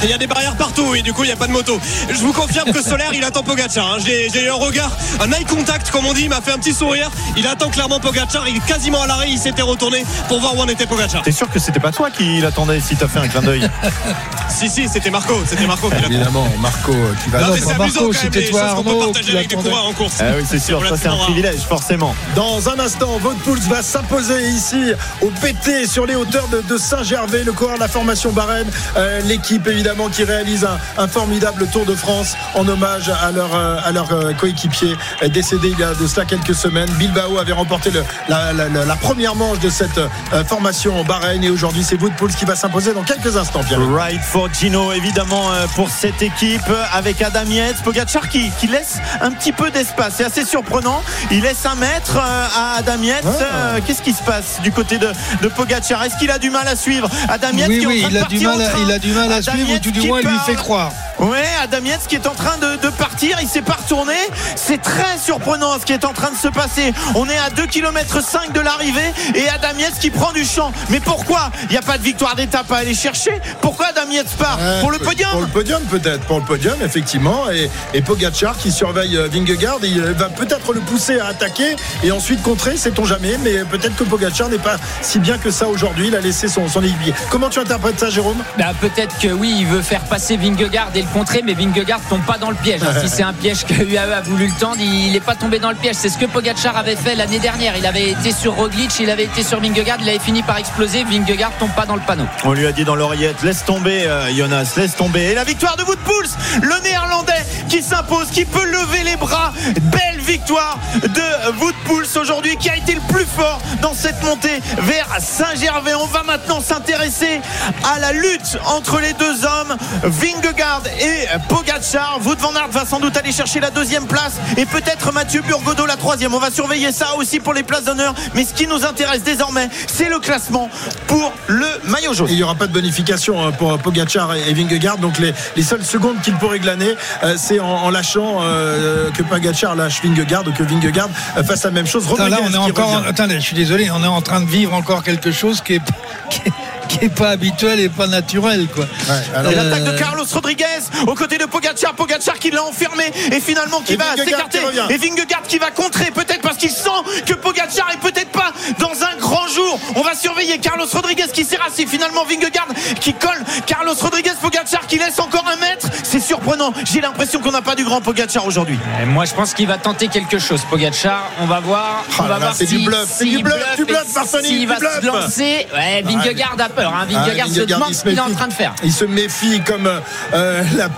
Il 0.02 0.10
y 0.10 0.12
a 0.12 0.18
des 0.18 0.26
barrières 0.26 0.56
partout 0.56 0.94
et 0.94 1.02
du 1.02 1.12
coup 1.12 1.24
il 1.24 1.26
n'y 1.26 1.32
a 1.32 1.36
pas 1.36 1.46
de 1.46 1.52
moto. 1.52 1.78
Je 2.08 2.18
vous 2.18 2.32
confirme 2.32 2.70
que 2.72 2.82
Solaire 2.82 3.10
il 3.14 3.24
attend 3.24 3.42
Pogacar. 3.42 3.94
hein. 3.94 3.98
J'ai 4.04 4.44
eu 4.44 4.48
un 4.50 4.54
regard, 4.54 4.90
un 5.20 5.30
eye 5.32 5.44
contact 5.44 5.90
comme 5.90 6.06
on 6.06 6.12
dit, 6.12 6.22
il 6.22 6.28
m'a 6.28 6.40
fait 6.40 6.52
un 6.52 6.58
petit 6.58 6.72
sourire. 6.74 7.10
Il 7.36 7.46
attend 7.46 7.68
clairement 7.70 8.00
Pogacar. 8.00 8.48
Il 8.48 8.56
est 8.56 8.66
quasiment 8.66 9.02
à 9.02 9.06
l'arrêt. 9.06 9.28
Il 9.30 9.38
s'était 9.38 9.62
retourné 9.62 10.04
pour 10.28 10.40
voir 10.40 10.56
où 10.56 10.60
en 10.60 10.68
était 10.68 10.86
Pogacar. 10.86 11.22
T'es 11.22 11.32
sûr 11.32 11.50
que 11.50 11.58
c'était 11.58 11.80
pas 11.80 11.92
toi 11.92 12.10
qui 12.10 12.40
l'attendait 12.40 12.80
si 12.80 12.96
t'as 12.96 13.08
fait 13.08 13.18
un 13.20 13.28
clin 13.28 13.42
d'œil 13.42 13.68
Si 14.48 14.68
si, 14.68 14.88
c'était 14.88 15.10
Marco. 15.10 15.34
C'était 15.46 15.66
Marco 15.66 15.88
qui 15.88 15.94
l'attendait. 15.96 16.14
Évidemment, 16.16 16.48
Marco 16.60 16.92
qui 17.24 17.30
va. 17.30 17.40
Non, 17.40 17.46
non, 17.48 17.52
mais 17.54 17.60
c'est 17.60 17.78
Marco, 17.78 17.94
quand 17.98 18.02
même 18.04 18.12
c'était 18.14 18.40
les 18.40 18.50
toi, 18.50 18.60
choses 18.62 18.74
qu'on 18.74 18.82
peut 18.82 18.88
Arnaud, 18.90 19.04
partager 19.04 19.30
qui 19.30 19.36
avec 19.36 19.48
des 19.48 19.56
coureurs 19.56 19.86
en 19.86 19.92
course. 19.92 20.14
Ah 20.20 20.24
oui, 20.36 20.44
c'est 20.48 20.58
sûr, 20.58 20.82
ça 20.88 20.96
c'est 21.00 21.08
un 21.08 21.16
privilège, 21.16 21.60
forcément. 21.60 22.14
Dans 22.34 22.68
un 22.68 22.78
instant, 22.78 23.18
Wout 23.22 23.36
Poels 23.44 23.58
va 23.68 23.82
s'imposer 23.82 24.48
ici 24.48 24.92
au 25.20 25.26
PT 25.30 25.86
sur 25.88 26.06
les 26.06 26.14
hauteurs 26.16 26.48
de, 26.48 26.60
de 26.62 26.76
Saint-Gervais, 26.78 27.44
le 27.44 27.52
coureur 27.52 27.76
de 27.76 27.80
la 27.80 27.88
formation 27.88 28.32
Barenne. 28.32 28.68
Euh, 28.96 29.20
L'équipe 29.24 29.66
évidemment 29.78 30.08
qui 30.08 30.24
réalise 30.24 30.64
un, 30.64 30.76
un 31.02 31.06
formidable 31.06 31.68
Tour 31.68 31.84
de 31.86 31.94
France 31.94 32.34
en 32.54 32.66
hommage 32.66 33.08
à 33.22 33.30
leur, 33.30 33.54
euh, 33.54 33.76
à 33.84 33.92
leur 33.92 34.10
euh, 34.12 34.32
coéquipier 34.32 34.96
euh, 35.22 35.28
décédé 35.28 35.68
il 35.72 35.78
y 35.78 35.84
a 35.84 35.94
de 35.94 36.06
cela 36.08 36.26
quelques 36.26 36.54
semaines. 36.54 36.90
Bilbao 36.98 37.38
avait 37.38 37.52
remporté 37.52 37.90
le- 37.90 38.02
la, 38.28 38.52
la- 38.52 38.68
la- 38.68 38.84
la 38.84 38.96
première 38.96 39.36
manche 39.36 39.60
de 39.60 39.70
cette 39.70 40.00
formation 40.48 41.04
Bahreïn 41.04 41.44
et 41.44 41.50
aujourd'hui 41.50 41.84
c'est 41.84 42.00
Wout 42.02 42.10
Poels 42.16 42.34
qui 42.34 42.44
va 42.44 42.56
s'imposer 42.56 42.92
dans 42.92 43.04
quelques 43.04 43.36
instants. 43.36 43.62
Pierre. 43.62 43.78
Right 43.92 44.20
for 44.20 44.48
Gino, 44.52 44.92
évidemment, 44.92 45.44
pour 45.76 45.90
cette 45.90 46.22
équipe, 46.22 46.60
avec 46.92 47.22
Adam 47.22 47.44
Yates, 47.48 47.82
Pogacar 47.84 48.28
qui, 48.28 48.50
qui 48.58 48.66
laisse 48.66 48.96
un 49.20 49.30
petit 49.30 49.52
peu 49.52 49.70
d'espace. 49.70 50.14
C'est 50.16 50.24
assez 50.24 50.44
surprenant. 50.44 51.02
Il 51.30 51.42
laisse 51.42 51.64
un 51.66 51.74
mètre 51.76 52.16
à 52.18 52.76
Adam 52.78 53.00
Yates. 53.02 53.24
Ah. 53.26 53.80
Qu'est-ce 53.86 54.02
qui 54.02 54.12
se 54.12 54.22
passe 54.22 54.60
du 54.62 54.72
côté 54.72 54.98
de, 54.98 55.10
de 55.42 55.48
Pogacar? 55.48 56.02
Est-ce 56.04 56.16
qu'il 56.18 56.30
a 56.30 56.38
du 56.38 56.50
mal 56.50 56.66
à 56.66 56.74
suivre 56.76 57.08
Adam 57.28 57.50
Yates 57.54 57.68
Oui, 57.68 57.78
qui 57.78 57.84
est 57.84 57.86
en 57.86 57.90
oui, 57.90 58.00
train 58.00 58.08
il 58.10 58.14
de 58.14 58.20
a 58.20 58.26
du 58.28 58.40
mal, 58.40 58.60
à- 58.62 58.68
train. 58.68 58.78
il 58.86 58.92
a 58.92 58.98
du 58.98 59.12
mal 59.12 59.32
à 59.32 59.36
Adam 59.36 59.52
suivre, 59.52 59.67
ou 59.74 59.90
du 59.90 60.06
moins 60.06 60.20
il 60.20 60.28
lui 60.28 60.38
fait 60.46 60.54
croire. 60.54 60.92
Ouais, 61.18 61.44
Adam 61.62 61.84
Yates 61.84 62.06
qui 62.08 62.14
est 62.14 62.26
en 62.28 62.34
train 62.34 62.56
de, 62.58 62.76
de 62.80 62.90
partir, 62.90 63.36
il 63.42 63.48
s'est 63.48 63.62
pas 63.62 63.74
retourné. 63.82 64.14
C'est 64.54 64.80
très 64.80 65.18
surprenant 65.18 65.78
ce 65.80 65.84
qui 65.84 65.92
est 65.92 66.04
en 66.04 66.12
train 66.12 66.30
de 66.30 66.36
se 66.36 66.46
passer. 66.48 66.92
On 67.16 67.28
est 67.28 67.38
à 67.38 67.50
2 67.50 67.66
km 67.66 68.22
5 68.22 68.52
de 68.52 68.60
l'arrivée 68.60 69.12
et 69.34 69.48
Adam 69.48 69.76
Yates 69.78 69.98
qui 69.98 70.10
prend 70.10 70.32
du 70.32 70.44
champ. 70.44 70.72
Mais 70.90 71.00
pourquoi 71.00 71.50
Il 71.64 71.70
n'y 71.70 71.76
a 71.76 71.82
pas 71.82 71.98
de 71.98 72.04
victoire 72.04 72.36
d'étape 72.36 72.70
à 72.70 72.76
aller 72.76 72.94
chercher? 72.94 73.32
Pourquoi 73.60 73.86
Adam 73.86 74.08
Yates 74.10 74.28
part? 74.38 74.58
Euh, 74.60 74.80
Pour 74.80 74.92
le 74.92 74.98
podium 74.98 75.30
Pour 75.32 75.40
le 75.40 75.48
podium 75.48 75.82
peut-être, 75.84 76.24
pour 76.26 76.38
le 76.38 76.44
podium 76.44 76.76
effectivement. 76.84 77.50
Et, 77.50 77.68
et 77.94 78.00
Pogacar 78.02 78.56
qui 78.56 78.70
surveille 78.70 79.16
euh, 79.16 79.28
Vingegaard, 79.28 79.78
il 79.82 80.00
va 80.00 80.28
peut-être 80.28 80.72
le 80.72 80.80
pousser 80.80 81.18
à 81.18 81.26
attaquer 81.26 81.74
et 82.04 82.12
ensuite 82.12 82.42
contrer, 82.42 82.76
sait-on 82.76 83.04
jamais. 83.04 83.36
Mais 83.42 83.64
peut-être 83.64 83.96
que 83.96 84.04
Pogacar 84.04 84.48
n'est 84.48 84.58
pas 84.58 84.76
si 85.02 85.18
bien 85.18 85.36
que 85.38 85.50
ça 85.50 85.66
aujourd'hui. 85.66 86.08
Il 86.08 86.16
a 86.16 86.20
laissé 86.20 86.46
son, 86.46 86.68
son 86.68 86.82
équipier. 86.84 87.12
Comment 87.30 87.48
tu 87.50 87.58
interprètes 87.58 87.98
ça, 87.98 88.08
Jérôme? 88.08 88.38
Bah, 88.56 88.66
peut-être 88.80 89.18
que 89.18 89.28
oui, 89.28 89.52
il 89.58 89.66
veut 89.66 89.82
faire 89.82 90.02
passer 90.02 90.36
Vingegaard 90.36 90.90
et 90.94 91.02
le 91.02 91.07
contrer, 91.08 91.42
mais 91.44 91.54
Vingegaard 91.54 92.00
tombe 92.08 92.22
pas 92.22 92.38
dans 92.38 92.50
le 92.50 92.56
piège. 92.56 92.80
si 93.00 93.08
c'est 93.08 93.22
un 93.22 93.32
piège 93.32 93.64
que 93.64 93.74
UAE 93.74 94.12
a 94.12 94.20
voulu 94.20 94.46
le 94.46 94.52
tendre, 94.58 94.76
il 94.80 95.12
n'est 95.12 95.20
pas 95.20 95.34
tombé 95.34 95.58
dans 95.58 95.70
le 95.70 95.76
piège. 95.76 95.96
C'est 95.96 96.08
ce 96.08 96.18
que 96.18 96.26
Pogacar 96.26 96.76
avait 96.76 96.96
fait 96.96 97.14
l'année 97.14 97.38
dernière. 97.38 97.76
Il 97.76 97.86
avait 97.86 98.10
été 98.10 98.32
sur 98.32 98.54
Roglic, 98.54 98.98
il 99.00 99.10
avait 99.10 99.24
été 99.24 99.42
sur 99.42 99.60
Vingegaard, 99.60 99.98
il 100.00 100.08
avait 100.08 100.18
fini 100.18 100.42
par 100.42 100.58
exploser. 100.58 101.04
Vingegaard 101.04 101.52
tombe 101.58 101.72
pas 101.72 101.86
dans 101.86 101.96
le 101.96 102.02
panneau. 102.02 102.26
On 102.44 102.52
lui 102.52 102.66
a 102.66 102.72
dit 102.72 102.84
dans 102.84 102.94
l'oreillette, 102.94 103.42
laisse 103.42 103.64
tomber 103.64 104.06
euh, 104.06 104.34
Jonas, 104.34 104.74
laisse 104.76 104.96
tomber. 104.96 105.30
Et 105.30 105.34
la 105.34 105.44
victoire 105.44 105.76
de 105.76 105.82
Woodpulse, 105.82 106.36
le 106.62 106.82
néerlandais 106.82 107.44
qui 107.68 107.82
s'impose, 107.82 108.28
qui 108.30 108.44
peut 108.44 108.64
lever 108.64 109.02
les 109.04 109.16
bras. 109.16 109.52
Belle 109.82 110.20
victoire 110.20 110.78
de 111.02 111.60
Woodpulse 111.60 112.16
aujourd'hui, 112.16 112.56
qui 112.56 112.70
a 112.70 112.76
été 112.76 112.94
le 112.94 113.00
plus 113.12 113.26
fort 113.26 113.60
dans 113.82 113.94
cette 113.94 114.22
montée 114.22 114.60
vers 114.78 115.08
Saint-Gervais. 115.18 115.94
On 115.94 116.06
va 116.06 116.22
maintenant 116.22 116.60
s'intéresser 116.60 117.40
à 117.84 117.98
la 117.98 118.12
lutte 118.12 118.58
entre 118.66 119.00
les 119.00 119.12
deux 119.14 119.44
hommes, 119.44 119.76
Vingegaard 120.04 120.82
et 121.00 121.26
Pogacar. 121.48 122.18
Wout 122.24 122.36
van 122.38 122.54
Aert 122.54 122.70
va 122.70 122.84
sans 122.84 123.00
doute 123.00 123.16
aller 123.16 123.32
chercher 123.32 123.60
la 123.60 123.70
deuxième 123.70 124.06
place 124.06 124.34
et 124.56 124.66
peut-être 124.66 125.12
Mathieu 125.12 125.42
Burgodeau 125.42 125.86
la 125.86 125.96
troisième. 125.96 126.34
On 126.34 126.38
va 126.38 126.50
surveiller 126.50 126.92
ça 126.92 127.14
aussi 127.16 127.40
pour 127.40 127.54
les 127.54 127.62
places 127.62 127.84
d'honneur. 127.84 128.14
Mais 128.34 128.44
ce 128.44 128.54
qui 128.54 128.66
nous 128.66 128.84
intéresse 128.84 129.22
désormais, 129.22 129.68
c'est 129.86 130.08
le 130.08 130.18
classement 130.18 130.68
pour 131.06 131.32
le 131.46 131.66
maillot 131.84 132.14
jaune. 132.14 132.28
Et 132.28 132.32
il 132.32 132.36
n'y 132.36 132.42
aura 132.42 132.54
pas 132.54 132.66
de 132.66 132.72
bonification 132.72 133.44
hein, 133.44 133.52
pour 133.52 133.78
Pogacar 133.78 134.34
et 134.34 134.52
Vingegaard. 134.52 134.98
Donc 134.98 135.18
les, 135.18 135.32
les 135.56 135.62
seules 135.62 135.84
secondes 135.84 136.20
qu'il 136.22 136.34
pourrait 136.34 136.58
glaner, 136.58 136.94
euh, 137.22 137.34
c'est 137.36 137.60
en, 137.60 137.66
en 137.66 137.90
lâchant 137.90 138.38
euh, 138.42 139.10
que 139.10 139.22
Pogacar 139.22 139.74
lâche 139.74 140.02
Vingegaard 140.02 140.46
ou 140.46 140.52
que 140.52 140.62
Vingegaard 140.62 141.08
euh, 141.36 141.44
fasse 141.44 141.64
la 141.64 141.70
même 141.70 141.86
chose. 141.86 142.06
Attends, 142.12 142.28
là, 142.28 142.38
on 142.42 142.52
est 142.52 142.56
encore. 142.56 143.02
Attendez, 143.06 143.36
je 143.36 143.44
suis 143.44 143.56
désolé, 143.56 143.90
on 143.90 144.02
est 144.02 144.06
en 144.06 144.22
train 144.22 144.40
de 144.40 144.48
vivre 144.48 144.74
encore 144.74 145.02
quelque 145.02 145.32
chose 145.32 145.60
qui 145.60 145.74
est, 145.74 145.82
qui 146.30 146.40
est, 146.46 146.52
qui 146.88 147.04
est 147.04 147.08
pas 147.14 147.30
habituel 147.30 147.80
et 147.80 147.88
pas 147.88 148.06
naturel, 148.06 148.66
quoi. 148.74 148.86
alors- 149.34 149.52
Et 149.52 149.54
l'attaque 149.54 149.84
de 149.84 149.90
Euh, 149.90 149.98
Carlos 149.98 150.24
Rodriguez 150.32 150.64
aux 151.06 151.14
côtés 151.14 151.38
de 151.38 151.44
Pogacar, 151.44 151.94
Pogacar 151.94 152.38
qui 152.38 152.50
l'a 152.50 152.64
enfermé 152.64 153.04
et 153.32 153.40
finalement 153.40 153.80
qui 153.80 153.94
Et 153.94 153.96
va 153.96 154.16
s'écarter 154.16 154.58
et 154.90 154.96
Vingegaard 154.96 155.42
qui 155.46 155.58
va 155.58 155.70
contrer 155.70 156.10
peut-être 156.10 156.40
parce 156.42 156.56
qu'il 156.56 156.70
sent 156.70 156.88
que 157.26 157.34
Pogacar 157.34 157.90
est 157.92 158.00
peut-être 158.00 158.30
pas 158.30 158.52
dans 158.78 158.90
un 159.04 159.16
grand 159.20 159.46
jour. 159.48 159.78
On 159.96 160.02
va 160.02 160.14
surveiller 160.14 160.58
Carlos 160.58 160.86
Rodriguez 160.92 161.24
qui 161.32 161.44
s'est 161.44 161.56
rassis 161.56 161.86
finalement 161.86 162.24
Vingegaard 162.24 162.68
qui 163.00 163.14
colle 163.14 163.42
Carlos 163.66 163.94
Rodriguez 164.00 164.32
Pogacar 164.40 164.86
qui 164.86 164.98
laisse 164.98 165.18
encore 165.18 165.44
un 165.52 165.56
mètre. 165.56 165.86
C'est 166.02 166.20
surprenant. 166.20 166.72
J'ai 166.84 167.00
l'impression 167.00 167.40
qu'on 167.40 167.52
n'a 167.52 167.62
pas 167.62 167.74
du 167.74 167.84
grand 167.84 168.00
Pogacar 168.00 168.46
aujourd'hui. 168.46 168.78
Moi, 169.06 169.24
je 169.24 169.34
pense 169.34 169.54
qu'il 169.54 169.66
va 169.66 169.78
tenter 169.78 170.08
quelque 170.08 170.38
chose, 170.38 170.60
Pogacar. 170.70 171.30
On 171.40 171.46
va 171.46 171.60
voir. 171.60 172.04
Oh 172.10 172.12
on 172.18 172.22
là 172.22 172.28
va 172.28 172.34
là, 172.34 172.40
voir 172.46 172.54
c'est 172.56 172.66
du 172.66 172.78
si- 172.78 172.84
bluff, 172.84 173.06
c'est 173.08 173.24
du 173.24 173.42
bluff, 173.42 173.76
du 173.76 173.84
bluff, 173.84 174.04
S'il 174.42 174.60
du 174.60 174.66
va 174.66 174.76
bluff. 174.78 175.00
se 175.00 175.06
lancer. 175.06 175.66
Ouais, 175.74 176.02
Vingegaard 176.02 176.56
a 176.58 176.68
peur. 176.78 176.94
Hein. 176.94 177.06
Vingegaard 177.10 177.46
Ah, 177.50 177.54
se 177.54 177.60
demande 177.60 177.88
il 177.90 177.94
ce 177.94 178.00
se 178.02 178.08
qu'il 178.08 178.16
est 178.16 178.20
en 178.20 178.24
méfie. 178.26 178.36
train 178.36 178.48
de 178.48 178.52
faire. 178.52 178.74
Il 178.84 178.92
se 178.92 179.04
méfie 179.04 179.60
comme 179.62 179.86
euh, 179.86 180.62
la, 180.76 180.88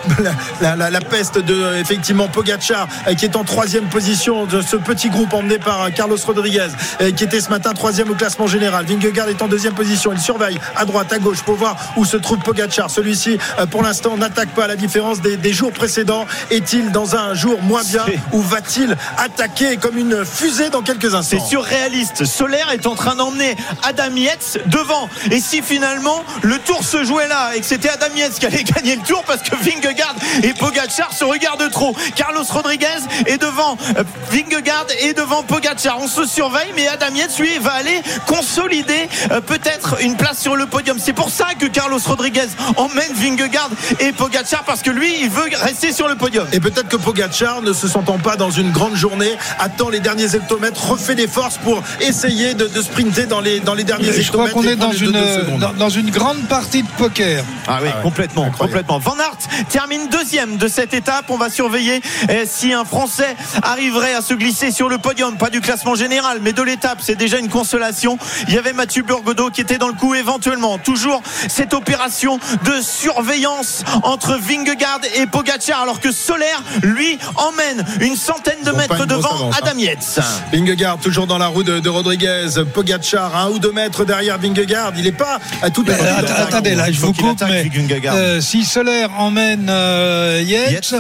la, 0.61 0.77
la- 0.77 0.91
la 0.91 1.01
peste 1.01 1.39
de 1.39 1.77
effectivement 1.81 2.29
Pogacar 2.29 2.89
euh, 3.07 3.15
qui 3.15 3.25
est 3.25 3.37
en 3.37 3.45
troisième 3.45 3.85
position 3.85 4.47
de 4.47 4.61
ce 4.63 4.77
petit 4.77 5.09
groupe 5.11 5.33
emmené 5.35 5.59
par 5.59 5.83
euh, 5.83 5.89
Carlos 5.91 6.17
Rodriguez 6.27 6.69
euh, 7.01 7.11
qui 7.13 7.25
était 7.25 7.41
ce 7.41 7.51
matin 7.51 7.73
troisième 7.73 8.11
au 8.11 8.15
classement 8.15 8.47
général. 8.47 8.85
Vingegaard 8.87 9.29
est 9.29 9.43
en 9.43 9.49
deuxième 9.49 9.75
position. 9.75 10.13
Il 10.13 10.21
surveille 10.21 10.59
à 10.77 10.85
droite, 10.85 11.13
à 11.13 11.19
gauche 11.19 11.43
pour 11.43 11.55
voir 11.57 11.77
où 11.97 12.05
se 12.05 12.17
trouve 12.17 12.39
Pogacar. 12.39 12.91
Celui-ci, 12.91 13.39
euh, 13.59 13.67
pour 13.67 13.83
l'instant, 13.83 14.17
n'attaque 14.17 14.51
pas 14.51 14.65
à 14.65 14.69
la 14.69 14.77
différence 14.77 15.21
des, 15.21 15.37
des 15.37 15.53
jours 15.53 15.73
précédents. 15.73 16.27
Est-il 16.51 16.93
dans 16.93 17.17
un 17.17 17.35
jour 17.35 17.63
moins 17.63 17.83
bien 17.85 18.05
ou 18.33 18.41
va-t-il 18.43 18.97
attaquer 19.17 19.77
comme 19.77 19.97
une 19.99 20.25
fusée 20.25 20.71
dans 20.71 20.83
quelques 20.83 21.15
instants? 21.15 21.39
C'est 21.41 21.49
surréaliste. 21.49 22.25
Solaire 22.25 22.71
est 22.73 22.87
en 22.87 22.95
train 22.95 23.15
d'emmener 23.15 23.57
Adam 23.83 24.15
Yates 24.17 24.59
devant. 24.67 25.09
Et 25.31 25.41
si 25.41 25.63
finalement 25.75 26.25
le 26.43 26.59
tour 26.59 26.83
se 26.85 27.05
jouait 27.05 27.29
là 27.29 27.53
et 27.55 27.61
que 27.61 27.67
c'était 27.67 27.89
Adam 27.91 28.13
Yates 28.17 28.39
qui 28.41 28.47
allait 28.47 28.65
gagner 28.75 28.97
le 28.97 29.03
tour 29.03 29.23
parce 29.25 29.41
que 29.43 29.55
Vingegaard 29.55 30.15
et 30.43 30.53
Pogacar 30.53 31.13
se 31.13 31.25
regardent 31.25 31.71
trop. 31.71 31.95
Carlos 32.17 32.43
Rodriguez 32.49 32.87
est 33.27 33.39
devant 33.39 33.77
euh, 33.97 34.03
Vingegaard 34.33 34.87
et 35.01 35.13
devant 35.13 35.43
Pogacar. 35.45 35.99
On 36.01 36.09
se 36.09 36.27
surveille, 36.27 36.73
mais 36.75 36.89
Adam 36.89 37.15
Yates 37.15 37.39
lui 37.39 37.59
va 37.61 37.73
aller 37.75 38.03
consolider 38.27 39.09
euh, 39.31 39.41
peut-être 39.41 39.97
une 40.03 40.17
place 40.17 40.41
sur 40.41 40.57
le 40.57 40.67
podium. 40.67 40.99
C'est 40.99 41.13
pour 41.13 41.31
ça 41.31 41.47
que 41.59 41.67
Carlos 41.67 41.99
Rodriguez 42.05 42.49
emmène 42.77 43.13
Vingegaard 43.15 43.71
et 44.01 44.13
Pogacar 44.13 44.65
parce 44.65 44.83
que 44.83 44.91
lui 44.91 45.13
il 45.23 45.31
veut 45.31 45.49
rester 45.63 45.93
sur 45.93 46.09
le 46.09 46.17
podium. 46.17 46.47
Et 46.53 46.59
peut-être 46.61 46.89
que 46.89 46.97
Pogacar, 46.97 47.63
ne 47.63 47.73
se 47.73 47.87
sentant 47.87 48.19
pas 48.19 48.37
dans 48.37 48.51
une 48.51 48.73
grande 48.73 48.97
journée, 48.97 49.33
attend 49.59 49.89
les 49.89 50.01
derniers 50.01 50.35
hectomètres, 50.35 50.91
refait 50.91 51.15
des 51.15 51.29
forces 51.29 51.59
pour 51.59 51.83
essayer 52.01 52.55
de, 52.55 52.67
de 52.67 52.83
sprinter 52.83 53.27
dans 53.27 53.41
les, 53.41 53.61
dans 53.61 53.75
les 53.75 53.85
derniers 53.85 54.13
je 54.13 54.31
crois 54.33 54.47
hectomètres. 54.47 54.55
qu'on 54.55 54.63
et 54.65 54.73
est 54.73 54.77
dans 54.77 54.93
une, 54.93 55.13
deux- 55.13 55.13
deux 55.13 55.41
secondes. 55.41 55.60
Dans, 55.61 55.73
dans 55.75 55.89
une 55.91 56.11
grande 56.11 56.43
partie 56.49 56.83
de 56.83 56.89
poker. 56.99 57.45
Ah 57.69 57.79
oui, 57.83 57.91
complètement, 58.03 58.47
incroyable. 58.47 58.85
complètement. 58.85 58.99
Van 58.99 59.17
Aert 59.19 59.67
termine 59.69 60.09
deuxième 60.09 60.57
de 60.57 60.67
cette 60.67 60.95
étape. 60.95 61.27
On 61.29 61.37
va 61.37 61.51
surveiller 61.51 62.01
eh, 62.29 62.47
si 62.47 62.73
un 62.73 62.85
Français 62.85 63.37
arriverait 63.63 64.15
à 64.15 64.23
se 64.23 64.35
glisser 64.35 64.73
sur 64.73 64.89
le 64.89 64.99
podium, 64.99 65.37
pas 65.37 65.51
du 65.51 65.61
classement 65.61 65.95
général, 65.95 66.39
mais 66.43 66.53
de 66.53 66.63
l'étape. 66.63 66.99
C'est 67.03 67.15
déjà 67.15 67.39
une 67.39 67.49
consolation. 67.49 68.19
Il 68.49 68.55
y 68.55 68.59
avait 68.59 68.73
Mathieu 68.73 69.03
Burgodeau 69.03 69.51
qui 69.51 69.61
était 69.61 69.79
dans 69.79 69.89
le 69.89 69.95
coup 69.95 70.15
éventuellement. 70.15 70.79
Toujours 70.79 71.23
cette 71.49 71.75
opération 71.75 72.39
de 72.65 72.81
surveillance 72.81 73.85
entre 74.03 74.39
Vingegaard 74.41 75.01
et 75.17 75.27
Pogacar, 75.27 75.83
alors 75.83 76.01
que 76.01 76.11
Solaire 76.11 76.63
lui 76.83 77.19
emmène 77.37 77.85
une 78.01 78.17
centaine 78.17 78.63
de 78.65 78.71
mètres 78.73 79.07
devant 79.07 79.35
avance, 79.35 79.55
hein. 79.55 79.61
Adam 79.63 79.79
Yates. 79.79 80.21
Vingegaard 80.53 80.99
toujours 80.99 81.27
dans 81.27 81.39
la 81.39 81.49
roue 81.49 81.63
de, 81.63 81.81
de 81.81 81.89
Rodriguez. 81.89 82.49
Pogacar 82.73 83.37
un 83.37 83.51
ou 83.51 83.59
deux 83.59 83.73
mètres 83.73 84.05
derrière 84.05 84.39
Vingegaard. 84.39 84.93
Il 84.97 85.05
n'est 85.05 85.13
pas 85.13 85.39
à 85.63 85.67
à 85.67 85.69
Euh, 85.69 85.73
dans 85.73 85.83
att- 85.83 86.23
la 86.29 86.35
attendez, 86.43 86.75
là, 86.75 86.91
je 86.91 87.01
vous 87.01 87.13
coupe, 87.13 87.43
mais 87.49 87.69
euh, 88.07 88.41
si 88.41 88.65
Solaire 88.65 89.11
emmène 89.19 89.67
euh, 89.69 90.43
Yates, 90.45 90.95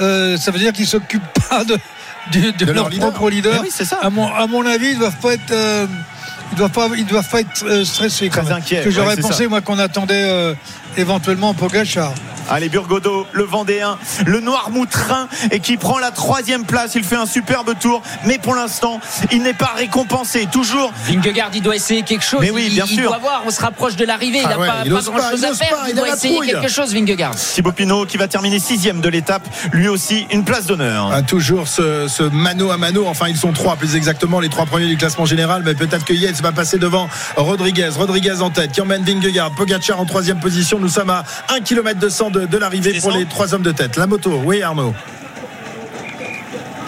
euh, 0.00 0.36
ça 0.36 0.50
veut 0.50 0.58
dire 0.58 0.72
qu'il 0.72 0.86
s'occupe 0.86 1.22
pas 1.48 1.64
de, 1.64 1.76
de, 2.32 2.50
de 2.50 2.50
De 2.52 2.64
leur 2.66 2.74
leur 2.74 2.88
leader. 2.90 3.10
propre 3.12 3.30
leader. 3.30 3.54
Eh 3.58 3.60
oui, 3.62 3.70
c'est 3.72 3.84
ça. 3.84 3.98
À 4.02 4.10
mon, 4.10 4.26
à 4.32 4.46
mon 4.46 4.64
avis, 4.66 4.90
ils 4.92 4.98
doivent 4.98 5.16
pas 5.16 5.34
être. 5.34 5.50
euh, 5.52 5.86
ils 6.52 6.56
doivent 6.58 6.70
pas, 6.70 6.88
ils 6.96 7.06
doivent 7.06 7.28
pas 7.28 7.40
être 7.40 7.64
euh, 7.64 7.84
stressés. 7.84 8.28
Très 8.28 8.50
inquiets, 8.52 8.82
Que 8.82 8.90
j'aurais 8.90 9.16
ouais, 9.16 9.22
pensé 9.22 9.46
moi 9.46 9.60
qu'on 9.62 9.78
attendait 9.78 10.24
éventuellement 10.96 11.54
Pogachar. 11.54 12.12
Allez, 12.50 12.68
Burgodeau, 12.68 13.24
le 13.32 13.44
Vendéen, 13.44 13.96
le 14.26 14.40
Noirmoutrin, 14.40 15.28
et 15.52 15.60
qui 15.60 15.76
prend 15.76 15.98
la 15.98 16.10
troisième 16.10 16.64
place. 16.64 16.96
Il 16.96 17.04
fait 17.04 17.16
un 17.16 17.24
superbe 17.24 17.72
tour, 17.78 18.02
mais 18.24 18.38
pour 18.38 18.56
l'instant, 18.56 19.00
il 19.30 19.42
n'est 19.44 19.54
pas 19.54 19.72
récompensé. 19.76 20.46
Toujours 20.50 20.92
Vingegaard, 21.06 21.50
il 21.54 21.62
doit 21.62 21.76
essayer 21.76 22.02
quelque 22.02 22.24
chose. 22.24 22.40
Mais 22.40 22.50
oui, 22.50 22.64
il, 22.66 22.74
bien 22.74 22.84
il 22.88 22.96
sûr. 22.96 23.08
doit 23.08 23.18
voir, 23.18 23.42
on 23.46 23.50
se 23.50 23.60
rapproche 23.60 23.94
de 23.94 24.04
l'arrivée. 24.04 24.40
Il 24.40 24.44
Ah 24.44 24.50
n'a 24.50 24.58
ouais, 24.58 24.66
pas, 24.66 24.74
il 24.84 24.90
pas 24.90 24.98
ose 24.98 25.04
pas, 25.06 25.12
grand 25.18 25.30
chose 25.30 25.40
il 25.40 25.44
à 25.46 25.54
faire. 25.54 25.70
pas, 25.70 25.82
il 25.86 25.90
il 25.90 25.96
doit 25.96 26.08
essayer 26.08 26.34
trouille. 26.34 26.48
quelque 26.48 26.68
chose, 26.68 26.92
Vingegaard. 26.92 27.34
Thibaut 27.36 27.72
Pinot 27.72 28.06
qui 28.06 28.16
va 28.16 28.26
terminer 28.26 28.58
sixième 28.58 29.00
de 29.00 29.08
l'étape, 29.08 29.46
lui 29.72 29.86
aussi 29.88 30.26
une 30.32 30.44
place 30.44 30.66
d'honneur. 30.66 31.10
Ah, 31.12 31.22
toujours 31.22 31.68
ce, 31.68 32.08
ce 32.08 32.24
mano 32.24 32.72
à 32.72 32.76
mano. 32.76 33.04
Enfin, 33.06 33.28
ils 33.28 33.36
sont 33.36 33.52
trois, 33.52 33.76
plus 33.76 33.94
exactement, 33.94 34.40
les 34.40 34.48
trois 34.48 34.66
premiers 34.66 34.88
du 34.88 34.96
classement 34.96 35.26
général. 35.26 35.62
Mais 35.64 35.74
peut-être 35.74 36.04
que 36.04 36.12
Yates 36.12 36.42
va 36.42 36.50
passer 36.50 36.78
devant 36.78 37.08
Rodriguez. 37.36 37.90
Rodriguez 37.96 38.40
en 38.42 38.50
tête, 38.50 38.72
qui 38.72 38.80
emmène 38.80 39.04
Vingegaard. 39.04 39.52
Pogacar 39.52 40.00
en 40.00 40.06
troisième 40.06 40.40
position. 40.40 40.80
Nous 40.82 40.88
sommes 40.88 41.10
à 41.10 41.22
1 41.48 41.60
km 41.60 42.00
200 42.00 42.30
de, 42.30 42.46
de 42.46 42.58
l'arrivée 42.58 42.98
pour 43.00 43.12
les 43.12 43.24
trois 43.24 43.54
hommes 43.54 43.62
de 43.62 43.70
tête. 43.70 43.96
La 43.96 44.08
moto, 44.08 44.32
oui, 44.44 44.62
Arnaud. 44.62 44.92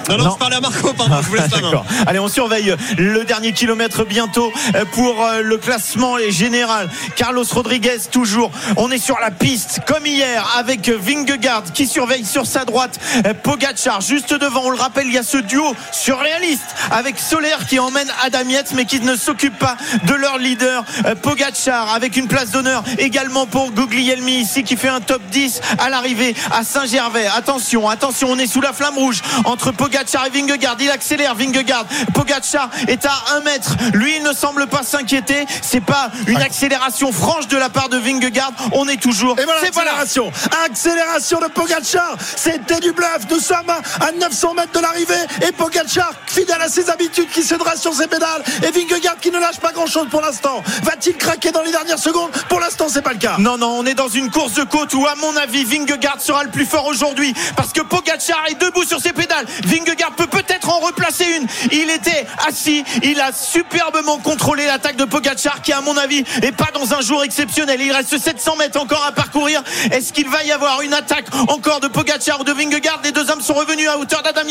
Non, 0.08 0.16
non, 0.18 0.24
Non. 0.24 0.30
je 0.32 0.38
parlais 0.38 0.56
à 0.56 0.60
Marco, 0.60 0.92
pardon, 0.92 1.16
je 1.22 1.28
vous 1.28 1.34
laisse 1.34 1.50
la 1.50 1.60
main. 1.60 1.82
Allez, 2.06 2.18
on 2.18 2.28
surveille 2.28 2.74
le 2.98 3.24
dernier 3.24 3.52
kilomètre 3.52 4.04
bientôt 4.04 4.52
euh, 4.74 4.84
pour 4.92 5.22
euh, 5.24 5.40
le 5.42 5.56
classement 5.56 6.16
général. 6.28 6.90
Carlos 7.16 7.44
Rodriguez 7.50 7.98
toujours. 8.10 8.50
On 8.76 8.90
est 8.90 8.98
sur 8.98 9.18
la 9.18 9.30
piste 9.30 9.80
comme 9.86 10.04
hier 10.06 10.46
avec 10.58 10.88
Vingegaard 10.88 11.64
qui 11.72 11.86
surveille 11.86 12.24
sur 12.24 12.46
sa 12.46 12.64
droite 12.64 12.98
euh, 13.24 13.32
Pogacar 13.34 14.00
juste 14.02 14.34
devant. 14.34 14.62
On 14.64 14.70
le 14.70 14.76
rappelle, 14.78 15.06
il 15.06 15.14
y 15.14 15.18
a 15.18 15.22
ce 15.22 15.38
duo 15.38 15.74
surréaliste 15.92 16.74
avec 16.90 17.18
Solaire 17.18 17.66
qui 17.66 17.78
emmène 17.78 18.08
Adam 18.24 18.46
Yates 18.48 18.72
mais 18.74 18.84
qui 18.84 19.00
ne 19.00 19.16
s'occupe 19.16 19.58
pas 19.58 19.76
de 20.04 20.14
leur 20.14 20.36
leader 20.38 20.84
euh, 21.06 21.14
Pogacar 21.14 21.94
avec 21.94 22.16
une 22.16 22.28
place 22.28 22.50
d'honneur 22.50 22.82
également 22.98 23.46
pour 23.46 23.70
Guglielmi 23.72 24.40
ici 24.40 24.64
qui 24.64 24.76
fait 24.76 24.88
un 24.88 25.00
top 25.00 25.22
10 25.30 25.60
à 25.78 25.88
l'arrivée 25.88 26.34
à 26.50 26.62
Saint-Gervais. 26.62 27.26
Attention, 27.34 27.88
attention, 27.88 28.28
on 28.30 28.38
est 28.38 28.46
sous 28.46 28.60
la 28.60 28.72
flamme 28.74 28.96
rouge 28.98 29.22
entre 29.44 29.72
Pogacar 29.72 29.93
Pogacar 29.94 30.26
et 30.26 30.30
Vingegaard. 30.30 30.76
Il 30.80 30.90
accélère 30.90 31.36
Vingegaard. 31.36 31.86
Pogacar 32.14 32.68
est 32.88 33.06
à 33.06 33.12
un 33.36 33.40
mètre. 33.42 33.76
Lui, 33.92 34.16
il 34.16 34.24
ne 34.24 34.32
semble 34.32 34.66
pas 34.66 34.82
s'inquiéter. 34.82 35.46
C'est 35.62 35.80
pas 35.80 36.10
une 36.26 36.42
accélération 36.42 37.12
franche 37.12 37.46
de 37.46 37.56
la 37.56 37.68
part 37.68 37.88
de 37.88 37.96
Vingegaard. 37.96 38.50
On 38.72 38.88
est 38.88 39.00
toujours. 39.00 39.38
Et 39.38 39.44
voilà 39.44 39.60
C'est 39.62 39.72
voilà. 39.72 39.92
l'accélération. 39.92 40.32
Accélération 40.66 41.38
de 41.38 41.46
Pogacar. 41.46 42.16
C'était 42.34 42.80
du 42.80 42.90
bluff. 42.90 43.20
Nous 43.30 43.38
sommes 43.38 43.70
à 43.70 44.10
900 44.18 44.54
mètres 44.54 44.72
de 44.72 44.80
l'arrivée. 44.80 45.14
Et 45.46 45.52
Pogacar, 45.52 46.10
fidèle 46.26 46.60
à 46.60 46.68
ses 46.68 46.90
habitudes, 46.90 47.30
qui 47.30 47.44
se 47.44 47.54
sur 47.80 47.94
ses 47.94 48.08
pédales. 48.08 48.42
Et 48.66 48.72
Vingegaard 48.72 49.18
qui 49.20 49.30
ne 49.30 49.38
lâche 49.38 49.60
pas 49.60 49.70
grand 49.70 49.86
chose 49.86 50.08
pour 50.10 50.22
l'instant. 50.22 50.60
Va-t-il 50.82 51.16
craquer 51.16 51.52
dans 51.52 51.62
les 51.62 51.70
dernières 51.70 52.00
secondes? 52.00 52.32
Pour 52.48 52.58
l'instant, 52.58 52.86
c'est 52.90 53.02
pas 53.02 53.12
le 53.12 53.18
cas. 53.18 53.36
Non, 53.38 53.56
non, 53.58 53.76
on 53.78 53.86
est 53.86 53.94
dans 53.94 54.08
une 54.08 54.28
course 54.30 54.54
de 54.54 54.64
côte 54.64 54.92
où, 54.94 55.06
à 55.06 55.14
mon 55.14 55.36
avis, 55.36 55.62
Vingegaard 55.64 56.20
sera 56.20 56.42
le 56.42 56.50
plus 56.50 56.66
fort 56.66 56.86
aujourd'hui 56.86 57.32
parce 57.56 57.72
que 57.72 57.80
Pogacar 57.80 58.42
est 58.48 58.60
debout 58.60 58.82
sur 58.82 59.00
ses 59.00 59.12
pédales. 59.12 59.46
Vingegaard 59.64 59.83
peut 60.16 60.26
peut-être 60.26 60.68
en 60.70 60.80
replacer 60.80 61.24
une. 61.36 61.46
Il 61.72 61.90
était 61.90 62.26
assis, 62.46 62.84
il 63.02 63.20
a 63.20 63.32
superbement 63.32 64.18
contrôlé 64.18 64.66
l'attaque 64.66 64.96
de 64.96 65.04
Pogacar 65.04 65.62
qui, 65.62 65.72
à 65.72 65.80
mon 65.80 65.96
avis, 65.96 66.24
est 66.42 66.52
pas 66.52 66.70
dans 66.72 66.94
un 66.94 67.00
jour 67.00 67.24
exceptionnel. 67.24 67.80
Il 67.80 67.92
reste 67.92 68.18
700 68.18 68.56
mètres 68.56 68.80
encore 68.80 69.04
à 69.04 69.12
parcourir. 69.12 69.62
Est-ce 69.90 70.12
qu'il 70.12 70.28
va 70.28 70.42
y 70.44 70.52
avoir 70.52 70.82
une 70.82 70.94
attaque 70.94 71.26
encore 71.48 71.80
de 71.80 71.88
Pogacar 71.88 72.40
ou 72.40 72.44
de 72.44 72.52
Vingegaard 72.52 73.00
Les 73.04 73.12
deux 73.12 73.30
hommes 73.30 73.40
sont 73.40 73.54
revenus 73.54 73.88
à 73.88 73.98
hauteur 73.98 74.22
d'Adam 74.22 74.42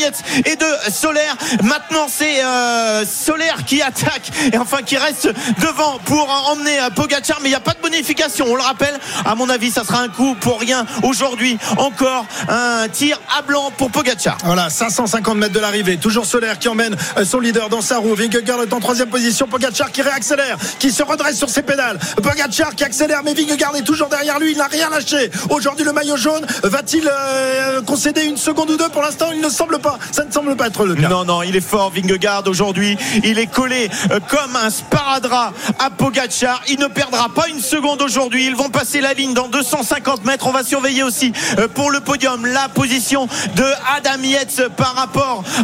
et 0.44 0.56
de 0.56 0.90
Solaire. 0.90 1.36
Maintenant, 1.62 2.06
c'est 2.08 2.44
euh, 2.44 3.04
Solaire 3.06 3.64
qui 3.64 3.80
attaque 3.82 4.30
et 4.52 4.58
enfin 4.58 4.82
qui 4.82 4.96
reste 4.96 5.28
devant 5.60 5.98
pour 6.04 6.28
emmener 6.50 6.80
euh, 6.80 6.90
Pogacar, 6.90 7.38
mais 7.40 7.48
il 7.48 7.52
n'y 7.52 7.56
a 7.56 7.60
pas 7.60 7.74
de 7.74 7.80
bonification. 7.80 8.46
On 8.48 8.56
le 8.56 8.62
rappelle, 8.62 8.98
à 9.24 9.34
mon 9.34 9.48
avis, 9.48 9.70
ça 9.70 9.84
sera 9.84 10.00
un 10.00 10.08
coup 10.08 10.34
pour 10.40 10.60
rien 10.60 10.84
aujourd'hui. 11.02 11.58
Encore 11.76 12.26
un 12.48 12.88
tir 12.88 13.20
à 13.36 13.42
blanc 13.42 13.70
pour 13.76 13.90
Pogacar. 13.90 14.36
Voilà, 14.44 14.68
550 14.70 15.23
mètres 15.32 15.54
de 15.54 15.60
l'arrivée. 15.60 15.96
Toujours 15.96 16.26
Solaire 16.26 16.58
qui 16.58 16.68
emmène 16.68 16.94
euh, 17.16 17.24
son 17.24 17.40
leader 17.40 17.70
dans 17.70 17.80
sa 17.80 17.98
roue. 17.98 18.14
Vingegaard 18.14 18.62
est 18.62 18.72
en 18.72 18.80
troisième 18.80 19.08
position. 19.08 19.46
Pogacar 19.46 19.90
qui 19.90 20.02
réaccélère, 20.02 20.58
qui 20.78 20.90
se 20.90 21.02
redresse 21.02 21.38
sur 21.38 21.48
ses 21.48 21.62
pédales. 21.62 21.98
Pogacar 22.22 22.74
qui 22.74 22.84
accélère, 22.84 23.22
mais 23.24 23.32
Vingegaard 23.32 23.74
est 23.76 23.82
toujours 23.82 24.08
derrière 24.08 24.38
lui. 24.38 24.52
Il 24.52 24.58
n'a 24.58 24.66
rien 24.66 24.90
lâché. 24.90 25.30
Aujourd'hui, 25.48 25.84
le 25.84 25.92
maillot 25.92 26.16
jaune 26.16 26.44
va-t-il 26.62 27.08
euh, 27.08 27.80
concéder 27.82 28.24
une 28.24 28.36
seconde 28.36 28.70
ou 28.70 28.76
deux? 28.76 28.88
Pour 28.90 29.02
l'instant, 29.02 29.28
il 29.32 29.40
ne 29.40 29.48
semble 29.48 29.78
pas. 29.78 29.98
Ça 30.12 30.24
ne 30.24 30.30
semble 30.30 30.56
pas 30.56 30.66
être 30.66 30.84
le 30.84 30.94
cas. 30.94 31.08
Non, 31.08 31.24
non, 31.24 31.42
il 31.42 31.56
est 31.56 31.66
fort, 31.66 31.90
Vingegaard 31.90 32.44
aujourd'hui. 32.46 32.98
Il 33.22 33.38
est 33.38 33.46
collé 33.46 33.88
euh, 34.10 34.20
comme 34.28 34.56
un 34.56 34.68
sparadrap 34.68 35.54
à 35.78 35.88
Pogacar. 35.90 36.60
Il 36.68 36.78
ne 36.78 36.88
perdra 36.88 37.28
pas 37.30 37.48
une 37.48 37.60
seconde 37.60 38.02
aujourd'hui. 38.02 38.46
Ils 38.46 38.56
vont 38.56 38.68
passer 38.68 39.00
la 39.00 39.14
ligne 39.14 39.32
dans 39.32 39.48
250 39.48 40.24
mètres. 40.24 40.46
On 40.46 40.52
va 40.52 40.64
surveiller 40.64 41.02
aussi 41.02 41.32
pour 41.74 41.90
le 41.90 42.00
podium 42.00 42.44
la 42.46 42.68
position 42.68 43.26
de 43.56 43.64
Adam 43.96 44.22
Yates 44.22 44.68
par 44.76 44.94
rapport 44.94 45.13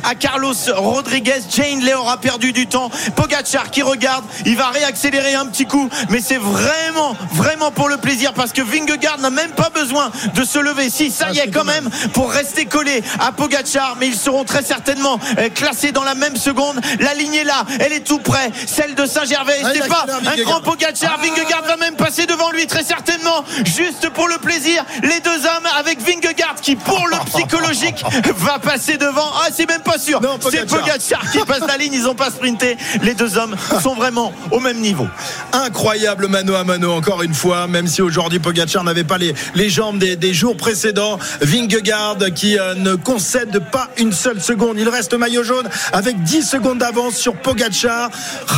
à 0.05 0.15
Carlos 0.15 0.55
Rodriguez. 0.77 1.41
Jane 1.51 1.81
Lay 1.81 1.95
aura 1.95 2.19
perdu 2.19 2.53
du 2.53 2.67
temps. 2.67 2.91
Pogacar 3.17 3.71
qui 3.71 3.83
regarde, 3.83 4.25
il 4.47 4.57
va 4.57 4.69
réaccélérer 4.71 5.35
un 5.35 5.47
petit 5.47 5.67
coup, 5.67 5.89
mais 6.09 6.21
c'est 6.21 6.37
vraiment, 6.37 7.17
vraiment 7.33 7.71
pour 7.71 7.89
le 7.89 7.97
plaisir 7.97 8.33
parce 8.33 8.53
que 8.53 8.63
Vingegaard 8.63 9.19
n'a 9.19 9.31
même 9.31 9.51
pas 9.51 9.71
besoin 9.71 10.11
de 10.35 10.45
se 10.45 10.59
lever. 10.59 10.91
Si, 10.91 11.11
ça 11.11 11.31
y 11.33 11.39
est, 11.39 11.51
quand 11.51 11.65
même, 11.65 11.89
pour 12.13 12.31
rester 12.31 12.67
collé 12.67 13.03
à 13.19 13.33
Pogacar, 13.33 13.97
mais 13.99 14.09
ils 14.09 14.17
seront 14.17 14.45
très 14.45 14.63
certainement 14.63 15.19
euh, 15.39 15.49
classés 15.49 15.93
dans 15.93 16.05
la 16.05 16.15
même 16.15 16.37
seconde. 16.37 16.81
La 17.01 17.15
ligne 17.15 17.35
est 17.35 17.45
là, 17.45 17.65
elle 17.81 17.93
est 17.93 18.07
tout 18.07 18.19
près, 18.19 18.51
celle 18.67 18.95
de 18.95 19.07
Saint-Gervais. 19.07 19.61
Ah, 19.65 19.71
C'est 19.73 19.89
pas 19.89 20.07
un 20.27 20.43
grand 20.43 20.61
Pogacar. 20.61 21.19
Vingegaard 21.19 21.65
va 21.65 21.77
même 21.77 21.97
passer 21.97 22.27
devant 22.27 22.51
lui, 22.51 22.67
très 22.67 22.85
certainement, 22.85 23.45
juste 23.65 24.11
pour 24.11 24.29
le 24.29 24.39
plaisir. 24.39 24.85
Les 25.03 25.21
deux 25.21 25.47
hommes 25.47 25.69
avec 25.79 26.01
Vingegaard 26.01 26.57
qui, 26.63 26.77
pour 26.77 27.07
le 27.09 27.17
psychologique, 27.27 28.05
va 28.37 28.59
passer 28.59 28.97
devant. 28.97 29.40
Ah, 29.43 29.49
c'est 29.53 29.69
même 29.69 29.83
pas 29.83 29.99
sûr. 29.99 30.21
C'est 30.51 30.67
Pogacar. 30.67 31.31
Qui 31.33 31.39
passe 31.39 31.67
la 31.67 31.77
ligne. 31.77 31.95
Ils 31.95 32.09
ont 32.09 32.15
pas 32.15 32.31
sprinté. 32.31 32.77
Les 33.03 33.15
deux 33.15 33.39
hommes 33.39 33.57
sont 33.83 33.95
vraiment 33.95 34.33
au 34.51 34.61
même 34.61 34.79
niveau. 34.79 35.07
Incroyable 35.53 36.29
mano 36.29 36.55
à 36.55 36.65
mano 36.65 36.93
encore 36.93 37.23
une 37.23 37.35
fois, 37.35 37.67
même 37.67 37.87
si 37.87 38.03
aujourd'hui 38.03 38.39
Pogacar 38.39 38.85
n'avait 38.85 39.05
pas 39.05 39.19
les, 39.19 39.35
les 39.55 39.71
jambes 39.71 39.99
des, 39.99 40.17
des 40.17 40.35
jours 40.35 40.57
précédents. 40.57 41.19
Vingegaard 41.41 42.19
qui 42.35 42.59
euh, 42.59 42.75
ne 42.75 42.95
concède 42.95 43.61
pas 43.71 43.89
une 43.97 44.13
seule 44.13 44.41
seconde. 44.41 44.79
Il 44.79 44.89
reste 44.89 45.15
maillot 45.15 45.43
jaune 45.43 45.69
avec 45.93 46.23
10 46.23 46.43
secondes 46.43 46.79
d'avance 46.79 47.15
sur 47.15 47.35
Pogacar. 47.37 48.11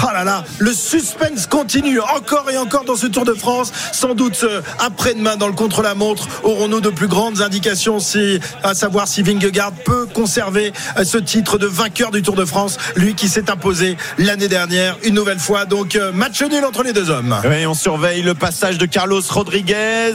Ah 0.03 0.12
là 0.12 0.24
là, 0.24 0.45
le 0.59 0.72
suspense 0.72 1.47
continue 1.47 2.01
encore 2.01 2.51
et 2.51 2.59
encore 2.59 2.85
dans 2.85 2.97
ce 2.97 3.07
Tour 3.07 3.24
de 3.24 3.35
France. 3.35 3.72
Sans 3.93 4.14
doute 4.14 4.41
euh, 4.43 4.61
après-demain 4.78 5.37
dans 5.37 5.47
le 5.47 5.53
contre-la-montre 5.53 6.26
aurons-nous 6.43 6.80
de 6.80 6.91
plus 6.91 7.09
grandes 7.09 7.41
indications 7.43 8.01
si, 8.01 8.41
à 8.62 8.74
savoir 8.74 9.09
si 9.09 9.22
Vingegaard 9.22 9.72
peut 9.85 10.07
conserver 10.07 10.72
euh, 10.97 11.05
ce 11.05 11.18
titre 11.18 11.59
de 11.59 11.66
vainqueur 11.66 12.11
du 12.11 12.23
Tour 12.23 12.35
de 12.35 12.45
France, 12.45 12.79
lui 12.97 13.14
qui 13.14 13.29
s'est 13.29 13.51
imposé 13.51 13.97
l'année 14.18 14.49
dernière 14.49 14.97
une 15.05 15.14
nouvelle 15.14 15.39
fois. 15.39 15.64
Donc 15.64 15.97
euh, 15.97 16.12
match 16.12 16.43
nul 16.43 16.64
entre 16.64 16.83
les 16.83 16.93
deux 16.93 17.11
hommes. 17.11 17.37
Oui, 17.45 17.66
on 17.66 17.75
surveille 17.75 18.23
le 18.23 18.35
passage 18.35 18.79
de 18.79 18.87
Carlos 18.87 19.23
Rodriguez. 19.29 20.14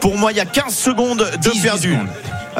Pour 0.00 0.16
moi, 0.16 0.32
il 0.32 0.36
y 0.36 0.40
a 0.40 0.46
15 0.46 0.74
secondes 0.74 1.28
de 1.42 1.50
18 1.50 1.62
perdu. 1.62 1.92
secondes. 1.92 2.08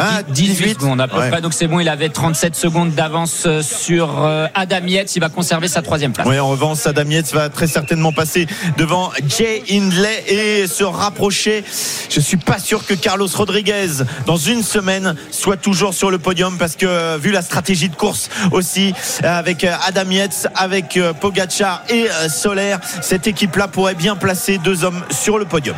Ah, 0.01 0.23
18 0.23 0.75
secondes 0.75 1.01
à 1.01 1.09
peu 1.09 1.19
Ouais. 1.19 1.29
près. 1.31 1.41
Donc 1.41 1.53
c'est 1.55 1.67
bon, 1.67 1.81
il 1.81 1.89
avait 1.89 2.09
37 2.09 2.55
secondes 2.55 2.93
d'avance 2.95 3.43
euh, 3.47 3.63
sur 3.63 4.25
euh, 4.25 4.47
Adam 4.55 4.87
Yates. 4.87 5.17
Il 5.17 5.21
va 5.21 5.29
conserver 5.29 5.67
sa 5.69 5.83
troisième 5.83 6.13
place. 6.13 6.27
Oui, 6.29 6.39
en 6.39 6.49
revanche, 6.49 6.79
Adam 6.87 7.09
Yates 7.11 7.33
va 7.33 7.49
très 7.49 7.67
certainement 7.67 8.13
passer 8.13 8.47
devant 8.77 9.11
Jay 9.27 9.63
Hindley 9.71 10.25
et 10.29 10.67
se 10.69 10.85
rapprocher. 10.85 11.65
Je 12.11 12.21
suis 12.21 12.37
pas 12.37 12.59
sûr 12.59 12.87
que 12.87 12.95
Carlos 12.95 13.29
Rodriguez, 13.35 13.89
dans 14.27 14.37
une 14.37 14.63
semaine, 14.63 15.15
soit 15.33 15.57
toujours 15.57 15.95
sur 15.95 16.11
le 16.11 16.19
podium 16.19 16.57
parce 16.59 16.77
que, 16.77 16.87
euh, 16.87 17.19
vu 17.21 17.33
la 17.33 17.43
stratégie 17.43 17.89
de 17.89 17.97
course 17.97 18.29
aussi, 18.53 18.95
avec 19.25 19.65
Adam 19.65 20.09
Yates, 20.11 20.47
avec 20.55 20.99
Pogacar 21.21 21.83
et 21.89 22.07
Soler, 22.29 22.77
cette 23.03 23.27
équipe-là 23.27 23.67
pourrait 23.69 23.95
bien 23.95 24.15
placer 24.17 24.59
deux 24.59 24.85
hommes 24.85 25.03
sur 25.11 25.39
le 25.39 25.45
podium. 25.45 25.77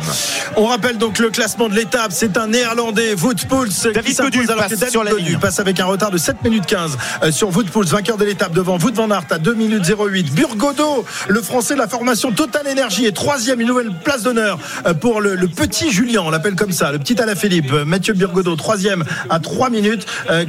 On 0.55 0.65
rappelle 0.67 0.97
donc 0.97 1.17
le 1.19 1.29
classement 1.29 1.69
de 1.69 1.75
l'étape. 1.75 2.11
C'est 2.13 2.37
un 2.37 2.47
néerlandais, 2.47 3.15
Wout 3.15 3.47
Poels, 3.47 3.71
David 4.13 4.33
Godu 4.33 4.47
passe 4.47 4.71
que 4.71 4.75
David 4.75 4.89
sur 4.89 5.03
la 5.03 5.11
Godu 5.11 5.23
ligne. 5.23 5.39
passe 5.39 5.59
avec 5.59 5.79
un 5.79 5.85
retard 5.85 6.11
de 6.11 6.17
7 6.17 6.43
minutes 6.43 6.65
15 6.65 6.97
euh, 7.23 7.31
sur 7.31 7.55
Wout 7.55 7.65
Poels, 7.65 7.87
vainqueur 7.87 8.17
de 8.17 8.25
l'étape 8.25 8.53
devant 8.53 8.77
Wout 8.77 8.93
van 8.93 9.09
Aert 9.11 9.25
à 9.29 9.37
2 9.37 9.53
minutes 9.53 9.85
08. 9.85 10.33
Burgodo, 10.33 11.05
le 11.27 11.41
français 11.41 11.73
de 11.73 11.79
la 11.79 11.87
formation 11.87 12.31
Total 12.31 12.67
Énergie 12.67 13.05
est 13.05 13.11
troisième, 13.11 13.61
une 13.61 13.67
nouvelle 13.67 13.91
place 14.03 14.23
d'honneur 14.23 14.59
euh, 14.85 14.93
pour 14.93 15.21
le, 15.21 15.35
le 15.35 15.47
petit 15.47 15.91
Julien, 15.91 16.21
on 16.25 16.29
l'appelle 16.29 16.55
comme 16.55 16.71
ça, 16.71 16.91
le 16.91 16.99
petit 16.99 17.21
Alaphilippe. 17.21 17.71
Euh, 17.71 17.85
Mathieu 17.85 18.13
Burgodo, 18.13 18.55
troisième 18.55 19.03
à 19.29 19.39
3 19.39 19.69
minutes. 19.69 20.05
Euh, 20.29 20.45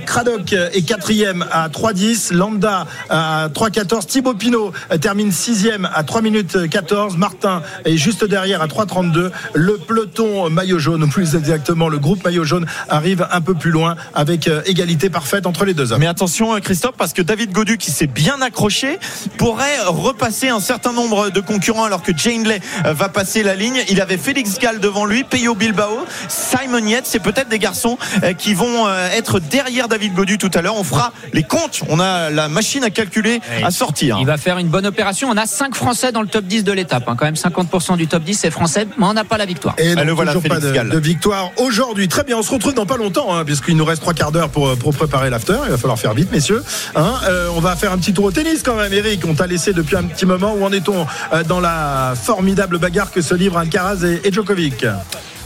est 0.73 0.83
quatrième 0.83 1.45
à 1.51 1.69
3,10. 1.69 2.33
Lambda 2.33 2.87
à 3.11 3.49
3,14. 3.53 4.07
Thibaut 4.07 4.35
Pinot 4.35 4.73
termine 5.01 5.33
sixième 5.33 5.89
à 5.93 6.03
3 6.03 6.23
minutes 6.23 6.69
14. 6.69 7.17
Martin 7.17 7.63
est 7.85 7.97
juste 7.97 8.25
derrière 8.25 8.63
à 8.63 8.67
3,32. 8.67 9.31
Le 9.55 9.77
peloton 9.77 10.49
maillot 10.51 10.79
jaune, 10.79 11.03
ou 11.05 11.09
plus 11.09 11.35
exactement 11.35 11.89
le 11.89 11.99
groupe 11.99 12.25
maillot 12.25 12.45
jaune, 12.45 12.67
arrive 12.89 13.27
un 13.31 13.41
peu 13.43 13.55
plus 13.55 13.71
loin 13.71 13.97
avec 14.15 14.49
euh, 14.49 14.63
égalité 14.67 15.11
parfaite 15.11 15.47
entre 15.47 15.65
les 15.65 15.75
deux 15.75 15.93
hommes. 15.93 16.01
Mais 16.01 16.07
attention, 16.07 16.55
euh, 16.55 16.59
Christophe, 16.61 16.95
parce 16.97 17.13
que 17.13 17.23
David 17.23 17.53
Godu, 17.53 17.77
qui 17.79 17.91
s'est 17.91 18.07
bien 18.07 18.41
accroché, 18.41 18.99
pourrait 19.39 19.79
repasser 19.87 20.49
un 20.49 20.61
certain 20.61 20.93
nombre 20.93 21.31
de 21.31 21.41
concurrents 21.41 21.85
alors 21.85 22.03
que 22.03 22.13
Jane 22.17 22.45
Lay 22.45 22.61
euh, 22.87 22.93
va 22.93 23.09
passer 23.09 23.43
la 23.43 23.55
ligne. 23.55 23.83
Il 23.89 24.01
avait 24.01 24.17
Félix 24.19 24.59
Gall 24.59 24.81
devant 24.81 25.05
lui, 25.05 25.25
Peyo 25.25 25.55
Bilbao, 25.55 26.07
Simon 26.29 26.87
Yates. 26.87 27.07
C'est 27.07 27.23
peut-être 27.23 27.49
des 27.49 27.59
garçons 27.59 27.99
qui 28.39 28.55
vont 28.55 28.89
être 29.15 29.41
derrière 29.41 29.89
David 29.89 30.15
Godu 30.15 30.39
tout 30.39 30.51
à 30.55 30.63
l'heure. 30.63 30.77
On 30.77 30.85
fera 30.85 31.13
les 31.33 31.43
comptes. 31.43 31.83
On 31.89 32.01
a 32.01 32.31
la 32.31 32.49
machine 32.49 32.85
à 32.85 32.91
calculer, 32.91 33.41
à 33.63 33.71
sortir. 33.71 34.17
Il 34.21 34.27
va 34.27 34.37
faire 34.37 34.59
une 34.59 34.69
bonne 34.69 34.87
opération. 34.87 35.29
On 35.31 35.37
a 35.37 35.47
5 35.47 35.75
Français 35.75 36.13
dans 36.13 36.23
le 36.23 36.29
top 36.29 36.45
10 36.45 36.65
de 36.65 36.73
l'étape. 36.73 37.05
hein. 37.09 37.17
Quand 37.19 37.25
même 37.25 37.35
50% 37.35 37.97
du 37.97 38.07
top 38.07 38.23
10 38.23 38.35
c'est 38.35 38.51
français, 38.51 38.87
mais 38.99 39.07
on 39.07 39.13
n'a 39.13 39.25
pas 39.25 39.39
la 39.39 39.45
victoire. 39.47 39.75
Et 39.79 39.95
Ah, 39.97 40.05
le 40.05 40.13
voilà, 40.13 40.33
toujours 40.33 40.49
pas 40.49 40.57
Félix 40.57 40.69
de, 40.69 40.75
Gall. 40.75 40.89
de 40.91 40.99
victoire 40.99 41.51
aujourd'hui. 41.59 42.09
Très 42.09 42.25
bien, 42.25 42.37
on 42.39 42.43
se 42.43 42.51
retrouve 42.53 42.75
dans 42.75 42.87
pas 42.87 42.97
longtemps, 42.97 43.32
hein, 43.37 43.45
puisqu'il 43.45 43.77
nous 43.77 43.85
reste 43.85 44.03
trois 44.03 44.15
quarts 44.15 44.33
d'heure 44.33 44.49
pour, 44.49 44.77
pour 44.77 44.95
préparer 44.95 45.31
l'after. 45.31 45.57
Il 45.65 45.71
va 45.71 45.79
falloir 45.79 45.99
faire 45.99 46.15
vite, 46.15 46.31
messieurs. 46.33 46.63
Hein, 46.95 47.15
euh, 47.29 47.49
on 47.55 47.61
va 47.61 47.77
faire 47.77 47.93
un 47.93 47.99
petit 47.99 48.13
tour 48.13 48.25
au 48.25 48.31
tennis 48.31 48.63
quand 48.63 48.77
même, 48.77 48.93
Eric. 48.93 49.23
On 49.27 49.35
t'a 49.35 49.47
laissé 49.47 49.73
depuis 49.73 49.97
un 49.97 50.05
petit 50.05 50.27
moment. 50.27 50.55
Où 50.55 50.65
en 50.65 50.73
est-on 50.73 51.07
euh, 51.33 51.43
dans 51.45 51.61
la 51.61 52.15
formidable 52.21 52.79
bagarre 52.79 53.11
que 53.11 53.21
se 53.21 53.35
livrent 53.35 53.59
Alcaraz 53.59 54.05
et 54.05 54.33
Djokovic? 54.33 54.85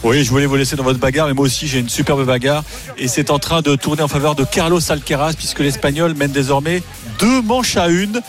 Oui, 0.03 0.23
je 0.23 0.31
voulais 0.31 0.47
vous 0.47 0.57
laisser 0.57 0.77
dans 0.77 0.85
votre 0.85 0.99
bagarre, 0.99 1.27
mais 1.27 1.33
moi 1.33 1.47
aussi 1.47 1.67
j'ai 1.67 1.81
une 1.81 1.89
superbe 1.89 2.25
bagarre. 2.25 2.63
Et 2.99 3.09
c'est 3.09 3.31
en 3.31 3.39
train 3.39 3.63
de 3.63 3.75
tourner 3.75 4.03
en 4.03 4.09
faveur 4.09 4.35
de 4.35 4.45
Carlos 4.45 4.81
Alcaraz, 4.89 5.33
puisque 5.37 5.61
l'Espagnol 5.61 6.15
mène 6.15 6.31
désormais 6.31 6.83
deux 7.19 7.43
manches 7.43 7.77
à 7.77 7.89
une. 7.89 8.21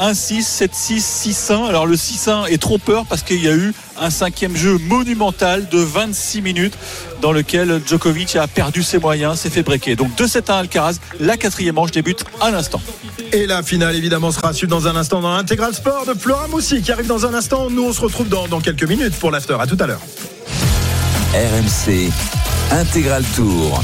1-6, 0.00 0.68
7-6, 0.68 1.50
6-1. 1.50 1.66
Alors 1.66 1.86
le 1.86 1.96
6-1 1.96 2.48
est 2.48 2.58
trompeur 2.58 3.06
parce 3.06 3.22
qu'il 3.22 3.42
y 3.42 3.48
a 3.48 3.54
eu 3.54 3.72
un 4.00 4.10
cinquième 4.10 4.56
jeu 4.56 4.78
monumental 4.78 5.68
de 5.68 5.78
26 5.78 6.42
minutes 6.42 6.74
dans 7.22 7.32
lequel 7.32 7.80
Djokovic 7.86 8.36
a 8.36 8.46
perdu 8.46 8.82
ses 8.82 8.98
moyens, 8.98 9.40
s'est 9.40 9.50
fait 9.50 9.62
breaker. 9.62 9.96
Donc 9.96 10.10
2-7 10.18 10.50
à 10.50 10.58
Alcaraz, 10.58 10.96
la 11.20 11.36
quatrième 11.36 11.74
manche 11.74 11.90
débute 11.90 12.24
à 12.40 12.50
l'instant. 12.50 12.80
Et 13.32 13.46
la 13.46 13.62
finale, 13.62 13.96
évidemment, 13.96 14.30
sera 14.30 14.52
suivie 14.52 14.70
dans 14.70 14.86
un 14.86 14.96
instant 14.96 15.20
dans 15.20 15.34
l'intégral 15.34 15.74
sport 15.74 16.06
de 16.06 16.14
Flora 16.14 16.46
Moussi 16.48 16.82
qui 16.82 16.92
arrive 16.92 17.06
dans 17.06 17.26
un 17.26 17.34
instant. 17.34 17.70
Nous, 17.70 17.84
on 17.84 17.92
se 17.92 18.00
retrouve 18.00 18.28
dans, 18.28 18.46
dans 18.48 18.60
quelques 18.60 18.84
minutes 18.84 19.14
pour 19.16 19.30
l'after. 19.30 19.56
À 19.58 19.66
tout 19.66 19.76
à 19.80 19.86
l'heure. 19.86 20.00
RMC 21.32 22.10
Intégral 22.70 23.24
Tour. 23.34 23.80